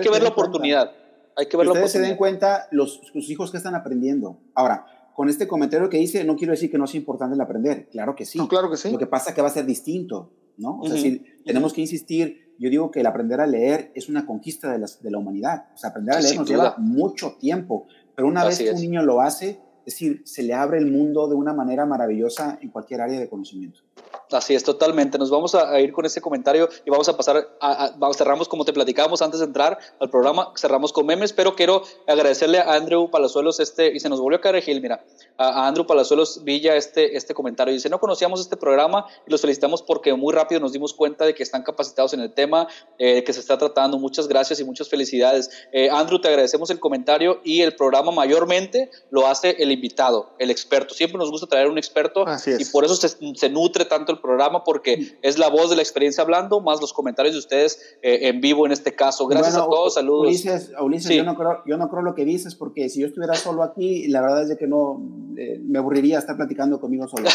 que, 0.00 0.08
ver 0.08 0.22
la 0.22 0.30
oportunidad. 0.30 0.92
Hay 1.36 1.46
que 1.46 1.56
ver 1.56 1.66
que 1.66 1.72
ustedes 1.72 1.92
se 1.92 2.00
den 2.00 2.16
cuenta 2.16 2.68
los, 2.70 3.00
sus 3.12 3.28
hijos 3.28 3.50
que 3.50 3.58
están 3.58 3.74
aprendiendo. 3.74 4.38
Ahora, 4.54 4.86
con 5.18 5.28
este 5.28 5.46
comentario 5.46 5.88
que 5.90 5.98
hice, 5.98 6.24
no 6.24 6.36
quiero 6.36 6.52
decir 6.52 6.70
que 6.70 6.78
no 6.78 6.86
sea 6.86 6.98
importante 6.98 7.34
el 7.34 7.40
aprender. 7.40 7.88
Claro 7.90 8.14
que 8.14 8.24
sí. 8.24 8.38
claro 8.48 8.70
que 8.70 8.76
sí. 8.76 8.90
Lo 8.90 8.98
que 8.98 9.06
pasa 9.06 9.30
es 9.30 9.34
que 9.36 9.42
va 9.42 9.48
a 9.48 9.52
ser 9.52 9.66
distinto, 9.66 10.30
¿no? 10.56 10.78
O 10.80 10.88
sea, 10.88 10.96
si 10.96 11.18
tenemos 11.44 11.72
que 11.72 11.80
insistir, 11.80 12.47
yo 12.58 12.70
digo 12.70 12.90
que 12.90 13.00
el 13.00 13.06
aprender 13.06 13.40
a 13.40 13.46
leer 13.46 13.92
es 13.94 14.08
una 14.08 14.26
conquista 14.26 14.76
de, 14.76 14.84
de 15.00 15.10
la 15.10 15.18
humanidad. 15.18 15.66
O 15.74 15.78
sea, 15.78 15.90
aprender 15.90 16.16
a 16.16 16.20
leer 16.20 16.36
nos 16.36 16.48
lleva 16.48 16.74
mucho 16.78 17.36
tiempo, 17.38 17.86
pero 18.14 18.28
una 18.28 18.44
vez 18.44 18.58
que 18.58 18.70
un 18.70 18.80
niño 18.80 19.02
lo 19.02 19.20
hace, 19.20 19.60
es 19.86 19.94
decir, 19.94 20.22
se 20.24 20.42
le 20.42 20.54
abre 20.54 20.78
el 20.78 20.90
mundo 20.90 21.28
de 21.28 21.34
una 21.34 21.52
manera 21.52 21.86
maravillosa 21.86 22.58
en 22.60 22.70
cualquier 22.70 23.00
área 23.00 23.18
de 23.18 23.28
conocimiento. 23.28 23.80
Así 24.30 24.54
es, 24.54 24.62
totalmente. 24.62 25.18
Nos 25.18 25.30
vamos 25.30 25.54
a, 25.54 25.80
ir 25.80 25.92
con 25.92 26.04
ese 26.04 26.20
comentario 26.20 26.68
y 26.84 26.90
vamos 26.90 27.08
a 27.08 27.16
pasar, 27.16 27.48
a, 27.60 27.92
cerramos 28.14 28.48
como 28.48 28.64
te 28.64 28.72
platicábamos 28.72 29.22
antes 29.22 29.40
de 29.40 29.46
entrar 29.46 29.78
al 29.98 30.10
programa, 30.10 30.52
cerramos 30.56 30.92
con 30.92 31.06
memes, 31.06 31.32
pero 31.32 31.54
quiero 31.54 31.82
agradecerle 32.06 32.58
a 32.58 32.74
Andrew 32.74 33.10
Palazuelos 33.10 33.60
este, 33.60 33.94
y 33.94 34.00
se 34.00 34.08
nos 34.08 34.20
volvió 34.20 34.38
a 34.38 34.40
caer 34.40 34.62
Gil, 34.62 34.82
mira, 34.82 35.04
a, 35.38 35.66
Andrew 35.66 35.86
Palazuelos 35.86 36.44
Villa 36.44 36.76
este, 36.76 37.16
este 37.16 37.32
comentario. 37.32 37.72
Dice, 37.72 37.88
no 37.88 37.98
conocíamos 37.98 38.40
este 38.40 38.56
programa 38.56 39.06
y 39.26 39.30
los 39.30 39.40
felicitamos 39.40 39.82
porque 39.82 40.12
muy 40.14 40.34
rápido 40.34 40.60
nos 40.60 40.72
dimos 40.72 40.92
cuenta 40.92 41.24
de 41.24 41.34
que 41.34 41.42
están 41.42 41.62
capacitados 41.62 42.12
en 42.12 42.20
el 42.20 42.32
tema 42.32 42.68
eh, 42.98 43.24
que 43.24 43.32
se 43.32 43.40
está 43.40 43.56
tratando. 43.56 43.98
Muchas 43.98 44.28
gracias 44.28 44.60
y 44.60 44.64
muchas 44.64 44.88
felicidades. 44.88 45.50
Eh, 45.72 45.88
Andrew, 45.90 46.20
te 46.20 46.28
agradecemos 46.28 46.70
el 46.70 46.80
comentario 46.80 47.40
y 47.44 47.62
el 47.62 47.74
programa 47.74 48.12
mayormente 48.12 48.90
lo 49.10 49.26
hace 49.26 49.56
el 49.58 49.72
invitado, 49.72 50.34
el 50.38 50.50
experto. 50.50 50.94
Siempre 50.94 51.18
nos 51.18 51.30
gusta 51.30 51.46
traer 51.46 51.68
un 51.68 51.78
experto 51.78 52.26
y 52.58 52.64
por 52.66 52.84
eso 52.84 52.94
se, 52.94 53.08
se 53.08 53.48
nutre 53.48 53.86
tanto 53.86 54.12
el 54.12 54.17
programa 54.20 54.64
porque 54.64 55.16
es 55.22 55.38
la 55.38 55.48
voz 55.48 55.70
de 55.70 55.76
la 55.76 55.82
experiencia 55.82 56.22
hablando, 56.22 56.60
más 56.60 56.80
los 56.80 56.92
comentarios 56.92 57.34
de 57.34 57.38
ustedes 57.38 57.98
eh, 58.02 58.28
en 58.28 58.40
vivo 58.40 58.66
en 58.66 58.72
este 58.72 58.94
caso. 58.94 59.26
Gracias 59.26 59.56
a 59.56 59.64
todos, 59.64 59.94
saludos. 59.94 60.26
Ulises, 60.26 60.72
Ulises 60.80 61.16
yo, 61.16 61.24
no 61.24 61.36
creo, 61.36 61.62
yo 61.66 61.76
no 61.76 61.88
creo 61.88 62.02
lo 62.02 62.14
que 62.14 62.24
dices 62.24 62.54
porque 62.54 62.88
si 62.88 63.00
yo 63.00 63.06
estuviera 63.06 63.34
solo 63.34 63.62
aquí, 63.62 64.08
la 64.08 64.20
verdad 64.20 64.42
es 64.42 64.48
de 64.48 64.56
que 64.56 64.66
no 64.66 65.00
eh, 65.36 65.60
me 65.62 65.78
aburriría 65.78 66.18
estar 66.18 66.36
platicando 66.36 66.80
conmigo 66.80 67.06
solo. 67.08 67.28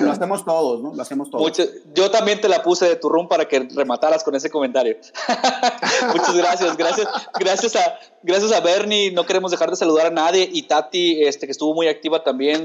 Lo 0.00 0.10
hacemos, 0.12 0.44
todos, 0.44 0.82
¿no? 0.82 0.94
Lo 0.94 1.02
hacemos 1.02 1.30
todos. 1.30 1.52
yo 1.94 2.10
también 2.10 2.40
te 2.40 2.48
la 2.48 2.62
puse 2.62 2.86
de 2.86 2.96
tu 2.96 3.08
room 3.08 3.28
para 3.28 3.46
que 3.48 3.68
remataras 3.74 4.22
con 4.24 4.34
ese 4.34 4.50
comentario. 4.50 4.96
Muchas 6.12 6.36
gracias, 6.36 6.76
gracias, 6.76 7.08
gracias 7.38 7.76
a, 7.76 7.98
gracias 8.22 8.52
a 8.52 8.60
Bernie, 8.60 9.10
no 9.12 9.26
queremos 9.26 9.50
dejar 9.50 9.70
de 9.70 9.76
saludar 9.76 10.06
a 10.06 10.10
nadie 10.10 10.48
y 10.52 10.62
Tati, 10.62 11.24
este, 11.24 11.46
que 11.46 11.52
estuvo 11.52 11.74
muy 11.74 11.88
activa 11.88 12.22
también, 12.22 12.64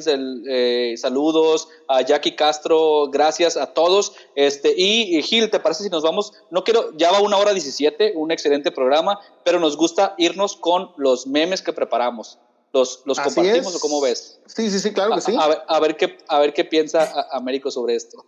eh, 0.50 0.94
saludos 0.98 1.70
a 1.88 2.02
Jackie 2.02 2.36
Castro, 2.36 3.07
gracias 3.12 3.58
a 3.58 3.74
todos. 3.74 4.14
Este, 4.36 4.74
y, 4.76 5.22
Gil, 5.22 5.50
¿te 5.50 5.60
parece 5.60 5.84
si 5.84 5.90
nos 5.90 6.04
vamos? 6.04 6.34
No 6.50 6.64
quiero, 6.64 6.96
ya 6.98 7.12
va 7.12 7.20
una 7.20 7.38
hora 7.38 7.54
17, 7.54 8.14
un 8.16 8.32
excelente 8.32 8.72
programa, 8.72 9.20
pero 9.44 9.60
nos 9.60 9.78
gusta 9.78 10.16
irnos 10.18 10.56
con 10.56 10.92
los 10.98 11.28
memes 11.28 11.62
que 11.62 11.74
preparamos. 11.74 12.40
¿Los, 12.74 13.02
los 13.06 13.20
compartimos 13.20 13.76
o 13.76 13.80
cómo 13.80 14.02
ves? 14.02 14.40
Sí, 14.46 14.70
sí, 14.70 14.80
sí, 14.80 14.94
claro 14.94 15.16
que 15.16 15.22
sí. 15.22 15.36
A, 15.38 15.80
ver, 15.80 15.98
qué, 15.98 16.18
a 16.28 16.40
ver 16.40 16.54
qué 16.54 16.66
piensa 16.66 17.28
Américo 17.32 17.72
sobre 17.72 17.96
esto. 17.96 18.26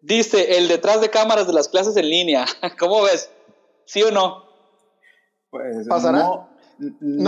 Dice, 0.00 0.56
el 0.56 0.66
detrás 0.68 1.00
de 1.00 1.10
cámaras 1.10 1.46
de 1.46 1.52
las 1.52 1.68
clases 1.68 1.96
en 1.96 2.08
línea. 2.08 2.46
¿Cómo 2.78 3.02
ves? 3.02 3.30
¿Sí 3.84 4.02
o 4.02 4.10
no? 4.10 4.44
Pues, 5.50 5.86
¿Pasará? 5.88 6.18
No 6.18 6.51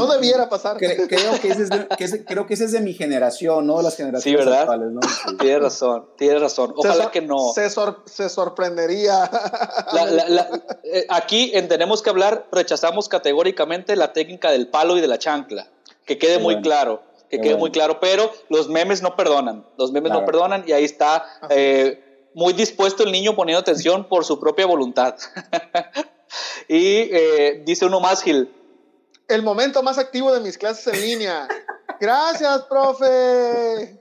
debiera 0.07 0.49
pasar. 0.49 0.77
creo, 0.77 1.07
que 1.09 1.49
ese 1.49 1.63
es 1.63 1.71
de, 1.71 2.25
creo 2.25 2.47
que 2.47 2.55
ese 2.55 2.65
es 2.65 2.73
de 2.73 2.81
mi 2.81 2.93
generación, 2.95 3.67
no 3.67 3.79
de 3.79 3.85
las 3.85 3.97
generaciones 3.97 4.41
sí, 4.41 4.45
¿verdad? 4.45 4.63
actuales. 4.63 4.93
¿no? 4.93 5.01
Tienes 5.39 5.63
razón, 5.63 6.07
tienes 6.17 6.41
razón. 6.41 6.75
Ojalá 6.77 7.11
que 7.11 7.21
no. 7.21 7.53
Se, 7.55 7.69
se 7.71 8.29
sorprendería. 8.29 9.31
Eh, 10.85 11.07
aquí 11.09 11.53
en 11.55 11.69
Tenemos 11.69 12.03
que 12.03 12.11
hablar, 12.11 12.47
rechazamos 12.53 13.09
categóricamente 13.09 13.97
la 13.97 14.13
técnica 14.13 14.51
del 14.51 14.69
palo 14.69 14.97
y 14.97 15.01
de 15.01 15.09
la 15.09 15.19
chancla. 15.19 15.69
Que 16.05 16.19
quede 16.19 16.39
muy 16.39 16.61
claro, 16.61 17.03
que 17.31 17.41
quede 17.41 17.57
muy 17.57 17.71
claro. 17.71 17.99
Pero 18.01 18.31
los 18.49 18.69
memes 18.69 19.03
no 19.03 19.17
perdonan, 19.17 19.65
los 19.79 19.93
memes 19.93 20.13
no 20.13 20.25
perdonan 20.25 20.65
y 20.67 20.73
ahí 20.73 20.85
está 20.85 21.25
eh, 21.49 22.29
muy 22.35 22.53
dispuesto 22.53 23.05
el 23.05 23.13
niño 23.13 23.35
poniendo 23.35 23.61
atención 23.61 24.05
por 24.05 24.25
su 24.25 24.39
propia 24.39 24.67
voluntad. 24.67 25.17
y 26.69 27.09
eh, 27.11 27.63
dice 27.65 27.87
uno 27.87 28.01
más, 28.01 28.23
Gil, 28.23 28.51
el 29.29 29.43
momento 29.43 29.83
más 29.83 29.99
activo 29.99 30.33
de 30.33 30.41
mis 30.41 30.59
clases 30.59 30.87
en 30.93 31.01
línea. 31.01 31.49
Gracias, 32.01 32.63
profe. 32.63 33.99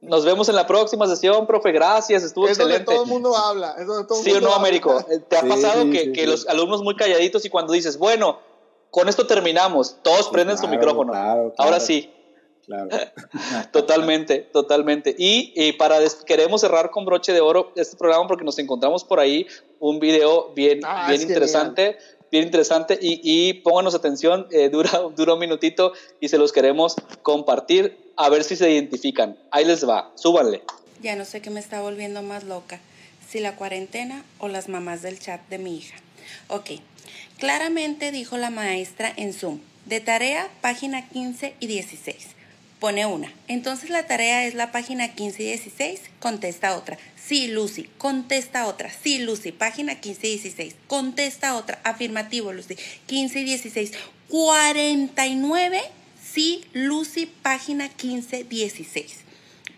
Nos 0.00 0.24
vemos 0.24 0.48
en 0.48 0.54
la 0.54 0.66
próxima 0.66 1.06
sesión, 1.06 1.46
profe. 1.46 1.72
Gracias, 1.72 2.22
estuvo 2.22 2.46
excelente. 2.48 2.84
todo 2.84 3.02
el 3.02 3.08
mundo 3.08 3.36
habla. 3.36 3.76
sí 4.22 4.32
o 4.32 4.40
no, 4.40 4.54
Américo. 4.54 5.04
¿Te 5.28 5.36
ha 5.36 5.42
pasado 5.42 5.90
que, 5.90 6.26
los 6.26 6.46
alumnos 6.48 6.82
muy 6.82 6.96
calladitos 6.96 7.44
y 7.44 7.50
cuando 7.50 7.72
dices, 7.72 7.98
bueno, 7.98 8.38
con 8.90 9.08
esto 9.08 9.26
terminamos, 9.26 9.96
todos 10.02 10.28
prenden 10.28 10.58
su 10.58 10.68
micrófono? 10.68 11.12
Ahora 11.58 11.80
sí. 11.80 12.12
Claro. 12.66 12.88
totalmente, 13.72 14.40
totalmente. 14.40 15.14
Y, 15.16 15.72
para 15.74 15.98
queremos 16.26 16.60
cerrar 16.60 16.90
con 16.90 17.04
broche 17.04 17.32
de 17.32 17.40
oro 17.40 17.72
este 17.76 17.96
programa 17.96 18.26
porque 18.26 18.44
nos 18.44 18.58
encontramos 18.58 19.04
por 19.04 19.20
ahí 19.20 19.46
un 19.78 20.00
video 20.00 20.52
bien, 20.54 20.80
ah, 20.84 21.06
bien 21.08 21.22
interesante 21.22 21.96
bien 22.30 22.44
interesante 22.44 22.98
y, 23.00 23.20
y 23.22 23.54
pónganos 23.54 23.94
atención, 23.94 24.46
eh, 24.50 24.68
dura, 24.72 24.90
dura 25.16 25.34
un 25.34 25.40
minutito 25.40 25.92
y 26.20 26.28
se 26.28 26.38
los 26.38 26.52
queremos 26.52 26.96
compartir 27.22 27.96
a 28.16 28.28
ver 28.28 28.44
si 28.44 28.56
se 28.56 28.70
identifican. 28.70 29.36
Ahí 29.50 29.64
les 29.64 29.88
va, 29.88 30.12
súbanle. 30.14 30.62
Ya 31.02 31.16
no 31.16 31.24
sé 31.24 31.42
qué 31.42 31.50
me 31.50 31.60
está 31.60 31.80
volviendo 31.82 32.22
más 32.22 32.44
loca, 32.44 32.80
si 33.28 33.40
la 33.40 33.56
cuarentena 33.56 34.24
o 34.38 34.48
las 34.48 34.68
mamás 34.68 35.02
del 35.02 35.18
chat 35.18 35.40
de 35.48 35.58
mi 35.58 35.76
hija. 35.76 35.96
Ok, 36.48 36.70
claramente 37.38 38.10
dijo 38.12 38.36
la 38.36 38.50
maestra 38.50 39.12
en 39.16 39.32
Zoom, 39.32 39.60
de 39.84 40.00
tarea 40.00 40.48
página 40.60 41.08
15 41.08 41.54
y 41.60 41.66
16. 41.66 42.35
Pone 42.80 43.06
una. 43.06 43.32
Entonces 43.48 43.90
la 43.90 44.06
tarea 44.06 44.44
es 44.44 44.54
la 44.54 44.70
página 44.70 45.14
15 45.14 45.42
y 45.42 45.46
16, 45.46 46.00
contesta 46.20 46.76
otra. 46.76 46.98
Sí, 47.26 47.48
Lucy. 47.48 47.88
Contesta 47.98 48.66
otra. 48.66 48.88
Sí, 49.02 49.18
Lucy. 49.18 49.50
Página 49.50 49.96
15 49.96 50.26
y 50.28 50.30
16. 50.38 50.76
Contesta 50.86 51.56
otra. 51.56 51.80
Afirmativo, 51.82 52.52
Lucy. 52.52 52.76
15 53.06 53.40
y 53.40 53.44
16. 53.44 53.92
49. 54.28 55.80
Sí, 56.22 56.64
Lucy. 56.72 57.26
Página 57.26 57.88
15, 57.88 58.44
16. 58.44 59.16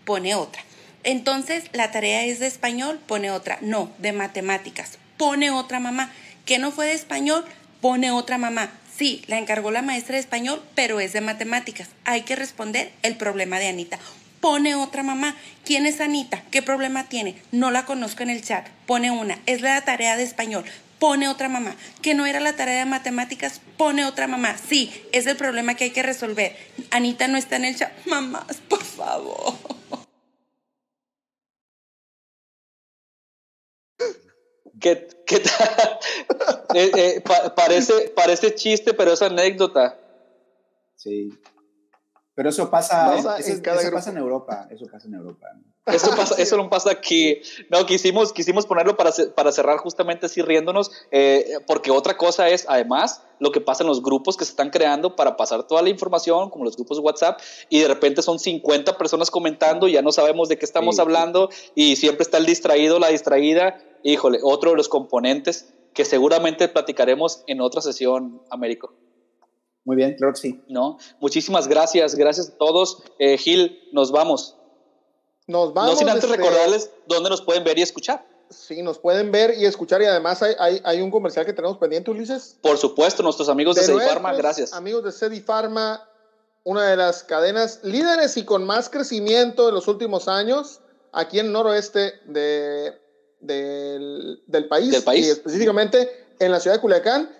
Pone 0.05 0.35
otra. 0.35 0.61
Entonces, 1.03 1.63
la 1.73 1.89
tarea 1.89 2.23
es 2.25 2.39
de 2.39 2.45
español, 2.45 2.99
pone 3.07 3.31
otra. 3.31 3.57
No, 3.61 3.91
de 3.97 4.11
matemáticas. 4.11 4.99
Pone 5.17 5.49
otra 5.49 5.79
mamá. 5.79 6.11
¿Que 6.45 6.59
no 6.59 6.71
fue 6.71 6.85
de 6.85 6.93
español? 6.93 7.45
Pone 7.81 8.11
otra 8.11 8.37
mamá. 8.37 8.71
Sí, 8.99 9.23
la 9.27 9.37
encargó 9.37 9.71
la 9.71 9.81
maestra 9.81 10.15
de 10.15 10.19
español, 10.19 10.61
pero 10.75 10.99
es 10.99 11.13
de 11.13 11.21
matemáticas. 11.21 11.87
Hay 12.03 12.23
que 12.23 12.35
responder 12.35 12.91
el 13.01 13.15
problema 13.15 13.57
de 13.57 13.69
Anita 13.69 13.97
pone 14.39 14.75
otra 14.75 15.03
mamá. 15.03 15.35
¿Quién 15.65 15.85
es 15.85 16.01
Anita? 16.01 16.43
¿Qué 16.51 16.61
problema 16.61 17.05
tiene? 17.05 17.35
No 17.51 17.71
la 17.71 17.85
conozco 17.85 18.23
en 18.23 18.29
el 18.29 18.41
chat. 18.41 18.67
Pone 18.85 19.11
una. 19.11 19.39
Es 19.45 19.61
la 19.61 19.79
tarea 19.81 20.17
de 20.17 20.23
español. 20.23 20.63
Pone 20.99 21.27
otra 21.27 21.49
mamá. 21.49 21.75
Que 22.01 22.13
no 22.13 22.25
era 22.25 22.39
la 22.39 22.53
tarea 22.53 22.79
de 22.79 22.85
matemáticas. 22.85 23.61
Pone 23.77 24.05
otra 24.05 24.27
mamá. 24.27 24.55
Sí, 24.69 24.91
es 25.11 25.27
el 25.27 25.37
problema 25.37 25.75
que 25.75 25.85
hay 25.85 25.91
que 25.91 26.03
resolver. 26.03 26.55
Anita 26.91 27.27
no 27.27 27.37
está 27.37 27.55
en 27.55 27.65
el 27.65 27.75
chat. 27.75 27.91
Mamás, 28.05 28.57
por 28.67 28.83
favor. 28.83 29.98
¿Qué, 34.79 35.07
qué 35.25 35.35
eh, 36.73 36.91
eh, 36.95 37.23
parece, 37.55 38.09
parece 38.15 38.55
chiste, 38.55 38.93
pero 38.93 39.13
es 39.13 39.21
anécdota. 39.21 39.97
Sí. 40.95 41.29
Pero 42.39 42.51
eso 42.51 42.69
pasa, 42.69 43.17
en, 43.17 43.61
pasa 43.91 44.11
en 44.11 44.17
Europa, 44.17 44.65
eso 44.71 44.85
pasa 44.89 45.09
en 45.09 45.15
Europa. 45.15 45.45
Eso, 45.87 46.15
pasa, 46.15 46.41
eso 46.41 46.55
no 46.55 46.69
pasa 46.69 46.89
aquí. 46.89 47.41
No, 47.69 47.85
quisimos, 47.85 48.31
quisimos 48.31 48.65
ponerlo 48.65 48.95
para, 48.95 49.11
para 49.35 49.51
cerrar 49.51 49.79
justamente 49.79 50.27
así 50.27 50.41
riéndonos, 50.41 50.89
eh, 51.11 51.57
porque 51.67 51.91
otra 51.91 52.15
cosa 52.15 52.47
es, 52.47 52.65
además, 52.69 53.23
lo 53.39 53.51
que 53.51 53.59
pasa 53.59 53.83
en 53.83 53.89
los 53.89 54.01
grupos 54.01 54.37
que 54.37 54.45
se 54.45 54.51
están 54.51 54.69
creando 54.69 55.17
para 55.17 55.35
pasar 55.35 55.67
toda 55.67 55.81
la 55.81 55.89
información, 55.89 56.49
como 56.49 56.63
los 56.63 56.77
grupos 56.77 56.99
WhatsApp, 56.99 57.41
y 57.67 57.81
de 57.81 57.89
repente 57.89 58.21
son 58.21 58.39
50 58.39 58.97
personas 58.97 59.29
comentando, 59.31 59.89
y 59.89 59.91
ya 59.91 60.01
no 60.01 60.13
sabemos 60.13 60.47
de 60.47 60.57
qué 60.57 60.63
estamos 60.63 60.97
hablando, 60.97 61.49
y 61.75 61.97
siempre 61.97 62.23
está 62.23 62.37
el 62.37 62.45
distraído, 62.45 62.99
la 62.99 63.09
distraída. 63.09 63.83
Híjole, 64.01 64.39
otro 64.43 64.71
de 64.71 64.77
los 64.77 64.87
componentes 64.87 65.73
que 65.93 66.05
seguramente 66.05 66.69
platicaremos 66.69 67.43
en 67.47 67.59
otra 67.59 67.81
sesión, 67.81 68.41
Américo. 68.49 68.93
Muy 69.85 69.95
bien, 69.95 70.15
claro 70.15 70.33
que 70.33 70.39
sí. 70.39 70.63
¿No? 70.67 70.97
Muchísimas 71.19 71.67
gracias, 71.67 72.15
gracias 72.15 72.49
a 72.49 72.57
todos. 72.57 73.03
Eh, 73.17 73.37
Gil, 73.37 73.79
nos 73.91 74.11
vamos. 74.11 74.55
Nos 75.47 75.73
vamos. 75.73 75.91
No 75.91 75.97
sin 75.97 76.09
antes 76.09 76.29
recordarles 76.29 76.91
dónde 77.07 77.29
nos 77.29 77.41
pueden 77.41 77.63
ver 77.63 77.77
y 77.79 77.81
escuchar. 77.81 78.25
Sí, 78.49 78.81
nos 78.81 78.97
pueden 78.97 79.31
ver 79.31 79.55
y 79.57 79.65
escuchar 79.65 80.01
y 80.01 80.05
además 80.05 80.41
hay, 80.41 80.81
hay, 80.83 81.01
un 81.01 81.11
comercial 81.11 81.45
que 81.45 81.53
tenemos 81.53 81.77
pendiente, 81.77 82.09
Ulises. 82.09 82.57
Por 82.61 82.77
supuesto, 82.77 83.21
nuestros 83.21 83.47
amigos 83.47 83.75
de, 83.75 83.85
de 83.85 84.05
Pharma, 84.05 84.33
gracias. 84.33 84.73
Amigos 84.73 85.03
de 85.03 85.11
Cedifarma, 85.11 86.07
una 86.63 86.89
de 86.89 86.97
las 86.97 87.23
cadenas 87.23 87.79
líderes 87.83 88.37
y 88.37 88.45
con 88.45 88.63
más 88.63 88.89
crecimiento 88.89 89.69
en 89.69 89.75
los 89.75 89.87
últimos 89.87 90.27
años 90.27 90.81
aquí 91.11 91.39
en 91.39 91.47
el 91.47 91.51
noroeste 91.51 92.13
de, 92.25 92.93
del, 93.39 94.67
país, 94.69 94.91
del 94.91 95.03
país. 95.03 95.27
Y 95.27 95.29
específicamente 95.29 96.27
en 96.39 96.51
la 96.51 96.59
ciudad 96.59 96.77
de 96.77 96.81
Culiacán. 96.81 97.35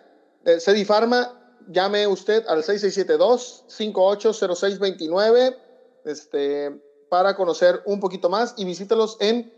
Cedifarma 0.60 1.39
llame 1.70 2.06
usted 2.08 2.46
al 2.48 2.64
6672-580629 2.64 5.56
este, 6.06 6.82
para 7.10 7.36
conocer 7.36 7.82
un 7.86 8.00
poquito 8.00 8.30
más 8.30 8.54
y 8.58 8.64
visítelos 8.66 9.18
en 9.20 9.54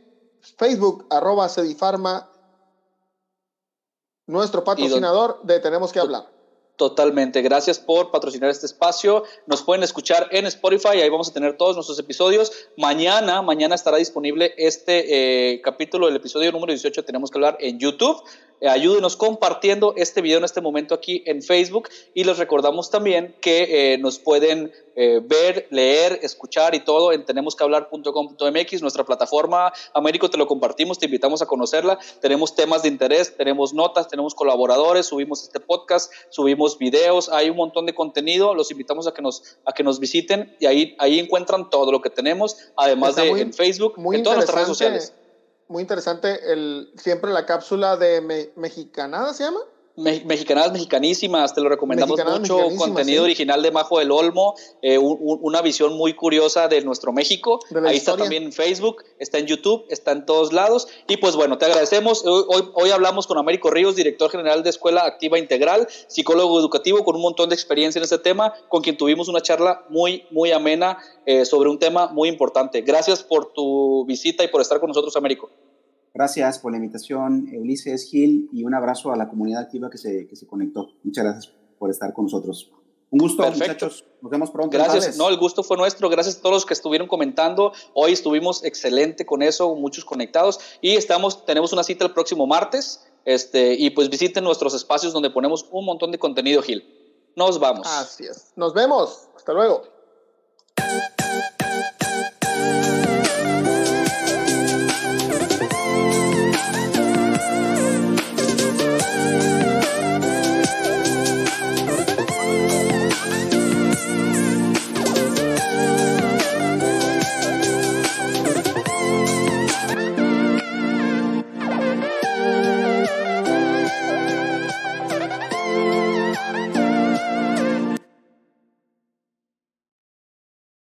Facebook, 0.58 1.06
arroba 1.10 1.48
Cedifarma, 1.50 2.32
nuestro 4.28 4.64
patrocinador 4.64 5.42
de 5.44 5.60
Tenemos 5.60 5.92
que 5.92 6.00
hablar. 6.00 6.30
Totalmente. 6.78 7.42
Gracias 7.44 7.80
por 7.80 8.10
patrocinar 8.10 8.50
este 8.50 8.66
espacio. 8.66 9.24
Nos 9.46 9.62
pueden 9.62 9.84
escuchar 9.84 10.28
en 10.32 10.48
Spotify. 10.48 11.02
Ahí 11.02 11.10
vamos 11.10 11.30
a 11.30 11.34
tener 11.34 11.56
todos 11.56 11.76
nuestros 11.76 12.00
episodios. 12.00 12.52
Mañana, 12.76 13.44
mañana 13.44 13.76
estará 13.76 13.98
disponible 13.98 14.56
este 14.58 15.54
eh, 15.54 15.62
capítulo, 15.62 16.08
el 16.08 16.16
episodio 16.16 16.52
número 16.52 16.72
18. 16.72 17.06
Tenemos 17.06 17.30
que 17.30 17.38
hablar 17.38 17.58
en 17.60 17.78
YouTube. 17.78 18.24
Eh, 18.62 18.70
ayúdenos 18.70 19.18
compartiendo 19.18 19.96
este 19.98 20.22
video 20.22 20.38
en 20.38 20.44
este 20.44 20.62
momento 20.62 20.94
aquí 20.94 21.24
en 21.26 21.42
Facebook 21.42 21.90
y 22.14 22.24
les 22.24 22.38
recordamos 22.38 22.92
también 22.92 23.36
que 23.42 23.94
eh, 23.94 23.98
nos 23.98 24.20
pueden 24.20 24.72
eh, 24.96 25.20
ver, 25.24 25.66
leer, 25.72 26.20
escuchar 26.22 26.76
y 26.76 26.82
todo 26.82 27.12
en 27.12 27.26
tenemosquehablar.com.mx, 27.26 28.82
nuestra 28.84 29.04
plataforma. 29.04 29.74
Américo, 29.96 30.30
te 30.30 30.38
lo 30.38 30.46
compartimos, 30.46 31.00
te 31.00 31.06
invitamos 31.06 31.42
a 31.42 31.48
conocerla. 31.48 31.98
Tenemos 32.22 32.54
temas 32.54 32.84
de 32.84 32.90
interés, 32.90 33.36
tenemos 33.36 33.74
notas, 33.74 34.08
tenemos 34.08 34.36
colaboradores, 34.36 35.08
subimos 35.08 35.42
este 35.42 35.60
podcast, 35.60 36.14
subimos 36.30 36.78
videos, 36.78 37.30
hay 37.30 37.50
un 37.50 37.58
montón 37.58 37.88
de 37.88 37.96
contenido. 37.96 38.54
Los 38.54 38.70
invitamos 38.70 39.08
a 39.08 39.14
que 39.14 39.24
nos, 39.24 39.58
a 39.66 39.74
que 39.74 39.84
nos 39.84 40.00
visiten 40.00 40.56
y 40.60 40.68
ahí, 40.68 40.96
ahí 41.00 41.18
encuentran 41.18 41.72
todo 41.72 41.92
lo 41.92 42.00
que 42.04 42.12
tenemos, 42.12 42.58
además 42.76 43.16
de 43.16 43.28
en 43.28 43.54
Facebook, 43.54 43.96
en 44.14 44.22
todas 44.22 44.38
nuestras 44.38 44.56
redes 44.56 44.68
sociales 44.68 45.14
muy 45.72 45.82
interesante 45.82 46.52
el, 46.52 46.92
siempre 46.98 47.32
la 47.32 47.46
cápsula 47.46 47.98
de 47.98 48.52
Mexicanada, 48.56 49.34
¿se 49.34 49.44
llama? 49.44 49.62
Mexicanadas 49.98 50.72
mexicanísimas, 50.72 51.54
te 51.54 51.62
lo 51.62 51.70
recomendamos 51.70 52.20
mucho, 52.40 52.70
contenido 52.78 53.24
original 53.24 53.62
de 53.62 53.72
Majo 53.72 54.00
del 54.00 54.12
Olmo, 54.12 54.56
eh, 54.82 54.98
una 54.98 55.62
visión 55.62 55.98
muy 55.98 56.14
curiosa 56.14 56.68
de 56.68 56.82
nuestro 56.82 57.12
México. 57.12 57.60
Ahí 57.86 57.98
está 57.98 58.16
también 58.16 58.44
en 58.44 58.54
Facebook, 58.54 59.04
está 59.20 59.38
en 59.38 59.48
YouTube, 59.48 59.86
está 59.90 60.12
en 60.12 60.26
todos 60.26 60.54
lados. 60.54 60.88
Y 61.08 61.18
pues 61.18 61.36
bueno, 61.36 61.58
te 61.58 61.66
agradecemos. 61.66 62.24
Hoy, 62.26 62.70
hoy 62.74 62.92
hablamos 62.92 63.28
con 63.28 63.38
Américo 63.38 63.70
Ríos, 63.70 63.96
director 63.96 64.32
general 64.32 64.64
de 64.64 64.70
Escuela 64.70 65.06
Activa 65.06 65.38
Integral, 65.38 65.88
psicólogo 66.08 66.60
educativo 66.60 67.04
con 67.04 67.16
un 67.16 67.22
montón 67.22 67.50
de 67.50 67.56
experiencia 67.56 68.00
en 68.00 68.04
este 68.04 68.18
tema, 68.18 68.54
con 68.70 68.82
quien 68.82 68.98
tuvimos 68.98 69.28
una 69.28 69.42
charla 69.42 69.86
muy, 69.90 70.26
muy 70.32 70.52
amena 70.52 70.98
eh, 71.26 71.46
sobre 71.46 71.70
un 71.70 71.80
tema 71.80 72.08
muy 72.08 72.30
importante. 72.30 72.82
Gracias 72.82 73.24
por 73.24 73.54
tu 73.54 74.06
visita 74.06 74.44
y 74.44 74.48
por 74.48 74.62
estar 74.62 74.80
con 74.80 74.88
nosotros, 74.88 75.16
Américo. 75.16 75.50
Gracias 76.14 76.60
por 76.60 76.72
la 76.72 76.78
invitación, 76.78 77.48
Ulises 77.58 78.10
Gil, 78.10 78.50
y 78.52 78.64
un 78.64 78.74
abrazo 78.74 79.12
a 79.12 79.16
la 79.16 79.30
comunidad 79.30 79.62
activa 79.62 79.90
que 79.90 79.98
se, 79.98 80.28
que 80.28 80.36
se 80.36 80.46
conectó. 80.46 80.90
Muchas 81.04 81.24
gracias 81.24 81.54
por 81.80 81.90
estar 81.90 82.14
con 82.14 82.26
nosotros. 82.26 82.72
Un 83.12 83.20
gusto, 83.20 83.44
muchachos. 83.44 84.06
Nos 84.22 84.32
vemos 84.32 84.52
pronto. 84.52 84.78
Gracias. 84.78 85.18
No, 85.18 85.28
el 85.28 85.38
gusto 85.38 85.64
fue 85.64 85.76
nuestro. 85.76 86.10
Gracias 86.10 86.38
a 86.38 86.42
todos 86.42 86.54
los 86.54 86.66
que 86.66 86.74
estuvieron 86.74 87.10
comentando. 87.10 87.74
Hoy 87.94 88.14
estuvimos 88.14 88.64
excelente 88.64 89.26
con 89.26 89.42
eso, 89.42 89.76
muchos 89.76 90.06
conectados. 90.06 90.60
Y 90.80 90.96
estamos, 90.96 91.46
tenemos 91.46 91.74
una 91.74 91.84
cita 91.84 92.06
el 92.06 92.14
próximo 92.14 92.48
martes. 92.48 93.06
Este, 93.26 93.74
y 93.74 93.90
pues 93.90 94.10
visiten 94.10 94.46
nuestros 94.46 94.74
espacios 94.74 95.12
donde 95.12 95.30
ponemos 95.30 95.68
un 95.72 95.86
montón 95.86 96.12
de 96.12 96.20
contenido, 96.20 96.62
Gil. 96.62 96.86
Nos 97.36 97.60
vamos. 97.60 97.86
Así 97.86 98.24
es. 98.24 98.54
Nos 98.56 98.74
vemos. 98.74 99.28
Hasta 99.36 99.54
luego. 99.54 99.84